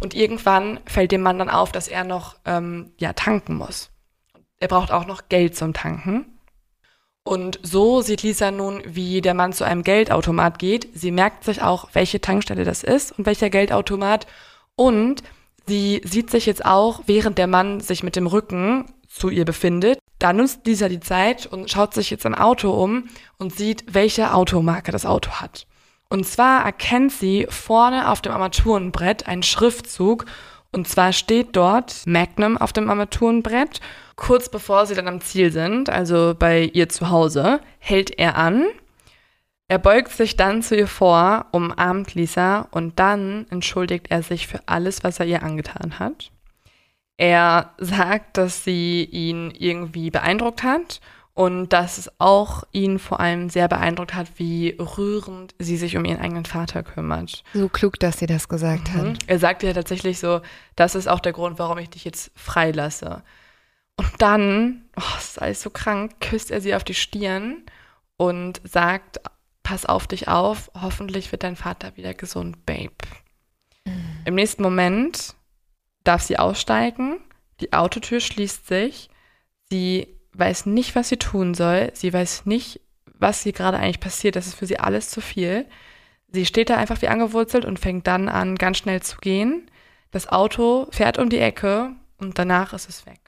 Und 0.00 0.14
irgendwann 0.14 0.80
fällt 0.86 1.12
dem 1.12 1.22
Mann 1.22 1.38
dann 1.38 1.50
auf, 1.50 1.72
dass 1.72 1.88
er 1.88 2.04
noch 2.04 2.36
ähm, 2.44 2.92
ja, 2.98 3.12
tanken 3.12 3.54
muss. 3.54 3.90
Er 4.60 4.68
braucht 4.68 4.90
auch 4.90 5.06
noch 5.06 5.28
Geld 5.28 5.56
zum 5.56 5.72
Tanken. 5.72 6.37
Und 7.28 7.60
so 7.62 8.00
sieht 8.00 8.22
Lisa 8.22 8.50
nun, 8.50 8.80
wie 8.86 9.20
der 9.20 9.34
Mann 9.34 9.52
zu 9.52 9.62
einem 9.62 9.82
Geldautomat 9.82 10.58
geht. 10.58 10.88
Sie 10.94 11.10
merkt 11.10 11.44
sich 11.44 11.60
auch, 11.60 11.90
welche 11.92 12.22
Tankstelle 12.22 12.64
das 12.64 12.82
ist 12.82 13.18
und 13.18 13.26
welcher 13.26 13.50
Geldautomat. 13.50 14.26
Und 14.76 15.22
sie 15.66 16.00
sieht 16.06 16.30
sich 16.30 16.46
jetzt 16.46 16.64
auch, 16.64 17.02
während 17.04 17.36
der 17.36 17.46
Mann 17.46 17.80
sich 17.80 18.02
mit 18.02 18.16
dem 18.16 18.26
Rücken 18.26 18.86
zu 19.08 19.28
ihr 19.28 19.44
befindet. 19.44 19.98
Da 20.18 20.32
nutzt 20.32 20.66
Lisa 20.66 20.88
die 20.88 21.00
Zeit 21.00 21.44
und 21.44 21.70
schaut 21.70 21.92
sich 21.92 22.08
jetzt 22.08 22.24
ein 22.24 22.34
Auto 22.34 22.70
um 22.70 23.10
und 23.36 23.54
sieht, 23.54 23.84
welche 23.92 24.32
Automarke 24.32 24.90
das 24.90 25.04
Auto 25.04 25.32
hat. 25.32 25.66
Und 26.08 26.26
zwar 26.26 26.64
erkennt 26.64 27.12
sie 27.12 27.46
vorne 27.50 28.10
auf 28.10 28.22
dem 28.22 28.32
Armaturenbrett 28.32 29.28
einen 29.28 29.42
Schriftzug 29.42 30.24
und 30.72 30.88
zwar 30.88 31.12
steht 31.12 31.56
dort 31.56 32.06
Magnum 32.06 32.56
auf 32.56 32.72
dem 32.72 32.88
Armaturenbrett. 32.88 33.80
Kurz 34.18 34.48
bevor 34.48 34.84
sie 34.84 34.96
dann 34.96 35.06
am 35.06 35.20
Ziel 35.20 35.52
sind, 35.52 35.88
also 35.88 36.34
bei 36.36 36.64
ihr 36.64 36.88
zu 36.88 37.08
Hause, 37.08 37.60
hält 37.78 38.10
er 38.18 38.36
an. 38.36 38.66
Er 39.68 39.78
beugt 39.78 40.10
sich 40.10 40.36
dann 40.36 40.60
zu 40.60 40.76
ihr 40.76 40.88
vor, 40.88 41.46
umarmt 41.52 42.16
Lisa 42.16 42.66
und 42.72 42.98
dann 42.98 43.46
entschuldigt 43.50 44.10
er 44.10 44.24
sich 44.24 44.48
für 44.48 44.60
alles, 44.66 45.04
was 45.04 45.20
er 45.20 45.26
ihr 45.26 45.44
angetan 45.44 46.00
hat. 46.00 46.32
Er 47.16 47.74
sagt, 47.78 48.38
dass 48.38 48.64
sie 48.64 49.04
ihn 49.04 49.52
irgendwie 49.56 50.10
beeindruckt 50.10 50.64
hat 50.64 51.00
und 51.32 51.68
dass 51.68 51.98
es 51.98 52.10
auch 52.18 52.64
ihn 52.72 52.98
vor 52.98 53.20
allem 53.20 53.50
sehr 53.50 53.68
beeindruckt 53.68 54.14
hat, 54.14 54.26
wie 54.34 54.76
rührend 54.80 55.54
sie 55.60 55.76
sich 55.76 55.96
um 55.96 56.04
ihren 56.04 56.20
eigenen 56.20 56.44
Vater 56.44 56.82
kümmert. 56.82 57.44
So 57.54 57.68
klug, 57.68 58.00
dass 58.00 58.18
sie 58.18 58.26
das 58.26 58.48
gesagt 58.48 58.92
hat. 58.92 59.04
Mhm. 59.04 59.18
Er 59.28 59.38
sagt 59.38 59.62
ja 59.62 59.72
tatsächlich 59.72 60.18
so, 60.18 60.40
das 60.74 60.96
ist 60.96 61.06
auch 61.06 61.20
der 61.20 61.32
Grund, 61.32 61.60
warum 61.60 61.78
ich 61.78 61.90
dich 61.90 62.04
jetzt 62.04 62.32
freilasse. 62.34 63.22
Und 63.98 64.10
dann, 64.18 64.84
oh, 64.96 65.02
das 65.16 65.30
ist 65.30 65.42
alles 65.42 65.60
so 65.60 65.70
krank, 65.70 66.20
küsst 66.20 66.50
er 66.50 66.60
sie 66.60 66.74
auf 66.74 66.84
die 66.84 66.94
Stirn 66.94 67.64
und 68.16 68.60
sagt, 68.64 69.20
pass 69.62 69.84
auf 69.84 70.06
dich 70.06 70.28
auf, 70.28 70.70
hoffentlich 70.80 71.30
wird 71.32 71.42
dein 71.42 71.56
Vater 71.56 71.96
wieder 71.96 72.14
gesund, 72.14 72.64
Babe. 72.64 72.94
Im 74.24 74.34
nächsten 74.34 74.62
Moment 74.62 75.34
darf 76.04 76.22
sie 76.22 76.38
aussteigen, 76.38 77.20
die 77.60 77.72
Autotür 77.72 78.20
schließt 78.20 78.66
sich, 78.66 79.10
sie 79.68 80.16
weiß 80.32 80.66
nicht, 80.66 80.94
was 80.94 81.08
sie 81.08 81.16
tun 81.16 81.54
soll, 81.54 81.90
sie 81.94 82.12
weiß 82.12 82.46
nicht, 82.46 82.80
was 83.18 83.42
sie 83.42 83.52
gerade 83.52 83.78
eigentlich 83.78 84.00
passiert, 84.00 84.36
das 84.36 84.46
ist 84.46 84.54
für 84.54 84.66
sie 84.66 84.78
alles 84.78 85.10
zu 85.10 85.20
viel. 85.20 85.66
Sie 86.28 86.46
steht 86.46 86.70
da 86.70 86.76
einfach 86.76 87.02
wie 87.02 87.08
angewurzelt 87.08 87.64
und 87.64 87.80
fängt 87.80 88.06
dann 88.06 88.28
an, 88.28 88.54
ganz 88.54 88.78
schnell 88.78 89.02
zu 89.02 89.18
gehen. 89.18 89.68
Das 90.12 90.28
Auto 90.28 90.86
fährt 90.92 91.18
um 91.18 91.30
die 91.30 91.38
Ecke 91.38 91.92
und 92.18 92.38
danach 92.38 92.72
ist 92.74 92.88
es 92.88 93.06
weg. 93.06 93.27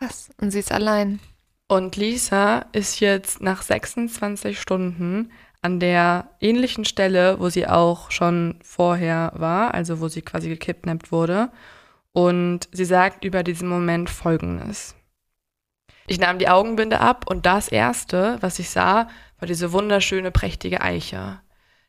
Krass. 0.00 0.30
Und 0.40 0.50
sie 0.50 0.60
ist 0.60 0.72
allein. 0.72 1.20
Und 1.68 1.96
Lisa 1.96 2.66
ist 2.72 3.00
jetzt 3.00 3.42
nach 3.42 3.62
26 3.62 4.58
Stunden 4.58 5.30
an 5.62 5.78
der 5.78 6.30
ähnlichen 6.40 6.86
Stelle, 6.86 7.38
wo 7.38 7.50
sie 7.50 7.66
auch 7.66 8.10
schon 8.10 8.58
vorher 8.62 9.32
war, 9.34 9.74
also 9.74 10.00
wo 10.00 10.08
sie 10.08 10.22
quasi 10.22 10.48
gekidnappt 10.48 11.12
wurde. 11.12 11.50
Und 12.12 12.68
sie 12.72 12.86
sagt 12.86 13.24
über 13.24 13.42
diesen 13.42 13.68
Moment 13.68 14.08
Folgendes. 14.08 14.96
Ich 16.06 16.18
nahm 16.18 16.38
die 16.38 16.48
Augenbinde 16.48 17.00
ab 17.00 17.26
und 17.28 17.46
das 17.46 17.68
Erste, 17.68 18.38
was 18.40 18.58
ich 18.58 18.70
sah, 18.70 19.08
war 19.38 19.46
diese 19.46 19.72
wunderschöne, 19.72 20.30
prächtige 20.30 20.80
Eiche. 20.80 21.40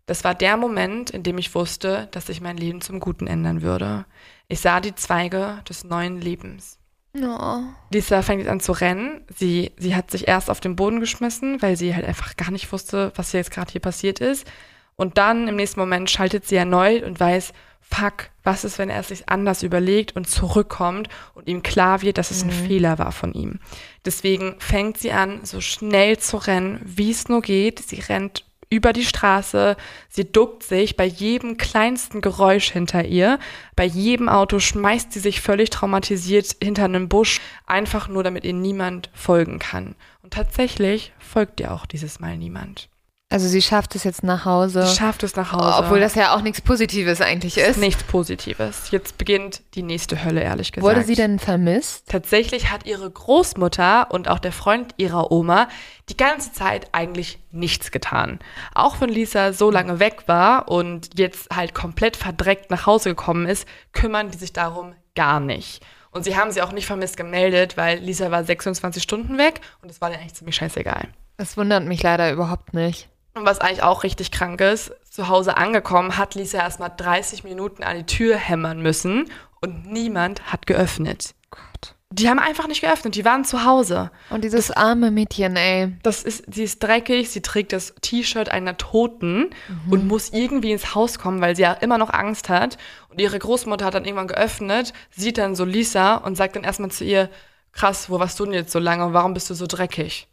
Das 0.05 0.23
war 0.23 0.35
der 0.35 0.57
Moment, 0.57 1.11
in 1.11 1.23
dem 1.23 1.37
ich 1.37 1.55
wusste, 1.55 2.09
dass 2.11 2.27
sich 2.27 2.41
mein 2.41 2.57
Leben 2.57 2.81
zum 2.81 2.99
Guten 2.99 3.25
ändern 3.25 3.61
würde. 3.61 4.05
Ich 4.49 4.59
sah 4.59 4.81
die 4.81 4.95
Zweige 4.95 5.61
des 5.67 5.85
neuen 5.85 6.19
Lebens. 6.19 6.80
Oh. 7.13 7.59
Lisa 7.91 8.21
fängt 8.21 8.41
jetzt 8.41 8.49
an 8.49 8.59
zu 8.61 8.71
rennen. 8.71 9.21
Sie, 9.35 9.71
sie 9.77 9.95
hat 9.95 10.11
sich 10.11 10.27
erst 10.27 10.49
auf 10.49 10.59
den 10.61 10.75
Boden 10.75 10.99
geschmissen, 10.99 11.61
weil 11.61 11.75
sie 11.75 11.93
halt 11.93 12.05
einfach 12.05 12.37
gar 12.37 12.51
nicht 12.51 12.71
wusste, 12.71 13.11
was 13.15 13.33
jetzt 13.33 13.51
gerade 13.51 13.71
hier 13.71 13.81
passiert 13.81 14.19
ist. 14.19 14.47
Und 14.95 15.17
dann 15.17 15.47
im 15.47 15.55
nächsten 15.55 15.79
Moment 15.79 16.09
schaltet 16.09 16.47
sie 16.47 16.55
erneut 16.55 17.03
und 17.03 17.19
weiß, 17.19 17.53
fuck, 17.81 18.29
was 18.43 18.63
ist, 18.63 18.77
wenn 18.77 18.89
er 18.89 19.01
es 19.01 19.09
sich 19.09 19.27
anders 19.27 19.63
überlegt 19.63 20.15
und 20.15 20.29
zurückkommt 20.29 21.09
und 21.33 21.47
ihm 21.49 21.63
klar 21.63 22.01
wird, 22.01 22.17
dass 22.17 22.31
es 22.31 22.43
ein 22.43 22.47
Mhm. 22.47 22.67
Fehler 22.67 22.99
war 22.99 23.11
von 23.11 23.33
ihm. 23.33 23.59
Deswegen 24.05 24.55
fängt 24.59 24.97
sie 24.97 25.11
an, 25.11 25.41
so 25.43 25.59
schnell 25.59 26.17
zu 26.17 26.37
rennen, 26.37 26.81
wie 26.85 27.11
es 27.11 27.27
nur 27.27 27.41
geht. 27.41 27.79
Sie 27.79 27.99
rennt 27.99 28.45
über 28.71 28.93
die 28.93 29.05
Straße, 29.05 29.75
sie 30.09 30.31
duckt 30.31 30.63
sich 30.63 30.95
bei 30.95 31.05
jedem 31.05 31.57
kleinsten 31.57 32.21
Geräusch 32.21 32.71
hinter 32.71 33.05
ihr, 33.05 33.37
bei 33.75 33.85
jedem 33.85 34.29
Auto 34.29 34.59
schmeißt 34.59 35.11
sie 35.11 35.19
sich 35.19 35.41
völlig 35.41 35.69
traumatisiert 35.69 36.55
hinter 36.63 36.85
einen 36.85 37.09
Busch, 37.09 37.41
einfach 37.67 38.07
nur 38.07 38.23
damit 38.23 38.45
ihr 38.45 38.53
niemand 38.53 39.11
folgen 39.13 39.59
kann. 39.59 39.95
Und 40.23 40.33
tatsächlich 40.33 41.11
folgt 41.19 41.59
ihr 41.59 41.71
auch 41.73 41.85
dieses 41.85 42.19
Mal 42.19 42.37
niemand. 42.37 42.90
Also 43.31 43.47
sie 43.47 43.61
schafft 43.61 43.95
es 43.95 44.03
jetzt 44.03 44.23
nach 44.23 44.43
Hause. 44.43 44.85
Sie 44.85 44.95
schafft 44.95 45.23
es 45.23 45.37
nach 45.37 45.53
Hause. 45.53 45.85
Obwohl 45.85 46.01
das 46.01 46.15
ja 46.15 46.35
auch 46.35 46.41
nichts 46.41 46.59
Positives 46.59 47.21
eigentlich 47.21 47.57
ist. 47.57 47.77
nichts 47.77 48.03
Positives. 48.03 48.91
Jetzt 48.91 49.17
beginnt 49.17 49.61
die 49.73 49.83
nächste 49.83 50.21
Hölle, 50.21 50.41
ehrlich 50.41 50.73
gesagt. 50.73 50.95
Wurde 50.95 51.05
sie 51.05 51.15
denn 51.15 51.39
vermisst? 51.39 52.09
Tatsächlich 52.09 52.71
hat 52.71 52.85
ihre 52.85 53.09
Großmutter 53.09 54.11
und 54.11 54.27
auch 54.27 54.39
der 54.39 54.51
Freund 54.51 54.93
ihrer 54.97 55.31
Oma 55.31 55.69
die 56.09 56.17
ganze 56.17 56.51
Zeit 56.51 56.89
eigentlich 56.91 57.39
nichts 57.51 57.91
getan. 57.91 58.39
Auch 58.75 58.99
wenn 58.99 59.09
Lisa 59.09 59.53
so 59.53 59.71
lange 59.71 59.99
weg 59.99 60.23
war 60.25 60.67
und 60.67 61.17
jetzt 61.17 61.55
halt 61.55 61.73
komplett 61.73 62.17
verdreckt 62.17 62.69
nach 62.69 62.85
Hause 62.85 63.09
gekommen 63.11 63.45
ist, 63.45 63.65
kümmern 63.93 64.29
die 64.29 64.37
sich 64.37 64.51
darum 64.51 64.93
gar 65.15 65.39
nicht. 65.39 65.81
Und 66.11 66.25
sie 66.25 66.35
haben 66.35 66.51
sie 66.51 66.61
auch 66.61 66.73
nicht 66.73 66.85
vermisst 66.85 67.15
gemeldet, 67.15 67.77
weil 67.77 67.99
Lisa 67.99 68.29
war 68.29 68.43
26 68.43 69.01
Stunden 69.01 69.37
weg 69.37 69.61
und 69.81 69.89
es 69.89 70.01
war 70.01 70.09
denen 70.09 70.19
eigentlich 70.19 70.33
ziemlich 70.33 70.57
scheißegal. 70.57 71.07
Das 71.37 71.55
wundert 71.55 71.85
mich 71.85 72.03
leider 72.03 72.29
überhaupt 72.31 72.73
nicht. 72.73 73.07
Und 73.33 73.45
was 73.45 73.59
eigentlich 73.59 73.83
auch 73.83 74.03
richtig 74.03 74.31
krank 74.31 74.59
ist, 74.61 74.91
zu 75.09 75.27
Hause 75.27 75.57
angekommen, 75.57 76.17
hat 76.17 76.35
Lisa 76.35 76.57
erstmal 76.57 76.91
30 76.95 77.43
Minuten 77.43 77.83
an 77.83 77.97
die 77.97 78.05
Tür 78.05 78.35
hämmern 78.35 78.81
müssen 78.81 79.29
und 79.61 79.85
niemand 79.91 80.51
hat 80.51 80.67
geöffnet. 80.67 81.33
Gott. 81.49 81.95
Die 82.13 82.27
haben 82.27 82.39
einfach 82.39 82.67
nicht 82.67 82.81
geöffnet, 82.81 83.15
die 83.15 83.23
waren 83.23 83.45
zu 83.45 83.63
Hause. 83.63 84.11
Und 84.29 84.43
dieses 84.43 84.69
arme 84.69 85.11
Mädchen, 85.11 85.55
ey. 85.55 85.95
Das 86.03 86.23
ist, 86.23 86.53
sie 86.53 86.63
ist 86.63 86.83
dreckig, 86.83 87.29
sie 87.29 87.41
trägt 87.41 87.71
das 87.71 87.95
T-Shirt 88.01 88.49
einer 88.49 88.75
Toten 88.75 89.51
und 89.89 90.07
muss 90.07 90.29
irgendwie 90.31 90.73
ins 90.73 90.93
Haus 90.93 91.19
kommen, 91.19 91.39
weil 91.39 91.55
sie 91.55 91.61
ja 91.61 91.71
immer 91.71 91.97
noch 91.97 92.11
Angst 92.11 92.49
hat. 92.49 92.77
Und 93.07 93.21
ihre 93.21 93.39
Großmutter 93.39 93.85
hat 93.85 93.93
dann 93.93 94.03
irgendwann 94.03 94.27
geöffnet, 94.27 94.91
sieht 95.09 95.37
dann 95.37 95.55
so 95.55 95.63
Lisa 95.63 96.15
und 96.15 96.35
sagt 96.35 96.57
dann 96.57 96.65
erstmal 96.65 96.91
zu 96.91 97.05
ihr, 97.05 97.29
krass, 97.71 98.09
wo 98.09 98.19
warst 98.19 98.37
du 98.39 98.45
denn 98.45 98.55
jetzt 98.55 98.73
so 98.73 98.79
lange 98.79 99.05
und 99.05 99.13
warum 99.13 99.33
bist 99.33 99.49
du 99.49 99.53
so 99.53 99.65
dreckig? 99.65 100.27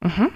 Mhm. 0.00 0.30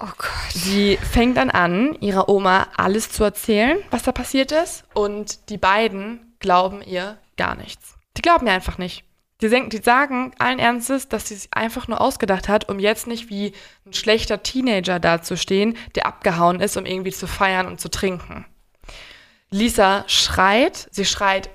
Oh 0.00 0.06
Gott. 0.16 0.52
Sie 0.52 0.96
fängt 0.96 1.36
dann 1.36 1.50
an, 1.50 1.94
ihrer 2.00 2.28
Oma 2.28 2.68
alles 2.76 3.10
zu 3.10 3.24
erzählen, 3.24 3.78
was 3.90 4.02
da 4.02 4.12
passiert 4.12 4.52
ist. 4.52 4.84
Und 4.94 5.48
die 5.50 5.58
beiden 5.58 6.36
glauben 6.40 6.82
ihr 6.82 7.18
gar 7.36 7.54
nichts. 7.54 7.94
Die 8.16 8.22
glauben 8.22 8.46
ihr 8.46 8.52
einfach 8.52 8.78
nicht. 8.78 9.04
Die, 9.40 9.68
die 9.68 9.82
sagen 9.82 10.32
allen 10.38 10.58
Ernstes, 10.58 11.08
dass 11.08 11.28
sie 11.28 11.34
sich 11.34 11.48
einfach 11.52 11.88
nur 11.88 12.00
ausgedacht 12.00 12.48
hat, 12.48 12.68
um 12.68 12.78
jetzt 12.78 13.06
nicht 13.06 13.28
wie 13.30 13.52
ein 13.84 13.92
schlechter 13.92 14.42
Teenager 14.42 15.00
dazustehen, 15.00 15.76
der 15.94 16.06
abgehauen 16.06 16.60
ist, 16.60 16.76
um 16.76 16.86
irgendwie 16.86 17.12
zu 17.12 17.26
feiern 17.26 17.66
und 17.66 17.80
zu 17.80 17.90
trinken. 17.90 18.46
Lisa 19.50 20.04
schreit, 20.06 20.88
sie 20.90 21.04
schreit, 21.04 21.50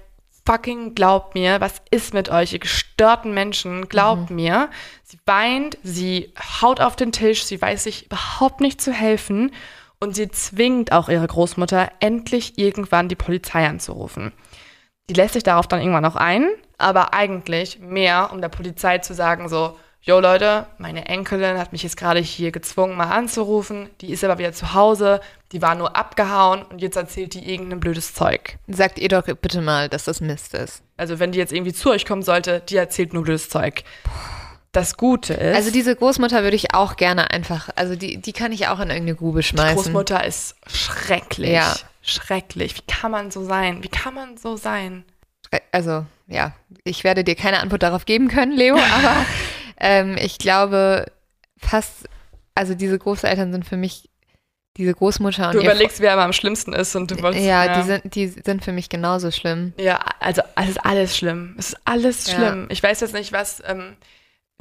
fucking 0.46 0.96
glaubt 0.96 1.36
mir, 1.36 1.62
was 1.62 1.82
ist 1.92 2.14
mit 2.14 2.30
euch, 2.30 2.54
ihr 2.54 2.60
gestörten 2.60 3.34
Menschen, 3.34 3.88
glaubt 3.88 4.30
mir. 4.30 4.70
Sie 5.04 5.20
weint, 5.26 5.78
sie 5.84 6.34
haut 6.62 6.82
auf 6.82 6.96
den 6.96 7.12
Tisch, 7.12 7.44
sie 7.44 7.62
weiß 7.62 7.84
sich 7.84 8.06
überhaupt 8.06 8.62
nicht 8.62 8.82
zu 8.82 8.92
helfen 8.92 9.52
und 10.00 10.16
sie 10.16 10.30
zwingt 10.30 10.92
auch 10.92 11.10
ihre 11.10 11.28
Großmutter, 11.28 11.92
endlich 12.00 12.58
irgendwann 12.58 13.10
die 13.10 13.16
Polizei 13.16 13.68
anzurufen. 13.68 14.32
Die 15.10 15.14
lässt 15.14 15.34
sich 15.34 15.44
darauf 15.44 15.68
dann 15.68 15.82
irgendwann 15.82 16.06
auch 16.06 16.16
ein, 16.16 16.48
aber 16.78 17.14
eigentlich 17.14 17.80
mehr, 17.80 18.30
um 18.32 18.42
der 18.42 18.50
Polizei 18.50 19.00
zu 19.00 19.14
sagen, 19.14 19.50
so, 19.50 19.78
Jo 20.02 20.20
Leute, 20.22 20.66
meine 20.78 21.08
Enkelin 21.08 21.58
hat 21.58 21.74
mich 21.74 21.84
jetzt 21.84 21.98
gerade 21.98 22.22
hier 22.22 22.52
gezwungen, 22.52 22.96
mal 22.96 23.12
anzurufen. 23.12 23.90
Die 24.00 24.12
ist 24.12 24.24
aber 24.24 24.38
wieder 24.38 24.54
zu 24.54 24.74
Hause. 24.74 25.20
Die 25.52 25.62
war 25.62 25.76
nur 25.76 25.96
abgehauen 25.98 26.64
und 26.64 26.80
jetzt 26.82 26.96
erzählt 26.96 27.34
die 27.34 27.52
irgendein 27.52 27.82
blödes 27.82 28.14
Zeug. 28.14 28.58
Sagt 28.68 28.98
ihr 28.98 29.10
doch 29.10 29.24
bitte 29.24 29.62
mal, 29.62 29.90
dass 29.90 30.06
das 30.06 30.22
Mist 30.22 30.54
ist. 30.54 30.84
Also 30.96 31.20
wenn 31.20 31.34
die 31.34 31.38
jetzt 31.40 31.52
irgendwie 31.52 31.74
zu 31.74 31.90
euch 31.92 32.06
kommen 32.06 32.24
sollte, 32.24 32.62
die 32.62 32.78
erzählt 32.78 33.14
nur 33.14 33.24
blödes 33.24 33.50
Zeug. 33.50 33.84
Das 34.72 34.96
Gute 34.96 35.34
ist, 35.34 35.56
Also 35.56 35.72
diese 35.72 35.96
Großmutter 35.96 36.44
würde 36.44 36.56
ich 36.56 36.74
auch 36.74 36.96
gerne 36.96 37.32
einfach, 37.32 37.70
also 37.76 37.96
die, 37.96 38.18
die 38.18 38.34
kann 38.34 38.52
ich 38.52 38.68
auch 38.68 38.80
in 38.80 38.90
irgendeine 38.90 39.16
Grube 39.16 39.40
die 39.42 39.48
schmeißen. 39.48 39.76
Großmutter 39.76 40.24
ist 40.24 40.56
schrecklich. 40.68 41.52
Ja. 41.52 41.76
Schrecklich. 42.02 42.78
Wie 42.78 42.84
kann 42.88 43.12
man 43.12 43.32
so 43.32 43.44
sein? 43.44 43.84
Wie 43.84 43.90
kann 43.90 44.14
man 44.14 44.38
so 44.38 44.56
sein? 44.56 45.04
Also, 45.72 46.06
ja, 46.28 46.54
ich 46.84 47.04
werde 47.04 47.24
dir 47.24 47.36
keine 47.36 47.60
Antwort 47.60 47.84
darauf 47.84 48.06
geben 48.06 48.28
können, 48.28 48.52
Leo, 48.52 48.76
aber 48.98 49.26
ähm, 49.80 50.18
ich 50.20 50.38
glaube 50.38 51.06
fast, 51.58 52.08
also 52.56 52.74
diese 52.76 52.98
Großeltern 52.98 53.52
sind 53.52 53.66
für 53.66 53.78
mich, 53.78 54.10
diese 54.78 54.94
Großmutter 54.94 55.50
und 55.50 55.56
Du 55.56 55.60
überlegst, 55.62 56.00
wer 56.00 56.14
aber 56.14 56.24
am 56.24 56.34
schlimmsten 56.34 56.72
ist 56.74 56.96
und 56.96 57.12
du 57.12 57.22
wolltest. 57.22 57.44
ja, 57.46 57.78
Die, 57.82 57.88
sind, 57.88 58.16
die 58.16 58.28
sind 58.28 58.64
für 58.64 58.72
mich 58.72 58.88
genauso 58.90 59.30
schlimm. 59.32 59.74
Ja, 59.78 60.00
also 60.20 60.42
es 60.56 60.70
ist 60.70 60.86
alles 60.86 61.18
schlimm. 61.18 61.56
Es 61.58 61.70
ist 61.70 61.78
alles 61.86 62.28
Ja. 62.28 62.36
schlimm. 62.36 62.68
Ich 62.70 62.82
weiß 62.82 63.02
jetzt 63.02 63.14
nicht, 63.14 63.32
was 63.34 63.62
ähm, 63.66 63.98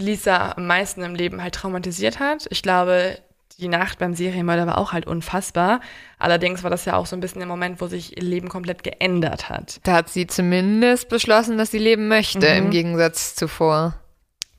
Lisa 0.01 0.53
am 0.53 0.67
meisten 0.67 1.03
im 1.03 1.15
Leben 1.15 1.43
halt 1.43 1.55
traumatisiert 1.55 2.19
hat. 2.21 2.47
Ich 2.51 2.63
glaube, 2.63 3.19
die 3.59 3.69
Nacht 3.69 3.99
beim 3.99 4.15
Serienmörder 4.15 4.67
war 4.69 4.79
auch 4.79 4.93
halt 4.93 5.07
unfassbar. 5.07 5.81
Allerdings 6.19 6.63
war 6.63 6.71
das 6.71 6.85
ja 6.85 6.95
auch 6.97 7.07
so 7.07 7.17
ein 7.17 7.21
bisschen 7.21 7.41
der 7.41 7.49
Moment, 7.49 7.81
wo 7.81 7.87
sich 7.89 8.17
ihr 8.17 8.23
Leben 8.23 8.49
komplett 8.49 8.85
geändert 8.85 9.49
hat. 9.49 9.81
Da 9.83 9.95
hat 9.95 10.09
sie 10.09 10.27
zumindest 10.29 11.09
beschlossen, 11.09 11.59
dass 11.59 11.71
sie 11.73 11.79
leben 11.79 12.07
möchte, 12.09 12.39
Mhm. 12.39 12.67
im 12.67 12.71
Gegensatz 12.71 13.35
zuvor. 13.35 13.95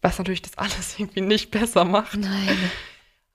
Was 0.01 0.17
natürlich 0.17 0.41
das 0.41 0.57
alles 0.57 0.95
irgendwie 0.99 1.21
nicht 1.21 1.51
besser 1.51 1.85
macht. 1.85 2.17
Nein. 2.17 2.57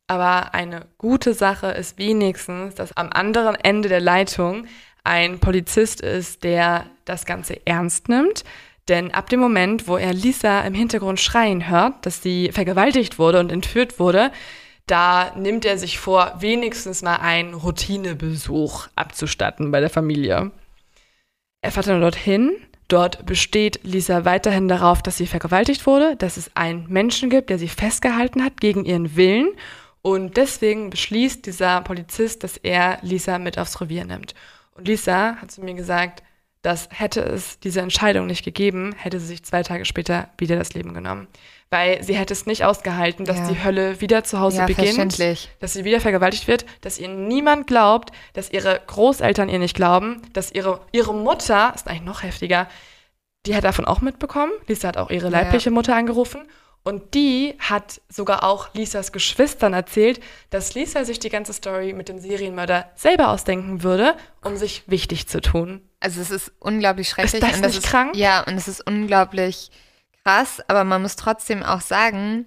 Aber 0.06 0.54
eine 0.54 0.86
gute 0.98 1.32
Sache 1.34 1.68
ist 1.68 1.98
wenigstens, 1.98 2.74
dass 2.74 2.96
am 2.96 3.10
anderen 3.10 3.54
Ende 3.54 3.88
der 3.88 4.00
Leitung 4.00 4.66
ein 5.02 5.38
Polizist 5.38 6.00
ist, 6.00 6.44
der 6.44 6.86
das 7.04 7.24
Ganze 7.26 7.66
ernst 7.66 8.08
nimmt. 8.08 8.44
Denn 8.88 9.12
ab 9.12 9.30
dem 9.30 9.40
Moment, 9.40 9.88
wo 9.88 9.96
er 9.96 10.12
Lisa 10.12 10.60
im 10.62 10.74
Hintergrund 10.74 11.20
schreien 11.20 11.68
hört, 11.68 12.04
dass 12.04 12.22
sie 12.22 12.52
vergewaltigt 12.52 13.18
wurde 13.18 13.40
und 13.40 13.50
entführt 13.50 13.98
wurde, 13.98 14.30
da 14.86 15.34
nimmt 15.36 15.64
er 15.64 15.78
sich 15.78 15.98
vor, 15.98 16.34
wenigstens 16.40 17.00
mal 17.00 17.16
einen 17.16 17.54
Routinebesuch 17.54 18.88
abzustatten 18.94 19.70
bei 19.70 19.80
der 19.80 19.88
Familie. 19.88 20.50
Er 21.62 21.72
fährt 21.72 21.86
dann 21.86 22.02
dorthin. 22.02 22.52
Dort 22.89 23.24
besteht 23.24 23.80
Lisa 23.82 24.24
weiterhin 24.24 24.68
darauf, 24.68 25.03
dass 25.03 25.16
sie 25.16 25.26
vergewaltigt 25.26 25.87
wurde, 25.87 26.16
dass 26.16 26.37
es 26.37 26.55
einen 26.55 26.87
Menschen 26.89 27.30
gibt, 27.30 27.51
der 27.51 27.59
sie 27.59 27.68
festgehalten 27.68 28.45
hat 28.45 28.61
gegen 28.61 28.85
ihren 28.85 29.16
Willen. 29.16 29.49
Und 30.03 30.37
deswegen 30.37 30.91
beschließt 30.91 31.47
dieser 31.47 31.80
Polizist, 31.80 32.45
dass 32.45 32.59
er 32.59 32.99
Lisa 33.01 33.39
mit 33.39 33.59
aufs 33.59 33.80
Revier 33.80 34.05
nimmt. 34.05 34.35
Und 34.74 34.87
Lisa 34.87 35.37
hat 35.37 35.51
zu 35.51 35.62
mir 35.62 35.74
gesagt, 35.74 36.22
dass 36.61 36.89
hätte 36.91 37.20
es 37.20 37.59
diese 37.61 37.80
Entscheidung 37.80 38.26
nicht 38.26 38.45
gegeben, 38.45 38.95
hätte 38.97 39.20
sie 39.20 39.26
sich 39.26 39.45
zwei 39.45 39.62
Tage 39.62 39.85
später 39.85 40.28
wieder 40.39 40.57
das 40.57 40.74
Leben 40.74 40.95
genommen. 40.95 41.28
Weil 41.74 42.04
sie 42.04 42.14
hätte 42.14 42.32
es 42.32 42.46
nicht 42.46 42.64
ausgehalten, 42.64 43.24
dass 43.24 43.38
Ja. 43.38 43.48
die 43.48 43.64
Hölle 43.64 44.00
wieder 44.00 44.22
zu 44.22 44.38
Hause 44.38 44.58
Ja, 44.58 44.66
beginnt 44.66 45.18
dass 45.60 45.72
sie 45.72 45.84
wieder 45.84 46.00
vergewaltigt 46.00 46.46
wird, 46.46 46.64
dass 46.82 46.98
ihr 47.00 47.08
niemand 47.08 47.66
glaubt, 47.66 48.12
dass 48.32 48.48
ihre 48.50 48.80
Großeltern 48.86 49.48
ihr 49.48 49.58
nicht 49.58 49.74
glauben, 49.74 50.22
dass 50.32 50.52
ihre, 50.52 50.80
ihre 50.92 51.12
Mutter, 51.12 51.72
ist 51.74 51.88
eigentlich 51.88 52.02
noch 52.02 52.22
heftiger, 52.22 52.68
die 53.46 53.56
hat 53.56 53.64
davon 53.64 53.86
auch 53.86 54.00
mitbekommen. 54.00 54.52
Lisa 54.68 54.86
hat 54.88 54.96
auch 54.96 55.10
ihre 55.10 55.24
Ja. 55.26 55.30
leibliche 55.40 55.72
Mutter 55.72 55.96
angerufen. 55.96 56.42
Und 56.84 57.14
die 57.14 57.54
hat 57.58 58.00
sogar 58.08 58.44
auch 58.44 58.68
Lisas 58.74 59.10
Geschwistern 59.10 59.72
erzählt, 59.72 60.20
dass 60.50 60.74
Lisa 60.74 61.04
sich 61.04 61.18
die 61.18 61.30
ganze 61.30 61.54
Story 61.54 61.92
mit 61.92 62.08
dem 62.08 62.18
Serienmörder 62.20 62.90
selber 62.94 63.30
ausdenken 63.30 63.82
würde, 63.82 64.14
um 64.44 64.56
sich 64.56 64.84
wichtig 64.86 65.26
zu 65.26 65.40
tun. 65.40 65.80
Also 65.98 66.20
es 66.20 66.30
ist 66.30 66.52
unglaublich 66.60 67.08
schrecklich. 67.08 67.40
das 67.40 67.54
und 67.56 67.62
nicht 67.66 67.78
ist, 67.78 67.86
krank? 67.86 68.14
Ja, 68.14 68.42
und 68.44 68.54
es 68.58 68.68
ist 68.68 68.86
unglaublich 68.86 69.70
krass, 70.24 70.60
aber 70.68 70.84
man 70.84 71.02
muss 71.02 71.16
trotzdem 71.16 71.62
auch 71.62 71.80
sagen, 71.80 72.46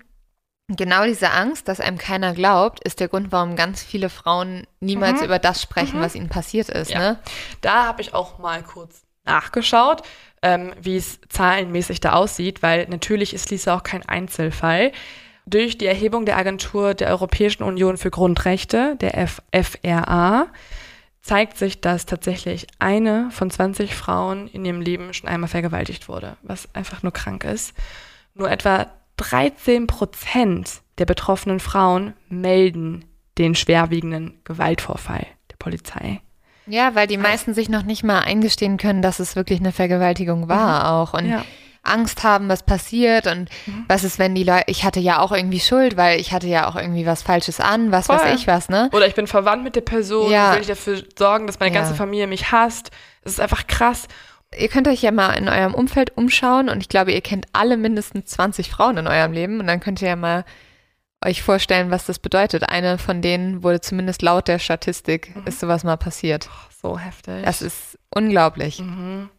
genau 0.67 1.05
diese 1.05 1.31
Angst, 1.31 1.67
dass 1.67 1.79
einem 1.79 1.97
keiner 1.97 2.33
glaubt, 2.33 2.83
ist 2.83 2.99
der 2.99 3.07
Grund, 3.07 3.31
warum 3.31 3.55
ganz 3.55 3.81
viele 3.83 4.09
Frauen 4.09 4.67
niemals 4.79 5.19
Mhm. 5.19 5.25
über 5.27 5.39
das 5.39 5.61
sprechen, 5.61 5.99
Mhm. 5.99 6.03
was 6.03 6.15
ihnen 6.15 6.29
passiert 6.29 6.69
ist. 6.69 6.91
Ja. 6.91 6.99
Ne? 6.99 7.19
Da 7.61 7.85
habe 7.85 8.01
ich 8.01 8.13
auch 8.13 8.39
mal 8.39 8.63
kurz 8.63 9.03
nachgeschaut, 9.25 10.01
ähm, 10.41 10.73
wie 10.81 10.97
es 10.97 11.19
zahlenmäßig 11.29 11.99
da 11.99 12.13
aussieht, 12.13 12.61
weil 12.63 12.87
natürlich 12.89 13.33
ist 13.33 13.49
Lisa 13.49 13.75
auch 13.75 13.83
kein 13.83 14.07
Einzelfall. 14.07 14.91
Durch 15.45 15.77
die 15.77 15.85
Erhebung 15.85 16.25
der 16.25 16.37
Agentur 16.37 16.93
der 16.93 17.07
Europäischen 17.09 17.63
Union 17.63 17.97
für 17.97 18.11
Grundrechte, 18.11 18.97
der 18.99 19.17
F 19.17 19.41
FRA, 19.53 20.47
zeigt 21.27 21.57
sich, 21.57 21.81
dass 21.81 22.05
tatsächlich 22.05 22.67
eine 22.79 23.29
von 23.31 23.51
20 23.51 23.93
Frauen 23.93 24.47
in 24.47 24.63
ihrem 24.63 24.79
Leben 24.79 25.13
schon 25.13 25.29
einmal 25.29 25.49
vergewaltigt 25.49 26.07
wurde, 26.07 26.37
was 26.41 26.73
einfach 26.73 27.03
nur 27.03 27.11
krank 27.11 27.43
ist. 27.43 27.73
nur 28.33 28.49
etwa 28.49 28.87
13 29.17 29.87
Prozent 29.87 30.81
der 30.99 31.05
betroffenen 31.05 31.59
Frauen 31.59 32.13
melden 32.29 33.03
den 33.37 33.55
schwerwiegenden 33.55 34.39
Gewaltvorfall 34.43 35.25
der 35.51 35.57
Polizei. 35.57 36.21
Ja, 36.67 36.95
weil 36.95 37.07
die 37.07 37.17
meisten 37.17 37.53
sich 37.53 37.67
noch 37.67 37.83
nicht 37.83 38.03
mal 38.03 38.19
eingestehen 38.19 38.77
können, 38.77 39.01
dass 39.01 39.19
es 39.19 39.35
wirklich 39.35 39.59
eine 39.59 39.71
Vergewaltigung 39.71 40.47
war 40.47 40.79
mhm. 40.79 40.85
auch. 40.85 41.13
Und 41.13 41.29
ja. 41.29 41.43
Angst 41.87 42.23
haben, 42.23 42.49
was 42.49 42.63
passiert 42.63 43.27
und 43.27 43.49
mhm. 43.65 43.85
was 43.87 44.03
ist, 44.03 44.19
wenn 44.19 44.35
die 44.35 44.43
Leute, 44.43 44.65
ich 44.67 44.83
hatte 44.83 44.99
ja 44.99 45.19
auch 45.19 45.31
irgendwie 45.31 45.59
Schuld, 45.59 45.97
weil 45.97 46.19
ich 46.19 46.31
hatte 46.31 46.47
ja 46.47 46.69
auch 46.69 46.75
irgendwie 46.75 47.05
was 47.05 47.21
Falsches 47.21 47.59
an, 47.59 47.91
was 47.91 48.07
Voll. 48.07 48.17
weiß 48.17 48.39
ich 48.39 48.47
was, 48.47 48.69
ne? 48.69 48.89
Oder 48.93 49.07
ich 49.07 49.15
bin 49.15 49.27
verwandt 49.27 49.63
mit 49.63 49.75
der 49.75 49.81
Person, 49.81 50.31
ja. 50.31 50.53
will 50.53 50.61
ich 50.61 50.67
dafür 50.67 51.03
sorgen, 51.17 51.47
dass 51.47 51.59
meine 51.59 51.73
ja. 51.73 51.81
ganze 51.81 51.95
Familie 51.95 52.27
mich 52.27 52.51
hasst. 52.51 52.91
Das 53.23 53.33
ist 53.33 53.39
einfach 53.39 53.67
krass. 53.67 54.07
Ihr 54.57 54.69
könnt 54.69 54.87
euch 54.87 55.01
ja 55.01 55.11
mal 55.11 55.33
in 55.33 55.49
eurem 55.49 55.73
Umfeld 55.73 56.15
umschauen 56.15 56.69
und 56.69 56.81
ich 56.81 56.89
glaube, 56.89 57.11
ihr 57.11 57.21
kennt 57.21 57.47
alle 57.53 57.75
mindestens 57.75 58.25
20 58.31 58.69
Frauen 58.69 58.97
in 58.97 59.07
eurem 59.07 59.33
Leben 59.33 59.59
und 59.59 59.67
dann 59.67 59.79
könnt 59.79 60.01
ihr 60.01 60.07
ja 60.07 60.15
mal 60.15 60.45
euch 61.23 61.41
vorstellen, 61.41 61.91
was 61.91 62.05
das 62.05 62.19
bedeutet. 62.19 62.63
Eine 62.69 62.97
von 62.97 63.21
denen 63.21 63.63
wurde 63.63 63.81
zumindest 63.81 64.21
laut 64.21 64.47
der 64.47 64.59
Statistik, 64.59 65.35
mhm. 65.35 65.47
ist 65.47 65.59
sowas 65.59 65.83
mal 65.83 65.97
passiert. 65.97 66.49
Oh, 66.49 66.69
so 66.81 66.99
heftig. 66.99 67.43
Das 67.43 67.61
ist 67.61 67.97
unglaublich. 68.13 68.79
Mhm. 68.79 69.29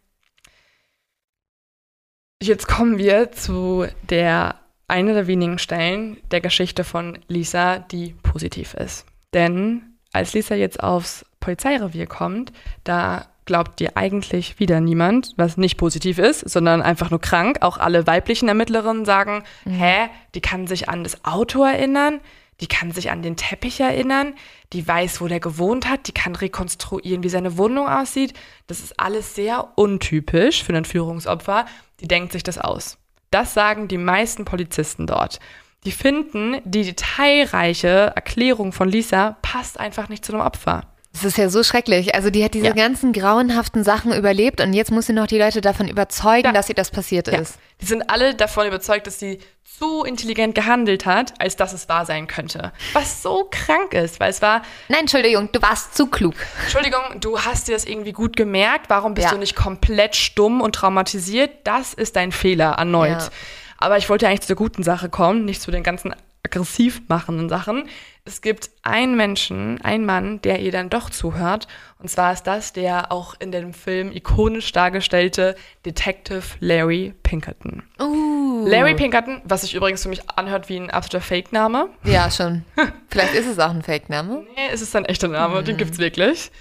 Jetzt 2.41 2.67
kommen 2.69 2.97
wir 2.97 3.31
zu 3.33 3.85
der 4.09 4.55
einer 4.87 5.13
der 5.13 5.27
wenigen 5.27 5.59
Stellen 5.59 6.17
der 6.31 6.39
Geschichte 6.39 6.85
von 6.85 7.19
Lisa, 7.27 7.79
die 7.79 8.15
positiv 8.23 8.73
ist. 8.75 9.05
Denn 9.33 9.97
als 10.13 10.33
Lisa 10.33 10.55
jetzt 10.55 10.81
aufs 10.81 11.25
Polizeirevier 11.41 12.07
kommt, 12.07 12.53
da 12.85 13.27
glaubt 13.43 13.79
dir 13.79 13.97
eigentlich 13.97 14.59
wieder 14.59 14.79
niemand, 14.79 15.33
was 15.35 15.57
nicht 15.57 15.77
positiv 15.77 16.17
ist, 16.17 16.49
sondern 16.49 16.81
einfach 16.81 17.09
nur 17.09 17.19
krank. 17.19 17.57
Auch 17.61 17.77
alle 17.77 18.07
weiblichen 18.07 18.47
Ermittlerinnen 18.47 19.05
sagen, 19.05 19.43
mhm. 19.65 19.71
hä, 19.71 20.07
die 20.33 20.41
kann 20.41 20.65
sich 20.65 20.87
an 20.87 21.03
das 21.03 21.25
Auto 21.25 21.63
erinnern, 21.63 22.21
die 22.61 22.67
kann 22.67 22.91
sich 22.91 23.11
an 23.11 23.21
den 23.21 23.37
Teppich 23.37 23.79
erinnern, 23.79 24.33
die 24.73 24.87
weiß, 24.87 25.21
wo 25.21 25.27
der 25.27 25.39
gewohnt 25.39 25.89
hat, 25.89 26.07
die 26.07 26.11
kann 26.11 26.35
rekonstruieren, 26.35 27.23
wie 27.23 27.29
seine 27.29 27.57
Wohnung 27.57 27.87
aussieht. 27.87 28.33
Das 28.67 28.79
ist 28.79 28.99
alles 28.99 29.35
sehr 29.35 29.77
untypisch 29.77 30.63
für 30.63 30.75
ein 30.75 30.85
Führungsopfer. 30.85 31.65
Die 32.01 32.07
denkt 32.07 32.33
sich 32.33 32.43
das 32.43 32.57
aus. 32.57 32.97
Das 33.31 33.53
sagen 33.53 33.87
die 33.87 33.97
meisten 33.97 34.45
Polizisten 34.45 35.07
dort. 35.07 35.39
Die 35.85 35.91
finden, 35.91 36.57
die 36.65 36.83
detailreiche 36.83 38.11
Erklärung 38.15 38.73
von 38.73 38.89
Lisa 38.89 39.37
passt 39.41 39.79
einfach 39.79 40.09
nicht 40.09 40.25
zu 40.25 40.33
einem 40.33 40.41
Opfer. 40.41 40.88
Das 41.13 41.23
ist 41.23 41.37
ja 41.37 41.49
so 41.49 41.63
schrecklich. 41.63 42.13
Also 42.13 42.29
die 42.29 42.43
hat 42.43 42.53
diese 42.53 42.67
ja. 42.67 42.73
ganzen 42.73 43.13
grauenhaften 43.13 43.83
Sachen 43.83 44.13
überlebt 44.13 44.61
und 44.61 44.73
jetzt 44.73 44.91
muss 44.91 45.07
sie 45.07 45.13
noch 45.13 45.27
die 45.27 45.39
Leute 45.39 45.59
davon 45.59 45.87
überzeugen, 45.87 46.45
ja. 46.45 46.51
dass 46.51 46.69
ihr 46.69 46.75
das 46.75 46.91
passiert 46.91 47.27
ja. 47.27 47.39
ist. 47.39 47.55
Die 47.81 47.85
sind 47.85 48.09
alle 48.09 48.35
davon 48.35 48.67
überzeugt, 48.67 49.07
dass 49.07 49.19
sie 49.19 49.39
zu 49.63 50.03
intelligent 50.03 50.55
gehandelt 50.55 51.05
hat, 51.05 51.33
als 51.39 51.55
dass 51.55 51.73
es 51.73 51.89
wahr 51.89 52.05
sein 52.05 52.27
könnte. 52.27 52.71
Was 52.93 53.23
so 53.23 53.47
krank 53.49 53.93
ist, 53.93 54.19
weil 54.19 54.29
es 54.29 54.41
war. 54.41 54.61
Nein, 54.87 55.01
Entschuldigung, 55.01 55.51
du 55.51 55.61
warst 55.61 55.95
zu 55.95 56.07
klug. 56.07 56.35
Entschuldigung, 56.63 57.01
du 57.19 57.39
hast 57.39 57.67
dir 57.67 57.73
das 57.73 57.85
irgendwie 57.85 58.11
gut 58.11 58.37
gemerkt. 58.37 58.89
Warum 58.89 59.13
bist 59.13 59.31
du 59.31 59.37
nicht 59.37 59.55
komplett 59.55 60.15
stumm 60.15 60.61
und 60.61 60.75
traumatisiert? 60.75 61.51
Das 61.63 61.93
ist 61.93 62.15
dein 62.15 62.31
Fehler 62.31 62.73
erneut. 62.77 63.31
Aber 63.77 63.97
ich 63.97 64.09
wollte 64.09 64.27
eigentlich 64.27 64.41
zu 64.41 64.47
der 64.47 64.57
guten 64.57 64.83
Sache 64.83 65.09
kommen, 65.09 65.45
nicht 65.45 65.61
zu 65.61 65.71
den 65.71 65.83
ganzen 65.83 66.13
aggressiv 66.43 67.01
machenden 67.07 67.49
Sachen. 67.49 67.89
Es 68.25 68.41
gibt 68.41 68.69
einen 68.83 69.15
Menschen, 69.17 69.81
einen 69.81 70.05
Mann, 70.05 70.41
der 70.41 70.59
ihr 70.59 70.71
dann 70.71 70.89
doch 70.89 71.09
zuhört. 71.09 71.67
Und 71.97 72.09
zwar 72.09 72.31
ist 72.31 72.43
das 72.43 72.73
der 72.73 73.11
auch 73.11 73.35
in 73.39 73.51
dem 73.51 73.73
Film 73.73 74.11
ikonisch 74.11 74.71
dargestellte 74.71 75.55
Detective 75.85 76.43
Larry 76.59 77.13
Pinkerton. 77.23 77.83
Uh. 77.99 78.67
Larry 78.67 78.95
Pinkerton, 78.95 79.41
was 79.45 79.61
sich 79.61 79.73
übrigens 79.73 80.03
für 80.03 80.09
mich 80.09 80.29
anhört 80.29 80.69
wie 80.69 80.77
ein 80.77 80.91
absoluter 80.91 81.25
Fake-Name. 81.25 81.89
Ja, 82.03 82.29
schon. 82.29 82.63
Vielleicht 83.09 83.33
ist 83.33 83.47
es 83.47 83.59
auch 83.59 83.71
ein 83.71 83.81
Fake-Name. 83.81 84.45
Nee, 84.55 84.69
es 84.71 84.81
ist 84.81 84.95
ein 84.95 85.05
echter 85.05 85.27
Name, 85.27 85.61
mhm. 85.61 85.65
den 85.65 85.79
es 85.79 85.97
wirklich. 85.97 86.51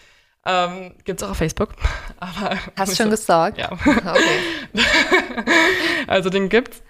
Ähm, 0.46 0.94
es 1.04 1.22
auch 1.22 1.30
auf 1.30 1.36
Facebook. 1.36 1.70
Aber 2.20 2.56
Hast 2.76 2.92
du 2.92 2.96
schon 2.96 3.06
so. 3.06 3.16
gestalkt? 3.16 3.58
Ja. 3.58 3.72
Okay. 3.72 4.40
also 6.06 6.30
den 6.30 6.48
gibt's. 6.48 6.82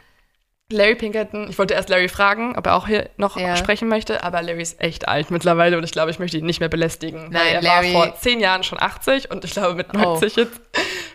Larry 0.71 0.97
Pinkerton, 0.97 1.49
ich 1.49 1.59
wollte 1.59 1.73
erst 1.73 1.89
Larry 1.89 2.09
fragen, 2.09 2.55
ob 2.55 2.67
er 2.67 2.75
auch 2.75 2.87
hier 2.87 3.09
noch 3.17 3.39
ja. 3.39 3.57
sprechen 3.57 3.89
möchte, 3.89 4.23
aber 4.23 4.43
Larry 4.43 4.61
ist 4.61 4.83
echt 4.83 5.09
alt 5.09 5.31
mittlerweile 5.31 5.79
und 5.79 5.85
ich 5.85 5.93
glaube, 5.93 6.11
ich 6.11 6.19
möchte 6.19 6.37
ihn 6.37 6.45
nicht 6.45 6.61
mehr 6.61 6.69
belästigen. 6.69 7.31
Nein, 7.31 7.55
er 7.55 7.63
Larry 7.63 7.95
war 7.95 8.05
vor 8.05 8.17
zehn 8.17 8.39
Jahren 8.39 8.63
schon 8.63 8.79
80 8.79 9.31
und 9.31 9.47
ich 9.47 9.53
glaube, 9.53 9.75
mit 9.77 9.95
90 9.95 10.35
oh. 10.37 10.41
jetzt 10.41 10.61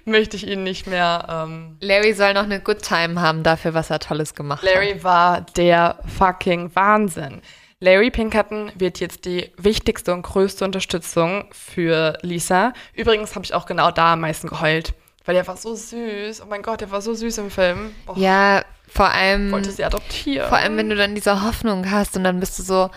möchte 0.06 0.38
ich 0.38 0.48
ihn 0.48 0.64
nicht 0.64 0.88
mehr. 0.88 1.28
Ähm 1.30 1.78
Larry 1.82 2.14
soll 2.14 2.34
noch 2.34 2.46
eine 2.46 2.62
Good 2.62 2.82
Time 2.82 3.22
haben 3.22 3.44
dafür, 3.44 3.76
was 3.76 3.92
er 3.92 4.00
Tolles 4.00 4.34
gemacht 4.34 4.64
Larry 4.64 4.76
hat. 4.76 4.86
Larry 4.86 5.04
war 5.04 5.42
der 5.56 6.00
fucking 6.18 6.76
Wahnsinn. 6.76 7.44
Larry 7.80 8.10
Pinkerton 8.10 8.72
wird 8.74 9.00
jetzt 9.00 9.26
die 9.26 9.52
wichtigste 9.58 10.14
und 10.14 10.24
größte 10.24 10.66
Unterstützung 10.66 11.46
für 11.52 12.18
Lisa. 12.24 12.74
Übrigens 12.96 13.36
habe 13.36 13.46
ich 13.46 13.54
auch 13.54 13.68
genau 13.68 13.92
da 13.92 14.14
am 14.14 14.22
meisten 14.22 14.48
geheult. 14.48 14.96
Weil 15.26 15.36
der 15.36 15.48
war 15.48 15.58
so 15.58 15.74
süß. 15.74 16.42
Oh 16.42 16.46
mein 16.50 16.62
Gott, 16.62 16.82
der 16.82 16.92
war 16.92 17.02
so 17.02 17.14
süß 17.14 17.38
im 17.38 17.50
Film. 17.50 17.96
Oh. 18.08 18.14
Ja, 18.16 18.64
vor 18.88 19.10
allem. 19.10 19.52
Wollte 19.52 19.72
sie 19.72 19.86
adoptieren. 19.86 20.50
Vor 20.50 20.58
allem, 20.58 20.78
wenn 20.78 20.90
du 20.90 20.96
dann 20.96 21.16
diese 21.16 21.44
Hoffnung 21.44 21.90
hast 21.90 22.18
und 22.18 22.24
dann 22.24 22.40
bist 22.40 22.60
du 22.60 22.64
so, 22.64 22.90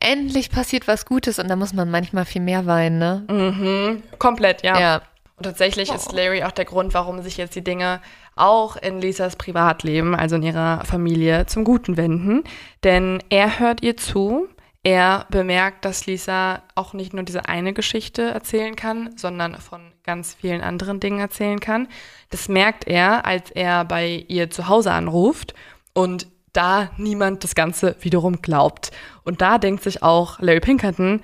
endlich 0.00 0.50
passiert 0.50 0.88
was 0.88 1.06
Gutes 1.06 1.38
und 1.38 1.48
da 1.48 1.56
muss 1.56 1.72
man 1.72 1.90
manchmal 1.90 2.24
viel 2.24 2.42
mehr 2.42 2.66
weinen, 2.66 2.98
ne? 2.98 3.24
Mhm. 3.28 4.02
Komplett, 4.18 4.62
ja. 4.62 4.78
Ja. 4.80 5.02
Und 5.36 5.44
tatsächlich 5.44 5.90
oh. 5.90 5.94
ist 5.94 6.12
Larry 6.12 6.42
auch 6.42 6.52
der 6.52 6.66
Grund, 6.66 6.92
warum 6.92 7.22
sich 7.22 7.36
jetzt 7.36 7.54
die 7.54 7.64
Dinge 7.64 8.00
auch 8.36 8.76
in 8.76 9.00
Lisas 9.00 9.36
Privatleben, 9.36 10.14
also 10.14 10.36
in 10.36 10.42
ihrer 10.42 10.84
Familie, 10.84 11.46
zum 11.46 11.64
Guten 11.64 11.96
wenden. 11.96 12.44
Denn 12.84 13.22
er 13.28 13.58
hört 13.58 13.82
ihr 13.82 13.96
zu, 13.96 14.48
er 14.82 15.26
bemerkt, 15.30 15.84
dass 15.84 16.06
Lisa 16.06 16.62
auch 16.74 16.94
nicht 16.94 17.12
nur 17.12 17.22
diese 17.22 17.46
eine 17.46 17.74
Geschichte 17.74 18.22
erzählen 18.22 18.76
kann, 18.76 19.10
sondern 19.16 19.56
von 19.56 19.92
ganz 20.04 20.34
vielen 20.34 20.62
anderen 20.62 21.00
Dingen 21.00 21.20
erzählen 21.20 21.60
kann. 21.60 21.88
Das 22.30 22.48
merkt 22.48 22.86
er, 22.86 23.26
als 23.26 23.50
er 23.50 23.84
bei 23.84 24.24
ihr 24.28 24.50
zu 24.50 24.68
Hause 24.68 24.92
anruft 24.92 25.54
und 25.92 26.26
da 26.52 26.90
niemand 26.96 27.44
das 27.44 27.54
Ganze 27.54 27.94
wiederum 28.00 28.40
glaubt. 28.42 28.90
Und 29.22 29.40
da 29.40 29.58
denkt 29.58 29.82
sich 29.82 30.02
auch 30.02 30.40
Larry 30.40 30.60
Pinkerton, 30.60 31.20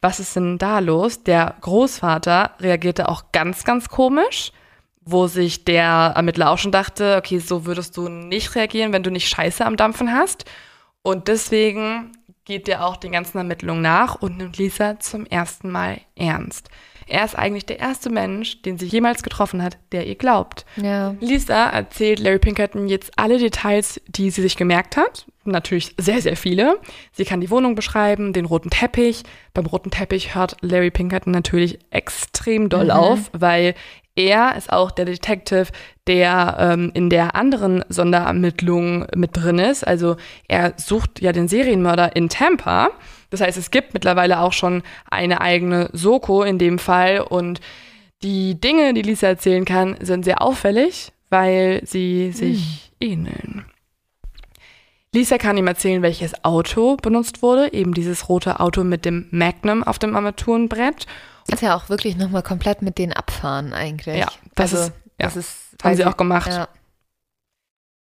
was 0.00 0.20
ist 0.20 0.36
denn 0.36 0.58
da 0.58 0.78
los? 0.78 1.24
Der 1.24 1.56
Großvater 1.60 2.52
reagierte 2.60 3.08
auch 3.08 3.32
ganz, 3.32 3.64
ganz 3.64 3.88
komisch, 3.88 4.52
wo 5.00 5.26
sich 5.26 5.64
der 5.64 6.12
Ermittler 6.14 6.50
auch 6.50 6.58
schon 6.58 6.70
dachte, 6.70 7.16
okay, 7.16 7.38
so 7.38 7.64
würdest 7.66 7.96
du 7.96 8.08
nicht 8.08 8.54
reagieren, 8.54 8.92
wenn 8.92 9.02
du 9.02 9.10
nicht 9.10 9.28
Scheiße 9.28 9.64
am 9.64 9.76
Dampfen 9.76 10.12
hast. 10.12 10.44
Und 11.02 11.26
deswegen 11.26 12.12
geht 12.48 12.66
der 12.66 12.84
auch 12.84 12.96
den 12.96 13.12
ganzen 13.12 13.38
Ermittlungen 13.38 13.82
nach 13.82 14.16
und 14.16 14.38
nimmt 14.38 14.56
Lisa 14.56 14.98
zum 14.98 15.26
ersten 15.26 15.70
Mal 15.70 16.00
ernst. 16.16 16.70
Er 17.06 17.24
ist 17.24 17.38
eigentlich 17.38 17.64
der 17.66 17.78
erste 17.78 18.10
Mensch, 18.10 18.62
den 18.62 18.78
sie 18.78 18.86
jemals 18.86 19.22
getroffen 19.22 19.62
hat, 19.62 19.78
der 19.92 20.06
ihr 20.06 20.14
glaubt. 20.14 20.66
Ja. 20.76 21.14
Lisa 21.20 21.68
erzählt 21.68 22.18
Larry 22.18 22.38
Pinkerton 22.38 22.88
jetzt 22.88 23.12
alle 23.16 23.38
Details, 23.38 24.00
die 24.08 24.30
sie 24.30 24.42
sich 24.42 24.56
gemerkt 24.56 24.96
hat. 24.96 25.26
Natürlich 25.44 25.94
sehr, 25.96 26.20
sehr 26.20 26.36
viele. 26.36 26.78
Sie 27.12 27.24
kann 27.24 27.40
die 27.40 27.50
Wohnung 27.50 27.74
beschreiben, 27.74 28.34
den 28.34 28.44
roten 28.44 28.68
Teppich. 28.68 29.22
Beim 29.54 29.66
roten 29.66 29.90
Teppich 29.90 30.34
hört 30.34 30.56
Larry 30.60 30.90
Pinkerton 30.90 31.32
natürlich 31.32 31.78
extrem 31.90 32.68
doll 32.68 32.86
mhm. 32.86 32.90
auf, 32.90 33.30
weil 33.32 33.74
er 34.18 34.56
ist 34.56 34.72
auch 34.72 34.90
der 34.90 35.04
Detective, 35.04 35.68
der 36.08 36.56
ähm, 36.58 36.90
in 36.92 37.08
der 37.08 37.36
anderen 37.36 37.84
Sonderermittlung 37.88 39.06
mit 39.14 39.36
drin 39.36 39.60
ist. 39.60 39.86
Also 39.86 40.16
er 40.48 40.74
sucht 40.76 41.20
ja 41.20 41.30
den 41.30 41.46
Serienmörder 41.46 42.16
in 42.16 42.28
Tampa. 42.28 42.90
Das 43.30 43.40
heißt, 43.40 43.56
es 43.56 43.70
gibt 43.70 43.94
mittlerweile 43.94 44.40
auch 44.40 44.52
schon 44.52 44.82
eine 45.08 45.40
eigene 45.40 45.88
Soko 45.92 46.42
in 46.42 46.58
dem 46.58 46.80
Fall. 46.80 47.20
Und 47.20 47.60
die 48.22 48.60
Dinge, 48.60 48.92
die 48.92 49.02
Lisa 49.02 49.28
erzählen 49.28 49.64
kann, 49.64 49.96
sind 50.00 50.24
sehr 50.24 50.42
auffällig, 50.42 51.12
weil 51.30 51.80
sie 51.84 52.32
sich 52.32 52.90
mhm. 53.00 53.08
ähneln. 53.08 53.64
Lisa 55.14 55.38
kann 55.38 55.56
ihm 55.56 55.68
erzählen, 55.68 56.02
welches 56.02 56.44
Auto 56.44 56.96
benutzt 56.96 57.40
wurde, 57.40 57.72
eben 57.72 57.94
dieses 57.94 58.28
rote 58.28 58.58
Auto 58.58 58.82
mit 58.82 59.04
dem 59.04 59.28
Magnum 59.30 59.84
auf 59.84 60.00
dem 60.00 60.16
Armaturenbrett. 60.16 61.06
Kannst 61.48 61.62
ja 61.62 61.76
auch 61.76 61.88
wirklich 61.88 62.16
nochmal 62.16 62.42
komplett 62.42 62.82
mit 62.82 62.98
denen 62.98 63.12
abfahren 63.12 63.72
eigentlich. 63.72 64.18
Ja, 64.18 64.28
das 64.54 64.74
also, 64.74 64.86
ist, 64.86 64.92
ja, 65.18 65.26
das 65.26 65.36
ist, 65.36 65.56
haben 65.82 65.96
sie 65.96 66.04
auch 66.04 66.16
gemacht. 66.16 66.48
Ja. 66.48 66.68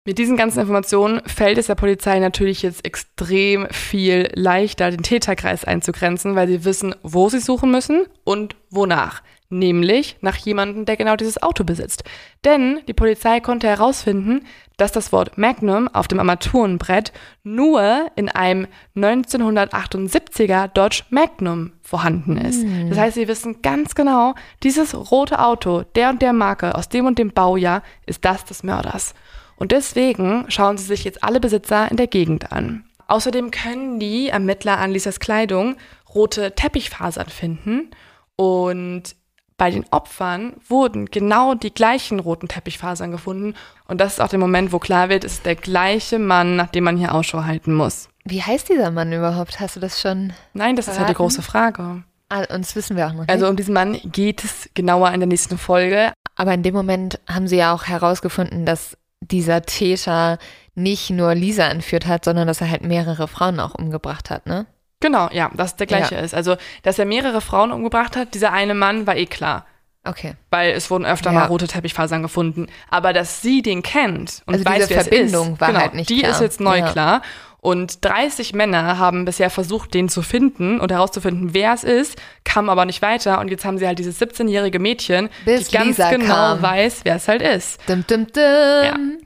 Mit 0.05 0.19
diesen 0.19 0.37
ganzen 0.37 0.61
Informationen 0.61 1.21
fällt 1.27 1.59
es 1.59 1.69
der 1.69 1.77
Polizei 1.77 2.19
natürlich 2.19 2.63
jetzt 2.63 2.85
extrem 2.85 3.69
viel 3.71 4.31
leichter, 4.35 4.91
den 4.91 5.03
Täterkreis 5.03 5.65
einzugrenzen, 5.65 6.35
weil 6.35 6.49
sie 6.49 6.65
wissen, 6.65 6.95
wo 7.03 7.29
sie 7.29 7.39
suchen 7.39 7.71
müssen 7.71 8.07
und 8.25 8.57
wonach. 8.71 9.23
Nämlich 9.53 10.17
nach 10.21 10.37
jemandem, 10.37 10.85
der 10.85 10.97
genau 10.97 11.15
dieses 11.15 11.43
Auto 11.43 11.63
besitzt. 11.63 12.03
Denn 12.45 12.81
die 12.89 12.95
Polizei 12.95 13.41
konnte 13.41 13.69
herausfinden, 13.69 14.45
dass 14.77 14.91
das 14.91 15.13
Wort 15.13 15.39
Magnum 15.39 15.89
auf 15.89 16.09
dem 16.09 16.19
Armaturenbrett 16.19 17.13
nur 17.45 18.07
in 18.17 18.29
einem 18.29 18.67
1978er 18.97 20.69
Dodge 20.69 21.05
Magnum 21.11 21.73
vorhanden 21.83 22.37
ist. 22.37 22.63
Hm. 22.63 22.89
Das 22.89 22.99
heißt, 22.99 23.15
sie 23.15 23.29
wissen 23.29 23.63
ganz 23.63 23.95
genau, 23.95 24.35
dieses 24.63 25.13
rote 25.13 25.39
Auto, 25.39 25.83
der 25.95 26.11
und 26.11 26.23
der 26.23 26.33
Marke 26.33 26.75
aus 26.75 26.89
dem 26.89 27.07
und 27.07 27.19
dem 27.19 27.33
Baujahr, 27.33 27.83
ist 28.07 28.25
das 28.25 28.45
des 28.45 28.63
Mörders. 28.63 29.15
Und 29.57 29.71
deswegen 29.71 30.47
schauen 30.49 30.79
sie 30.79 30.85
sich 30.87 31.05
jetzt 31.05 31.23
alle 31.23 31.39
Besitzer 31.39 31.89
in 31.91 31.97
der 31.97 32.09
Gegend 32.09 32.51
an. 32.51 32.85
Außerdem 33.07 33.51
können 33.51 34.01
die 34.01 34.29
Ermittler 34.29 34.79
an 34.79 34.91
Lisas 34.91 35.21
Kleidung 35.21 35.77
rote 36.15 36.55
Teppichfasern 36.55 37.29
finden 37.29 37.91
und 38.37 39.15
bei 39.63 39.71
den 39.71 39.85
Opfern 39.93 40.55
wurden 40.69 41.07
genau 41.07 41.55
die 41.55 41.73
gleichen 41.73 42.19
roten 42.19 42.49
Teppichfasern 42.49 43.13
gefunden. 43.13 43.55
Und 43.87 44.01
das 44.01 44.15
ist 44.15 44.21
auch 44.21 44.27
der 44.27 44.41
Moment, 44.41 44.73
wo 44.73 44.81
klar 44.81 45.09
wird, 45.09 45.23
es 45.23 45.35
ist 45.35 45.47
der 45.47 45.55
gleiche 45.55 46.19
Mann, 46.19 46.57
nach 46.57 46.67
dem 46.67 46.83
man 46.83 46.97
hier 46.97 47.15
Ausschau 47.15 47.45
halten 47.45 47.73
muss. 47.73 48.09
Wie 48.25 48.43
heißt 48.43 48.69
dieser 48.71 48.91
Mann 48.91 49.13
überhaupt? 49.13 49.61
Hast 49.61 49.77
du 49.77 49.81
das 49.81 50.01
schon? 50.01 50.33
Nein, 50.53 50.75
das 50.75 50.89
ist 50.89 50.95
ja 50.95 51.03
die 51.03 51.15
Verraten? 51.15 51.17
große 51.17 51.43
Frage. 51.43 52.03
Ah, 52.29 52.41
und 52.53 52.65
das 52.65 52.75
wissen 52.75 52.97
wir 52.97 53.07
auch 53.07 53.13
noch 53.13 53.21
nicht. 53.21 53.31
Also 53.31 53.47
um 53.47 53.55
diesen 53.55 53.73
Mann 53.73 54.01
geht 54.05 54.43
es 54.43 54.69
genauer 54.75 55.13
in 55.13 55.21
der 55.21 55.29
nächsten 55.29 55.57
Folge. 55.57 56.13
Aber 56.35 56.53
in 56.55 56.65
dem 56.65 56.75
Moment 56.75 57.21
haben 57.29 57.47
sie 57.47 57.59
ja 57.59 57.73
auch 57.73 57.85
herausgefunden, 57.85 58.67
dass 58.67 58.99
dieser 59.21 59.63
Täter 59.63 60.39
nicht 60.75 61.11
nur 61.11 61.37
Lisa 61.37 61.69
entführt 61.69 62.09
hat, 62.09 62.25
sondern 62.25 62.49
dass 62.49 62.61
er 62.61 62.69
halt 62.69 62.83
mehrere 62.83 63.29
Frauen 63.29 63.61
auch 63.61 63.77
umgebracht 63.77 64.29
hat, 64.29 64.45
ne? 64.47 64.67
Genau, 65.03 65.29
ja, 65.33 65.51
dass 65.53 65.77
der 65.77 65.87
gleiche 65.87 66.15
Ja. 66.15 66.21
ist. 66.23 66.35
Also, 66.35 66.57
dass 66.83 66.99
er 66.99 67.05
mehrere 67.05 67.43
Frauen 67.43 67.71
umgebracht 67.73 68.17
hat, 68.17 68.33
dieser 68.33 68.53
eine 68.53 68.73
Mann 68.75 69.07
war 69.07 69.17
eh 69.17 69.27
klar. 69.27 69.67
Okay. 70.05 70.35
Weil 70.51 70.73
es 70.73 70.91
wurden 70.91 71.05
öfter 71.05 71.31
Ja. 71.33 71.41
mal 71.41 71.45
rote 71.47 71.69
Teppichfasern 71.69 72.23
gefunden. 72.23 72.67
Aber 72.91 73.13
dass 73.13 73.43
sie 73.43 73.63
den 73.63 73.83
kennt 73.83 74.43
und 74.47 74.55
Also 74.55 74.65
weiß, 74.65 74.75
diese 74.87 74.91
wer 74.91 75.01
Verbindung 75.03 75.47
es 75.49 75.53
ist, 75.55 75.61
war 75.61 75.69
genau, 75.69 75.81
halt 75.81 75.95
nicht 75.95 76.09
die 76.11 76.21
klar. 76.21 76.31
ist 76.33 76.41
jetzt 76.41 76.61
neu 76.61 76.79
Ja. 76.79 76.91
klar. 76.91 77.23
Und 77.61 78.05
30 78.05 78.55
Männer 78.55 78.99
haben 78.99 79.25
bisher 79.25 79.49
versucht, 79.49 79.95
den 79.95 80.09
zu 80.09 80.23
finden 80.23 80.81
und 80.81 80.91
herauszufinden, 80.91 81.55
wer 81.55 81.73
es 81.73 81.85
ist, 81.85 82.21
kam 82.43 82.69
aber 82.69 82.85
nicht 82.87 83.03
weiter. 83.03 83.39
Und 83.39 83.53
jetzt 83.53 83.65
haben 83.65 83.79
sie 83.79 83.87
halt 83.87 84.01
dieses 84.01 84.19
17-jährige 84.21 84.81
Mädchen, 84.81 85.29
Bis 85.45 85.69
die 85.69 85.77
ganz 85.77 85.99
Lisa 85.99 86.11
genau 86.11 86.27
kam. 86.35 86.63
weiß, 86.63 87.03
wer 87.05 87.15
es 87.15 87.29
halt 87.29 87.41
ist. 87.43 87.79
Dum, 87.89 88.05
dum, 88.09 88.27
dum. 88.33 89.19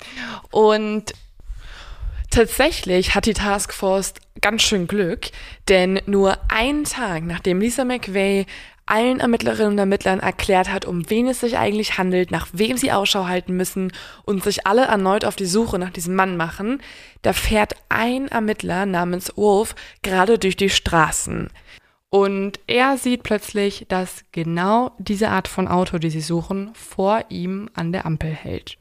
Und 0.51 1.15
tatsächlich 2.31 3.15
hat 3.15 3.27
die 3.27 3.35
Taskforce 3.35 4.15
ganz 4.40 4.62
schön 4.62 4.86
Glück, 4.86 5.28
denn 5.69 6.01
nur 6.07 6.39
einen 6.48 6.85
Tag 6.85 7.24
nachdem 7.24 7.61
Lisa 7.61 7.85
McVeigh 7.85 8.47
allen 8.86 9.19
Ermittlerinnen 9.19 9.73
und 9.73 9.78
Ermittlern 9.78 10.20
erklärt 10.20 10.73
hat, 10.73 10.85
um 10.85 11.11
wen 11.11 11.27
es 11.27 11.40
sich 11.40 11.59
eigentlich 11.59 11.98
handelt, 11.98 12.31
nach 12.31 12.47
wem 12.53 12.77
sie 12.77 12.93
Ausschau 12.93 13.27
halten 13.27 13.57
müssen 13.57 13.93
und 14.24 14.44
sich 14.44 14.66
alle 14.66 14.85
erneut 14.85 15.24
auf 15.24 15.35
die 15.35 15.47
Suche 15.47 15.78
nach 15.78 15.90
diesem 15.90 16.15
Mann 16.15 16.36
machen, 16.36 16.81
da 17.23 17.32
fährt 17.32 17.74
ein 17.89 18.28
Ermittler 18.28 18.86
namens 18.86 19.36
Wolf 19.36 19.74
gerade 20.03 20.39
durch 20.39 20.57
die 20.57 20.70
Straßen. 20.70 21.51
Und 22.11 22.61
er 22.69 22.97
sieht 22.97 23.24
plötzlich, 23.24 23.86
dass 23.89 24.24
genau 24.31 24.93
diese 24.98 25.31
Art 25.31 25.48
von 25.48 25.66
Auto, 25.66 25.98
die 25.98 26.11
sie 26.11 26.20
suchen, 26.20 26.70
vor 26.74 27.24
ihm 27.28 27.69
an 27.74 27.90
der 27.90 28.07
Ampel 28.07 28.31
hält. 28.31 28.78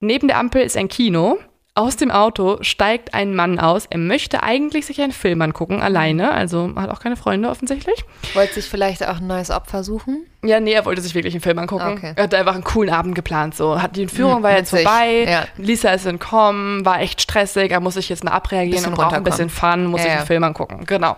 Neben 0.00 0.28
der 0.28 0.38
Ampel 0.38 0.62
ist 0.62 0.76
ein 0.76 0.88
Kino. 0.88 1.38
Aus 1.78 1.96
dem 1.96 2.10
Auto 2.10 2.56
steigt 2.62 3.12
ein 3.12 3.34
Mann 3.34 3.58
aus. 3.60 3.84
Er 3.90 3.98
möchte 3.98 4.42
eigentlich 4.42 4.86
sich 4.86 5.02
einen 5.02 5.12
Film 5.12 5.42
angucken, 5.42 5.82
alleine. 5.82 6.32
Also 6.32 6.72
hat 6.74 6.88
auch 6.88 7.00
keine 7.00 7.16
Freunde 7.16 7.50
offensichtlich. 7.50 8.02
Wollte 8.32 8.54
sich 8.54 8.64
vielleicht 8.64 9.06
auch 9.06 9.18
ein 9.18 9.26
neues 9.26 9.50
Opfer 9.50 9.84
suchen? 9.84 10.24
Ja, 10.42 10.58
nee, 10.58 10.72
er 10.72 10.86
wollte 10.86 11.02
sich 11.02 11.14
wirklich 11.14 11.34
einen 11.34 11.42
Film 11.42 11.58
angucken. 11.58 11.92
Okay. 11.98 12.14
Er 12.16 12.22
hat 12.24 12.34
einfach 12.34 12.54
einen 12.54 12.64
coolen 12.64 12.88
Abend 12.94 13.14
geplant. 13.14 13.54
So, 13.54 13.82
hat 13.82 13.94
die 13.94 14.02
Entführung 14.04 14.38
Mhm, 14.38 14.42
war 14.42 14.52
jetzt 14.56 14.72
witzig. 14.72 14.86
vorbei. 14.88 15.26
Ja. 15.28 15.44
Lisa 15.58 15.90
ist 15.90 16.06
entkommen, 16.06 16.82
war 16.86 17.00
echt 17.02 17.20
stressig. 17.20 17.70
Er 17.70 17.80
muss 17.80 17.92
sich 17.94 18.08
jetzt 18.08 18.24
mal 18.24 18.30
abreagieren 18.30 18.70
Bisschen 18.72 18.92
und 18.94 18.96
braucht 18.98 19.14
ein 19.14 19.22
bisschen 19.22 19.50
Fun, 19.50 19.84
muss 19.84 20.00
Ja, 20.00 20.04
sich 20.04 20.12
ja. 20.12 20.18
einen 20.20 20.26
Film 20.26 20.44
angucken. 20.44 20.84
Genau. 20.86 21.16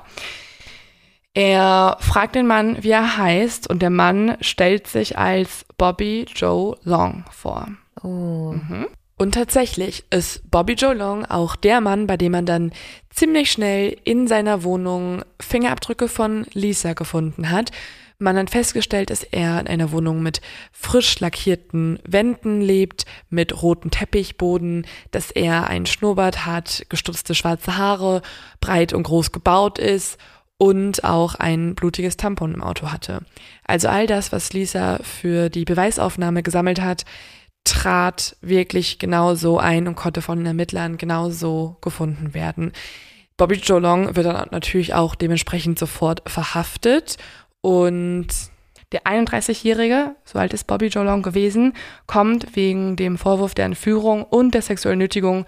Er 1.34 1.98
fragt 2.00 2.34
den 2.34 2.48
Mann, 2.48 2.82
wie 2.82 2.90
er 2.90 3.16
heißt, 3.16 3.70
und 3.70 3.80
der 3.80 3.90
Mann 3.90 4.36
stellt 4.40 4.88
sich 4.88 5.16
als 5.18 5.64
Bobby 5.76 6.26
Joe 6.34 6.76
Long 6.82 7.24
vor. 7.30 7.68
Oh. 8.02 8.54
Und 9.18 9.32
tatsächlich 9.34 10.04
ist 10.10 10.48
Bobby 10.48 10.74
Joe 10.74 10.94
Long 10.94 11.24
auch 11.24 11.56
der 11.56 11.80
Mann, 11.80 12.06
bei 12.06 12.16
dem 12.16 12.32
man 12.32 12.46
dann 12.46 12.72
ziemlich 13.10 13.50
schnell 13.50 13.96
in 14.04 14.28
seiner 14.28 14.62
Wohnung 14.62 15.22
Fingerabdrücke 15.40 16.06
von 16.06 16.46
Lisa 16.52 16.92
gefunden 16.92 17.50
hat. 17.50 17.72
Man 18.20 18.36
hat 18.36 18.50
festgestellt, 18.50 19.10
dass 19.10 19.24
er 19.24 19.60
in 19.60 19.66
einer 19.66 19.90
Wohnung 19.90 20.22
mit 20.22 20.40
frisch 20.70 21.18
lackierten 21.18 21.98
Wänden 22.04 22.60
lebt, 22.60 23.06
mit 23.28 23.60
rotem 23.60 23.90
Teppichboden, 23.90 24.86
dass 25.10 25.32
er 25.32 25.68
einen 25.68 25.86
Schnurrbart 25.86 26.46
hat, 26.46 26.86
gestutzte 26.88 27.34
schwarze 27.34 27.76
Haare, 27.76 28.22
breit 28.60 28.92
und 28.92 29.02
groß 29.02 29.32
gebaut 29.32 29.80
ist 29.80 30.16
und 30.58 31.02
auch 31.02 31.36
ein 31.36 31.74
blutiges 31.74 32.16
Tampon 32.16 32.54
im 32.54 32.62
Auto 32.62 32.90
hatte. 32.90 33.22
Also 33.64 33.88
all 33.88 34.06
das, 34.06 34.30
was 34.30 34.52
Lisa 34.52 34.98
für 35.02 35.48
die 35.48 35.64
Beweisaufnahme 35.64 36.42
gesammelt 36.42 36.80
hat, 36.80 37.04
trat 37.68 38.36
wirklich 38.40 38.98
genau 38.98 39.34
so 39.34 39.58
ein 39.58 39.88
und 39.88 39.94
konnte 39.94 40.22
von 40.22 40.38
den 40.38 40.46
Ermittlern 40.46 40.96
genauso 40.96 41.76
gefunden 41.80 42.34
werden. 42.34 42.72
Bobby 43.36 43.56
Joe 43.56 43.80
Long 43.80 44.16
wird 44.16 44.26
dann 44.26 44.48
natürlich 44.50 44.94
auch 44.94 45.14
dementsprechend 45.14 45.78
sofort 45.78 46.28
verhaftet 46.28 47.16
und 47.60 48.28
der 48.92 49.02
31-Jährige, 49.02 50.16
so 50.24 50.38
alt 50.38 50.54
ist 50.54 50.66
Bobby 50.66 50.86
Joe 50.86 51.04
Long 51.04 51.22
gewesen, 51.22 51.74
kommt 52.06 52.56
wegen 52.56 52.96
dem 52.96 53.18
Vorwurf 53.18 53.54
der 53.54 53.66
Entführung 53.66 54.24
und 54.24 54.54
der 54.54 54.62
sexuellen 54.62 54.98
Nötigung 54.98 55.44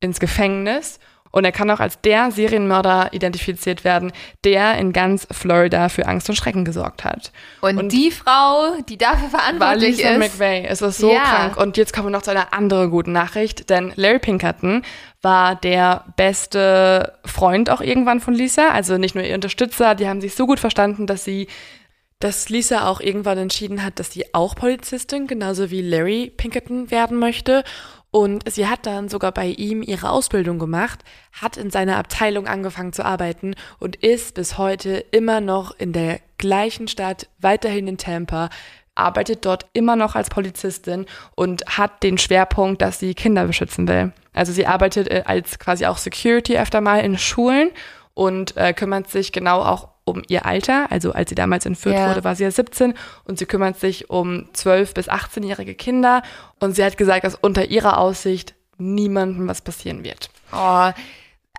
ins 0.00 0.20
Gefängnis. 0.20 0.98
Und 1.30 1.44
er 1.44 1.52
kann 1.52 1.70
auch 1.70 1.80
als 1.80 2.00
der 2.00 2.30
Serienmörder 2.30 3.12
identifiziert 3.12 3.84
werden, 3.84 4.12
der 4.44 4.78
in 4.78 4.92
ganz 4.92 5.26
Florida 5.30 5.88
für 5.88 6.06
Angst 6.06 6.28
und 6.28 6.36
Schrecken 6.36 6.64
gesorgt 6.64 7.04
hat. 7.04 7.32
Und, 7.60 7.78
Und- 7.78 7.92
die 7.92 8.10
Frau, 8.10 8.72
die 8.88 8.96
dafür 8.98 9.32
war 9.32 9.40
verantwortlich 9.40 9.96
Lisa 9.98 10.10
ist, 10.10 10.18
McVeigh. 10.18 10.66
Es 10.68 10.82
ist 10.82 10.98
so 10.98 11.12
Ja. 11.12 11.20
krank. 11.22 11.56
Und 11.56 11.76
jetzt 11.76 11.92
kommen 11.92 12.06
wir 12.06 12.10
noch 12.12 12.22
zu 12.22 12.30
einer 12.30 12.52
anderen 12.52 12.90
guten 12.90 13.12
Nachricht, 13.12 13.70
denn 13.70 13.92
Larry 13.96 14.18
Pinkerton 14.18 14.82
war 15.22 15.54
der 15.56 16.04
beste 16.16 17.14
Freund 17.24 17.70
auch 17.70 17.80
irgendwann 17.80 18.20
von 18.20 18.34
Lisa, 18.34 18.68
also 18.68 18.98
nicht 18.98 19.14
nur 19.14 19.24
ihr 19.24 19.34
Unterstützer, 19.34 19.94
die 19.94 20.08
haben 20.08 20.20
sich 20.20 20.34
so 20.34 20.46
gut 20.46 20.60
verstanden, 20.60 21.06
dass 21.06 21.24
sie 21.24 21.48
dass 22.20 22.48
Lisa 22.48 22.88
auch 22.88 23.00
irgendwann 23.00 23.38
entschieden 23.38 23.84
hat, 23.84 24.00
dass 24.00 24.10
sie 24.10 24.34
auch 24.34 24.56
Polizistin, 24.56 25.28
genauso 25.28 25.70
wie 25.70 25.82
Larry 25.82 26.32
Pinkerton 26.36 26.90
werden 26.90 27.16
möchte. 27.16 27.62
Und 28.10 28.50
sie 28.50 28.66
hat 28.66 28.86
dann 28.86 29.08
sogar 29.08 29.32
bei 29.32 29.46
ihm 29.48 29.82
ihre 29.82 30.10
Ausbildung 30.10 30.58
gemacht, 30.58 31.00
hat 31.32 31.56
in 31.58 31.70
seiner 31.70 31.98
Abteilung 31.98 32.46
angefangen 32.46 32.92
zu 32.92 33.04
arbeiten 33.04 33.54
und 33.78 33.96
ist 33.96 34.34
bis 34.34 34.56
heute 34.56 35.04
immer 35.10 35.40
noch 35.40 35.72
in 35.78 35.92
der 35.92 36.20
gleichen 36.38 36.88
Stadt, 36.88 37.28
weiterhin 37.38 37.86
in 37.86 37.98
Tampa, 37.98 38.48
arbeitet 38.94 39.44
dort 39.44 39.66
immer 39.74 39.94
noch 39.94 40.14
als 40.14 40.30
Polizistin 40.30 41.06
und 41.34 41.64
hat 41.66 42.02
den 42.02 42.18
Schwerpunkt, 42.18 42.82
dass 42.82 42.98
sie 42.98 43.14
Kinder 43.14 43.46
beschützen 43.46 43.86
will. 43.86 44.12
Also 44.32 44.52
sie 44.52 44.66
arbeitet 44.66 45.08
äh, 45.08 45.22
als 45.24 45.58
quasi 45.58 45.86
auch 45.86 45.98
Security 45.98 46.58
öfter 46.58 46.80
mal 46.80 47.00
in 47.00 47.18
Schulen 47.18 47.70
und 48.14 48.56
äh, 48.56 48.72
kümmert 48.72 49.08
sich 49.10 49.32
genau 49.32 49.60
auch 49.60 49.88
um 50.10 50.22
ihr 50.28 50.46
Alter. 50.46 50.90
Also 50.90 51.12
als 51.12 51.28
sie 51.30 51.34
damals 51.34 51.66
entführt 51.66 51.96
Ja. 51.96 52.10
wurde, 52.10 52.24
war 52.24 52.34
sie 52.34 52.44
ja 52.44 52.50
17 52.50 52.94
und 53.24 53.38
sie 53.38 53.46
kümmert 53.46 53.78
sich 53.78 54.10
um 54.10 54.48
12- 54.54 54.94
bis 54.94 55.08
18-jährige 55.08 55.74
Kinder. 55.74 56.22
Und 56.60 56.74
sie 56.74 56.84
hat 56.84 56.96
gesagt, 56.96 57.24
dass 57.24 57.34
unter 57.34 57.66
ihrer 57.70 57.98
Aussicht 57.98 58.54
niemandem 58.78 59.48
was 59.48 59.60
passieren 59.62 60.04
wird. 60.04 60.30
oh, 60.52 60.90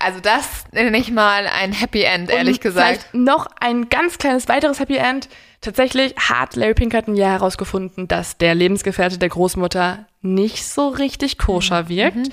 also 0.01 0.21
das 0.21 0.63
nenne 0.71 0.97
ich 0.97 1.11
mal 1.11 1.45
ein 1.47 1.73
Happy 1.73 2.03
End, 2.03 2.29
ehrlich 2.29 2.55
und 2.57 2.61
gesagt. 2.61 2.87
Vielleicht 2.87 3.13
noch 3.13 3.47
ein 3.59 3.89
ganz 3.89 4.17
kleines 4.17 4.47
weiteres 4.47 4.79
Happy 4.79 4.95
End. 4.95 5.27
Tatsächlich 5.59 6.15
hat 6.17 6.55
Larry 6.55 6.73
Pinkerton 6.73 7.17
ja 7.17 7.27
herausgefunden, 7.27 8.07
dass 8.07 8.37
der 8.37 8.55
Lebensgefährte 8.55 9.17
der 9.17 9.27
Großmutter 9.27 10.05
nicht 10.21 10.63
so 10.65 10.87
richtig 10.87 11.37
koscher 11.37 11.89
wirkt. 11.89 12.29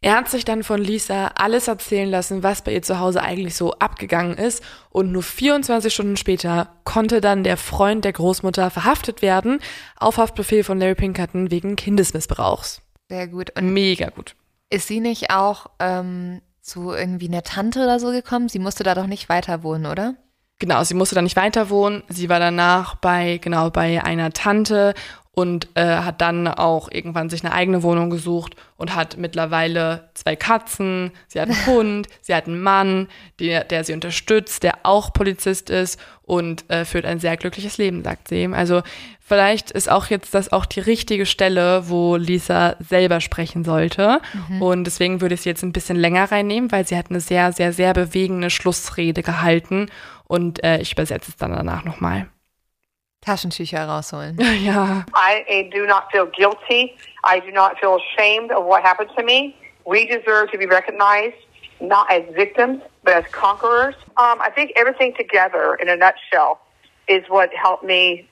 Er 0.00 0.16
hat 0.16 0.28
sich 0.28 0.44
dann 0.44 0.62
von 0.62 0.80
Lisa 0.80 1.32
alles 1.34 1.66
erzählen 1.66 2.08
lassen, 2.08 2.44
was 2.44 2.62
bei 2.62 2.72
ihr 2.72 2.82
zu 2.82 3.00
Hause 3.00 3.20
eigentlich 3.20 3.56
so 3.56 3.72
abgegangen 3.72 4.36
ist. 4.38 4.62
Und 4.90 5.10
nur 5.10 5.24
24 5.24 5.92
Stunden 5.92 6.16
später 6.16 6.68
konnte 6.84 7.20
dann 7.20 7.42
der 7.42 7.56
Freund 7.56 8.04
der 8.04 8.12
Großmutter 8.12 8.70
verhaftet 8.70 9.22
werden, 9.22 9.58
auf 9.96 10.18
Haftbefehl 10.18 10.62
von 10.62 10.78
Larry 10.78 10.94
Pinkerton 10.94 11.50
wegen 11.50 11.74
Kindesmissbrauchs. 11.74 12.80
Sehr 13.08 13.26
gut. 13.26 13.58
Und 13.58 13.72
Mega 13.72 14.10
gut. 14.10 14.36
ist 14.70 14.86
sie 14.86 15.00
nicht 15.00 15.30
auch 15.30 15.66
ähm, 15.80 16.42
zu 16.60 16.92
irgendwie 16.92 17.26
einer 17.28 17.42
Tante 17.42 17.80
oder 17.82 17.98
so 17.98 18.12
gekommen? 18.12 18.48
Sie 18.48 18.60
musste 18.60 18.84
da 18.84 18.94
doch 18.94 19.06
nicht 19.08 19.28
weiter 19.28 19.64
wohnen, 19.64 19.86
oder? 19.86 20.14
Genau, 20.60 20.82
sie 20.84 20.94
musste 20.94 21.14
dann 21.14 21.24
nicht 21.24 21.36
weiter 21.36 21.70
wohnen. 21.70 22.02
Sie 22.08 22.28
war 22.28 22.40
danach 22.40 22.96
bei, 22.96 23.38
genau, 23.38 23.70
bei 23.70 24.02
einer 24.04 24.32
Tante 24.32 24.94
und 25.38 25.68
äh, 25.74 25.98
hat 25.98 26.20
dann 26.20 26.48
auch 26.48 26.90
irgendwann 26.90 27.30
sich 27.30 27.44
eine 27.44 27.54
eigene 27.54 27.84
Wohnung 27.84 28.10
gesucht 28.10 28.56
und 28.76 28.96
hat 28.96 29.18
mittlerweile 29.18 30.10
zwei 30.14 30.34
Katzen, 30.34 31.12
sie 31.28 31.40
hat 31.40 31.48
einen 31.48 31.66
Hund, 31.66 32.08
sie 32.22 32.34
hat 32.34 32.48
einen 32.48 32.60
Mann, 32.60 33.06
der, 33.38 33.62
der 33.62 33.84
sie 33.84 33.92
unterstützt, 33.92 34.64
der 34.64 34.78
auch 34.82 35.12
Polizist 35.12 35.70
ist 35.70 36.00
und 36.22 36.68
äh, 36.68 36.84
führt 36.84 37.04
ein 37.04 37.20
sehr 37.20 37.36
glückliches 37.36 37.78
Leben, 37.78 38.02
sagt 38.02 38.26
sie. 38.26 38.48
Also 38.52 38.82
vielleicht 39.20 39.70
ist 39.70 39.88
auch 39.88 40.06
jetzt 40.06 40.34
das 40.34 40.50
auch 40.50 40.66
die 40.66 40.80
richtige 40.80 41.24
Stelle, 41.24 41.88
wo 41.88 42.16
Lisa 42.16 42.74
selber 42.80 43.20
sprechen 43.20 43.62
sollte. 43.62 44.20
Mhm. 44.48 44.60
Und 44.60 44.84
deswegen 44.88 45.20
würde 45.20 45.36
ich 45.36 45.42
sie 45.42 45.50
jetzt 45.50 45.62
ein 45.62 45.72
bisschen 45.72 45.96
länger 45.96 46.32
reinnehmen, 46.32 46.72
weil 46.72 46.84
sie 46.84 46.96
hat 46.96 47.10
eine 47.10 47.20
sehr, 47.20 47.52
sehr, 47.52 47.72
sehr 47.72 47.94
bewegende 47.94 48.50
Schlussrede 48.50 49.22
gehalten. 49.22 49.88
Und 50.24 50.64
äh, 50.64 50.80
ich 50.80 50.94
übersetze 50.94 51.30
es 51.30 51.36
dann 51.36 51.52
danach 51.52 51.84
nochmal. 51.84 52.26
Taschentücher 53.28 53.86
rausholen. 53.86 54.36
Ja. 54.64 55.04
I 55.14 55.70
do 55.72 55.86
not 55.86 56.10
feel 56.10 56.26
guilty. 56.26 56.96
I 57.24 57.40
do 57.40 57.50
not 57.52 57.78
feel 57.78 57.98
ashamed 58.00 58.50
of 58.50 58.64
what 58.64 58.82
happened 58.82 59.10
to 59.16 59.22
me. 59.22 59.54
We 59.84 60.06
deserve 60.06 60.50
to 60.52 60.58
be 60.58 60.66
recognized 60.66 61.36
not 61.80 62.10
as 62.10 62.22
victims, 62.34 62.82
but 63.04 63.14
as 63.14 63.24
conquerors. 63.30 63.94
Um, 64.16 64.40
I 64.40 64.50
think 64.54 64.72
everything 64.76 65.14
together, 65.16 65.76
in 65.80 65.88
a 65.88 65.96
nutshell, 65.96 66.60
is 67.06 67.22
what 67.28 67.50
helped 67.54 67.84
me 67.84 68.28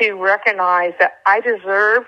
to 0.00 0.14
recognize 0.14 0.92
that 0.98 1.20
I 1.26 1.40
deserve 1.40 2.04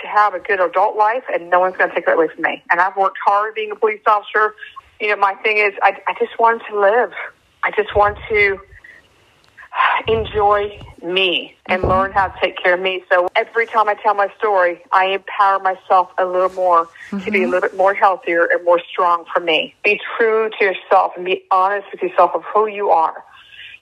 to 0.00 0.06
have 0.06 0.34
a 0.34 0.38
good 0.38 0.60
adult 0.60 0.96
life, 0.96 1.24
and 1.32 1.50
no 1.50 1.60
one's 1.60 1.76
going 1.76 1.90
to 1.90 1.94
take 1.94 2.06
that 2.06 2.14
away 2.14 2.28
from 2.28 2.42
me. 2.42 2.62
And 2.70 2.80
I've 2.80 2.96
worked 2.96 3.18
hard 3.26 3.54
being 3.54 3.72
a 3.72 3.76
police 3.76 4.00
officer. 4.06 4.54
You 5.00 5.08
know, 5.08 5.16
my 5.16 5.34
thing 5.42 5.58
is, 5.58 5.72
I, 5.82 5.98
I 6.06 6.14
just 6.18 6.38
want 6.38 6.62
to 6.70 6.78
live. 6.78 7.12
I 7.62 7.70
just 7.72 7.94
want 7.96 8.16
to 8.28 8.58
enjoy 10.08 10.78
me 11.02 11.54
and 11.66 11.82
mm-hmm. 11.82 11.90
learn 11.90 12.12
how 12.12 12.28
to 12.28 12.40
take 12.40 12.56
care 12.62 12.74
of 12.74 12.80
me. 12.80 13.02
So 13.10 13.28
every 13.36 13.66
time 13.66 13.88
I 13.88 13.94
tell 13.94 14.14
my 14.14 14.32
story, 14.38 14.82
I 14.92 15.06
empower 15.06 15.58
myself 15.60 16.10
a 16.18 16.24
little 16.24 16.50
more 16.50 16.86
mm-hmm. 16.86 17.18
to 17.20 17.30
be 17.30 17.38
a 17.38 17.42
mm-hmm. 17.42 17.52
little 17.52 17.68
bit 17.68 17.76
more 17.76 17.94
healthier 17.94 18.44
and 18.44 18.64
more 18.64 18.80
strong 18.90 19.24
for 19.32 19.40
me. 19.40 19.74
Be 19.84 20.00
true 20.16 20.50
to 20.58 20.64
yourself 20.64 21.12
and 21.16 21.24
be 21.24 21.44
honest 21.50 21.86
with 21.92 22.02
yourself 22.02 22.32
of 22.34 22.42
who 22.52 22.66
you 22.66 22.90
are. 22.90 23.24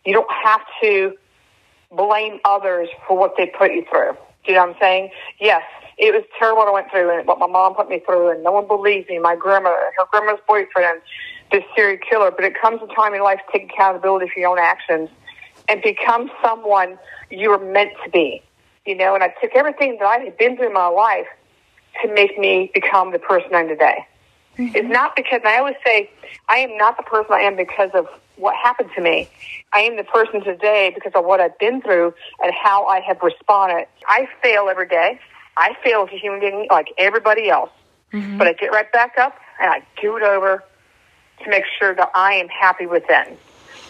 You 0.05 0.13
don't 0.13 0.31
have 0.45 0.61
to 0.83 1.17
blame 1.91 2.41
others 2.45 2.89
for 3.07 3.17
what 3.17 3.35
they 3.37 3.47
put 3.47 3.73
you 3.73 3.85
through. 3.91 4.13
Do 4.45 4.53
you 4.53 4.55
know 4.55 4.67
what 4.67 4.77
I'm 4.77 4.81
saying? 4.81 5.11
Yes, 5.41 5.63
it 5.99 6.15
was 6.15 6.25
terrible 6.39 6.59
what 6.59 6.69
I 6.69 6.73
went 6.73 6.91
through 6.91 7.19
and 7.19 7.27
what 7.27 7.39
my 7.39 7.47
mom 7.47 7.75
put 7.75 7.89
me 7.89 8.01
through 8.05 8.31
and 8.31 8.43
no 8.45 8.53
one 8.53 8.67
believes 8.67 9.09
me. 9.09 9.19
My 9.19 9.37
grandma, 9.37 9.71
her 9.71 10.05
grandma's 10.11 10.41
boyfriend, 10.47 11.01
this 11.51 11.65
serial 11.75 11.99
killer. 12.09 12.31
But 12.31 12.45
it 12.45 12.55
comes 12.61 12.81
a 12.83 12.95
time 12.95 13.15
in 13.15 13.23
life 13.23 13.41
to 13.47 13.59
take 13.59 13.71
accountability 13.71 14.31
for 14.33 14.41
your 14.41 14.51
own 14.51 14.59
actions 14.59 15.09
and 15.69 15.83
become 15.83 16.31
someone 16.43 16.99
you 17.31 17.51
were 17.51 17.59
meant 17.59 17.93
to 18.05 18.11
be. 18.11 18.43
You 18.87 18.97
know, 18.97 19.15
and 19.15 19.23
I 19.23 19.35
took 19.41 19.55
everything 19.55 19.99
that 20.01 20.07
I 20.07 20.19
had 20.19 20.39
been 20.39 20.57
through 20.57 20.69
in 20.69 20.73
my 20.73 20.87
life 20.87 21.27
to 22.03 22.13
make 22.13 22.39
me 22.39 22.71
become 22.73 23.13
the 23.13 23.19
person 23.19 23.55
I'm 23.55 23.69
today. 23.69 24.07
Mm-hmm. 24.57 24.77
It's 24.77 24.89
not 24.89 25.15
because 25.15 25.41
I 25.45 25.59
always 25.59 25.77
say 25.85 26.11
I 26.49 26.59
am 26.59 26.77
not 26.77 26.97
the 26.97 27.03
person 27.03 27.33
I 27.33 27.41
am 27.41 27.57
because 27.57 27.91
of 27.95 28.07
what 28.37 28.57
happened 28.57 28.91
to 28.97 29.03
me. 29.03 29.29
I 29.73 29.81
am 29.81 29.97
the 29.97 30.05
person 30.05 30.43
today 30.43 30.91
because 30.95 31.13
of 31.15 31.25
what 31.25 31.41
I've 31.41 31.59
been 31.59 31.83
through 31.83 32.15
and 32.43 32.53
how 32.55 32.87
I 32.87 33.01
have 33.01 33.21
responded. 33.23 33.87
I 34.07 34.29
fail 34.43 34.69
every 34.69 34.89
day. 34.89 35.21
I 35.57 35.77
fail 35.85 36.07
as 36.09 36.15
a 36.15 36.19
human 36.19 36.41
being 36.41 36.67
like 36.71 36.89
everybody 36.97 37.51
else. 37.51 37.71
Mm-hmm. 38.13 38.39
But 38.39 38.47
I 38.47 38.53
get 38.55 38.73
right 38.73 38.91
back 38.93 39.19
up 39.19 39.37
and 39.61 39.71
I 39.71 39.83
do 40.01 40.17
it 40.17 40.23
over 40.23 40.65
to 41.45 41.51
make 41.51 41.65
sure 41.79 41.95
that 41.95 42.11
I 42.15 42.35
am 42.35 42.49
happy 42.49 42.87
within 42.87 43.37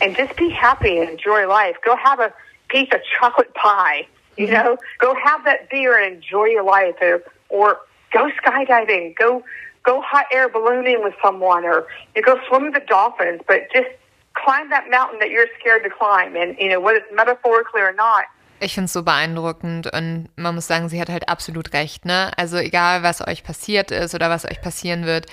and 0.00 0.16
just 0.16 0.36
be 0.36 0.50
happy 0.50 0.98
and 0.98 1.10
enjoy 1.10 1.46
life. 1.48 1.76
Go 1.84 1.96
have 1.96 2.20
a 2.20 2.32
piece 2.68 2.88
of 2.92 3.00
chocolate 3.18 3.52
pie, 3.54 4.06
you 4.36 4.46
mm-hmm. 4.46 4.54
know, 4.54 4.76
go 4.98 5.14
have 5.22 5.44
that 5.44 5.70
beer 5.70 5.98
and 5.98 6.16
enjoy 6.16 6.44
your 6.46 6.64
life 6.64 6.94
or, 7.00 7.22
or 7.48 7.78
go 8.12 8.30
skydiving, 8.42 9.16
go, 9.16 9.42
go 9.84 10.00
hot 10.00 10.26
air 10.32 10.48
ballooning 10.48 11.02
with 11.02 11.14
someone 11.22 11.64
or 11.64 11.86
you 12.14 12.22
go 12.22 12.38
swim 12.48 12.64
with 12.64 12.74
the 12.74 12.84
dolphins, 12.86 13.40
but 13.46 13.62
just 13.72 13.88
climb 14.34 14.70
that 14.70 14.90
mountain 14.90 15.18
that 15.18 15.30
you're 15.30 15.46
scared 15.58 15.82
to 15.82 15.90
climb. 15.90 16.36
And, 16.36 16.56
you 16.58 16.68
know, 16.68 16.80
whether 16.80 16.98
it's 16.98 17.14
metaphorically 17.14 17.80
or 17.80 17.92
not, 17.92 18.24
Ich 18.60 18.74
finde 18.74 18.86
es 18.86 18.92
so 18.92 19.04
beeindruckend 19.04 19.86
und 19.86 20.30
man 20.34 20.56
muss 20.56 20.66
sagen, 20.66 20.88
sie 20.88 21.00
hat 21.00 21.08
halt 21.08 21.28
absolut 21.28 21.72
recht, 21.74 22.04
ne? 22.04 22.32
Also 22.36 22.56
egal, 22.56 23.04
was 23.04 23.24
euch 23.24 23.44
passiert 23.44 23.92
ist 23.92 24.16
oder 24.16 24.30
was 24.30 24.44
euch 24.44 24.60
passieren 24.60 25.06
wird, 25.06 25.26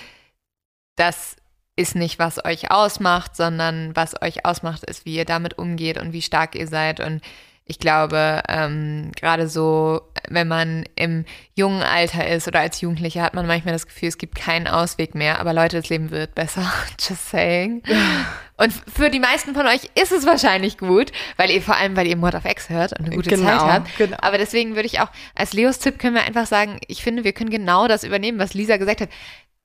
das 0.95 1.35
ist 1.75 1.95
nicht, 1.95 2.19
was 2.19 2.43
euch 2.43 2.71
ausmacht, 2.71 3.35
sondern 3.35 3.95
was 3.95 4.21
euch 4.21 4.45
ausmacht, 4.45 4.83
ist, 4.83 5.05
wie 5.05 5.15
ihr 5.15 5.25
damit 5.25 5.57
umgeht 5.57 5.99
und 5.99 6.13
wie 6.13 6.21
stark 6.21 6.55
ihr 6.55 6.67
seid. 6.67 6.99
Und 6.99 7.21
ich 7.67 7.79
glaube, 7.79 8.43
ähm, 8.47 9.11
gerade 9.15 9.49
so, 9.49 10.01
wenn 10.29 10.47
man 10.47 10.85
im 10.95 11.25
jungen 11.55 11.81
Alter 11.81 12.27
ist 12.27 12.47
oder 12.47 12.59
als 12.59 12.79
Jugendlicher, 12.79 13.23
hat 13.23 13.33
man 13.33 13.47
manchmal 13.47 13.73
das 13.73 13.87
Gefühl, 13.87 14.07
es 14.07 14.19
gibt 14.19 14.35
keinen 14.35 14.67
Ausweg 14.67 15.15
mehr. 15.15 15.39
Aber 15.39 15.51
Leute, 15.51 15.77
das 15.77 15.89
Leben 15.89 16.11
wird 16.11 16.35
besser. 16.35 16.71
Just 16.99 17.29
saying. 17.31 17.81
Und 18.57 18.71
für 18.71 19.09
die 19.09 19.19
meisten 19.19 19.53
von 19.53 19.65
euch 19.65 19.89
ist 19.95 20.13
es 20.13 20.25
wahrscheinlich 20.25 20.77
gut, 20.77 21.11
weil 21.35 21.49
ihr 21.49 21.61
vor 21.61 21.75
allem, 21.75 21.97
weil 21.97 22.07
ihr 22.07 22.15
Mord 22.15 22.35
of 22.35 22.45
X 22.45 22.69
hört 22.69 22.97
und 22.97 23.07
eine 23.07 23.15
gute 23.15 23.31
genau, 23.31 23.49
Zeit 23.49 23.59
habt. 23.59 23.97
Genau. 23.97 24.17
Aber 24.21 24.37
deswegen 24.37 24.75
würde 24.75 24.85
ich 24.85 25.01
auch, 25.01 25.09
als 25.33 25.51
Leos 25.51 25.79
Tipp 25.79 25.99
können 25.99 26.15
wir 26.15 26.23
einfach 26.23 26.45
sagen, 26.45 26.79
ich 26.87 27.03
finde, 27.03 27.23
wir 27.25 27.33
können 27.33 27.49
genau 27.49 27.87
das 27.87 28.05
übernehmen, 28.05 28.39
was 28.39 28.53
Lisa 28.53 28.77
gesagt 28.77 29.01
hat 29.01 29.09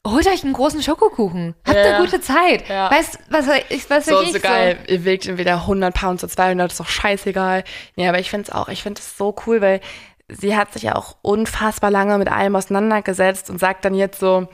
holt 0.07 0.27
euch 0.27 0.45
einen 0.45 0.53
großen 0.53 0.83
Schokokuchen. 0.83 1.55
Habt 1.67 1.77
ja, 1.77 1.97
eine 1.97 2.05
gute 2.05 2.21
Zeit. 2.21 2.69
Ja. 2.69 2.91
Weißt, 2.91 3.19
was 3.29 3.47
ich, 3.69 3.89
was 3.91 4.07
so, 4.07 4.21
ich 4.23 4.33
so 4.33 4.41
geil. 4.41 4.79
So? 4.87 4.93
Ihr 4.93 5.05
wiegt 5.05 5.27
entweder 5.27 5.55
100 5.57 5.95
Pounds 5.95 6.25
oder 6.25 6.33
200, 6.33 6.73
ist 6.73 6.81
doch 6.81 6.89
scheißegal. 6.89 7.65
Nee, 7.97 8.09
aber 8.09 8.19
ich 8.19 8.31
finde 8.31 8.49
es 8.49 8.55
auch, 8.55 8.69
ich 8.69 8.83
finde 8.83 9.01
es 9.01 9.17
so 9.17 9.35
cool, 9.47 9.61
weil 9.61 9.81
sie 10.29 10.57
hat 10.57 10.73
sich 10.73 10.83
ja 10.83 10.97
auch 10.97 11.17
unfassbar 11.23 11.91
lange 11.91 12.17
mit 12.19 12.31
allem 12.31 12.57
auseinandergesetzt 12.57 13.51
und 13.51 13.59
sagt 13.59 13.85
dann 13.85 13.95
jetzt 13.95 14.21
so, 14.21 14.49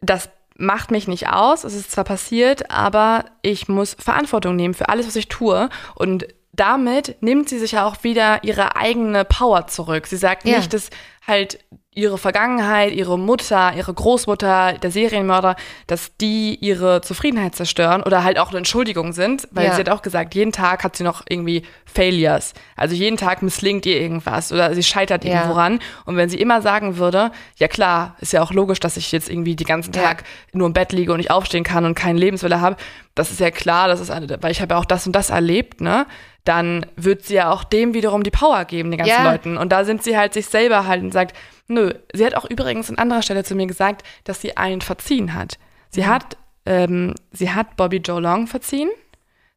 das 0.00 0.28
macht 0.58 0.90
mich 0.90 1.06
nicht 1.06 1.28
aus, 1.28 1.64
es 1.64 1.74
ist 1.74 1.90
zwar 1.90 2.04
passiert, 2.04 2.70
aber 2.70 3.26
ich 3.42 3.68
muss 3.68 3.94
Verantwortung 3.98 4.56
nehmen 4.56 4.74
für 4.74 4.88
alles, 4.88 5.06
was 5.06 5.16
ich 5.16 5.28
tue 5.28 5.68
und 5.94 6.26
damit 6.52 7.16
nimmt 7.20 7.48
sie 7.50 7.58
sich 7.58 7.72
ja 7.72 7.86
auch 7.86 8.02
wieder 8.02 8.42
ihre 8.42 8.76
eigene 8.76 9.26
Power 9.26 9.66
zurück. 9.66 10.06
Sie 10.06 10.16
sagt 10.16 10.46
ja. 10.46 10.56
nicht, 10.56 10.72
dass 10.72 10.88
halt 11.26 11.58
ihre 11.96 12.18
Vergangenheit, 12.18 12.92
ihre 12.92 13.18
Mutter, 13.18 13.72
ihre 13.74 13.92
Großmutter, 13.92 14.74
der 14.74 14.90
Serienmörder, 14.90 15.56
dass 15.86 16.14
die 16.18 16.54
ihre 16.60 17.00
Zufriedenheit 17.00 17.54
zerstören 17.54 18.02
oder 18.02 18.22
halt 18.22 18.38
auch 18.38 18.50
eine 18.50 18.58
Entschuldigung 18.58 19.14
sind, 19.14 19.48
weil 19.50 19.64
ja. 19.64 19.74
sie 19.74 19.80
hat 19.80 19.88
auch 19.88 20.02
gesagt, 20.02 20.34
jeden 20.34 20.52
Tag 20.52 20.84
hat 20.84 20.94
sie 20.94 21.04
noch 21.04 21.22
irgendwie 21.26 21.62
Failures. 21.86 22.52
Also 22.76 22.94
jeden 22.94 23.16
Tag 23.16 23.42
misslingt 23.42 23.86
ihr 23.86 23.98
irgendwas 23.98 24.52
oder 24.52 24.74
sie 24.74 24.82
scheitert 24.82 25.24
ja. 25.24 25.32
irgendwo 25.32 25.54
ran. 25.54 25.80
Und 26.04 26.16
wenn 26.16 26.28
sie 26.28 26.38
immer 26.38 26.60
sagen 26.60 26.98
würde, 26.98 27.32
ja 27.56 27.66
klar, 27.66 28.14
ist 28.20 28.34
ja 28.34 28.42
auch 28.42 28.52
logisch, 28.52 28.78
dass 28.78 28.98
ich 28.98 29.10
jetzt 29.10 29.30
irgendwie 29.30 29.56
den 29.56 29.66
ganzen 29.66 29.92
Tag 29.92 30.20
ja. 30.20 30.58
nur 30.58 30.66
im 30.66 30.74
Bett 30.74 30.92
liege 30.92 31.12
und 31.12 31.18
nicht 31.18 31.30
aufstehen 31.30 31.64
kann 31.64 31.86
und 31.86 31.94
keinen 31.94 32.18
Lebenswille 32.18 32.60
habe, 32.60 32.76
das 33.14 33.30
ist 33.30 33.40
ja 33.40 33.50
klar, 33.50 33.88
das 33.88 34.00
ist, 34.00 34.10
weil 34.10 34.50
ich 34.50 34.60
habe 34.60 34.74
ja 34.74 34.78
auch 34.78 34.84
das 34.84 35.06
und 35.06 35.16
das 35.16 35.30
erlebt, 35.30 35.80
ne? 35.80 36.06
Dann 36.46 36.86
wird 36.96 37.24
sie 37.24 37.34
ja 37.34 37.50
auch 37.50 37.62
dem 37.62 37.92
wiederum 37.92 38.22
die 38.22 38.30
Power 38.30 38.64
geben, 38.64 38.90
den 38.90 38.98
ganzen 38.98 39.24
Leuten. 39.24 39.56
Und 39.58 39.70
da 39.70 39.84
sind 39.84 40.02
sie 40.02 40.16
halt 40.16 40.32
sich 40.32 40.46
selber 40.46 40.86
halt 40.86 41.02
und 41.02 41.12
sagt, 41.12 41.36
Nö, 41.68 41.92
sie 42.12 42.24
hat 42.24 42.34
auch 42.34 42.44
übrigens 42.48 42.90
an 42.90 42.98
anderer 42.98 43.22
Stelle 43.22 43.44
zu 43.44 43.54
mir 43.54 43.66
gesagt, 43.66 44.04
dass 44.24 44.40
sie 44.40 44.56
einen 44.56 44.80
verziehen 44.80 45.34
hat. 45.34 45.58
Sie 45.90 46.02
mhm. 46.02 46.06
hat, 46.06 46.36
ähm, 46.64 47.14
sie 47.32 47.52
hat 47.52 47.76
Bobby 47.76 47.96
Joe 47.96 48.20
Long 48.20 48.46
verziehen. 48.46 48.90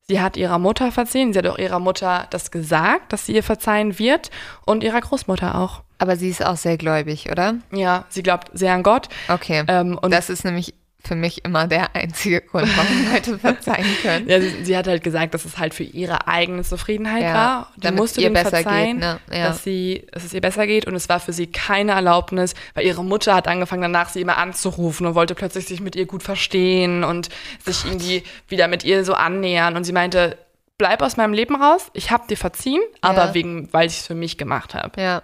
Sie 0.02 0.20
hat 0.20 0.38
ihrer 0.38 0.58
Mutter 0.58 0.92
verziehen. 0.92 1.34
Sie 1.34 1.40
hat 1.40 1.46
auch 1.46 1.60
ihrer 1.60 1.80
Mutter 1.80 2.26
das 2.32 2.50
gesagt, 2.50 3.14
dass 3.14 3.28
sie 3.28 3.36
ihr 3.36 3.44
verzeihen 3.44 4.00
wird 4.00 4.32
und 4.66 4.84
ihrer 4.84 5.02
Großmutter 5.02 5.54
auch. 5.56 5.84
Aber 6.00 6.16
sie 6.16 6.30
ist 6.30 6.44
auch 6.44 6.58
sehr 6.58 6.78
gläubig, 6.78 7.30
oder? 7.32 7.56
Ja, 7.72 8.06
sie 8.10 8.24
glaubt 8.24 8.50
sehr 8.54 8.74
an 8.74 8.82
Gott. 8.82 9.08
Okay. 9.28 9.64
Ähm, 9.68 10.00
und 10.02 10.12
das 10.12 10.32
ist 10.32 10.46
nämlich 10.46 10.74
für 11.02 11.16
mich 11.16 11.46
immer 11.46 11.68
der 11.68 11.96
einzige 11.96 12.42
Grund, 12.42 12.68
warum 12.76 13.12
Leute 13.14 13.40
verzeihen 13.40 13.88
können. 14.02 14.30
Ja, 14.30 14.42
sie, 14.42 14.64
sie, 14.64 14.78
hat 14.78 14.88
halt 14.88 15.04
gesagt, 15.04 15.34
dass 15.34 15.46
es 15.46 15.58
halt 15.58 15.74
für 15.74 15.84
ihre 15.84 16.28
eigene 16.28 16.64
Zufriedenheit 16.64 17.24
ja, 17.24 17.34
war. 17.34 17.72
Die 17.78 17.82
damit 17.82 18.00
musste 18.00 18.22
ihr 18.22 18.32
besser 18.32 18.50
verzeihen, 18.50 19.00
geht, 19.00 19.10
ne? 19.10 19.20
ja. 19.32 19.48
dass, 19.48 19.64
sie, 19.64 20.08
dass 20.12 20.26
es 20.26 20.34
ihr 20.34 20.42
besser 20.42 20.68
geht. 20.68 20.86
Und 20.86 20.96
es 20.96 21.08
war 21.08 21.20
für 21.20 21.34
sie 21.34 21.48
keine 21.48 21.94
Erlaubnis, 21.94 22.54
weil 22.74 22.86
ihre 22.86 23.04
Mutter 23.04 23.34
hat 23.34 23.48
angefangen, 23.48 23.82
danach 23.82 24.10
sie 24.10 24.22
immer 24.22 24.38
anzurufen 24.38 25.08
und 25.08 25.16
wollte 25.16 25.36
plötzlich 25.36 25.68
sich 25.68 25.80
mit 25.80 25.96
ihr 25.96 26.06
gut 26.06 26.22
verstehen 26.22 27.04
und 27.04 27.30
sich 27.64 27.86
irgendwie 27.86 28.24
wieder 28.48 28.68
mit 28.68 28.84
ihr 28.84 29.06
so 29.06 29.14
annähern. 29.14 29.78
Und 29.78 29.86
sie 29.86 29.94
meinte, 29.94 30.38
bleib 30.78 31.02
aus 31.02 31.18
meinem 31.18 31.34
Leben 31.34 31.56
raus, 31.56 31.90
ich 31.94 32.12
hab 32.12 32.28
dir 32.28 32.38
verziehen, 32.38 32.82
aber 33.02 33.28
ja. 33.28 33.34
wegen, 33.34 33.72
weil 33.72 33.88
ich 33.88 34.00
es 34.00 34.08
für 34.08 34.16
mich 34.16 34.38
gemacht 34.38 34.76
habe. 34.76 35.00
Ja. 35.02 35.24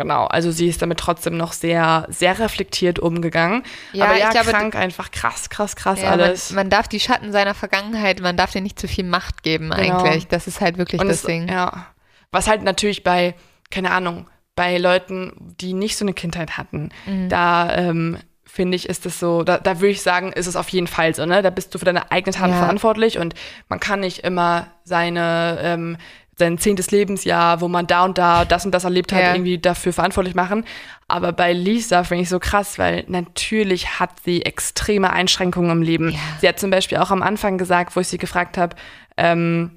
Genau, 0.00 0.24
also 0.24 0.50
sie 0.50 0.66
ist 0.66 0.80
damit 0.80 0.98
trotzdem 0.98 1.36
noch 1.36 1.52
sehr, 1.52 2.06
sehr 2.08 2.38
reflektiert 2.38 2.98
umgegangen. 2.98 3.64
Ja, 3.92 4.06
Aber 4.06 4.16
ja, 4.16 4.28
ich 4.28 4.30
glaube, 4.30 4.50
krank 4.50 4.74
einfach 4.74 5.10
krass, 5.10 5.50
krass, 5.50 5.76
krass 5.76 6.00
ja, 6.00 6.08
alles. 6.08 6.50
Man, 6.50 6.64
man, 6.64 6.70
darf 6.70 6.88
die 6.88 7.00
Schatten 7.00 7.32
seiner 7.32 7.52
Vergangenheit, 7.52 8.20
man 8.20 8.34
darf 8.34 8.52
dir 8.52 8.62
nicht 8.62 8.78
zu 8.78 8.88
viel 8.88 9.04
Macht 9.04 9.42
geben 9.42 9.68
genau. 9.68 10.02
eigentlich. 10.02 10.26
Das 10.26 10.46
ist 10.46 10.62
halt 10.62 10.78
wirklich 10.78 11.02
Und 11.02 11.08
das 11.08 11.18
es, 11.18 11.22
Ding. 11.24 11.48
Ja, 11.50 11.86
was 12.32 12.48
halt 12.48 12.62
natürlich 12.62 13.04
bei, 13.04 13.34
keine 13.70 13.90
Ahnung, 13.90 14.26
bei 14.54 14.78
Leuten, 14.78 15.32
die 15.60 15.74
nicht 15.74 15.98
so 15.98 16.04
eine 16.06 16.14
Kindheit 16.14 16.56
hatten, 16.56 16.88
mhm. 17.04 17.28
da 17.28 17.74
ähm, 17.74 18.16
finde 18.44 18.76
ich, 18.76 18.88
ist 18.88 19.04
es 19.06 19.20
so, 19.20 19.42
da, 19.42 19.58
da 19.58 19.80
würde 19.80 19.92
ich 19.92 20.02
sagen, 20.02 20.32
ist 20.32 20.46
es 20.46 20.56
auf 20.56 20.68
jeden 20.70 20.86
Fall 20.86 21.14
so, 21.14 21.24
ne? 21.24 21.42
Da 21.42 21.50
bist 21.50 21.74
du 21.74 21.78
für 21.78 21.84
deine 21.84 22.10
eigene 22.10 22.34
Taten 22.34 22.52
ja. 22.52 22.58
verantwortlich 22.58 23.18
und 23.18 23.34
man 23.68 23.80
kann 23.80 24.00
nicht 24.00 24.24
immer 24.24 24.66
seine 24.82 25.58
ähm, 25.62 25.96
sein 26.40 26.58
zehntes 26.58 26.90
Lebensjahr, 26.90 27.60
wo 27.60 27.68
man 27.68 27.86
da 27.86 28.04
und 28.04 28.18
da 28.18 28.44
das 28.44 28.66
und 28.66 28.72
das 28.72 28.82
erlebt 28.82 29.12
hat, 29.12 29.20
Ja. 29.22 29.32
irgendwie 29.34 29.58
dafür 29.58 29.92
verantwortlich 29.92 30.34
machen. 30.34 30.64
Aber 31.06 31.32
bei 31.32 31.52
Lisa 31.52 32.02
finde 32.02 32.22
ich 32.24 32.28
so 32.28 32.40
krass, 32.40 32.78
weil 32.78 33.04
natürlich 33.06 34.00
hat 34.00 34.10
sie 34.24 34.42
extreme 34.44 35.12
Einschränkungen 35.12 35.70
im 35.70 35.82
Leben. 35.82 36.10
Ja. 36.10 36.18
Sie 36.40 36.48
hat 36.48 36.58
zum 36.58 36.70
Beispiel 36.70 36.98
auch 36.98 37.10
am 37.12 37.22
Anfang 37.22 37.56
gesagt, 37.58 37.94
wo 37.94 38.00
ich 38.00 38.08
sie 38.08 38.18
gefragt 38.18 38.58
habe, 38.58 38.74
ähm, 39.16 39.70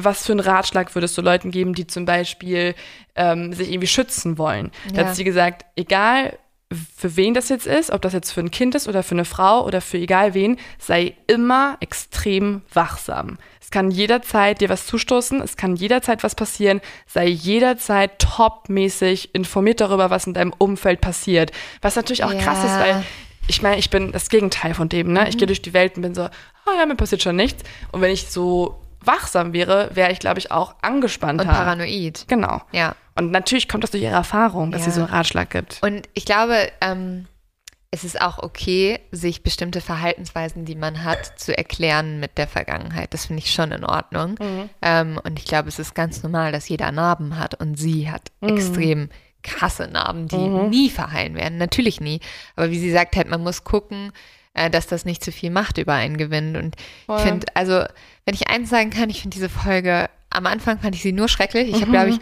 was 0.00 0.24
für 0.24 0.32
einen 0.32 0.40
Ratschlag 0.40 0.94
würdest 0.94 1.18
du 1.18 1.22
Leuten 1.22 1.50
geben, 1.50 1.74
die 1.74 1.86
zum 1.86 2.04
Beispiel 2.04 2.74
ähm, 3.16 3.52
sich 3.52 3.68
irgendwie 3.70 3.88
schützen 3.88 4.38
wollen? 4.38 4.70
Da 4.94 5.02
Ja. 5.02 5.08
hat 5.08 5.16
sie 5.16 5.24
gesagt, 5.24 5.66
egal 5.76 6.38
für 6.96 7.16
wen 7.16 7.32
das 7.34 7.48
jetzt 7.48 7.66
ist, 7.66 7.90
ob 7.90 8.02
das 8.02 8.12
jetzt 8.12 8.30
für 8.30 8.40
ein 8.40 8.50
Kind 8.50 8.74
ist 8.74 8.88
oder 8.88 9.02
für 9.02 9.14
eine 9.14 9.24
Frau 9.24 9.64
oder 9.64 9.80
für 9.80 9.96
egal 9.98 10.34
wen, 10.34 10.58
sei 10.78 11.14
immer 11.26 11.76
extrem 11.80 12.62
wachsam. 12.74 13.38
Es 13.60 13.70
kann 13.70 13.90
jederzeit 13.90 14.60
dir 14.60 14.68
was 14.68 14.86
zustoßen, 14.86 15.40
es 15.42 15.56
kann 15.56 15.76
jederzeit 15.76 16.22
was 16.22 16.34
passieren, 16.34 16.80
sei 17.06 17.26
jederzeit 17.26 18.18
topmäßig 18.18 19.34
informiert 19.34 19.80
darüber, 19.80 20.10
was 20.10 20.26
in 20.26 20.34
deinem 20.34 20.54
Umfeld 20.56 21.00
passiert. 21.00 21.52
Was 21.82 21.96
natürlich 21.96 22.24
auch 22.24 22.36
krass 22.38 22.58
ist, 22.64 22.70
Ja. 22.70 22.80
weil 22.80 23.04
ich 23.46 23.62
meine, 23.62 23.78
ich 23.78 23.88
bin 23.90 24.12
das 24.12 24.28
Gegenteil 24.28 24.74
von 24.74 24.88
dem, 24.90 25.12
ne? 25.12 25.26
Ich 25.28 25.38
gehe 25.38 25.46
durch 25.46 25.62
die 25.62 25.72
Welt 25.72 25.96
und 25.96 26.02
bin 26.02 26.14
so, 26.14 26.22
ah 26.22 26.30
ja, 26.78 26.84
mir 26.86 26.96
passiert 26.96 27.22
schon 27.22 27.36
nichts. 27.36 27.62
Und 27.92 28.02
wenn 28.02 28.10
ich 28.10 28.28
so 28.28 28.78
wachsam 29.02 29.52
wäre, 29.54 29.90
wäre 29.94 30.12
ich, 30.12 30.18
glaube 30.18 30.38
ich, 30.38 30.50
auch 30.50 30.74
angespannter. 30.82 31.44
Und 31.44 31.50
paranoid. 31.50 32.26
Genau. 32.28 32.60
Ja. 32.72 32.94
Und 33.18 33.30
natürlich 33.32 33.68
kommt 33.68 33.84
das 33.84 33.90
durch 33.90 34.02
ihre 34.02 34.14
Erfahrung, 34.14 34.70
dass 34.70 34.82
Ja. 34.82 34.92
sie 34.92 34.92
so 34.92 35.00
einen 35.04 35.10
Ratschlag 35.12 35.50
gibt. 35.50 35.78
Und 35.82 36.08
ich 36.14 36.24
glaube, 36.24 36.56
ähm, 36.80 37.26
es 37.90 38.04
ist 38.04 38.20
auch 38.20 38.38
okay, 38.38 39.00
sich 39.12 39.42
bestimmte 39.42 39.80
Verhaltensweisen, 39.80 40.64
die 40.66 40.74
man 40.74 41.04
hat, 41.04 41.38
zu 41.40 41.56
erklären 41.56 42.20
mit 42.20 42.36
der 42.38 42.46
Vergangenheit. 42.46 43.14
Das 43.14 43.26
finde 43.26 43.42
ich 43.42 43.50
schon 43.52 43.72
in 43.72 43.82
Ordnung. 43.84 44.36
Ähm, 44.82 45.18
und 45.24 45.38
ich 45.38 45.46
glaube, 45.46 45.68
es 45.68 45.78
ist 45.78 45.94
ganz 45.94 46.22
normal, 46.22 46.52
dass 46.52 46.68
jeder 46.68 46.92
Narben 46.92 47.38
hat 47.38 47.54
und 47.60 47.76
sie 47.78 48.10
hat 48.10 48.30
extrem 48.42 49.08
krasse 49.42 49.88
Narben, 49.88 50.28
die 50.28 50.36
nie 50.36 50.90
verheilen 50.90 51.34
werden. 51.34 51.56
Natürlich 51.58 52.00
nie. 52.00 52.20
Aber 52.56 52.70
wie 52.70 52.78
sie 52.78 52.92
sagt, 52.92 53.16
halt, 53.16 53.28
man 53.30 53.42
muss 53.42 53.64
gucken, 53.64 54.12
äh, 54.52 54.68
dass 54.68 54.86
das 54.86 55.04
nicht 55.06 55.24
zu 55.24 55.32
viel 55.32 55.50
Macht 55.50 55.78
über 55.78 55.94
einen 55.94 56.18
gewinnt. 56.18 56.56
Und 56.58 56.76
ich 57.16 57.22
finde, 57.22 57.46
also, 57.54 57.84
wenn 58.26 58.34
ich 58.34 58.48
eins 58.50 58.68
sagen 58.68 58.90
kann, 58.90 59.08
ich 59.08 59.22
finde 59.22 59.34
diese 59.34 59.48
Folge, 59.48 60.10
am 60.30 60.44
Anfang 60.46 60.78
fand 60.78 60.94
ich 60.94 61.02
sie 61.02 61.12
nur 61.12 61.28
schrecklich. 61.28 61.68
Ich 61.70 61.80
habe, 61.80 61.90
glaube 61.90 62.10
ich, 62.10 62.18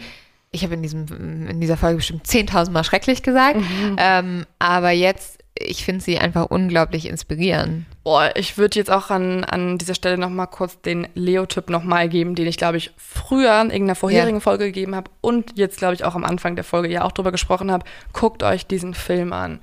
ich 0.51 0.63
habe 0.63 0.73
in, 0.75 0.81
diesem- 0.83 1.47
in 1.49 1.59
dieser 1.61 1.77
Folge 1.77 1.97
bestimmt 1.97 2.25
10.000 2.25 2.71
Mal 2.71 2.83
schrecklich 2.83 3.21
gesagt. 3.23 3.59
Ähm, 3.97 4.45
aber 4.59 4.91
jetzt, 4.91 5.39
ich 5.59 5.83
finde 5.83 6.03
sie 6.03 6.17
einfach 6.17 6.45
unglaublich 6.49 7.05
inspirierend. 7.07 7.85
Boah, 8.03 8.31
ich 8.35 8.57
würde 8.57 8.79
jetzt 8.79 8.89
auch 8.89 9.09
an, 9.09 9.43
an 9.43 9.77
dieser 9.77 9.93
Stelle 9.95 10.17
noch 10.17 10.29
mal 10.29 10.45
kurz 10.45 10.79
den 10.81 11.07
Leo-Tipp 11.15 11.69
noch 11.69 11.83
mal 11.83 12.07
geben, 12.07 12.35
den 12.35 12.47
ich, 12.47 12.57
glaube 12.57 12.77
ich, 12.77 12.91
früher 12.95 13.59
in 13.61 13.69
irgendeiner 13.71 13.95
vorherigen 13.95 14.37
Ja. 14.37 14.41
Folge 14.41 14.65
gegeben 14.65 14.95
habe 14.95 15.11
und 15.21 15.57
jetzt, 15.57 15.77
glaube 15.79 15.95
ich, 15.95 16.03
auch 16.05 16.15
am 16.15 16.23
Anfang 16.23 16.55
der 16.55 16.63
Folge 16.63 16.89
ja 16.89 17.03
auch 17.03 17.11
drüber 17.11 17.31
gesprochen 17.31 17.69
habe. 17.71 17.85
Guckt 18.13 18.43
euch 18.43 18.65
diesen 18.65 18.93
Film 18.93 19.33
an. 19.33 19.59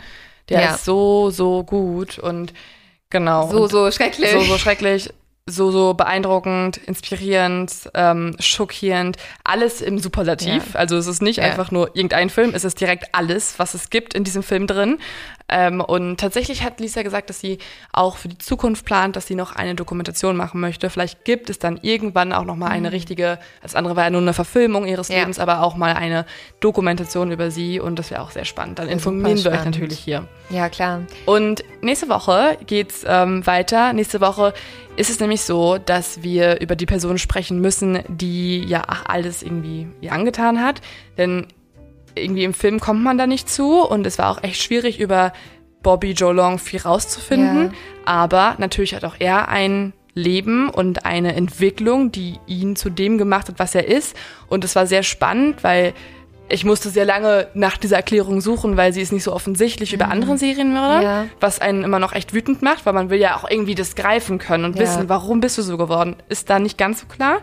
Der 0.51 0.61
Ja. 0.61 0.75
ist 0.75 0.85
so, 0.85 1.31
so 1.31 1.65
gut 1.65 2.19
und 2.19 2.53
genau. 3.09 3.49
So, 3.51 3.63
und 3.63 3.71
so 3.71 3.91
schrecklich. 3.91 4.31
so, 4.31 4.41
so 4.41 4.59
schrecklich, 4.59 5.09
so, 5.47 5.71
so 5.71 5.93
beeindruckend, 5.93 6.79
inspirierend, 6.79 7.91
ähm, 7.93 8.35
schockierend, 8.41 9.19
alles 9.45 9.83
im 9.83 9.99
Superlativ. 9.99 10.73
Ja. 10.73 10.81
Also 10.81 10.97
es 10.97 11.07
ist 11.07 11.21
nicht 11.21 11.37
Ja. 11.37 11.45
einfach 11.45 11.71
nur 11.71 11.95
irgendein 11.95 12.31
Film, 12.31 12.53
es 12.55 12.65
ist 12.65 12.81
direkt 12.81 13.15
alles, 13.15 13.59
was 13.59 13.75
es 13.75 13.91
gibt 13.91 14.15
in 14.15 14.25
diesem 14.25 14.43
Film 14.43 14.67
drin. 14.67 14.99
Ähm, 15.49 15.81
und 15.83 16.19
tatsächlich 16.19 16.63
hat 16.65 16.81
Lisa 16.81 17.03
gesagt, 17.03 17.29
dass 17.29 17.39
sie 17.39 17.59
auch 17.93 18.17
für 18.17 18.29
die 18.29 18.39
Zukunft 18.39 18.87
plant, 18.87 19.15
dass 19.15 19.27
sie 19.27 19.35
noch 19.35 19.55
eine 19.55 19.75
Dokumentation 19.75 20.37
machen 20.37 20.59
möchte. 20.61 20.89
Vielleicht 20.89 21.25
gibt 21.25 21.51
es 21.51 21.59
dann 21.59 21.79
irgendwann 21.83 22.33
auch 22.33 22.45
noch 22.45 22.57
mal 22.57 22.69
eine 22.71 22.93
richtige, 22.93 23.39
das 23.63 23.75
andere 23.75 23.95
war 23.95 24.05
ja 24.05 24.11
nur 24.11 24.23
eine 24.23 24.33
Verfilmung 24.33 24.87
ihres 24.87 25.09
Mhm. 25.11 25.15
Ja. 25.15 25.21
Lebens, 25.21 25.39
aber 25.39 25.63
auch 25.63 25.77
mal 25.77 25.95
eine 25.95 26.25
Dokumentation 26.61 27.31
über 27.31 27.51
sie 27.51 27.79
und 27.79 27.99
das 27.99 28.11
wäre 28.11 28.23
auch 28.23 28.31
sehr 28.31 28.47
spannend. 28.47 28.79
Dann 28.79 28.89
Ja, 28.89 28.99
super 28.99 29.17
informieren 29.17 29.45
wir 29.45 29.53
euch 29.53 29.65
natürlich 29.67 29.99
hier. 29.99 30.27
Ja, 30.49 30.69
klar. 30.71 31.03
Und 31.27 31.63
nächste 31.83 32.09
Woche 32.09 32.57
geht's 32.67 33.05
ähm, 33.07 33.47
weiter. 33.47 33.93
Nächste 33.93 34.21
Woche 34.23 34.55
ist 34.97 35.11
es 35.11 35.21
nämlich 35.21 35.43
so, 35.43 35.77
dass 35.79 36.23
wir 36.23 36.61
über 36.61 36.75
die 36.77 36.87
Person 36.87 37.19
sprechen 37.19 37.61
müssen, 37.61 37.99
die 38.09 38.65
ja 38.65 38.83
ach, 38.87 39.05
alles 39.07 39.43
irgendwie 39.43 39.89
ihr 40.01 40.13
angetan 40.13 40.63
hat. 40.63 40.81
Denn 41.19 41.49
irgendwie 42.17 42.45
im 42.45 42.55
Film 42.55 42.81
kommt 42.81 43.03
man 43.03 43.19
da 43.19 43.27
nicht 43.27 43.49
zu 43.49 43.81
und 43.83 44.07
es 44.07 44.19
war 44.19 44.31
auch 44.31 44.43
echt 44.43 44.63
schwierig, 44.63 45.01
über 45.01 45.33
Bobby 45.83 46.13
Joe 46.13 46.33
Long 46.33 46.59
viel 46.59 46.81
rauszufinden. 46.81 47.65
Ja. 47.67 47.73
Aber 48.05 48.55
natürlich 48.59 48.95
hat 48.95 49.05
auch 49.05 49.17
er 49.19 49.49
ein 49.49 49.93
Leben 50.15 50.69
und 50.71 51.05
eine 51.07 51.35
Entwicklung, 51.35 52.13
die 52.13 52.39
ihn 52.47 52.77
zu 52.77 52.89
dem 52.89 53.19
gemacht 53.19 53.49
hat, 53.49 53.59
was 53.59 53.75
er 53.75 53.87
ist. 53.89 54.17
Und 54.49 54.65
es 54.65 54.77
war 54.77 54.87
sehr 54.87 55.03
spannend, 55.03 55.65
weil 55.65 55.93
ich 56.49 56.65
musste 56.65 56.91
sehr 56.91 57.05
lange 57.07 57.49
nach 57.55 57.79
dieser 57.79 57.97
Erklärung 57.97 58.41
suchen, 58.43 58.77
weil 58.77 58.93
sie 58.93 59.01
ist 59.01 59.13
nicht 59.13 59.25
so 59.25 59.33
offensichtlich 59.33 59.93
über 59.95 60.09
andere 60.09 60.37
Serienmörder, 60.39 60.99
Mhm. 60.99 61.03
Ja. 61.03 61.25
was 61.41 61.59
einen 61.61 61.83
immer 61.85 61.99
noch 61.99 62.13
echt 62.13 62.33
wütend 62.35 62.63
macht, 62.63 62.87
weil 62.87 62.93
man 62.93 63.11
will 63.11 63.19
ja 63.19 63.37
auch 63.37 63.49
irgendwie 63.51 63.75
das 63.75 63.95
greifen 63.97 64.39
können 64.39 64.65
und 64.67 64.77
Ja. 64.77 64.83
wissen, 64.83 65.09
warum 65.09 65.41
bist 65.41 65.57
du 65.59 65.63
so 65.63 65.77
geworden, 65.79 66.17
ist 66.29 66.49
da 66.51 66.59
nicht 66.59 66.77
ganz 66.79 67.01
so 67.01 67.07
klar. 67.07 67.39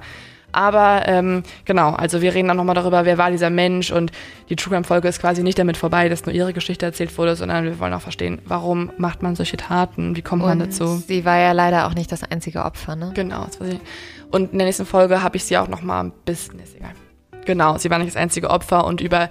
Aber 0.51 1.03
ähm, 1.05 1.43
genau, 1.65 1.91
also 1.91 2.21
wir 2.21 2.33
reden 2.33 2.47
dann 2.47 2.57
nochmal 2.57 2.75
darüber, 2.75 3.05
wer 3.05 3.17
war 3.17 3.31
dieser 3.31 3.49
Mensch 3.49 3.91
und 3.91 4.11
die 4.49 4.55
True 4.55 4.71
Crime 4.73 4.83
Folge 4.83 5.07
ist 5.07 5.21
quasi 5.21 5.43
nicht 5.43 5.59
damit 5.59 5.77
vorbei, 5.77 6.09
dass 6.09 6.25
nur 6.25 6.33
ihre 6.35 6.53
Geschichte 6.53 6.85
erzählt 6.85 7.17
wurde, 7.17 7.35
sondern 7.35 7.65
wir 7.65 7.79
wollen 7.79 7.93
auch 7.93 8.01
verstehen, 8.01 8.39
warum 8.45 8.91
macht 8.97 9.23
man 9.23 9.35
solche 9.35 9.57
Taten, 9.57 10.15
wie 10.15 10.21
kommt 10.21 10.41
man 10.43 10.61
Und 10.61 10.67
dazu. 10.67 10.87
sie 11.07 11.25
war 11.25 11.37
ja 11.37 11.51
leider 11.51 11.87
auch 11.87 11.93
nicht 11.93 12.11
das 12.11 12.23
einzige 12.23 12.63
Opfer, 12.63 12.95
ne? 12.95 13.11
Genau. 13.13 13.47
Und 14.31 14.51
in 14.53 14.57
der 14.57 14.67
nächsten 14.67 14.85
Folge 14.85 15.21
habe 15.21 15.37
ich 15.37 15.45
sie 15.45 15.57
auch 15.57 15.67
noch 15.67 15.81
mal 15.81 16.01
ein 16.01 16.13
bisschen, 16.25 16.59
ist 16.59 16.75
egal. 16.75 16.91
Genau, 17.45 17.77
sie 17.77 17.89
war 17.89 17.97
nicht 17.97 18.09
das 18.09 18.17
einzige 18.21 18.49
Opfer 18.49 18.85
und 18.85 19.01
über 19.01 19.29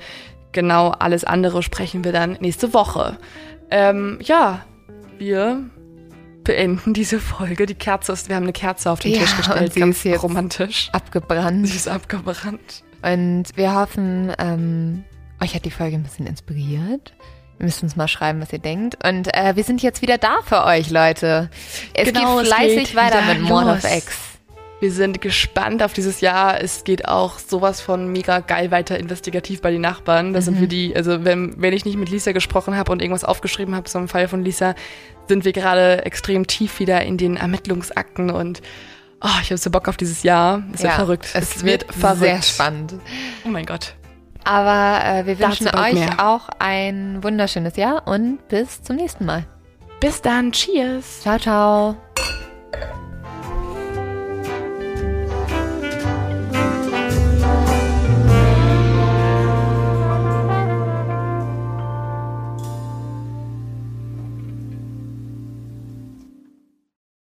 genau 0.53 0.91
alles 0.91 1.25
andere 1.25 1.63
sprechen 1.63 2.05
wir 2.05 2.13
dann 2.13 2.37
nächste 2.41 2.75
Woche. 2.75 3.17
Ähm, 3.71 4.19
ja, 4.21 4.65
wir 5.19 5.65
beenden 6.45 6.95
diese 6.95 7.21
Folge. 7.21 7.67
Die 7.67 7.75
Kerze 7.75 8.13
ist, 8.13 8.29
wir 8.29 8.37
haben 8.37 8.45
eine 8.45 8.53
Kerze 8.53 8.91
auf 8.91 9.01
den 9.01 9.13
Ja, 9.13 9.21
Tisch 9.21 9.37
gestellt, 9.37 9.73
sie 9.75 9.81
ganz 9.81 9.97
ist 9.99 10.05
jetzt- 10.05 10.23
romantisch. 10.23 10.89
Abgebrannt. 10.93 11.67
Sie 11.69 11.77
ist 11.77 11.89
abgebrannt. 11.89 12.83
Und 13.03 13.45
wir 13.57 13.75
hoffen, 13.75 14.33
ähm, 14.39 15.05
euch 15.43 15.55
hat 15.55 15.65
die 15.65 15.71
Folge 15.71 15.97
ein 15.97 16.03
bisschen 16.03 16.27
inspiriert. 16.27 17.15
Ihr 17.59 17.65
müsst 17.67 17.83
uns 17.83 17.95
mal 17.97 18.09
schreiben, 18.09 18.41
was 18.41 18.53
ihr 18.53 18.59
denkt. 18.59 18.97
Und 19.07 19.35
äh, 19.35 19.55
wir 19.57 19.65
sind 19.65 19.83
jetzt 19.83 20.01
wieder 20.03 20.17
da 20.19 20.39
für 20.45 20.65
euch, 20.65 20.91
Leute. 20.91 21.51
Es 21.95 22.09
Genau, 22.13 22.39
geht 22.39 22.47
fleißig 22.49 22.85
geht 22.89 22.97
weiter 22.97 23.23
mit 23.23 23.43
Mord 23.43 23.67
of 23.67 23.85
X. 23.85 24.17
Wir 24.81 24.91
sind 24.93 25.21
gespannt 25.21 25.83
auf 25.83 25.93
dieses 25.93 26.23
Jahr. 26.23 26.59
Es 26.63 26.85
geht 26.85 27.07
auch 27.07 27.39
sowas 27.39 27.83
von 27.83 28.11
mega 28.11 28.41
geil 28.41 28.71
weiter 28.71 28.99
investigativ 28.99 29.61
bei 29.61 29.71
den 29.71 29.83
Nachbarn. 29.83 30.33
Da 30.33 30.41
sind 30.41 30.59
wir 30.59 30.69
die, 30.69 30.97
also 30.97 31.23
wenn, 31.23 31.61
wenn 31.61 31.75
ich 31.75 31.85
nicht 31.85 31.99
mit 31.99 32.09
Lisa 32.09 32.33
gesprochen 32.33 32.75
habe 32.77 32.91
und 32.91 33.03
irgendwas 33.03 33.25
aufgeschrieben 33.25 33.75
habe, 33.75 33.91
so 33.91 33.99
im 33.99 34.09
Fall 34.09 34.27
von 34.27 34.43
Lisa, 34.43 34.75
sind 35.31 35.45
wir 35.45 35.53
gerade 35.53 36.05
extrem 36.05 36.49
tief 36.49 36.81
wieder 36.81 37.03
in 37.03 37.17
den 37.17 37.37
Ermittlungsakten 37.37 38.31
und 38.31 38.61
oh, 39.23 39.39
ich 39.43 39.51
habe 39.51 39.59
so 39.59 39.71
Bock 39.71 39.87
auf 39.87 39.97
dieses 39.97 40.25
Jahr. 40.25 40.65
Es 40.75 40.83
wird 40.83 40.93
verrückt. 40.93 41.29
Es, 41.35 41.65
wird, 41.65 41.87
sehr 42.17 42.43
spannend. 42.43 42.95
Oh 43.45 43.49
mein 43.49 43.65
Gott. 43.65 43.95
Aber 44.43 45.05
äh, 45.05 45.27
wir 45.27 45.39
wünschen 45.39 45.69
euch 45.69 45.95
mehr. 45.95 46.27
auch 46.27 46.49
ein 46.59 47.23
wunderschönes 47.23 47.77
Jahr 47.77 48.09
und 48.09 48.47
bis 48.49 48.83
zum 48.83 48.97
nächsten 48.97 49.25
Mal. 49.25 49.45
Bis 50.01 50.21
dann. 50.21 50.51
Cheers. 50.51 51.21
Ciao, 51.21 51.39
ciao. 51.39 51.97